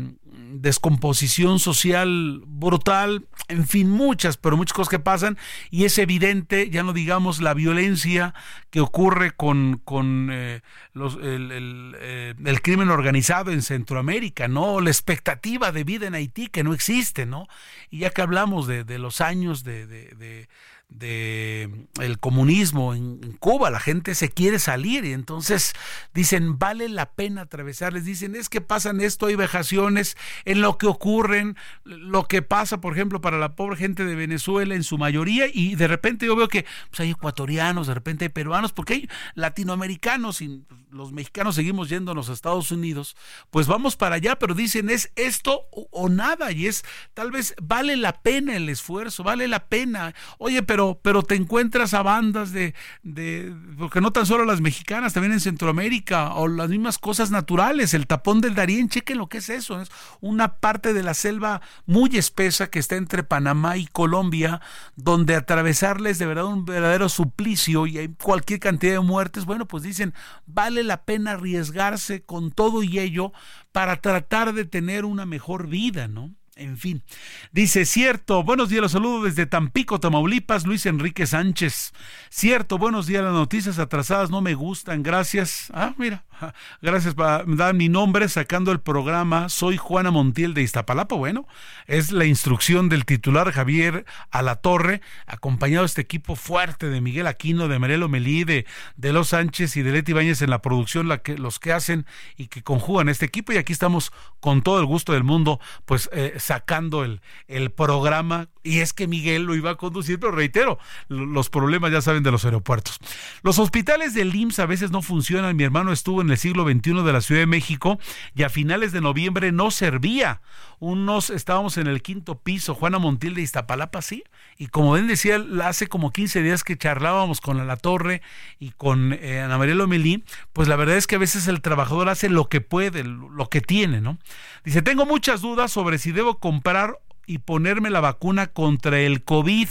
descomposición 0.52 1.60
social 1.60 2.42
brutal, 2.46 3.28
en 3.48 3.68
fin, 3.68 3.92
muchas, 3.92 4.38
pero 4.38 4.58
muchas 4.58 4.74
cosas 4.74 4.90
que 4.90 5.00
pasan 5.00 5.38
y 5.70 5.86
es 5.86 6.00
evidente, 6.00 6.72
ya 6.72 6.82
no 6.82 6.94
digamos 6.94 7.42
la 7.42 7.54
violencia 7.54 8.34
que 8.72 8.82
ocurre 8.82 9.32
con, 9.32 9.80
con 9.86 10.30
eh, 10.32 10.62
eh, 10.96 12.34
el, 12.44 12.62
crimen 12.64 12.90
organizado 12.90 13.52
en 13.52 13.62
Centroamérica, 13.62 14.48
¿no? 14.48 14.82
La 14.82 14.90
expectativa 14.90 15.72
de 15.72 15.84
vida 15.84 16.08
en 16.08 16.16
Haití 16.16 16.48
que 16.48 16.64
no 16.64 16.74
existe, 16.74 17.28
¿no? 17.28 17.48
Y 17.92 18.00
ya 18.00 18.10
que 18.10 18.24
hablamos 18.24 18.66
de, 18.66 18.84
de 18.84 18.98
los 18.98 19.22
años 19.22 19.64
de 19.64 20.48
el 20.90 22.18
comunismo 22.20 22.94
en, 22.94 23.18
Cuba, 23.40 23.70
la 23.70 23.80
gente 23.80 24.16
se 24.16 24.30
quiere 24.30 24.58
salir 24.58 25.06
y 25.06 25.14
entonces 25.14 25.74
dicen, 26.14 26.58
vale 26.58 26.90
la 26.90 27.12
pena 27.12 27.42
atravesarles, 27.42 28.06
dicen, 28.06 28.36
es 28.36 28.50
que 28.50 28.62
pasan 28.62 29.02
esto, 29.02 29.28
hay 29.28 29.36
vejaciones 29.36 30.18
en 30.46 30.62
lo 30.62 30.78
que 30.78 30.88
ocurren, 30.88 31.56
lo 31.84 32.28
que 32.28 32.42
pasa, 32.42 32.82
por 32.82 32.94
ejemplo, 32.94 33.22
para 33.22 33.38
la 33.38 33.56
pobre 33.56 33.76
gente 33.76 34.06
de 34.06 34.16
Venezuela 34.16 34.76
en 34.76 34.84
su 34.84 34.98
mayoría 34.98 35.46
y 35.52 35.76
de 35.76 35.88
repente 35.88 36.26
yo 36.26 36.36
veo 36.36 36.48
que 36.48 36.66
pues, 36.90 37.02
hay 37.02 37.12
ecuatorianos, 37.12 37.88
de 37.88 37.94
repente 37.94 38.26
hay 38.26 38.30
peruanos, 38.30 38.72
porque 38.72 38.94
hay 38.94 39.10
latinoamericanos 39.36 40.42
y 40.42 40.66
los 40.90 41.12
mexicanos 41.12 41.56
seguimos 41.56 41.90
yéndonos 41.90 42.30
a 42.30 42.34
Estados 42.34 42.72
Unidos, 42.72 43.16
pues 43.52 43.68
vamos 43.68 43.98
para 43.98 44.16
allá, 44.16 44.40
pero 44.40 44.56
dicen, 44.56 44.90
es 44.90 45.12
esto 45.16 45.68
o, 45.72 45.88
o 45.92 46.10
nada 46.10 46.52
y 46.52 46.66
es, 46.66 46.84
tal 47.14 47.32
vez 47.32 47.56
vale 47.62 47.98
la 47.98 48.22
pena 48.22 48.56
el 48.56 48.70
esfuerzo, 48.70 49.24
vale 49.24 49.48
la 49.48 49.68
pena, 49.68 50.16
oye, 50.40 50.64
pero 50.64 50.77
pero, 51.02 51.24
te 51.24 51.36
encuentras 51.36 51.94
a 51.94 52.04
bandas 52.04 52.52
de, 52.52 52.74
de, 53.04 53.54
porque 53.78 54.02
no 54.02 54.12
tan 54.12 54.26
solo 54.26 54.46
las 54.46 54.62
mexicanas, 54.62 55.14
también 55.14 55.34
en 55.34 55.40
Centroamérica, 55.40 56.34
o 56.36 56.48
las 56.48 56.70
mismas 56.70 56.98
cosas 56.98 57.32
naturales, 57.32 57.94
el 57.94 58.08
tapón 58.08 58.42
del 58.42 58.56
Darién, 58.56 58.90
chequen 58.90 59.18
lo 59.18 59.28
que 59.28 59.40
es 59.40 59.50
eso, 59.50 59.82
es 59.82 59.90
una 60.22 60.56
parte 60.56 60.94
de 60.94 61.04
la 61.04 61.14
selva 61.14 61.62
muy 61.86 62.18
espesa 62.18 62.70
que 62.70 62.80
está 62.80 62.96
entre 62.96 63.24
Panamá 63.24 63.78
y 63.78 63.88
Colombia, 63.88 64.62
donde 64.96 65.36
atravesarles 65.36 66.20
de 66.20 66.26
verdad 66.26 66.46
un 66.46 66.66
verdadero 66.66 67.10
suplicio 67.10 67.88
y 67.88 67.98
hay 67.98 68.08
cualquier 68.10 68.60
cantidad 68.60 68.94
de 68.94 69.00
muertes, 69.00 69.46
bueno, 69.46 69.68
pues 69.68 69.84
dicen, 69.84 70.14
vale 70.46 70.84
la 70.84 71.04
pena 71.04 71.32
arriesgarse 71.32 72.24
con 72.24 72.52
todo 72.52 72.84
y 72.84 73.00
ello 73.00 73.32
para 73.72 73.98
tratar 73.98 74.54
de 74.54 74.66
tener 74.66 75.06
una 75.06 75.26
mejor 75.26 75.68
vida, 75.68 76.08
¿no? 76.08 76.37
En 76.58 76.76
fin, 76.76 77.04
dice, 77.52 77.86
cierto, 77.86 78.42
buenos 78.42 78.70
días, 78.70 78.82
los 78.82 78.92
saludo 78.92 79.24
desde 79.24 79.46
Tampico, 79.46 80.00
Tamaulipas, 80.00 80.66
Luis 80.66 80.88
Enrique 80.88 81.28
Sánchez. 81.28 81.94
Cierto, 82.32 82.80
buenos 82.80 83.06
días, 83.06 83.24
las 83.24 83.34
noticias 83.34 83.78
atrasadas 83.78 84.32
no 84.32 84.42
me 84.42 84.56
gustan, 84.56 85.04
gracias. 85.04 85.70
Ah, 85.72 85.94
mira, 85.98 86.26
gracias 86.82 87.16
dar 87.16 87.74
mi 87.74 87.90
nombre 87.90 88.28
sacando 88.30 88.72
el 88.72 88.80
programa. 88.80 89.50
Soy 89.50 89.78
Juana 89.78 90.12
Montiel 90.12 90.54
de 90.54 90.62
Iztapalapa. 90.62 91.16
Bueno, 91.16 91.48
es 91.88 92.12
la 92.12 92.26
instrucción 92.26 92.90
del 92.90 93.06
titular 93.06 93.52
Javier 93.52 94.06
Alatorre, 94.32 95.02
acompañado 95.26 95.84
de 95.84 95.88
este 95.88 96.02
equipo 96.02 96.36
fuerte 96.36 96.90
de 96.90 97.02
Miguel 97.02 97.28
Aquino, 97.28 97.68
de 97.68 97.80
Marielo 97.80 98.10
Melí, 98.10 98.44
de, 98.44 98.66
de 98.96 99.14
Los 99.14 99.30
Sánchez 99.30 99.78
y 99.78 99.82
de 99.82 99.92
Leti 99.92 100.14
Báñez 100.14 100.42
en 100.42 100.50
la 100.50 100.62
producción, 100.62 101.10
los 101.38 101.60
que 101.60 101.74
hacen 101.74 102.06
y 102.36 102.48
que 102.48 102.64
conjugan 102.64 103.10
este 103.10 103.26
equipo. 103.26 103.54
Y 103.54 103.58
aquí 103.58 103.74
estamos 103.74 104.12
con 104.40 104.62
todo 104.62 104.80
el 104.80 104.86
gusto 104.86 105.14
del 105.14 105.24
mundo, 105.24 105.60
pues 105.86 106.10
eh, 106.14 106.36
sacando 106.38 107.04
el, 107.04 107.22
el 107.48 107.72
programa. 107.72 108.50
Y 108.64 108.80
es 108.80 108.94
que 108.94 109.08
Miguel 109.08 109.44
lo 109.44 109.56
iba 109.56 109.72
a 109.72 109.76
conducir, 109.76 110.20
pero 110.20 110.34
reitero, 110.34 110.78
los 111.08 111.50
problemas 111.50 111.92
ya 111.92 112.02
saben 112.02 112.24
de 112.24 112.32
los 112.32 112.44
aeropuertos. 112.46 113.00
Los 113.42 113.60
hospitales 113.60 114.14
del 114.14 114.36
IMSS 114.36 114.60
a 114.60 114.66
veces 114.66 114.92
no 114.92 115.02
funcionan. 115.02 115.56
Mi 115.56 115.64
hermano 115.64 115.94
estuvo 115.94 116.22
en 116.22 116.27
en 116.28 116.32
el 116.32 116.38
siglo 116.38 116.64
XXI 116.64 117.04
de 117.04 117.14
la 117.14 117.22
Ciudad 117.22 117.42
de 117.42 117.48
México 117.48 118.00
y 118.36 118.44
a 118.44 118.50
finales 118.50 118.92
de 118.92 119.02
noviembre 119.02 119.52
no 119.52 119.72
servía. 119.72 120.42
Unos 120.80 121.30
estábamos 121.30 121.78
en 121.78 121.88
el 121.88 122.02
quinto 122.02 122.40
piso, 122.40 122.76
Juana 122.76 123.00
Montiel 123.00 123.34
de 123.34 123.42
Iztapalapa, 123.42 124.02
sí. 124.02 124.24
Y 124.58 124.68
como 124.68 124.92
ven, 124.92 125.08
decía, 125.08 125.44
hace 125.64 125.88
como 125.88 126.12
15 126.12 126.44
días 126.44 126.64
que 126.64 126.78
charlábamos 126.78 127.42
con 127.42 127.66
La 127.66 127.78
Torre 127.78 128.22
y 128.60 128.72
con 128.72 129.14
eh, 129.14 129.42
Ana 129.42 129.58
María 129.58 129.76
Lomelí, 129.76 130.24
pues 130.54 130.68
la 130.68 130.76
verdad 130.76 130.98
es 130.98 131.08
que 131.08 131.16
a 131.16 131.20
veces 131.20 131.48
el 131.48 131.62
trabajador 131.62 132.10
hace 132.10 132.30
lo 132.30 132.50
que 132.50 132.62
puede, 132.62 133.04
lo 133.04 133.50
que 133.50 133.62
tiene, 133.62 134.02
¿no? 134.02 134.20
Dice, 134.64 134.82
tengo 134.82 135.06
muchas 135.06 135.42
dudas 135.42 135.72
sobre 135.72 135.98
si 135.98 136.12
debo 136.12 136.40
comprar 136.40 137.00
y 137.26 137.40
ponerme 137.40 137.90
la 137.90 138.02
vacuna 138.02 138.48
contra 138.48 139.00
el 139.00 139.24
COVID. 139.24 139.70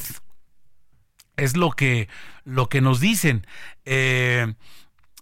Es 1.36 1.56
lo 1.56 1.70
que, 1.70 2.08
lo 2.44 2.68
que 2.68 2.80
nos 2.80 2.98
dicen. 2.98 3.46
Eh, 3.84 4.54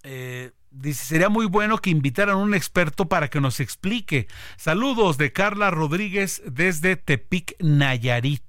eh, 0.04 0.52
dice, 0.74 1.04
sería 1.04 1.28
muy 1.28 1.46
bueno 1.46 1.78
que 1.78 1.90
invitaran 1.90 2.36
a 2.36 2.38
un 2.38 2.54
experto 2.54 3.08
para 3.08 3.28
que 3.28 3.40
nos 3.40 3.60
explique. 3.60 4.26
Saludos 4.56 5.18
de 5.18 5.32
Carla 5.32 5.70
Rodríguez 5.70 6.42
desde 6.46 6.96
Tepic, 6.96 7.54
Nayarit. 7.60 8.42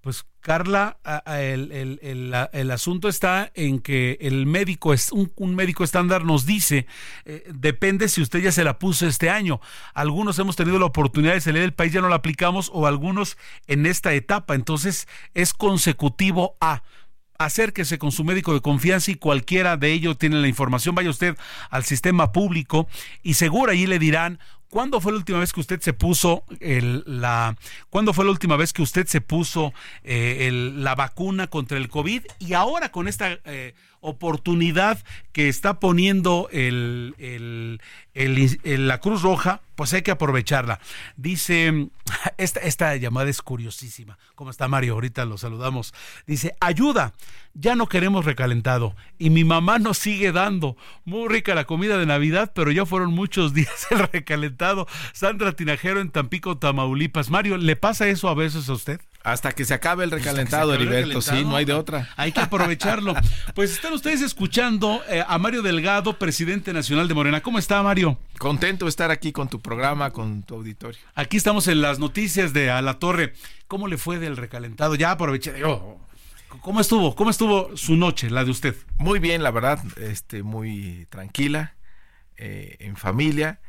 Pues 0.00 0.26
Carla, 0.40 0.98
el, 1.28 2.70
asunto 2.72 3.08
está 3.08 3.52
en 3.54 3.78
que 3.78 4.18
el 4.20 4.46
médico, 4.46 4.92
es 4.92 5.12
un, 5.12 5.54
médico 5.54 5.84
estándar 5.84 6.24
nos 6.24 6.44
dice, 6.44 6.86
eh, 7.24 7.44
depende 7.54 8.08
si 8.08 8.20
usted 8.20 8.40
ya 8.40 8.50
se 8.50 8.64
la 8.64 8.80
puso 8.80 9.06
este 9.06 9.30
año. 9.30 9.60
Algunos 9.94 10.40
hemos 10.40 10.56
tenido 10.56 10.80
la 10.80 10.86
oportunidad 10.86 11.34
de 11.34 11.40
salir 11.40 11.60
del 11.60 11.74
país, 11.74 11.92
ya 11.92 12.00
no 12.00 12.08
la 12.08 12.16
aplicamos, 12.16 12.72
o 12.74 12.88
algunos 12.88 13.38
en 13.68 13.86
esta 13.86 14.12
etapa. 14.14 14.56
Entonces 14.56 15.06
es 15.34 15.54
consecutivo 15.54 16.56
a 16.60 16.82
acérquese 17.38 17.98
con 17.98 18.12
su 18.12 18.24
médico 18.24 18.54
de 18.54 18.60
confianza 18.60 19.10
y 19.10 19.16
cualquiera 19.16 19.76
de 19.76 19.92
ellos 19.92 20.18
tiene 20.18 20.40
la 20.40 20.48
información, 20.48 20.94
vaya 20.94 21.10
usted 21.10 21.36
al 21.70 21.84
sistema 21.84 22.32
público 22.32 22.88
y 23.22 23.34
seguro 23.34 23.72
allí 23.72 23.86
le 23.86 23.98
dirán 23.98 24.38
¿Cuándo 24.72 25.02
fue 25.02 25.12
la 25.12 25.18
última 25.18 25.38
vez 25.38 25.52
que 25.52 25.60
usted 25.60 25.82
se 25.82 25.92
puso 25.92 26.44
el, 26.60 27.04
la 27.06 27.58
¿Cuándo 27.90 28.14
fue 28.14 28.24
la 28.24 28.30
última 28.30 28.56
vez 28.56 28.72
que 28.72 28.80
usted 28.80 29.06
se 29.06 29.20
puso 29.20 29.74
eh, 30.02 30.48
la 30.50 30.94
vacuna 30.94 31.48
contra 31.48 31.76
el 31.76 31.90
COVID? 31.90 32.22
Y 32.38 32.54
ahora 32.54 32.90
con 32.90 33.06
esta 33.06 33.38
eh, 33.44 33.74
oportunidad 34.02 35.02
que 35.32 35.48
está 35.48 35.80
poniendo 35.80 36.48
el, 36.52 37.80
la 38.12 39.00
Cruz 39.00 39.22
Roja, 39.22 39.62
pues 39.74 39.94
hay 39.94 40.02
que 40.02 40.10
aprovecharla. 40.10 40.80
Dice, 41.16 41.88
esta, 42.36 42.60
esta 42.60 42.94
llamada 42.96 43.30
es 43.30 43.40
curiosísima. 43.40 44.18
¿Cómo 44.34 44.50
está 44.50 44.68
Mario? 44.68 44.94
Ahorita 44.94 45.24
lo 45.24 45.38
saludamos. 45.38 45.94
Dice, 46.26 46.54
ayuda, 46.60 47.14
ya 47.54 47.74
no 47.74 47.86
queremos 47.86 48.24
recalentado. 48.24 48.94
Y 49.18 49.30
mi 49.30 49.44
mamá 49.44 49.78
nos 49.78 49.98
sigue 49.98 50.32
dando. 50.32 50.76
Muy 51.04 51.28
rica 51.28 51.54
la 51.54 51.64
comida 51.64 51.96
de 51.96 52.06
Navidad, 52.06 52.52
pero 52.54 52.70
ya 52.70 52.84
fueron 52.84 53.12
muchos 53.12 53.54
días 53.54 53.86
el 53.90 54.00
recalentado. 54.00 54.86
Sandra 55.12 55.52
Tinajero 55.52 56.00
en 56.00 56.10
Tampico, 56.10 56.58
Tamaulipas. 56.58 57.30
Mario, 57.30 57.56
¿le 57.56 57.76
pasa 57.76 58.08
eso 58.08 58.28
a 58.28 58.34
veces 58.34 58.68
a 58.68 58.74
usted? 58.74 59.00
Hasta 59.24 59.52
que 59.52 59.64
se 59.64 59.74
acabe 59.74 60.04
el 60.04 60.10
recalentado, 60.10 60.74
Heriberto, 60.74 61.22
sí, 61.22 61.44
no 61.44 61.54
hay 61.54 61.64
de 61.64 61.74
otra. 61.74 62.08
Hay 62.16 62.32
que 62.32 62.40
aprovecharlo. 62.40 63.14
pues 63.54 63.72
están 63.72 63.92
ustedes 63.92 64.20
escuchando 64.20 65.00
eh, 65.08 65.24
a 65.26 65.38
Mario 65.38 65.62
Delgado, 65.62 66.18
presidente 66.18 66.72
nacional 66.72 67.06
de 67.06 67.14
Morena. 67.14 67.40
¿Cómo 67.40 67.58
está, 67.58 67.82
Mario? 67.82 68.18
Contento 68.38 68.86
de 68.86 68.88
estar 68.88 69.12
aquí 69.12 69.30
con 69.30 69.48
tu 69.48 69.60
programa, 69.60 70.10
con 70.10 70.42
tu 70.42 70.56
auditorio. 70.56 71.00
Aquí 71.14 71.36
estamos 71.36 71.68
en 71.68 71.80
las 71.82 72.00
noticias 72.00 72.52
de 72.52 72.70
A 72.70 72.82
la 72.82 72.98
Torre. 72.98 73.34
¿Cómo 73.68 73.86
le 73.86 73.96
fue 73.96 74.18
del 74.18 74.36
recalentado? 74.36 74.96
Ya 74.96 75.12
aproveché. 75.12 75.54
¿Cómo 76.60 76.80
estuvo? 76.80 77.14
¿Cómo 77.14 77.30
estuvo 77.30 77.76
su 77.76 77.96
noche, 77.96 78.28
la 78.28 78.44
de 78.44 78.50
usted? 78.50 78.74
Muy 78.98 79.20
bien, 79.20 79.42
la 79.42 79.52
verdad, 79.52 79.78
este, 79.98 80.42
muy 80.42 81.06
tranquila, 81.10 81.74
eh, 82.36 82.76
en 82.80 82.96
familia 82.96 83.60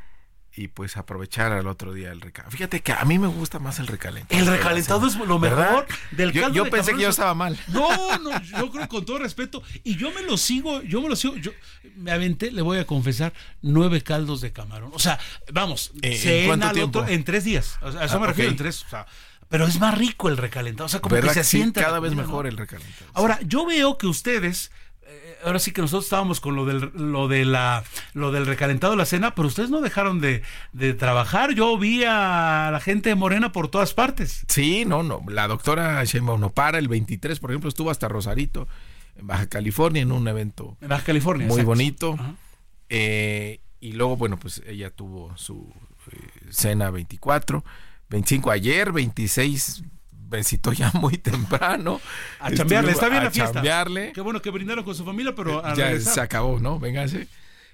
y 0.56 0.68
pues 0.68 0.98
aprovechar 0.98 1.52
al 1.52 1.68
otro 1.68 1.94
día 1.94 2.12
el 2.12 2.22
recalentado. 2.22 2.52
Fíjate 2.52 2.82
que 2.82 2.94
a 2.94 3.04
mí 3.06 3.18
me 3.18 3.28
gusta 3.28 3.60
más 3.60 3.80
el 3.80 3.88
recalentado. 3.88 4.40
El 4.40 4.48
recalentado 4.48 5.08
es 5.08 5.16
lo 5.16 5.40
mejor 5.40 5.88
del 6.12 6.32
caldo 6.32 6.54
Yo, 6.54 6.70
pensé 6.70 6.94
que 6.94 7.02
yo 7.02 7.10
estaba 7.10 7.34
mal. 7.34 7.58
No, 7.70 8.18
no, 8.20 8.42
yo 8.42 8.72
creo 8.72 8.88
con 8.88 9.04
todo 9.04 9.18
respeto 9.18 9.64
y 9.84 9.96
yo 9.96 10.12
me 10.12 10.22
lo 10.22 10.38
sigo, 10.38 10.82
yo 10.84 11.02
me 11.02 11.10
lo 11.10 11.16
sigo, 11.16 11.36
yo 11.38 11.52
me 11.96 12.12
aventé, 12.12 12.52
le 12.52 12.62
voy 12.62 12.78
a 12.78 12.86
confesar, 12.86 13.34
nueve 13.62 14.04
caldos 14.04 14.42
de 14.42 14.54
camarón. 14.54 14.92
O 14.94 15.00
sea, 15.00 15.20
vamos, 15.52 15.92
eh, 16.02 16.42
¿en 16.42 16.60
cuánto 16.60 17.08
en 17.08 17.24
tres 17.24 17.44
días. 17.44 17.80
a 17.82 18.06
eso 18.06 18.20
me 18.20 18.26
ah, 18.26 18.30
refiero 18.30 18.52
en 18.52 18.58
tres, 18.58 18.84
o 18.86 18.90
sea, 18.90 19.08
pero 19.50 19.66
es 19.66 19.80
más 19.80 19.98
rico 19.98 20.30
el 20.30 20.38
recalentado, 20.38 20.86
o 20.86 20.90
sea, 20.90 21.00
como 21.00 21.16
que 21.16 21.30
se 21.30 21.44
sienta 21.44 21.82
cada 21.82 22.00
vez 22.00 22.16
mejor 22.16 22.46
el 22.46 22.58
recalentado. 22.58 23.12
Ahora, 23.14 23.40
yo 23.44 23.66
veo 23.66 23.98
que 23.98 24.08
ustedes 24.08 24.72
ahora 25.44 25.60
sí 25.60 25.72
que 25.72 25.82
nosotros 25.82 26.06
estábamos 26.06 26.40
con 26.40 26.56
lo 26.56 26.66
del, 26.66 26.92
lo 26.96 27.28
de 27.28 27.46
la, 27.46 27.84
lo 28.14 28.32
del 28.32 28.46
recalentado 28.46 28.94
de 28.94 28.98
la 28.98 29.06
cena, 29.06 29.36
pero 29.36 29.48
ustedes 29.48 29.70
no 29.70 29.82
dejaron 29.82 30.22
de, 30.22 30.44
trabajar. 30.98 31.54
Yo 31.54 31.78
vi 31.78 32.04
a 32.04 32.70
la 32.72 32.80
gente 32.80 33.10
de 33.10 33.16
Morena 33.16 33.52
por 33.52 33.68
todas 33.68 33.94
partes. 33.94 34.46
Sí, 34.48 34.86
no, 34.86 35.04
no. 35.04 35.24
La 35.28 35.48
doctora 35.48 36.04
Sheinbaum 36.04 36.40
no 36.40 36.50
para. 36.50 36.78
El 36.78 36.88
23, 36.88 37.40
por 37.40 37.52
ejemplo, 37.52 37.70
estuvo 37.70 37.92
hasta 37.92 38.08
Rosarito, 38.08 38.68
en 39.16 39.28
Baja 39.28 39.48
California, 39.48 40.02
en 40.02 40.12
un 40.12 40.28
evento. 40.28 40.78
En 40.82 40.90
Baja 40.90 41.04
California. 41.04 41.48
Muy 41.48 41.64
bonito. 41.64 42.18
Eh, 42.90 43.60
y 43.80 43.94
luego, 43.94 44.18
bueno, 44.18 44.38
pues 44.38 44.62
ella 44.68 44.90
tuvo 44.90 45.36
su 45.38 45.74
eh, 46.12 46.18
cena 46.50 46.90
24, 46.90 47.64
25 48.10 48.52
ayer, 48.52 48.92
26 48.92 49.84
besito 50.34 50.74
ya 50.74 50.92
muy 50.96 51.18
temprano. 51.18 52.02
A 52.40 52.52
chambearle, 52.52 52.92
está 52.92 53.10
bien 53.10 53.24
la 53.24 53.32
fiesta. 53.32 53.62
Qué 54.14 54.22
bueno 54.22 54.42
que 54.42 54.50
brindaron 54.50 54.84
con 54.84 54.96
su 54.96 55.06
familia, 55.06 55.34
pero 55.36 55.66
a 55.66 55.76
ya 55.76 56.00
se 56.00 56.22
acabó, 56.22 56.60
¿no? 56.60 56.80
Véngase. 56.80 57.28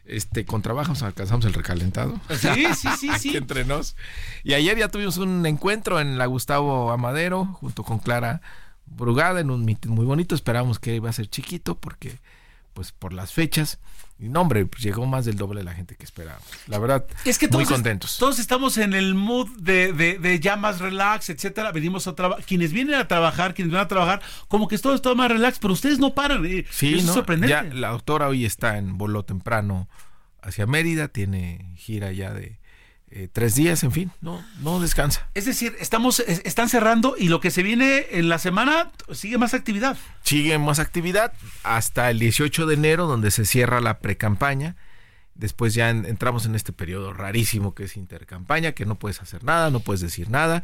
Este, 0.06 0.44
con 0.44 0.64
trabajo 0.64 0.94
alcanzamos 1.06 1.46
el 1.46 1.54
recalentado. 1.54 2.20
Sí, 2.30 2.66
sí, 2.76 2.88
sí, 3.00 3.10
sí. 3.20 3.38
entre 3.38 3.64
nos. 3.64 3.96
Y 4.44 4.54
ayer 4.54 4.78
ya 4.78 4.88
tuvimos 4.88 5.18
un 5.18 5.46
encuentro 5.46 6.00
en 6.00 6.18
la 6.18 6.26
Gustavo 6.26 6.92
Amadero, 6.92 7.46
junto 7.46 7.84
con 7.84 8.00
Clara 8.00 8.42
Brugada, 8.86 9.40
en 9.40 9.52
un 9.52 9.66
meeting 9.66 9.92
muy 9.92 10.06
bonito. 10.06 10.34
Esperamos 10.34 10.80
que 10.80 10.96
iba 10.96 11.10
a 11.10 11.14
ser 11.14 11.28
chiquito, 11.30 11.76
porque, 11.80 12.20
pues, 12.74 12.92
por 12.92 13.14
las 13.14 13.34
fechas. 13.34 13.80
No, 14.20 14.42
hombre, 14.42 14.66
pues 14.66 14.84
llegó 14.84 15.06
más 15.06 15.24
del 15.24 15.38
doble 15.38 15.62
de 15.62 15.64
la 15.64 15.74
gente 15.74 15.96
que 15.96 16.04
esperábamos. 16.04 16.46
La 16.68 16.78
verdad, 16.78 17.06
es 17.24 17.38
que 17.38 17.48
muy 17.48 17.64
contentos. 17.64 18.18
Todos 18.18 18.38
estamos 18.38 18.78
en 18.78 18.94
el 18.94 19.16
mood 19.16 19.50
de, 19.60 19.94
de, 19.94 20.40
ya 20.42 20.58
más 20.58 20.80
relax, 20.80 21.30
etcétera. 21.30 21.72
Venimos 21.72 22.06
a 22.08 22.16
trabajar. 22.16 22.44
Quienes 22.44 22.74
vienen 22.74 22.96
a 22.96 23.08
trabajar, 23.08 23.54
quienes 23.54 23.74
van 23.74 23.84
a 23.84 23.88
trabajar, 23.88 24.22
como 24.50 24.68
que 24.68 24.78
todo 24.78 24.94
está 24.94 25.16
más 25.16 25.32
relax, 25.32 25.60
pero 25.60 25.74
ustedes 25.74 26.00
no 26.00 26.14
paran. 26.14 26.46
Eh. 26.46 26.66
Sí, 26.70 26.96
es 26.96 27.06
sorprendente. 27.06 27.54
Ya, 27.54 27.64
la 27.64 27.90
doctora 27.90 28.28
hoy 28.28 28.44
está 28.46 28.78
en 28.78 28.98
voló 28.98 29.24
temprano 29.24 29.88
hacia 30.42 30.66
Mérida, 30.68 31.08
tiene 31.08 31.74
gira 31.78 32.12
ya 32.12 32.34
de 32.34 32.60
eh, 33.12 33.28
tres 33.32 33.56
días, 33.56 33.84
en 33.84 33.92
fin, 33.92 34.12
no, 34.22 34.44
no 34.62 34.80
descansa. 34.80 35.28
Es 35.34 35.46
decir, 35.46 35.76
estamos, 35.80 36.20
están 36.20 36.70
cerrando 36.70 37.16
y 37.18 37.28
lo 37.30 37.40
que 37.40 37.50
se 37.50 37.64
viene 37.64 38.06
en 38.12 38.30
la 38.30 38.38
semana 38.38 38.92
sigue 39.12 39.38
más 39.38 39.54
actividad. 39.54 39.98
Sigue 40.24 40.58
más 40.60 40.80
actividad 40.80 41.34
hasta 41.64 42.10
el 42.12 42.20
18 42.20 42.66
de 42.66 42.74
enero, 42.76 43.08
donde 43.08 43.32
se 43.32 43.46
cierra 43.46 43.82
la 43.82 44.00
precampaña. 44.00 44.76
Después 45.34 45.74
ya 45.74 45.90
entramos 45.90 46.46
en 46.46 46.54
este 46.54 46.74
periodo 46.74 47.14
rarísimo 47.14 47.74
que 47.74 47.86
es 47.86 47.98
intercampaña, 47.98 48.74
que 48.74 48.86
no 48.86 48.96
puedes 48.96 49.22
hacer 49.22 49.44
nada, 49.44 49.72
no 49.72 49.80
puedes 49.80 50.02
decir 50.02 50.30
nada, 50.30 50.64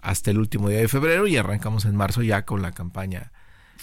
hasta 0.00 0.30
el 0.30 0.38
último 0.38 0.68
día 0.68 0.78
de 0.78 0.88
febrero 0.88 1.26
y 1.26 1.36
arrancamos 1.36 1.84
en 1.84 1.96
marzo 1.96 2.22
ya 2.22 2.44
con 2.44 2.62
la 2.62 2.72
campaña 2.72 3.32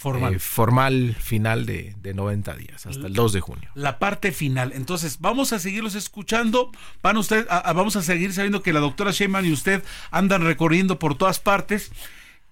formal, 0.00 0.34
eh, 0.34 0.38
formal 0.38 1.14
final 1.20 1.66
de, 1.66 1.94
de, 2.00 2.14
90 2.14 2.56
días, 2.56 2.86
hasta 2.86 3.06
el 3.06 3.12
2 3.12 3.32
de 3.34 3.40
junio. 3.40 3.70
La 3.74 3.98
parte 3.98 4.32
final. 4.32 4.72
Entonces, 4.72 5.18
vamos 5.20 5.52
a 5.52 5.58
seguirlos 5.58 5.94
escuchando. 5.94 6.72
Van 7.02 7.18
usted, 7.18 7.46
vamos 7.48 7.96
a 7.96 8.02
seguir 8.02 8.32
sabiendo 8.32 8.62
que 8.62 8.72
la 8.72 8.80
doctora 8.80 9.10
Sheyman 9.10 9.44
y 9.44 9.52
usted 9.52 9.84
andan 10.10 10.42
recorriendo 10.42 10.98
por 10.98 11.18
todas 11.18 11.38
partes. 11.38 11.92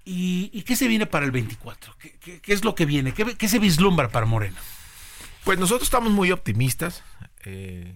¿Y, 0.04 0.62
qué 0.62 0.76
se 0.76 0.88
viene 0.88 1.06
para 1.06 1.24
el 1.24 1.32
24? 1.32 1.94
¿Qué, 1.98 2.40
qué, 2.40 2.52
es 2.52 2.64
lo 2.64 2.74
que 2.74 2.84
viene? 2.84 3.12
¿Qué, 3.12 3.48
se 3.48 3.58
vislumbra 3.58 4.08
para 4.10 4.26
Morena? 4.26 4.58
Pues 5.44 5.58
nosotros 5.58 5.86
estamos 5.86 6.12
muy 6.12 6.30
optimistas. 6.30 7.02
Eh, 7.44 7.94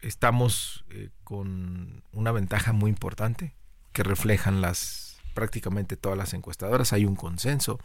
estamos 0.00 0.84
eh, 0.90 1.10
con 1.24 2.02
una 2.12 2.32
ventaja 2.32 2.72
muy 2.72 2.88
importante 2.88 3.52
que 3.92 4.02
reflejan 4.02 4.62
las 4.62 5.18
prácticamente 5.34 5.96
todas 5.96 6.16
las 6.16 6.32
encuestadoras. 6.32 6.94
Hay 6.94 7.04
un 7.04 7.16
consenso 7.16 7.78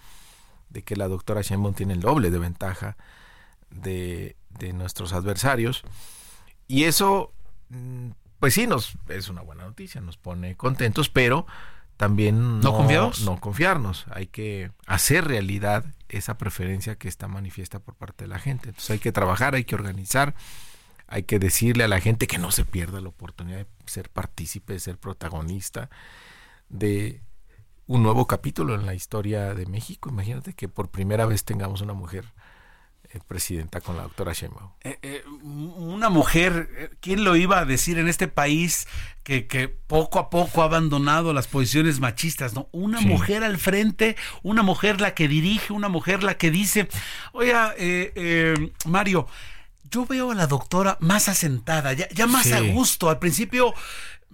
de 0.69 0.83
que 0.83 0.95
la 0.95 1.07
doctora 1.07 1.41
Sheinbaum 1.41 1.73
tiene 1.73 1.93
el 1.93 2.01
doble 2.01 2.31
de 2.31 2.39
ventaja 2.39 2.97
de, 3.69 4.35
nuestros 4.73 5.13
adversarios. 5.13 5.83
Y 6.67 6.83
eso, 6.85 7.31
mm, 7.69 8.09
pues 8.39 8.53
sí, 8.53 8.67
nos 8.67 8.97
es 9.09 9.29
una 9.29 9.41
buena 9.41 9.65
noticia, 9.65 10.01
nos 10.01 10.17
pone 10.17 10.55
contentos, 10.55 11.09
pero 11.09 11.45
también 11.97 12.59
no, 12.59 12.73
confiarnos. 12.73 13.21
No 13.21 13.39
confiarnos. 13.39 14.05
Hay 14.11 14.27
que 14.27 14.71
hacer 14.85 15.25
realidad 15.25 15.85
esa 16.09 16.37
preferencia 16.37 16.95
que 16.95 17.07
está 17.07 17.27
manifiesta 17.27 17.79
por 17.79 17.95
parte 17.95 18.25
de 18.25 18.29
la 18.29 18.39
gente. 18.39 18.69
Entonces 18.69 18.91
hay 18.91 18.99
que 18.99 19.11
trabajar, 19.11 19.55
hay 19.55 19.63
que 19.63 19.75
organizar, 19.75 20.35
hay 21.07 21.23
que 21.23 21.39
decirle 21.39 21.83
a 21.83 21.87
la 21.87 22.01
gente 22.01 22.27
que 22.27 22.37
no 22.37 22.51
se 22.51 22.65
pierda 22.65 23.01
la 23.01 23.09
oportunidad 23.09 23.59
de 23.59 23.67
ser 23.85 24.09
partícipe, 24.09 24.73
de 24.73 24.79
ser 24.79 24.97
protagonista, 24.97 25.89
de 26.69 27.21
un 27.87 28.03
nuevo 28.03 28.27
capítulo 28.27 28.75
en 28.75 28.85
la 28.85 28.93
historia 28.95 29.53
de 29.53 29.65
México. 29.65 30.09
Imagínate 30.09 30.53
que 30.53 30.67
por 30.67 30.89
primera 30.89 31.25
vez 31.25 31.43
tengamos 31.43 31.81
una 31.81 31.93
mujer 31.93 32.25
presidenta 33.27 33.79
con 33.79 33.95
la 33.95 34.03
doctora 34.03 34.33
Sheinbaum. 34.33 34.71
Eh, 34.83 34.99
eh, 35.01 35.23
una 35.43 36.09
mujer, 36.09 36.69
eh, 36.77 36.89
¿quién 36.99 37.23
lo 37.23 37.37
iba 37.37 37.59
a 37.59 37.65
decir 37.65 37.97
en 37.97 38.09
este 38.09 38.27
país 38.27 38.87
que, 39.23 39.47
que 39.47 39.69
poco 39.69 40.19
a 40.19 40.29
poco 40.29 40.61
ha 40.61 40.65
abandonado 40.65 41.31
las 41.31 41.47
posiciones 41.47 42.01
machistas? 42.01 42.53
¿no? 42.53 42.67
Una 42.73 42.99
Sí. 42.99 43.05
mujer 43.05 43.45
al 43.45 43.57
frente, 43.57 44.17
una 44.43 44.63
mujer 44.63 44.99
la 44.99 45.13
que 45.13 45.29
dirige, 45.29 45.71
una 45.71 45.87
mujer 45.87 46.23
la 46.23 46.37
que 46.37 46.51
dice, 46.51 46.89
oiga, 47.31 47.73
eh, 47.77 48.11
eh, 48.15 48.73
Mario, 48.85 49.27
yo 49.89 50.05
veo 50.05 50.31
a 50.31 50.35
la 50.35 50.47
doctora 50.47 50.97
más 50.99 51.29
asentada, 51.29 51.93
ya, 51.93 52.09
ya 52.09 52.27
más 52.27 52.47
Sí. 52.47 52.51
a 52.53 52.59
gusto. 52.59 53.09
Al 53.09 53.19
principio 53.19 53.73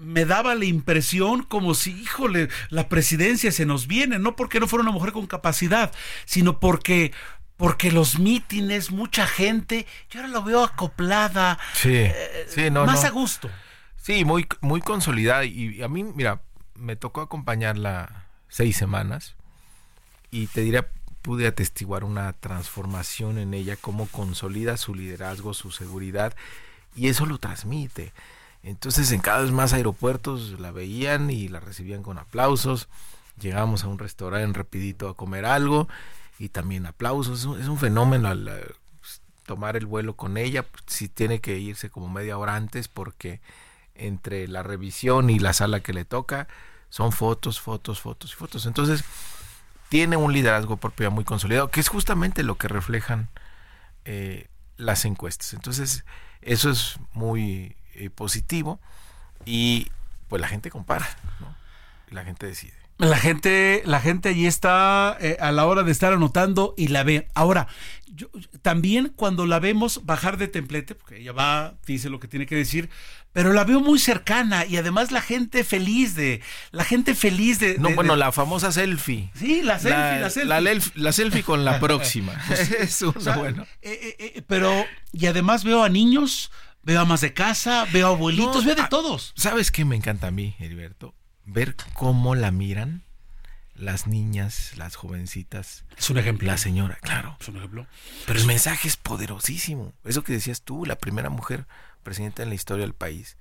me 0.02 0.26
daba 0.26 0.56
la 0.56 0.65
impresión 0.65 1.44
como 1.44 1.73
si, 1.73 1.91
híjole, 2.02 2.49
la 2.69 2.90
presidencia 2.90 3.52
se 3.52 3.65
nos 3.65 3.88
viene, 3.88 4.19
no 4.19 4.36
porque 4.36 4.60
no 4.60 4.68
fuera 4.68 4.84
una 4.84 4.91
mujer 4.91 5.11
con 5.14 5.28
capacidad, 5.28 5.91
sino 6.26 6.60
porque 6.60 7.11
porque 7.57 7.91
los 7.91 8.18
mítines, 8.18 8.90
mucha 8.90 9.28
gente, 9.28 9.86
yo 10.10 10.19
ahora 10.22 10.34
lo 10.34 10.44
veo 10.44 10.64
acoplada, 10.64 11.60
Sí, 11.76 12.07
sí, 12.48 12.72
no, 12.72 12.88
más 12.88 13.03
no. 13.03 13.07
a 13.07 13.11
gusto. 13.11 13.52
Sí, 13.98 14.26
muy, 14.26 14.48
muy 14.61 14.82
consolidada. 14.82 15.45
Y 15.45 15.84
a 15.84 15.88
mí, 15.88 16.03
mira, 16.03 16.41
me 16.73 16.95
tocó 16.95 17.22
acompañarla 17.22 18.26
seis 18.49 18.78
semanas 18.78 19.36
y 20.32 20.48
te 20.48 20.61
diría, 20.61 20.88
pude 21.22 21.45
atestiguar 21.45 22.03
una 22.03 22.34
transformación 22.34 23.38
en 23.38 23.53
ella, 23.53 23.78
cómo 23.80 24.07
consolida 24.07 24.76
su 24.78 24.95
liderazgo, 24.95 25.53
su 25.53 25.69
seguridad, 25.69 26.36
y 26.95 27.10
eso 27.10 27.28
lo 27.28 27.38
transmite. 27.38 28.11
Entonces, 28.63 29.11
en 29.11 29.21
cada 29.21 29.41
vez 29.41 29.51
más 29.51 29.73
aeropuertos 29.73 30.59
la 30.59 30.71
veían 30.71 31.29
y 31.31 31.47
la 31.47 31.59
recibían 31.59 32.03
con 32.03 32.19
aplausos. 32.19 32.88
Llegábamos 33.39 33.83
a 33.83 33.88
un 33.88 33.97
restaurante 33.97 34.57
rapidito 34.57 35.09
a 35.09 35.15
comer 35.15 35.45
algo 35.45 35.88
y 36.38 36.49
también 36.49 36.85
aplausos. 36.85 37.39
Es 37.59 37.67
un, 37.67 37.77
fenómeno 37.77 38.27
al, 38.27 38.47
eh, 38.47 38.73
tomar 39.45 39.77
el 39.77 39.85
vuelo 39.88 40.15
con 40.15 40.38
ella. 40.38 40.65
Si 40.85 41.09
tiene 41.09 41.41
que 41.41 41.57
irse 41.57 41.89
como 41.89 42.09
media 42.09 42.38
hora 42.38 42.55
antes 42.55 42.88
porque 42.88 43.41
entre 43.95 44.47
la 44.47 44.63
revisión 44.63 45.29
y 45.29 45.39
la 45.39 45.53
sala 45.53 45.79
que 45.79 45.93
le 45.93 46.05
toca 46.05 46.47
son 46.89 47.11
fotos, 47.11 47.59
fotos, 47.59 47.99
fotos 47.99 48.33
y 48.33 48.35
fotos. 48.35 48.65
Entonces, 48.65 49.03
tiene 49.89 50.17
un 50.17 50.33
liderazgo 50.33 50.77
propio 50.77 51.09
muy 51.11 51.23
consolidado, 51.23 51.69
que 51.69 51.79
es 51.79 51.89
justamente 51.89 52.43
lo 52.43 52.55
que 52.55 52.67
reflejan 52.67 53.29
eh, 54.05 54.47
las 54.77 55.05
encuestas. 55.05 55.53
Entonces, 55.53 56.05
eso 56.41 56.69
es 56.69 56.97
muy 57.13 57.75
eh, 58.02 58.10
positivo 58.10 58.80
y 59.45 59.88
pues 60.28 60.41
la 60.41 60.48
gente 60.48 60.69
compara, 60.69 61.07
la 62.10 62.23
gente 62.23 62.45
decide. 62.45 62.73
La 62.98 63.18
gente, 63.18 63.82
la 63.86 63.99
gente 63.99 64.30
allí 64.30 64.45
está 64.45 65.18
eh, 65.19 65.36
a 65.40 65.52
la 65.52 65.65
hora 65.65 65.82
de 65.84 65.91
estar 65.91 66.14
anotando 66.14 66.76
y 66.78 66.90
la 66.90 67.03
ve. 67.03 67.28
Ahora, 67.34 67.68
yo- 68.14 68.30
también 68.61 69.11
cuando 69.15 69.48
la 69.48 69.60
vemos 69.60 70.02
bajar 70.06 70.38
de 70.38 70.48
templete, 70.48 70.94
porque 70.94 71.18
ella 71.18 71.32
va, 71.32 71.73
dice 71.88 72.10
lo 72.11 72.19
que 72.19 72.28
tiene 72.28 72.45
que 72.45 72.56
decir, 72.56 72.90
pero 73.34 73.53
la 73.53 73.64
veo 73.64 73.80
muy 73.80 73.98
cercana 73.98 74.65
y 74.68 74.78
además 74.78 75.11
la 75.11 75.22
gente 75.22 75.64
feliz 75.64 76.14
de, 76.15 76.41
la 76.72 76.84
gente 76.84 77.15
feliz 77.15 77.57
de. 77.60 77.80
No, 77.80 77.88
de- 77.90 77.95
bueno, 77.95 78.14
de- 78.14 78.19
la 78.19 78.32
famosa 78.32 78.72
selfie. 78.72 79.32
Sí, 79.34 79.64
la 79.64 79.80
selfie, 79.80 80.19
la, 80.19 80.30
selfie. 80.30 80.49
La, 80.49 80.61
lelf- 80.61 80.91
la 80.94 81.11
selfie 81.11 81.41
con 81.44 81.65
la 81.65 81.80
próxima. 81.80 82.34
es 82.80 83.02
una 83.02 83.18
O 83.18 83.22
sea, 83.22 83.36
buena. 83.38 83.64
eh, 83.82 84.15
eh, 84.19 84.32
eh, 84.36 84.41
pero, 84.45 84.86
y 85.11 85.26
además 85.26 85.64
veo 85.64 85.84
a 85.84 85.90
niños, 85.90 86.52
veo 86.83 87.01
a 87.01 87.05
más 87.05 87.21
de 87.21 87.33
casa, 87.33 87.85
veo 87.91 88.07
a 88.07 88.09
abuelitos, 88.11 88.57
No, 88.57 88.63
veo 88.63 88.75
de 88.75 88.81
ah, 88.81 88.89
todos. 88.89 89.33
¿Sabes 89.35 89.71
qué 89.71 89.85
me 89.85 89.95
encanta 89.95 90.27
a 90.27 90.31
mí, 90.31 90.55
Heriberto? 90.59 91.13
Ver 91.45 91.75
cómo 91.93 92.35
la 92.35 92.51
miran 92.51 93.03
las 93.75 94.07
niñas, 94.07 94.73
las 94.77 94.95
jovencitas. 94.95 95.85
Es 95.97 96.09
un 96.09 96.17
ejemplo. 96.17 96.47
La 96.47 96.57
señora, 96.57 96.97
claro. 97.01 97.37
Es 97.39 97.47
un 97.47 97.57
ejemplo. 97.57 97.87
Pero 98.27 98.39
el 98.39 98.45
mensaje 98.45 98.87
es 98.87 98.97
poderosísimo. 98.97 99.93
Eso 100.03 100.23
que 100.23 100.33
decías 100.33 100.61
tú, 100.61 100.85
la 100.85 100.97
primera 100.97 101.29
mujer 101.29 101.65
presidenta 102.03 102.43
en 102.43 102.49
la 102.49 102.55
historia 102.55 102.85
del 102.85 102.93
país. 102.93 103.37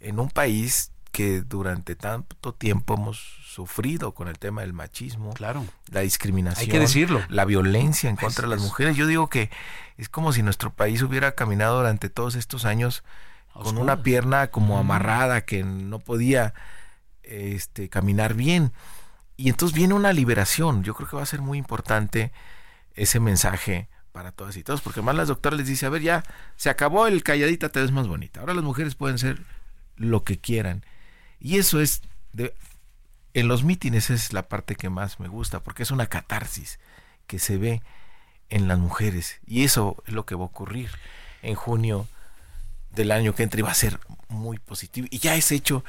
En 0.00 0.18
un 0.18 0.30
país 0.30 0.92
que 1.16 1.40
durante 1.40 1.96
tanto 1.96 2.52
tiempo 2.52 2.92
hemos 2.92 3.16
sufrido 3.46 4.12
con 4.12 4.28
el 4.28 4.38
tema 4.38 4.60
del 4.60 4.74
machismo, 4.74 5.32
claro. 5.32 5.64
la 5.90 6.00
discriminación, 6.00 6.60
Hay 6.60 6.68
que 6.70 6.78
decirlo. 6.78 7.22
la 7.30 7.46
violencia 7.46 8.10
en 8.10 8.16
contra 8.16 8.42
de 8.42 8.48
las 8.48 8.58
es- 8.60 8.66
mujeres. 8.66 8.96
Yo 8.98 9.06
digo 9.06 9.28
que 9.30 9.48
es 9.96 10.10
como 10.10 10.34
si 10.34 10.42
nuestro 10.42 10.74
país 10.74 11.00
hubiera 11.00 11.32
caminado 11.32 11.78
durante 11.78 12.10
todos 12.10 12.34
estos 12.34 12.66
años 12.66 13.02
con 13.54 13.78
una 13.78 14.02
pierna 14.02 14.48
como 14.48 14.78
amarrada 14.78 15.40
que 15.46 15.64
no 15.64 16.00
podía 16.00 16.52
este 17.22 17.88
caminar 17.88 18.34
bien. 18.34 18.72
Y 19.38 19.48
entonces 19.48 19.74
viene 19.74 19.94
una 19.94 20.12
liberación. 20.12 20.82
Yo 20.84 20.92
creo 20.94 21.08
que 21.08 21.16
va 21.16 21.22
a 21.22 21.26
ser 21.26 21.40
muy 21.40 21.56
importante 21.56 22.30
ese 22.94 23.20
mensaje 23.20 23.88
para 24.12 24.32
todas 24.32 24.54
y 24.58 24.62
todos, 24.62 24.82
porque 24.82 25.00
más 25.00 25.14
las 25.14 25.28
doctoras 25.28 25.56
les 25.58 25.66
dice, 25.66 25.86
a 25.86 25.88
ver, 25.88 26.02
ya 26.02 26.22
se 26.56 26.68
acabó 26.68 27.06
el 27.06 27.22
calladita, 27.22 27.70
te 27.70 27.80
ves 27.80 27.90
más 27.90 28.06
bonita. 28.06 28.40
Ahora 28.40 28.52
las 28.52 28.64
mujeres 28.64 28.94
pueden 28.94 29.16
ser 29.18 29.40
lo 29.96 30.24
que 30.24 30.38
quieran. 30.38 30.84
Y 31.40 31.58
eso 31.58 31.80
es 31.80 32.02
en 33.36 33.48
los 33.48 33.64
mítines 33.64 34.08
es 34.08 34.32
la 34.32 34.48
parte 34.48 34.76
que 34.76 34.88
más 34.88 35.20
me 35.20 35.28
gusta, 35.28 35.60
porque 35.60 35.82
es 35.82 35.90
una 35.90 36.06
catarsis 36.06 36.78
que 37.26 37.38
se 37.38 37.58
ve 37.58 37.82
en 38.48 38.66
las 38.66 38.78
mujeres. 38.78 39.40
Y 39.46 39.64
eso 39.64 40.02
es 40.06 40.14
lo 40.14 40.24
que 40.24 40.34
va 40.34 40.44
a 40.44 40.46
ocurrir 40.46 40.90
en 41.42 41.54
junio 41.54 42.08
del 42.92 43.12
año 43.12 43.34
que 43.34 43.42
entra 43.42 43.60
y 43.60 43.62
va 43.62 43.72
a 43.72 43.74
ser 43.74 44.00
muy 44.28 44.58
positivo. 44.58 45.06
Y 45.10 45.18
ya 45.18 45.34
es 45.34 45.52
hecho, 45.52 45.84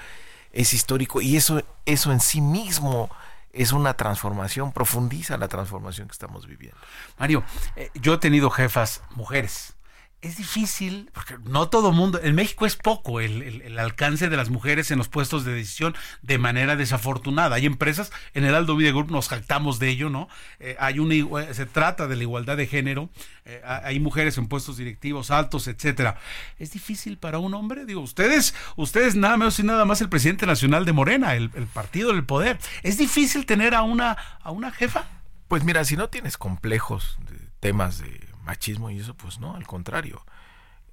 es 0.52 0.74
histórico. 0.74 1.22
Y 1.22 1.38
eso, 1.38 1.64
eso 1.86 2.12
en 2.12 2.20
sí 2.20 2.42
mismo 2.42 3.10
es 3.54 3.72
una 3.72 3.94
transformación, 3.94 4.74
profundiza 4.74 5.38
la 5.38 5.48
transformación 5.48 6.10
que 6.10 6.14
estamos 6.14 6.48
viviendo. 6.48 6.78
Mario, 7.18 7.46
eh, 7.78 7.92
yo 7.96 8.16
he 8.16 8.18
tenido 8.18 8.50
jefas 8.50 9.02
mujeres. 9.16 9.74
Es 10.20 10.38
difícil, 10.38 11.12
porque 11.14 11.36
no 11.46 11.70
todo 11.70 11.92
mundo, 11.92 12.20
en 12.22 12.34
México 12.34 12.66
es 12.66 12.76
poco 12.76 13.20
el, 13.20 13.44
el- 13.44 13.78
alcance 13.78 14.30
de 14.30 14.36
las 14.36 14.50
mujeres 14.50 14.90
en 14.90 14.98
los 14.98 15.10
puestos 15.10 15.46
de 15.46 15.54
decisión 15.54 15.96
de 16.24 16.40
manera 16.40 16.76
desafortunada. 16.76 17.56
Hay 17.58 17.68
empresas, 17.68 18.12
en 18.34 18.44
el 18.44 18.56
Aldo 18.56 18.76
Media 18.76 18.90
Group 18.92 19.12
nos 19.12 19.30
jactamos 19.30 19.78
de 19.78 19.90
ello, 19.90 20.10
¿no? 20.10 20.28
Eh, 20.60 20.76
hay 20.80 20.98
una, 20.98 21.54
se 21.54 21.68
trata 21.68 22.08
de 22.08 22.16
la 22.16 22.24
igualdad 22.24 22.58
de 22.58 22.66
género, 22.66 23.12
eh, 23.46 23.62
ha- 23.64 23.86
hay 23.86 24.00
mujeres 24.00 24.40
en 24.40 24.48
puestos 24.48 24.78
directivos 24.78 25.30
altos, 25.30 25.68
etcétera. 25.68 26.18
¿Es 26.58 26.72
difícil 26.72 27.18
para 27.20 27.38
un 27.38 27.54
hombre? 27.54 27.86
Digo, 27.86 28.02
ustedes, 28.02 28.56
ustedes 28.76 29.16
nada 29.16 29.38
menos 29.38 29.60
y 29.60 29.64
nada 29.64 29.86
más 29.86 30.02
el 30.02 30.10
presidente 30.10 30.48
nacional 30.48 30.84
de 30.84 30.94
Morena, 30.94 31.36
el, 31.36 31.52
el 31.54 31.68
partido 31.68 32.12
del 32.12 32.26
poder. 32.26 32.58
¿Es 32.82 32.98
difícil 32.98 33.46
tener 33.46 33.76
a 33.76 33.84
una, 33.84 34.18
a 34.42 34.50
una 34.50 34.72
jefa? 34.72 35.06
Pues 35.48 35.64
mira, 35.64 35.86
si 35.86 35.96
no 35.96 36.10
tienes 36.10 36.38
complejos 36.40 37.18
temas 37.60 38.00
de 38.00 38.27
machismo 38.48 38.90
y 38.90 39.00
eso, 39.00 39.14
pues 39.16 39.40
no, 39.40 39.56
al 39.56 39.68
contrario. 39.68 40.26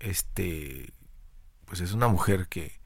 Este, 0.00 0.92
pues 1.64 1.80
es 1.80 1.92
una 1.92 2.08
mujer 2.08 2.48
que 2.48 2.80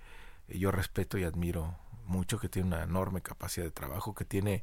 yo 0.49 0.71
respeto 0.71 1.19
y 1.19 1.25
admiro 1.25 1.75
mucho, 2.07 2.39
que 2.39 2.49
tiene 2.49 2.69
una 2.69 2.85
enorme 2.85 3.21
capacidad 3.23 3.65
de 3.67 3.73
trabajo, 3.73 4.15
que 4.15 4.25
tiene, 4.25 4.63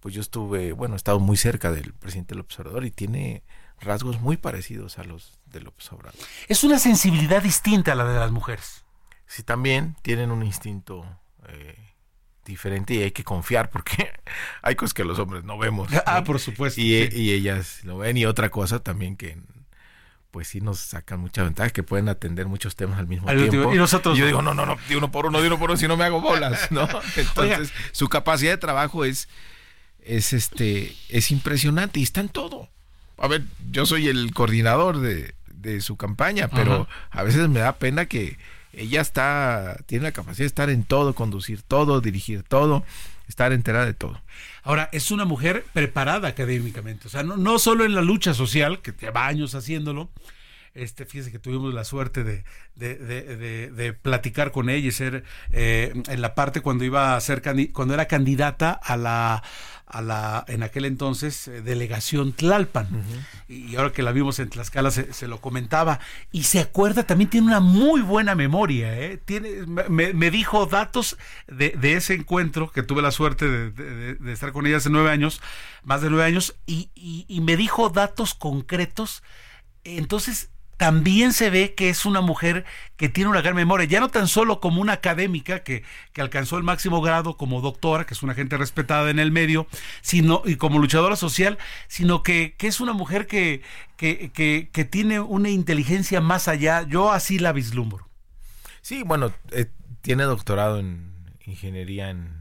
pues 0.00 0.14
yo 0.14 0.20
estuve, 0.20 0.72
bueno, 0.72 0.94
he 0.94 0.96
estado 0.96 1.18
muy 1.18 1.36
cerca 1.36 1.72
del 1.72 1.92
presidente 1.94 2.34
López 2.34 2.58
Obrador 2.60 2.84
y 2.84 2.90
tiene 2.90 3.42
rasgos 3.80 4.20
muy 4.20 4.36
parecidos 4.36 4.98
a 4.98 5.04
los 5.04 5.38
de 5.46 5.60
López 5.60 5.90
Obrador. 5.92 6.20
Es 6.48 6.62
una 6.62 6.78
sensibilidad 6.78 7.42
distinta 7.42 7.92
a 7.92 7.94
la 7.94 8.04
de 8.04 8.18
las 8.18 8.30
mujeres. 8.30 8.84
Sí, 9.26 9.42
también 9.42 9.96
tienen 10.02 10.30
un 10.30 10.42
instinto 10.42 11.04
eh, 11.48 11.89
diferente 12.44 12.94
y 12.94 13.02
hay 13.02 13.10
que 13.10 13.24
confiar 13.24 13.70
porque 13.70 14.10
hay 14.62 14.74
cosas 14.74 14.94
que 14.94 15.04
los 15.04 15.18
hombres 15.18 15.44
no 15.44 15.58
vemos. 15.58 15.88
Ah, 16.06 16.24
por 16.24 16.40
supuesto, 16.40 16.80
Y, 16.80 17.08
sí. 17.10 17.16
y 17.16 17.32
ellas 17.32 17.80
lo 17.84 17.98
ven. 17.98 18.16
Y 18.16 18.24
otra 18.26 18.50
cosa 18.50 18.82
también 18.82 19.16
que 19.16 19.36
pues 20.30 20.48
sí 20.48 20.60
nos 20.60 20.78
sacan 20.78 21.20
mucha 21.20 21.42
ventaja, 21.42 21.70
que 21.70 21.82
pueden 21.82 22.08
atender 22.08 22.46
muchos 22.46 22.76
temas 22.76 22.98
al 22.98 23.08
mismo 23.08 23.28
Al 23.28 23.48
tiempo. 23.48 23.74
Y 23.74 23.78
nosotros 23.78 24.16
yo 24.16 24.26
digo, 24.26 24.42
no, 24.42 24.54
no, 24.54 24.64
no, 24.64 24.76
de 24.88 24.96
uno 24.96 25.10
por 25.10 25.26
uno, 25.26 25.40
de 25.40 25.48
uno 25.48 25.58
por 25.58 25.70
uno, 25.70 25.76
si 25.76 25.88
no 25.88 25.96
me 25.96 26.04
hago 26.04 26.20
bolas, 26.20 26.70
¿no? 26.70 26.88
Entonces, 27.16 27.72
su 27.92 28.08
capacidad 28.08 28.52
de 28.52 28.58
trabajo 28.58 29.04
es, 29.04 29.28
es 30.04 30.32
este, 30.32 30.94
es 31.08 31.30
impresionante 31.30 31.98
y 32.00 32.04
está 32.04 32.20
en 32.20 32.28
todo. 32.28 32.68
A 33.18 33.26
ver, 33.26 33.42
yo 33.70 33.86
soy 33.86 34.08
el 34.08 34.32
coordinador 34.32 35.00
de, 35.00 35.34
de 35.52 35.80
su 35.80 35.96
campaña, 35.96 36.48
pero 36.48 36.88
a 37.10 37.22
veces 37.22 37.48
me 37.48 37.60
da 37.60 37.76
pena 37.76 38.06
que 38.06 38.38
ella 38.72 39.00
está, 39.00 39.76
tiene 39.86 40.04
la 40.04 40.12
capacidad 40.12 40.44
de 40.44 40.46
estar 40.46 40.70
en 40.70 40.84
todo, 40.84 41.14
conducir 41.14 41.62
todo, 41.62 42.00
dirigir 42.00 42.42
todo, 42.42 42.84
estar 43.28 43.52
enterada 43.52 43.86
de 43.86 43.94
todo. 43.94 44.20
Ahora, 44.62 44.88
es 44.92 45.10
una 45.10 45.24
mujer 45.24 45.64
preparada 45.72 46.28
académicamente, 46.28 47.08
o 47.08 47.10
sea, 47.10 47.22
no, 47.22 47.36
no 47.36 47.58
solo 47.58 47.84
en 47.84 47.94
la 47.94 48.02
lucha 48.02 48.34
social, 48.34 48.80
que 48.80 48.92
lleva 48.92 49.26
años 49.26 49.54
haciéndolo, 49.54 50.10
este, 50.74 51.04
fíjese 51.04 51.32
que 51.32 51.38
tuvimos 51.38 51.74
la 51.74 51.84
suerte 51.84 52.22
de, 52.24 52.44
de, 52.76 52.96
de- 52.96 53.70
de- 53.70 53.92
platicar 53.92 54.52
con 54.52 54.70
ella 54.70 54.88
y 54.88 54.92
ser 54.92 55.24
eh, 55.52 55.92
en 56.08 56.20
la 56.22 56.34
parte 56.34 56.60
cuando 56.60 56.84
iba 56.84 57.16
a 57.16 57.20
ser 57.20 57.42
cuando 57.72 57.94
era 57.94 58.06
candidata 58.06 58.70
a 58.72 58.96
la 58.96 59.42
a 59.92 60.02
la 60.02 60.44
en 60.46 60.62
aquel 60.62 60.84
entonces 60.84 61.48
eh, 61.48 61.62
delegación 61.62 62.32
Tlalpan. 62.32 63.02
Y 63.48 63.74
ahora 63.74 63.90
que 63.92 64.04
la 64.04 64.12
vimos 64.12 64.38
en 64.38 64.48
Tlaxcala 64.48 64.92
se, 64.92 65.12
se 65.12 65.26
lo 65.26 65.40
comentaba. 65.40 65.98
Y 66.30 66.44
se 66.44 66.60
acuerda 66.60 67.02
también 67.02 67.28
tiene 67.28 67.48
una 67.48 67.58
muy 67.58 68.00
buena 68.00 68.36
memoria 68.36 68.96
¿eh? 69.00 69.16
tiene 69.16 69.66
me, 69.66 70.12
me 70.14 70.30
dijo 70.30 70.66
datos 70.66 71.18
de, 71.48 71.70
de 71.70 71.94
ese 71.94 72.14
encuentro 72.14 72.70
que 72.70 72.84
tuve 72.84 73.02
la 73.02 73.10
suerte 73.10 73.48
de, 73.48 73.70
de- 73.72 73.90
de- 73.96 74.14
de 74.14 74.32
estar 74.32 74.52
con 74.52 74.66
ella 74.68 74.76
hace 74.76 74.90
nueve 74.90 75.10
años 75.10 75.40
más 75.82 76.02
de 76.02 76.10
nueve 76.10 76.24
años 76.24 76.54
y, 76.66 76.90
y- 76.94 77.24
y 77.26 77.40
me 77.40 77.56
dijo 77.56 77.88
datos 77.90 78.34
concretos. 78.34 79.24
Entonces 79.82 80.50
también 80.80 81.34
se 81.34 81.50
ve 81.50 81.74
que 81.74 81.90
es 81.90 82.06
una 82.06 82.22
mujer 82.22 82.64
que 82.96 83.10
tiene 83.10 83.28
una 83.28 83.42
gran 83.42 83.54
memoria, 83.54 83.86
ya 83.86 84.00
no 84.00 84.08
tan 84.08 84.26
solo 84.26 84.60
como 84.60 84.80
una 84.80 84.94
académica 84.94 85.62
que, 85.62 85.84
que, 86.14 86.22
alcanzó 86.22 86.56
el 86.56 86.62
máximo 86.62 87.02
grado 87.02 87.36
como 87.36 87.60
doctora, 87.60 88.06
que 88.06 88.14
es 88.14 88.22
una 88.22 88.32
gente 88.32 88.56
respetada 88.56 89.10
en 89.10 89.18
el 89.18 89.30
medio, 89.30 89.66
sino 90.00 90.40
y 90.46 90.56
como 90.56 90.78
luchadora 90.78 91.16
social, 91.16 91.58
sino 91.86 92.22
que, 92.22 92.54
que 92.56 92.66
es 92.66 92.80
una 92.80 92.94
mujer 92.94 93.26
que, 93.26 93.60
que, 93.98 94.88
tiene 94.90 95.20
una 95.20 95.50
inteligencia 95.50 96.22
más 96.22 96.48
allá. 96.48 96.86
Yo 96.88 97.12
así 97.12 97.38
la 97.38 97.52
vislumbro. 97.52 98.08
Sí, 98.80 99.02
bueno, 99.02 99.34
eh, 99.50 99.66
tiene 100.00 100.22
doctorado 100.22 100.78
en 100.78 101.12
ingeniería 101.44 102.08
en, 102.08 102.32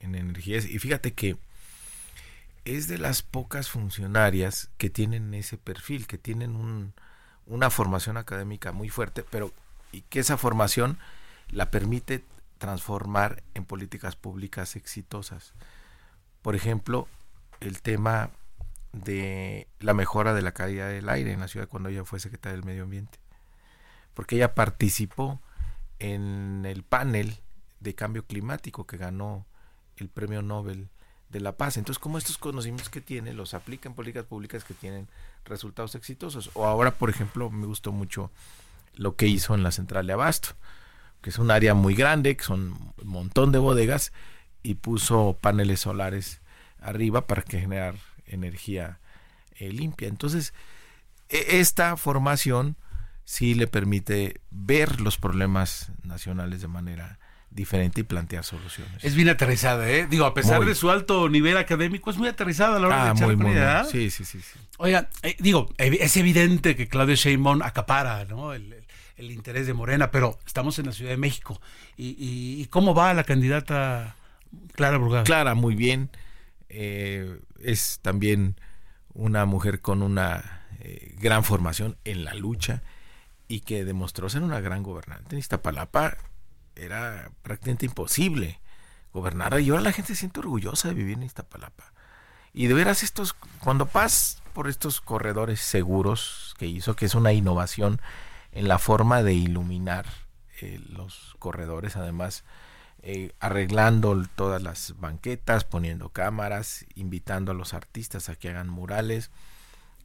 en 0.00 0.14
energías 0.14 0.64
y 0.64 0.78
fíjate 0.78 1.12
que 1.12 1.36
es 2.64 2.88
de 2.88 2.96
las 2.96 3.20
pocas 3.20 3.68
funcionarias 3.68 4.70
que 4.78 4.88
tienen 4.88 5.34
ese 5.34 5.58
perfil, 5.58 6.06
que 6.06 6.16
tienen 6.16 6.56
un, 6.56 6.94
una 7.46 7.70
formación 7.70 8.16
académica 8.16 8.72
muy 8.72 8.88
fuerte, 8.88 9.24
pero 9.30 9.52
y 9.92 10.02
que 10.02 10.20
esa 10.20 10.36
formación 10.36 10.98
la 11.50 11.70
permite 11.70 12.24
transformar 12.58 13.42
en 13.54 13.64
políticas 13.64 14.16
públicas 14.16 14.76
exitosas. 14.76 15.52
Por 16.42 16.56
ejemplo, 16.56 17.08
el 17.60 17.80
tema 17.80 18.30
de 18.92 19.68
la 19.80 19.94
mejora 19.94 20.34
de 20.34 20.42
la 20.42 20.52
calidad 20.52 20.88
del 20.88 21.08
aire 21.08 21.32
en 21.32 21.40
la 21.40 21.48
ciudad 21.48 21.68
cuando 21.68 21.88
ella 21.88 22.04
fue 22.04 22.20
secretaria 22.20 22.56
del 22.56 22.64
Medio 22.64 22.84
Ambiente. 22.84 23.18
Porque 24.14 24.36
ella 24.36 24.54
participó 24.54 25.40
en 25.98 26.64
el 26.66 26.82
panel 26.82 27.40
de 27.80 27.94
cambio 27.94 28.26
climático 28.26 28.86
que 28.86 28.96
ganó 28.96 29.46
el 29.96 30.08
Premio 30.08 30.42
Nobel 30.42 30.88
de 31.28 31.40
la 31.40 31.56
Paz. 31.56 31.76
Entonces, 31.76 31.98
como 31.98 32.18
estos 32.18 32.38
conocimientos 32.38 32.90
que 32.90 33.00
tiene 33.00 33.32
los 33.32 33.54
aplica 33.54 33.88
en 33.88 33.94
políticas 33.94 34.26
públicas 34.26 34.64
que 34.64 34.74
tienen 34.74 35.08
resultados 35.44 35.94
exitosos. 35.94 36.50
O 36.54 36.66
ahora, 36.66 36.92
por 36.92 37.10
ejemplo, 37.10 37.50
me 37.50 37.66
gustó 37.66 37.92
mucho 37.92 38.30
lo 38.94 39.16
que 39.16 39.26
hizo 39.26 39.54
en 39.54 39.62
la 39.62 39.72
central 39.72 40.06
de 40.06 40.12
Abasto, 40.12 40.50
que 41.20 41.30
es 41.30 41.38
un 41.38 41.50
área 41.50 41.74
muy 41.74 41.94
grande, 41.94 42.36
que 42.36 42.44
son 42.44 42.92
un 43.02 43.08
montón 43.08 43.52
de 43.52 43.58
bodegas, 43.58 44.12
y 44.62 44.74
puso 44.74 45.38
paneles 45.40 45.80
solares 45.80 46.40
arriba 46.80 47.26
para 47.26 47.42
que 47.42 47.60
generar 47.60 47.96
energía 48.26 48.98
eh, 49.56 49.72
limpia. 49.72 50.08
Entonces, 50.08 50.54
e, 51.28 51.60
esta 51.60 51.96
formación 51.96 52.76
sí 53.24 53.54
le 53.54 53.66
permite 53.66 54.40
ver 54.50 55.00
los 55.00 55.18
problemas 55.18 55.92
nacionales 56.02 56.60
de 56.60 56.68
manera 56.68 57.18
diferente 57.54 58.00
y 58.00 58.04
plantear 58.04 58.44
soluciones. 58.44 59.02
Es 59.04 59.14
bien 59.14 59.28
aterrizada, 59.28 59.88
¿eh? 59.88 60.06
Digo, 60.10 60.26
a 60.26 60.34
pesar 60.34 60.64
de 60.64 60.74
su 60.74 60.90
alto 60.90 61.28
nivel 61.28 61.56
académico, 61.56 62.10
es 62.10 62.16
muy 62.16 62.28
aterrizada 62.28 62.76
a 62.76 62.80
la 62.80 62.86
hora 62.88 63.04
de 63.04 63.10
ah, 63.10 63.12
echar 63.12 63.36
muy, 63.36 63.90
Sí, 63.90 64.10
sí, 64.10 64.24
sí, 64.24 64.40
sí. 64.40 64.58
Oiga, 64.78 65.08
eh, 65.22 65.36
digo, 65.38 65.72
es 65.78 66.16
evidente 66.16 66.74
que 66.74 66.88
Claudio 66.88 67.14
Sheinbaum 67.14 67.62
acapara, 67.62 68.24
¿no? 68.24 68.52
El, 68.52 68.74
interés 69.16 69.66
de 69.66 69.72
Morena, 69.72 70.10
pero 70.10 70.38
estamos 70.44 70.78
en 70.80 70.86
la 70.86 70.92
Ciudad 70.92 71.12
de 71.12 71.16
México. 71.16 71.60
¿Y, 71.96 72.66
cómo 72.66 72.94
va 72.94 73.14
la 73.14 73.24
candidata 73.24 74.16
Clara 74.74 74.98
Brugada? 74.98 75.24
Clara, 75.24 75.54
muy 75.54 75.76
bien. 75.76 76.10
Eh, 76.68 77.38
es 77.62 78.00
también 78.02 78.56
una 79.14 79.46
mujer 79.46 79.80
con 79.80 80.02
una 80.02 80.64
eh, 80.80 81.14
gran 81.18 81.44
formación 81.44 81.96
en 82.04 82.24
la 82.24 82.34
lucha 82.34 82.82
y 83.46 83.60
que 83.60 83.84
demostró 83.84 84.28
ser 84.28 84.42
una 84.42 84.60
gran 84.60 84.82
gobernante 84.82 85.36
en 85.36 85.38
Iztapalapa 85.38 86.18
era 86.76 87.30
prácticamente 87.42 87.86
imposible 87.86 88.60
gobernar. 89.12 89.58
Y 89.60 89.70
ahora 89.70 89.82
la 89.82 89.92
gente 89.92 90.14
se 90.14 90.20
siente 90.20 90.40
orgullosa 90.40 90.88
de 90.88 90.94
vivir 90.94 91.16
en 91.16 91.22
Iztapalapa. 91.22 91.92
Y 92.52 92.66
de 92.66 92.74
veras 92.74 93.02
estos, 93.02 93.34
cuando 93.60 93.86
pasas 93.86 94.42
por 94.52 94.68
estos 94.68 95.00
corredores 95.00 95.60
seguros 95.60 96.54
que 96.58 96.66
hizo, 96.66 96.94
que 96.94 97.06
es 97.06 97.14
una 97.14 97.32
innovación 97.32 98.00
en 98.52 98.68
la 98.68 98.78
forma 98.78 99.22
de 99.22 99.34
iluminar 99.34 100.06
eh, 100.60 100.80
los 100.88 101.34
corredores, 101.40 101.96
además 101.96 102.44
eh, 103.02 103.32
arreglando 103.40 104.24
todas 104.36 104.62
las 104.62 104.94
banquetas, 105.00 105.64
poniendo 105.64 106.10
cámaras, 106.10 106.86
invitando 106.94 107.50
a 107.50 107.54
los 107.54 107.74
artistas 107.74 108.28
a 108.28 108.36
que 108.36 108.50
hagan 108.50 108.68
murales. 108.68 109.30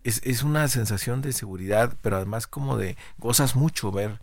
Es, 0.04 0.22
es 0.24 0.41
una 0.41 0.68
sensación 0.68 1.22
de 1.22 1.34
seguridad, 1.34 1.96
pero 2.02 2.18
además 2.18 2.48
como 2.48 2.78
de 2.78 2.98
gozas 3.20 3.56
mucho 3.56 3.91
ver 3.91 4.20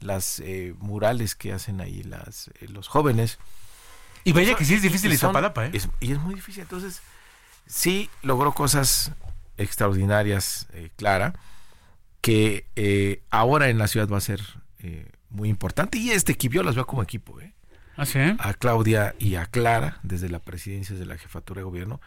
las 0.00 0.40
eh, 0.40 0.74
murales 0.78 1.34
que 1.34 1.52
hacen 1.52 1.80
ahí 1.80 2.02
las, 2.02 2.48
eh, 2.60 2.68
los 2.68 2.88
jóvenes. 2.88 3.38
Y 4.24 4.32
vaya 4.32 4.54
que 4.54 4.64
sí 4.64 4.74
es 4.74 4.82
difícil 4.82 5.12
Iztapalapa, 5.12 5.66
¿eh? 5.66 5.72
y 6.00 6.12
es 6.12 6.18
muy 6.18 6.34
difícil. 6.34 6.62
Entonces, 6.62 7.02
sí 7.66 8.08
logró 8.22 8.52
cosas 8.52 9.12
extraordinarias, 9.56 10.68
eh, 10.72 10.90
Clara, 10.96 11.34
que 12.20 13.20
ahora 13.30 13.68
en 13.68 13.78
la 13.78 13.88
ciudad 13.88 14.08
va 14.08 14.18
a 14.18 14.20
ser 14.20 14.40
muy 15.28 15.48
importante. 15.48 15.98
Y 15.98 16.10
este 16.10 16.32
equipo, 16.32 16.62
las 16.62 16.76
veo 16.76 16.86
como 16.86 17.02
equipo, 17.02 17.40
¿eh? 17.40 17.52
¿Ah, 17.96 18.04
A 18.38 18.54
Claudia 18.54 19.14
y 19.18 19.34
a 19.34 19.46
Clara, 19.46 19.98
desde 20.02 20.28
la 20.28 20.38
presidencia 20.38 20.96
de 20.96 21.04
la 21.04 21.18
jefatura 21.18 21.60
de 21.60 21.64
gobierno, 21.64 22.00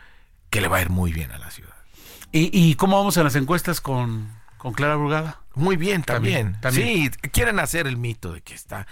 que 0.49 0.61
le 0.61 0.67
va 0.67 0.77
a 0.77 0.81
ir 0.81 0.89
muy 0.89 1.11
bien 1.11 1.31
a 1.31 1.37
la 1.37 1.51
ciudad. 1.51 1.75
¿Y, 2.31 2.49
y 2.51 2.75
cómo 2.75 2.97
vamos 2.97 3.17
en 3.17 3.23
las 3.23 3.35
encuestas 3.35 3.81
con, 3.81 4.29
con 4.65 4.73
Clara 4.73 4.95
Brugada? 4.95 5.41
Muy 5.53 5.77
bien, 5.77 6.01
también. 6.01 6.57
Sí, 6.71 7.11
quieren 7.31 7.59
hacer 7.59 7.85
el 7.85 7.97
mito 7.97 8.33
de 8.33 8.41
que 8.41 8.55
está 8.55 8.87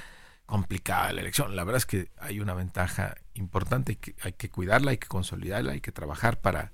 complicada 0.46 1.12
la 1.14 1.22
elección. 1.22 1.56
La 1.56 1.64
verdad 1.64 1.78
es 1.78 1.88
que 1.88 2.12
hay 2.20 2.40
una 2.40 2.54
ventaja 2.54 3.16
importante, 3.34 3.96
que 3.96 4.14
hay 4.22 4.34
que 4.34 4.50
cuidarla, 4.50 4.92
hay 4.92 5.00
que 5.00 5.08
consolidarla, 5.08 5.72
hay 5.72 5.82
que 5.82 5.92
trabajar 5.92 6.40
para, 6.42 6.72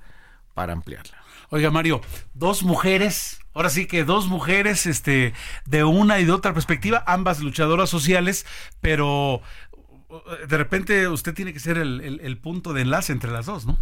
para 0.54 0.74
ampliarla. 0.74 1.18
Oiga, 1.50 1.72
Mario, 1.72 2.02
dos 2.34 2.64
mujeres, 2.64 3.40
ahora 3.54 3.70
sí 3.70 3.86
que 3.86 4.04
dos 4.04 4.28
mujeres, 4.28 4.86
este, 4.86 5.34
de 5.64 5.86
una 5.86 6.20
y 6.20 6.26
de 6.26 6.34
otra 6.34 6.54
perspectiva, 6.54 7.02
ambas 7.08 7.40
luchadoras 7.40 7.90
sociales, 7.90 8.46
pero 8.82 9.42
de 10.46 10.58
repente 10.58 11.08
usted 11.08 11.34
tiene 11.34 11.54
que 11.54 11.62
ser 11.62 11.78
el, 11.78 12.38
punto 12.40 12.74
de 12.74 12.82
enlace 12.82 13.14
entre 13.14 13.32
las 13.32 13.46
dos, 13.46 13.66
¿no? 13.66 13.80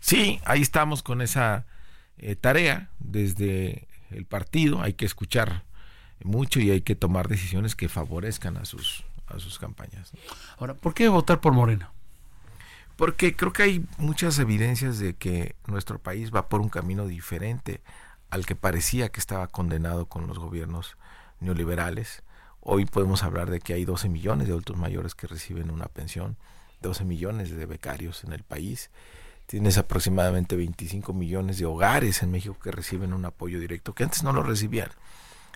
Sí, 0.00 0.40
ahí 0.44 0.60
estamos 0.60 1.04
con 1.04 1.22
esa 1.22 1.66
eh, 2.18 2.34
tarea 2.34 2.90
desde 2.98 3.85
el 4.10 4.24
partido, 4.24 4.82
hay 4.82 4.94
que 4.94 5.06
escuchar 5.06 5.64
mucho 6.22 6.60
y 6.60 6.70
hay 6.70 6.80
que 6.80 6.96
tomar 6.96 7.28
decisiones 7.28 7.74
que 7.74 7.88
favorezcan 7.88 8.56
a 8.56 8.64
sus, 8.64 9.04
a 9.26 9.38
sus 9.38 9.58
campañas. 9.58 10.12
Ahora, 10.58 10.74
¿por 10.74 10.94
qué 10.94 11.08
votar 11.08 11.40
por 11.40 11.52
Morena? 11.52 11.90
Porque 12.96 13.36
creo 13.36 13.52
que 13.52 13.62
hay 13.62 13.84
muchas 13.98 14.38
evidencias 14.38 14.98
de 14.98 15.14
que 15.14 15.54
nuestro 15.66 15.98
país 15.98 16.34
va 16.34 16.48
por 16.48 16.60
un 16.60 16.70
camino 16.70 17.06
diferente 17.06 17.80
al 18.30 18.46
que 18.46 18.56
parecía 18.56 19.10
que 19.10 19.20
estaba 19.20 19.46
condenado 19.48 20.06
con 20.06 20.26
los 20.26 20.38
gobiernos 20.38 20.96
neoliberales. 21.40 22.22
Hoy 22.60 22.86
podemos 22.86 23.22
hablar 23.22 23.50
de 23.50 23.60
que 23.60 23.74
hay 23.74 23.84
12 23.84 24.08
millones 24.08 24.46
de 24.46 24.52
adultos 24.52 24.76
mayores 24.76 25.14
que 25.14 25.26
reciben 25.26 25.70
una 25.70 25.86
pensión, 25.86 26.36
12 26.80 27.04
millones 27.04 27.50
de 27.50 27.66
becarios 27.66 28.24
en 28.24 28.32
el 28.32 28.42
país 28.42 28.90
Tienes 29.46 29.78
aproximadamente 29.78 30.56
25 30.56 31.12
millones 31.12 31.58
de 31.58 31.66
hogares 31.66 32.22
en 32.22 32.32
México 32.32 32.56
que 32.60 32.72
reciben 32.72 33.12
un 33.12 33.24
apoyo 33.24 33.60
directo 33.60 33.94
que 33.94 34.02
antes 34.02 34.24
no 34.24 34.32
lo 34.32 34.42
recibían. 34.42 34.90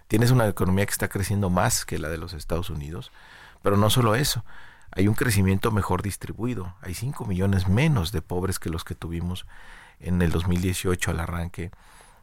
Tienes 0.07 0.31
una 0.31 0.47
economía 0.47 0.87
que 0.87 0.93
está 0.93 1.09
creciendo 1.09 1.51
más 1.51 1.85
que 1.85 1.99
la 1.99 2.09
de 2.09 2.19
los 2.19 2.33
Estados 2.33 2.71
Unidos, 2.71 3.11
pero 3.62 3.77
no 3.77 3.91
solo 3.91 4.15
eso, 4.15 4.45
hay 4.93 5.09
un 5.09 5.15
crecimiento 5.15 5.73
mejor 5.73 6.03
distribuido. 6.03 6.75
Hay 6.83 6.95
5 6.95 7.25
millones 7.27 7.69
menos 7.69 8.12
de 8.12 8.23
pobres 8.23 8.59
que 8.59 8.71
los 8.71 8.85
que 8.85 8.95
tuvimos 8.95 9.47
en 9.99 10.23
el 10.23 10.31
2018 10.31 11.11
al 11.11 11.21
arranque 11.21 11.71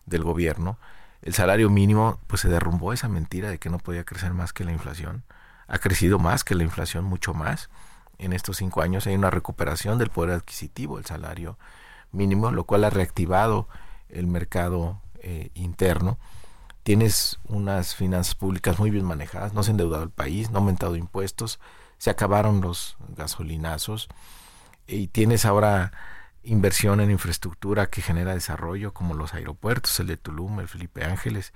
del 0.05 0.23
gobierno. 0.23 0.77
El 1.21 1.33
salario 1.33 1.69
mínimo, 1.69 2.19
pues 2.27 2.41
se 2.41 2.49
derrumbó 2.49 2.93
esa 2.93 3.09
mentira 3.09 3.49
de 3.49 3.57
que 3.57 3.69
no 3.69 3.77
podía 3.77 4.05
crecer 4.05 4.33
más 4.33 4.53
que 4.53 4.63
la 4.63 4.71
inflación. 4.71 5.23
Ha 5.67 5.79
crecido 5.79 6.17
más 6.17 6.43
que 6.43 6.55
la 6.55 6.63
inflación, 6.63 7.03
mucho 7.03 7.33
más 7.33 7.69
en 8.17 8.33
estos 8.33 8.57
cinco 8.57 8.81
años 8.81 9.07
hay 9.07 9.15
una 9.15 9.29
recuperación 9.29 9.97
del 9.97 10.09
poder 10.09 10.31
adquisitivo, 10.31 10.97
el 10.97 11.05
salario 11.05 11.57
mínimo, 12.11 12.51
lo 12.51 12.63
cual 12.65 12.83
ha 12.83 12.89
reactivado 12.89 13.67
el 14.09 14.27
mercado 14.27 15.01
eh, 15.19 15.49
interno. 15.53 16.17
Tienes 16.83 17.39
unas 17.45 17.95
finanzas 17.95 18.35
públicas 18.35 18.79
muy 18.79 18.89
bien 18.91 19.05
manejadas, 19.05 19.53
no 19.53 19.63
se 19.63 19.71
ha 19.71 19.73
endeudado 19.73 20.03
el 20.03 20.09
país, 20.09 20.49
no 20.49 20.57
ha 20.57 20.61
aumentado 20.61 20.95
impuestos, 20.95 21.59
se 21.97 22.09
acabaron 22.09 22.61
los 22.61 22.97
gasolinazos 23.09 24.07
y 24.87 25.07
tienes 25.07 25.45
ahora 25.45 25.91
inversión 26.43 27.01
en 27.01 27.11
infraestructura 27.11 27.87
que 27.87 28.01
genera 28.01 28.33
desarrollo 28.33 28.93
como 28.93 29.15
los 29.15 29.33
aeropuertos, 29.33 29.99
el 29.99 30.07
de 30.07 30.17
Tulum, 30.17 30.61
el 30.61 30.69
Felipe 30.69 31.03
Ángeles, 31.03 31.53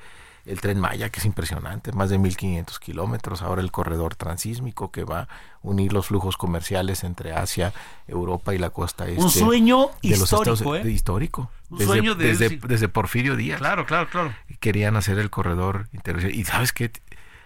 el 0.51 0.59
tren 0.59 0.79
Maya, 0.79 1.09
que 1.09 1.19
es 1.19 1.25
impresionante, 1.25 1.93
más 1.93 2.09
de 2.09 2.19
1.500 2.19 2.77
kilómetros, 2.79 3.41
ahora 3.41 3.61
el 3.61 3.71
corredor 3.71 4.15
transísmico 4.15 4.91
que 4.91 5.05
va 5.05 5.21
a 5.21 5.27
unir 5.61 5.93
los 5.93 6.07
flujos 6.07 6.35
comerciales 6.35 7.05
entre 7.05 7.31
Asia, 7.31 7.73
Europa 8.05 8.53
y 8.53 8.57
la 8.57 8.69
costa 8.69 9.07
este. 9.07 9.21
Un 9.21 9.29
sueño 9.29 9.91
histórico, 10.01 10.75
¿eh? 10.75 10.91
histórico. 10.91 11.49
Un 11.69 11.77
desde, 11.77 11.93
sueño 11.93 12.15
de 12.15 12.27
desde, 12.27 12.57
desde, 12.57 12.89
Porfirio 12.89 13.37
Díaz. 13.37 13.59
Claro, 13.59 13.85
claro, 13.85 14.09
claro. 14.09 14.33
Querían 14.59 14.97
hacer 14.97 15.19
el 15.19 15.29
corredor 15.29 15.87
internacional. 15.93 16.37
Y 16.37 16.43
sabes 16.43 16.73
qué, 16.73 16.91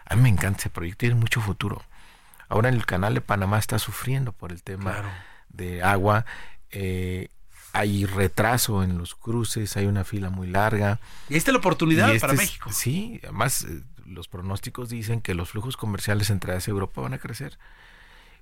a 0.06 0.16
mí 0.16 0.24
me 0.24 0.30
encanta 0.30 0.60
ese 0.60 0.72
proyecto, 0.72 1.00
tiene 1.00 1.16
mucho 1.16 1.42
futuro. 1.42 1.84
Ahora 2.50 2.70
en 2.70 2.76
el 2.76 2.88
canal 2.88 3.14
de 3.14 3.22
Panamá 3.22 3.60
está 3.60 3.78
sufriendo 3.78 4.32
por 4.32 4.52
el 4.52 4.64
tema 4.64 5.04
de 5.50 5.84
agua. 5.84 6.26
Eh, 6.72 7.30
hay 7.76 8.06
retraso 8.06 8.84
en 8.84 8.98
los 8.98 9.16
cruces, 9.16 9.76
hay 9.78 9.86
una 9.86 10.04
fila 10.04 10.30
muy 10.30 10.48
larga. 10.48 11.00
Y 11.30 11.36
esta 11.36 11.52
es 11.52 11.54
la 11.54 11.60
oportunidad 11.60 12.06
para 12.20 12.34
este 12.34 12.34
es- 12.34 12.38
México. 12.38 12.70
Sí, 12.72 13.20
además 13.24 13.66
eh, 13.66 13.82
los 14.06 14.28
pronósticos 14.28 14.90
dicen 14.90 15.22
que 15.22 15.34
los 15.36 15.50
flujos 15.50 15.76
comerciales 15.78 16.30
entre 16.30 16.54
Asia 16.54 16.72
y 16.72 16.74
Europa 16.74 17.02
van 17.02 17.14
a 17.14 17.18
crecer. 17.18 17.58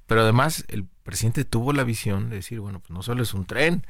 Pero 0.08 0.22
además 0.22 0.66
el 0.68 0.86
presidente 1.04 1.46
tuvo 1.46 1.74
la 1.74 1.84
visión 1.84 2.30
de 2.30 2.36
decir, 2.38 2.60
bueno, 2.60 2.80
pues 2.80 2.92
no 2.92 3.02
solo 3.02 3.24
es 3.24 3.34
un 3.34 3.46
tren, 3.46 3.86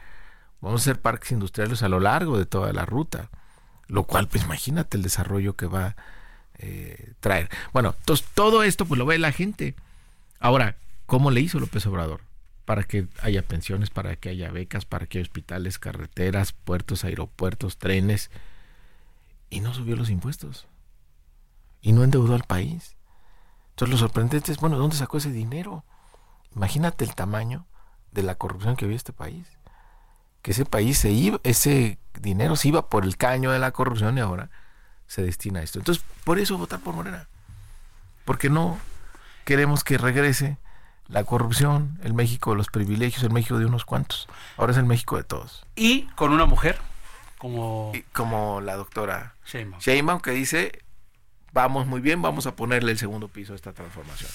vamos 0.62 0.82
a 0.82 0.84
hacer 0.84 1.02
parques 1.02 1.32
industriales 1.32 1.82
a 1.84 1.90
lo 1.90 2.00
largo 2.00 2.38
de 2.38 2.46
toda 2.46 2.72
la 2.72 2.86
ruta. 2.86 3.30
Lo 3.88 4.04
cual, 4.04 4.28
pues 4.28 4.44
imagínate 4.44 4.96
el 4.98 5.04
desarrollo 5.04 5.56
que 5.56 5.66
va 5.66 5.88
a 5.88 5.96
eh, 6.60 7.14
traer. 7.20 7.50
Bueno, 7.74 7.96
entonces 8.00 8.26
todo 8.34 8.64
esto 8.64 8.86
pues 8.86 8.98
lo 8.98 9.06
ve 9.06 9.18
la 9.20 9.32
gente. 9.32 9.76
Ahora, 10.40 10.78
¿cómo 11.06 11.32
le 11.32 11.42
hizo 11.42 11.60
López 11.60 11.86
Obrador? 11.88 12.22
Para 12.66 12.84
que 12.84 13.08
haya 13.22 13.42
pensiones, 13.42 13.90
para 13.90 14.16
que 14.16 14.30
haya 14.30 14.52
becas, 14.52 14.86
para 14.86 15.06
que 15.06 15.18
haya 15.18 15.24
hospitales, 15.24 15.80
carreteras, 15.80 16.54
puertos, 16.54 17.04
aeropuertos, 17.04 17.78
trenes. 17.78 18.32
Y 19.50 19.60
no 19.60 19.74
subió 19.74 19.96
los 19.96 20.10
impuestos. 20.10 20.68
Y 21.82 21.92
no 21.92 22.04
endeudó 22.04 22.36
al 22.36 22.44
país. 22.44 22.96
Entonces 23.72 23.92
lo 23.92 23.98
sorprendente 23.98 24.52
es, 24.52 24.60
bueno, 24.60 24.76
¿de 24.76 24.82
dónde 24.82 24.96
sacó 24.96 25.18
ese 25.18 25.32
dinero? 25.32 25.84
Imagínate 26.56 27.04
el 27.04 27.16
tamaño 27.16 27.66
de 28.12 28.24
la 28.24 28.36
corrupción 28.36 28.76
que 28.76 28.86
había 28.86 28.98
este 28.98 29.14
país. 29.14 29.48
Que 30.42 30.52
ese 30.52 30.66
país 30.66 30.98
se 30.98 31.12
iba, 31.12 31.40
ese 31.44 31.98
dinero 32.20 32.56
se 32.56 32.68
iba 32.68 32.90
por 32.90 33.04
el 33.04 33.18
caño 33.18 33.52
de 33.52 33.60
la 33.60 33.72
corrupción 33.72 34.18
y 34.18 34.22
ahora 34.22 34.50
se 35.08 35.24
destina 35.24 35.60
a 35.60 35.64
esto. 35.64 35.80
Entonces, 35.80 36.04
por 36.24 36.40
eso 36.40 36.58
votar 36.58 36.80
por 36.80 36.96
Morena. 36.96 37.28
Porque 38.26 38.50
no 38.50 38.78
queremos 39.46 39.84
que 39.84 39.98
regrese 39.98 40.58
la 41.08 41.24
corrupción, 41.24 42.00
el 42.04 42.14
México 42.14 42.52
de 42.52 42.58
los 42.58 42.68
privilegios, 42.68 43.24
el 43.24 43.32
México 43.32 43.60
de 43.60 43.66
unos 43.66 43.86
cuantos. 43.86 44.28
Ahora 44.58 44.72
es 44.72 44.78
el 44.78 44.86
México 44.86 45.18
de 45.18 45.24
todos. 45.24 45.66
Y 45.76 46.04
con 46.16 46.32
una 46.32 46.46
mujer 46.46 46.78
como, 47.38 47.92
como 48.14 48.62
la 48.62 48.76
doctora 48.76 49.36
Sheinbaum. 49.46 49.82
Sheinbaum 49.82 50.22
que 50.22 50.32
dice, 50.32 50.84
vamos 51.52 51.88
muy 51.88 52.02
bien, 52.02 52.22
vamos 52.22 52.48
a 52.48 52.56
ponerle 52.56 52.92
el 52.92 52.98
segundo 52.98 53.28
piso 53.28 53.54
a 53.54 53.56
esta 53.56 53.74
transformación. 53.74 54.30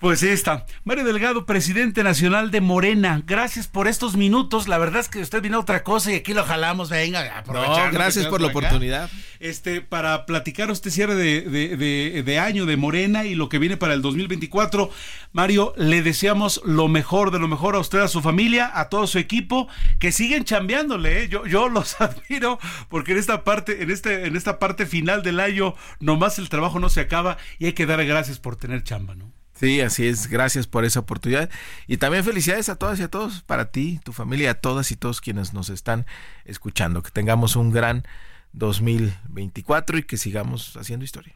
Pues 0.00 0.22
está. 0.22 0.64
Mario 0.84 1.02
Delgado, 1.04 1.44
presidente 1.44 2.04
nacional 2.04 2.52
de 2.52 2.60
Morena. 2.60 3.20
Gracias 3.26 3.66
por 3.66 3.88
estos 3.88 4.16
minutos. 4.16 4.68
La 4.68 4.78
verdad 4.78 5.00
es 5.00 5.08
que 5.08 5.18
usted 5.20 5.42
vino 5.42 5.56
a 5.56 5.60
otra 5.60 5.82
cosa 5.82 6.12
y 6.12 6.14
aquí 6.14 6.34
lo 6.34 6.44
jalamos. 6.44 6.88
Venga, 6.88 7.36
aprovechando 7.36 7.86
No, 7.86 7.92
gracias 7.92 8.26
por 8.26 8.40
la 8.40 8.46
acá. 8.48 8.58
oportunidad. 8.58 9.10
Este, 9.40 9.80
para 9.80 10.24
platicar 10.24 10.70
este 10.70 10.92
cierre 10.92 11.16
de, 11.16 11.40
de- 11.40 11.76
de- 11.76 12.22
de 12.22 12.38
año 12.38 12.64
de 12.64 12.76
Morena 12.76 13.24
y 13.24 13.34
lo 13.34 13.48
que 13.48 13.58
viene 13.58 13.76
para 13.76 13.92
el 13.94 14.00
2024. 14.02 14.88
Mario, 15.32 15.74
le 15.76 16.00
deseamos 16.02 16.60
lo 16.64 16.86
mejor 16.86 17.32
de 17.32 17.40
lo 17.40 17.48
mejor 17.48 17.74
a 17.74 17.80
usted, 17.80 17.98
a 17.98 18.06
su 18.08 18.20
familia, 18.22 18.70
a 18.72 18.88
todo 18.90 19.08
su 19.08 19.18
equipo, 19.18 19.66
que 19.98 20.12
siguen 20.12 20.44
chambeándole. 20.44 21.24
¿eh? 21.24 21.28
Yo, 21.28 21.44
yo 21.44 21.68
los 21.68 22.00
admiro 22.00 22.60
porque 22.88 23.12
en 23.12 23.18
esta 23.18 23.42
parte, 23.42 23.82
en 23.82 23.90
este, 23.90 24.26
en 24.28 24.36
esta 24.36 24.60
parte 24.60 24.86
final 24.86 25.24
del 25.24 25.40
año, 25.40 25.74
nomás 25.98 26.38
el 26.38 26.48
trabajo 26.48 26.78
no 26.78 26.88
se 26.88 27.00
acaba 27.00 27.36
y 27.58 27.66
hay 27.66 27.72
que 27.72 27.84
dar 27.86 28.04
gracias 28.06 28.38
por 28.38 28.54
tener 28.54 28.84
chamba, 28.84 29.16
¿no? 29.16 29.36
Sí, 29.58 29.80
así 29.80 30.06
es. 30.06 30.28
Gracias 30.28 30.68
por 30.68 30.84
esa 30.84 31.00
oportunidad. 31.00 31.50
Y 31.88 31.96
también 31.96 32.22
felicidades 32.22 32.68
a 32.68 32.76
todas 32.76 33.00
y 33.00 33.02
a 33.02 33.08
todos, 33.08 33.42
para 33.42 33.72
ti, 33.72 34.00
tu 34.04 34.12
familia, 34.12 34.52
a 34.52 34.54
todas 34.54 34.92
y 34.92 34.96
todos 34.96 35.20
quienes 35.20 35.52
nos 35.52 35.68
están 35.68 36.06
escuchando. 36.44 37.02
Que 37.02 37.10
tengamos 37.10 37.56
un 37.56 37.72
gran 37.72 38.04
2024 38.52 39.98
y 39.98 40.02
que 40.04 40.16
sigamos 40.16 40.76
haciendo 40.76 41.04
historia. 41.04 41.34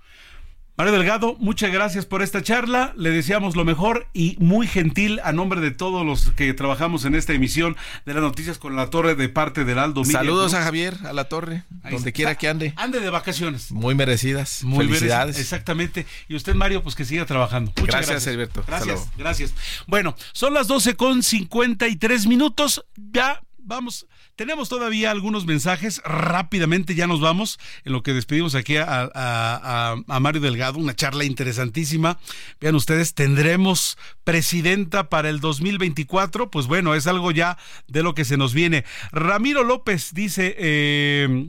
Mario 0.75 0.95
Delgado, 0.95 1.37
muchas 1.39 1.71
gracias 1.71 2.07
por 2.07 2.23
esta 2.23 2.43
charla. 2.43 2.95
Le 2.97 3.11
deseamos 3.11 3.57
lo 3.57 3.65
mejor 3.65 4.07
y 4.15 4.37
muy 4.41 4.67
gentil 4.67 5.21
a 5.23 5.31
nombre 5.31 5.61
de 5.61 5.71
todos 5.71 6.05
los 6.05 6.31
que 6.31 6.55
trabajamos 6.55 7.05
en 7.05 7.15
esta 7.15 7.35
emisión 7.35 7.77
de 8.07 8.15
las 8.15 8.23
noticias 8.23 8.57
con 8.57 8.75
la 8.75 8.89
torre 8.89 9.15
de 9.15 9.29
parte 9.29 9.67
del 9.67 9.79
Aldo 9.79 10.01
Media 10.01 10.21
Saludos 10.21 10.55
a 10.55 10.63
Javier, 10.63 10.97
a 11.05 11.13
la 11.13 11.25
torre, 11.25 11.65
Ahí 11.83 11.93
donde 11.93 12.09
está. 12.09 12.13
quiera 12.13 12.35
que 12.37 12.49
ande. 12.49 12.73
Ande 12.77 13.01
de 13.01 13.11
vacaciones. 13.11 13.71
Muy 13.71 13.95
merecidas. 13.95 14.65
Muy 14.65 14.87
Felicidades. 14.87 15.39
Exactamente. 15.39 16.07
Y 16.27 16.37
usted, 16.37 16.55
Mario, 16.55 16.83
pues 16.83 16.95
que 16.95 17.05
siga 17.05 17.27
trabajando. 17.27 17.71
Muchas 17.77 17.87
Gracias, 17.95 18.09
gracias. 18.09 18.35
Alberto. 18.35 18.65
Gracias, 18.67 19.09
gracias. 19.19 19.55
Bueno, 19.87 20.17
son 20.33 20.55
las 20.55 20.69
12 20.69 20.97
con 20.97 21.23
53 21.23 22.27
minutos. 22.27 22.83
Ya 22.97 23.43
vamos. 23.59 24.07
Tenemos 24.43 24.69
todavía 24.69 25.13
algunos 25.13 25.47
mensajes. 25.47 26.03
Rápidamente 26.05 26.97
ya 26.97 27.07
nos 27.07 27.21
vamos. 27.21 27.61
En 27.85 27.93
lo 27.93 28.03
que 28.03 28.13
despedimos 28.13 28.57
aquí 28.57 28.75
a, 28.77 29.95
Mario 30.21 30.41
Delgado. 30.41 30.81
Una 30.81 30.97
charla 30.97 31.23
interesantísima. 31.23 32.19
Vean 32.61 32.75
ustedes, 32.75 33.15
tendremos 33.15 33.97
presidenta 34.25 35.09
para 35.09 35.29
el 35.29 35.39
2024. 35.39 36.51
Pues 36.51 36.67
bueno, 36.67 36.97
es 36.97 37.07
algo 37.07 37.31
ya 37.31 37.57
de 37.87 38.03
lo 38.03 38.17
que 38.17 38.25
se 38.25 38.37
nos 38.37 38.53
viene. 38.53 38.85
Ramiro 39.13 39.63
López 39.63 40.13
dice. 40.13 40.57
eh, 40.59 41.47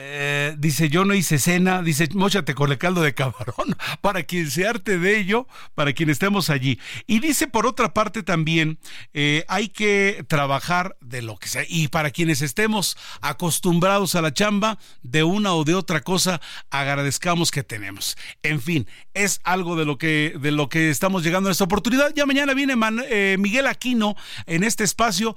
eh, 0.00 0.54
dice, 0.56 0.88
yo 0.90 1.04
no 1.04 1.12
hice 1.12 1.40
cena, 1.40 1.82
dice, 1.82 2.08
mochate 2.14 2.54
con 2.54 2.70
el 2.70 2.78
caldo 2.78 3.02
de 3.02 3.14
camarón, 3.14 3.76
para 4.00 4.22
quien 4.22 4.48
se 4.48 4.64
arte 4.64 4.96
de 4.96 5.18
ello, 5.18 5.48
para 5.74 5.92
quien 5.92 6.08
estemos 6.08 6.50
allí. 6.50 6.78
Y 7.08 7.18
dice, 7.18 7.48
por 7.48 7.66
otra 7.66 7.94
parte 7.94 8.22
también, 8.22 8.78
eh, 9.12 9.44
hay 9.48 9.70
que 9.70 10.24
trabajar 10.28 10.96
de 11.00 11.22
lo 11.22 11.36
que 11.36 11.48
sea, 11.48 11.64
y 11.68 11.88
para 11.88 12.12
quienes 12.28 12.42
estemos 12.42 12.98
acostumbrados 13.22 14.14
a 14.14 14.20
la 14.20 14.34
chamba, 14.34 14.78
de 15.02 15.22
una 15.22 15.54
o 15.54 15.64
de 15.64 15.74
otra 15.74 16.02
cosa, 16.02 16.42
agradezcamos 16.68 17.50
que 17.50 17.62
tenemos. 17.62 18.18
En 18.42 18.60
fin, 18.60 18.86
es 19.14 19.40
algo 19.44 19.76
de 19.76 19.86
lo 19.86 19.96
que, 19.96 20.34
de 20.38 20.50
lo 20.50 20.68
que 20.68 20.90
estamos 20.90 21.22
llegando 21.22 21.48
a 21.48 21.52
esta 21.52 21.64
oportunidad. 21.64 22.12
Ya 22.14 22.26
mañana 22.26 22.52
viene 22.52 22.74
eh, 23.08 23.36
Miguel 23.38 23.66
Aquino 23.66 24.14
en 24.44 24.62
este 24.62 24.84
espacio, 24.84 25.36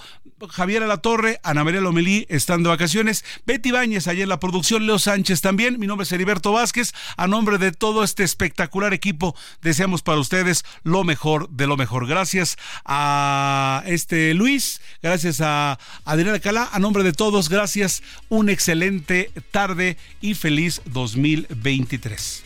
Javier 0.49 0.83
Alatorre, 0.83 1.39
Ana 1.43 1.63
María 1.63 1.79
Lomelí 1.79 2.25
están 2.27 2.61
de 2.61 2.67
vacaciones, 2.67 3.23
Betty 3.45 3.71
Báñez 3.71 4.07
en 4.07 4.27
la 4.27 4.41
producción, 4.41 4.85
Leo 4.85 4.99
Sánchez 4.99 5.39
también, 5.39 5.79
mi 5.79 5.87
nombre 5.87 6.03
es 6.03 6.11
Heriberto 6.11 6.51
Vázquez, 6.51 6.91
a 7.15 7.27
nombre 7.27 7.57
de 7.57 7.71
todo 7.71 8.03
este 8.03 8.23
espectacular 8.23 8.93
equipo, 8.93 9.33
deseamos 9.61 10.01
para 10.01 10.19
ustedes 10.19 10.65
lo 10.83 11.05
mejor 11.05 11.49
de 11.51 11.67
lo 11.67 11.77
mejor. 11.77 12.05
Gracias 12.05 12.57
a 12.83 13.83
este 13.85 14.33
Luis, 14.33 14.81
gracias 15.01 15.39
a 15.39 15.79
Adriana 16.03 16.39
Calá, 16.39 16.69
a 16.71 16.79
nombre 16.79 17.03
de 17.03 17.13
todos, 17.13 17.49
gracias, 17.49 18.01
una 18.29 18.51
excelente 18.51 19.31
tarde 19.51 19.97
y 20.21 20.33
feliz 20.33 20.81
2023. 20.85 22.43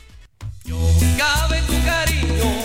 Cabe 1.18 1.62
tu 1.68 1.84
cariño, 1.84 2.65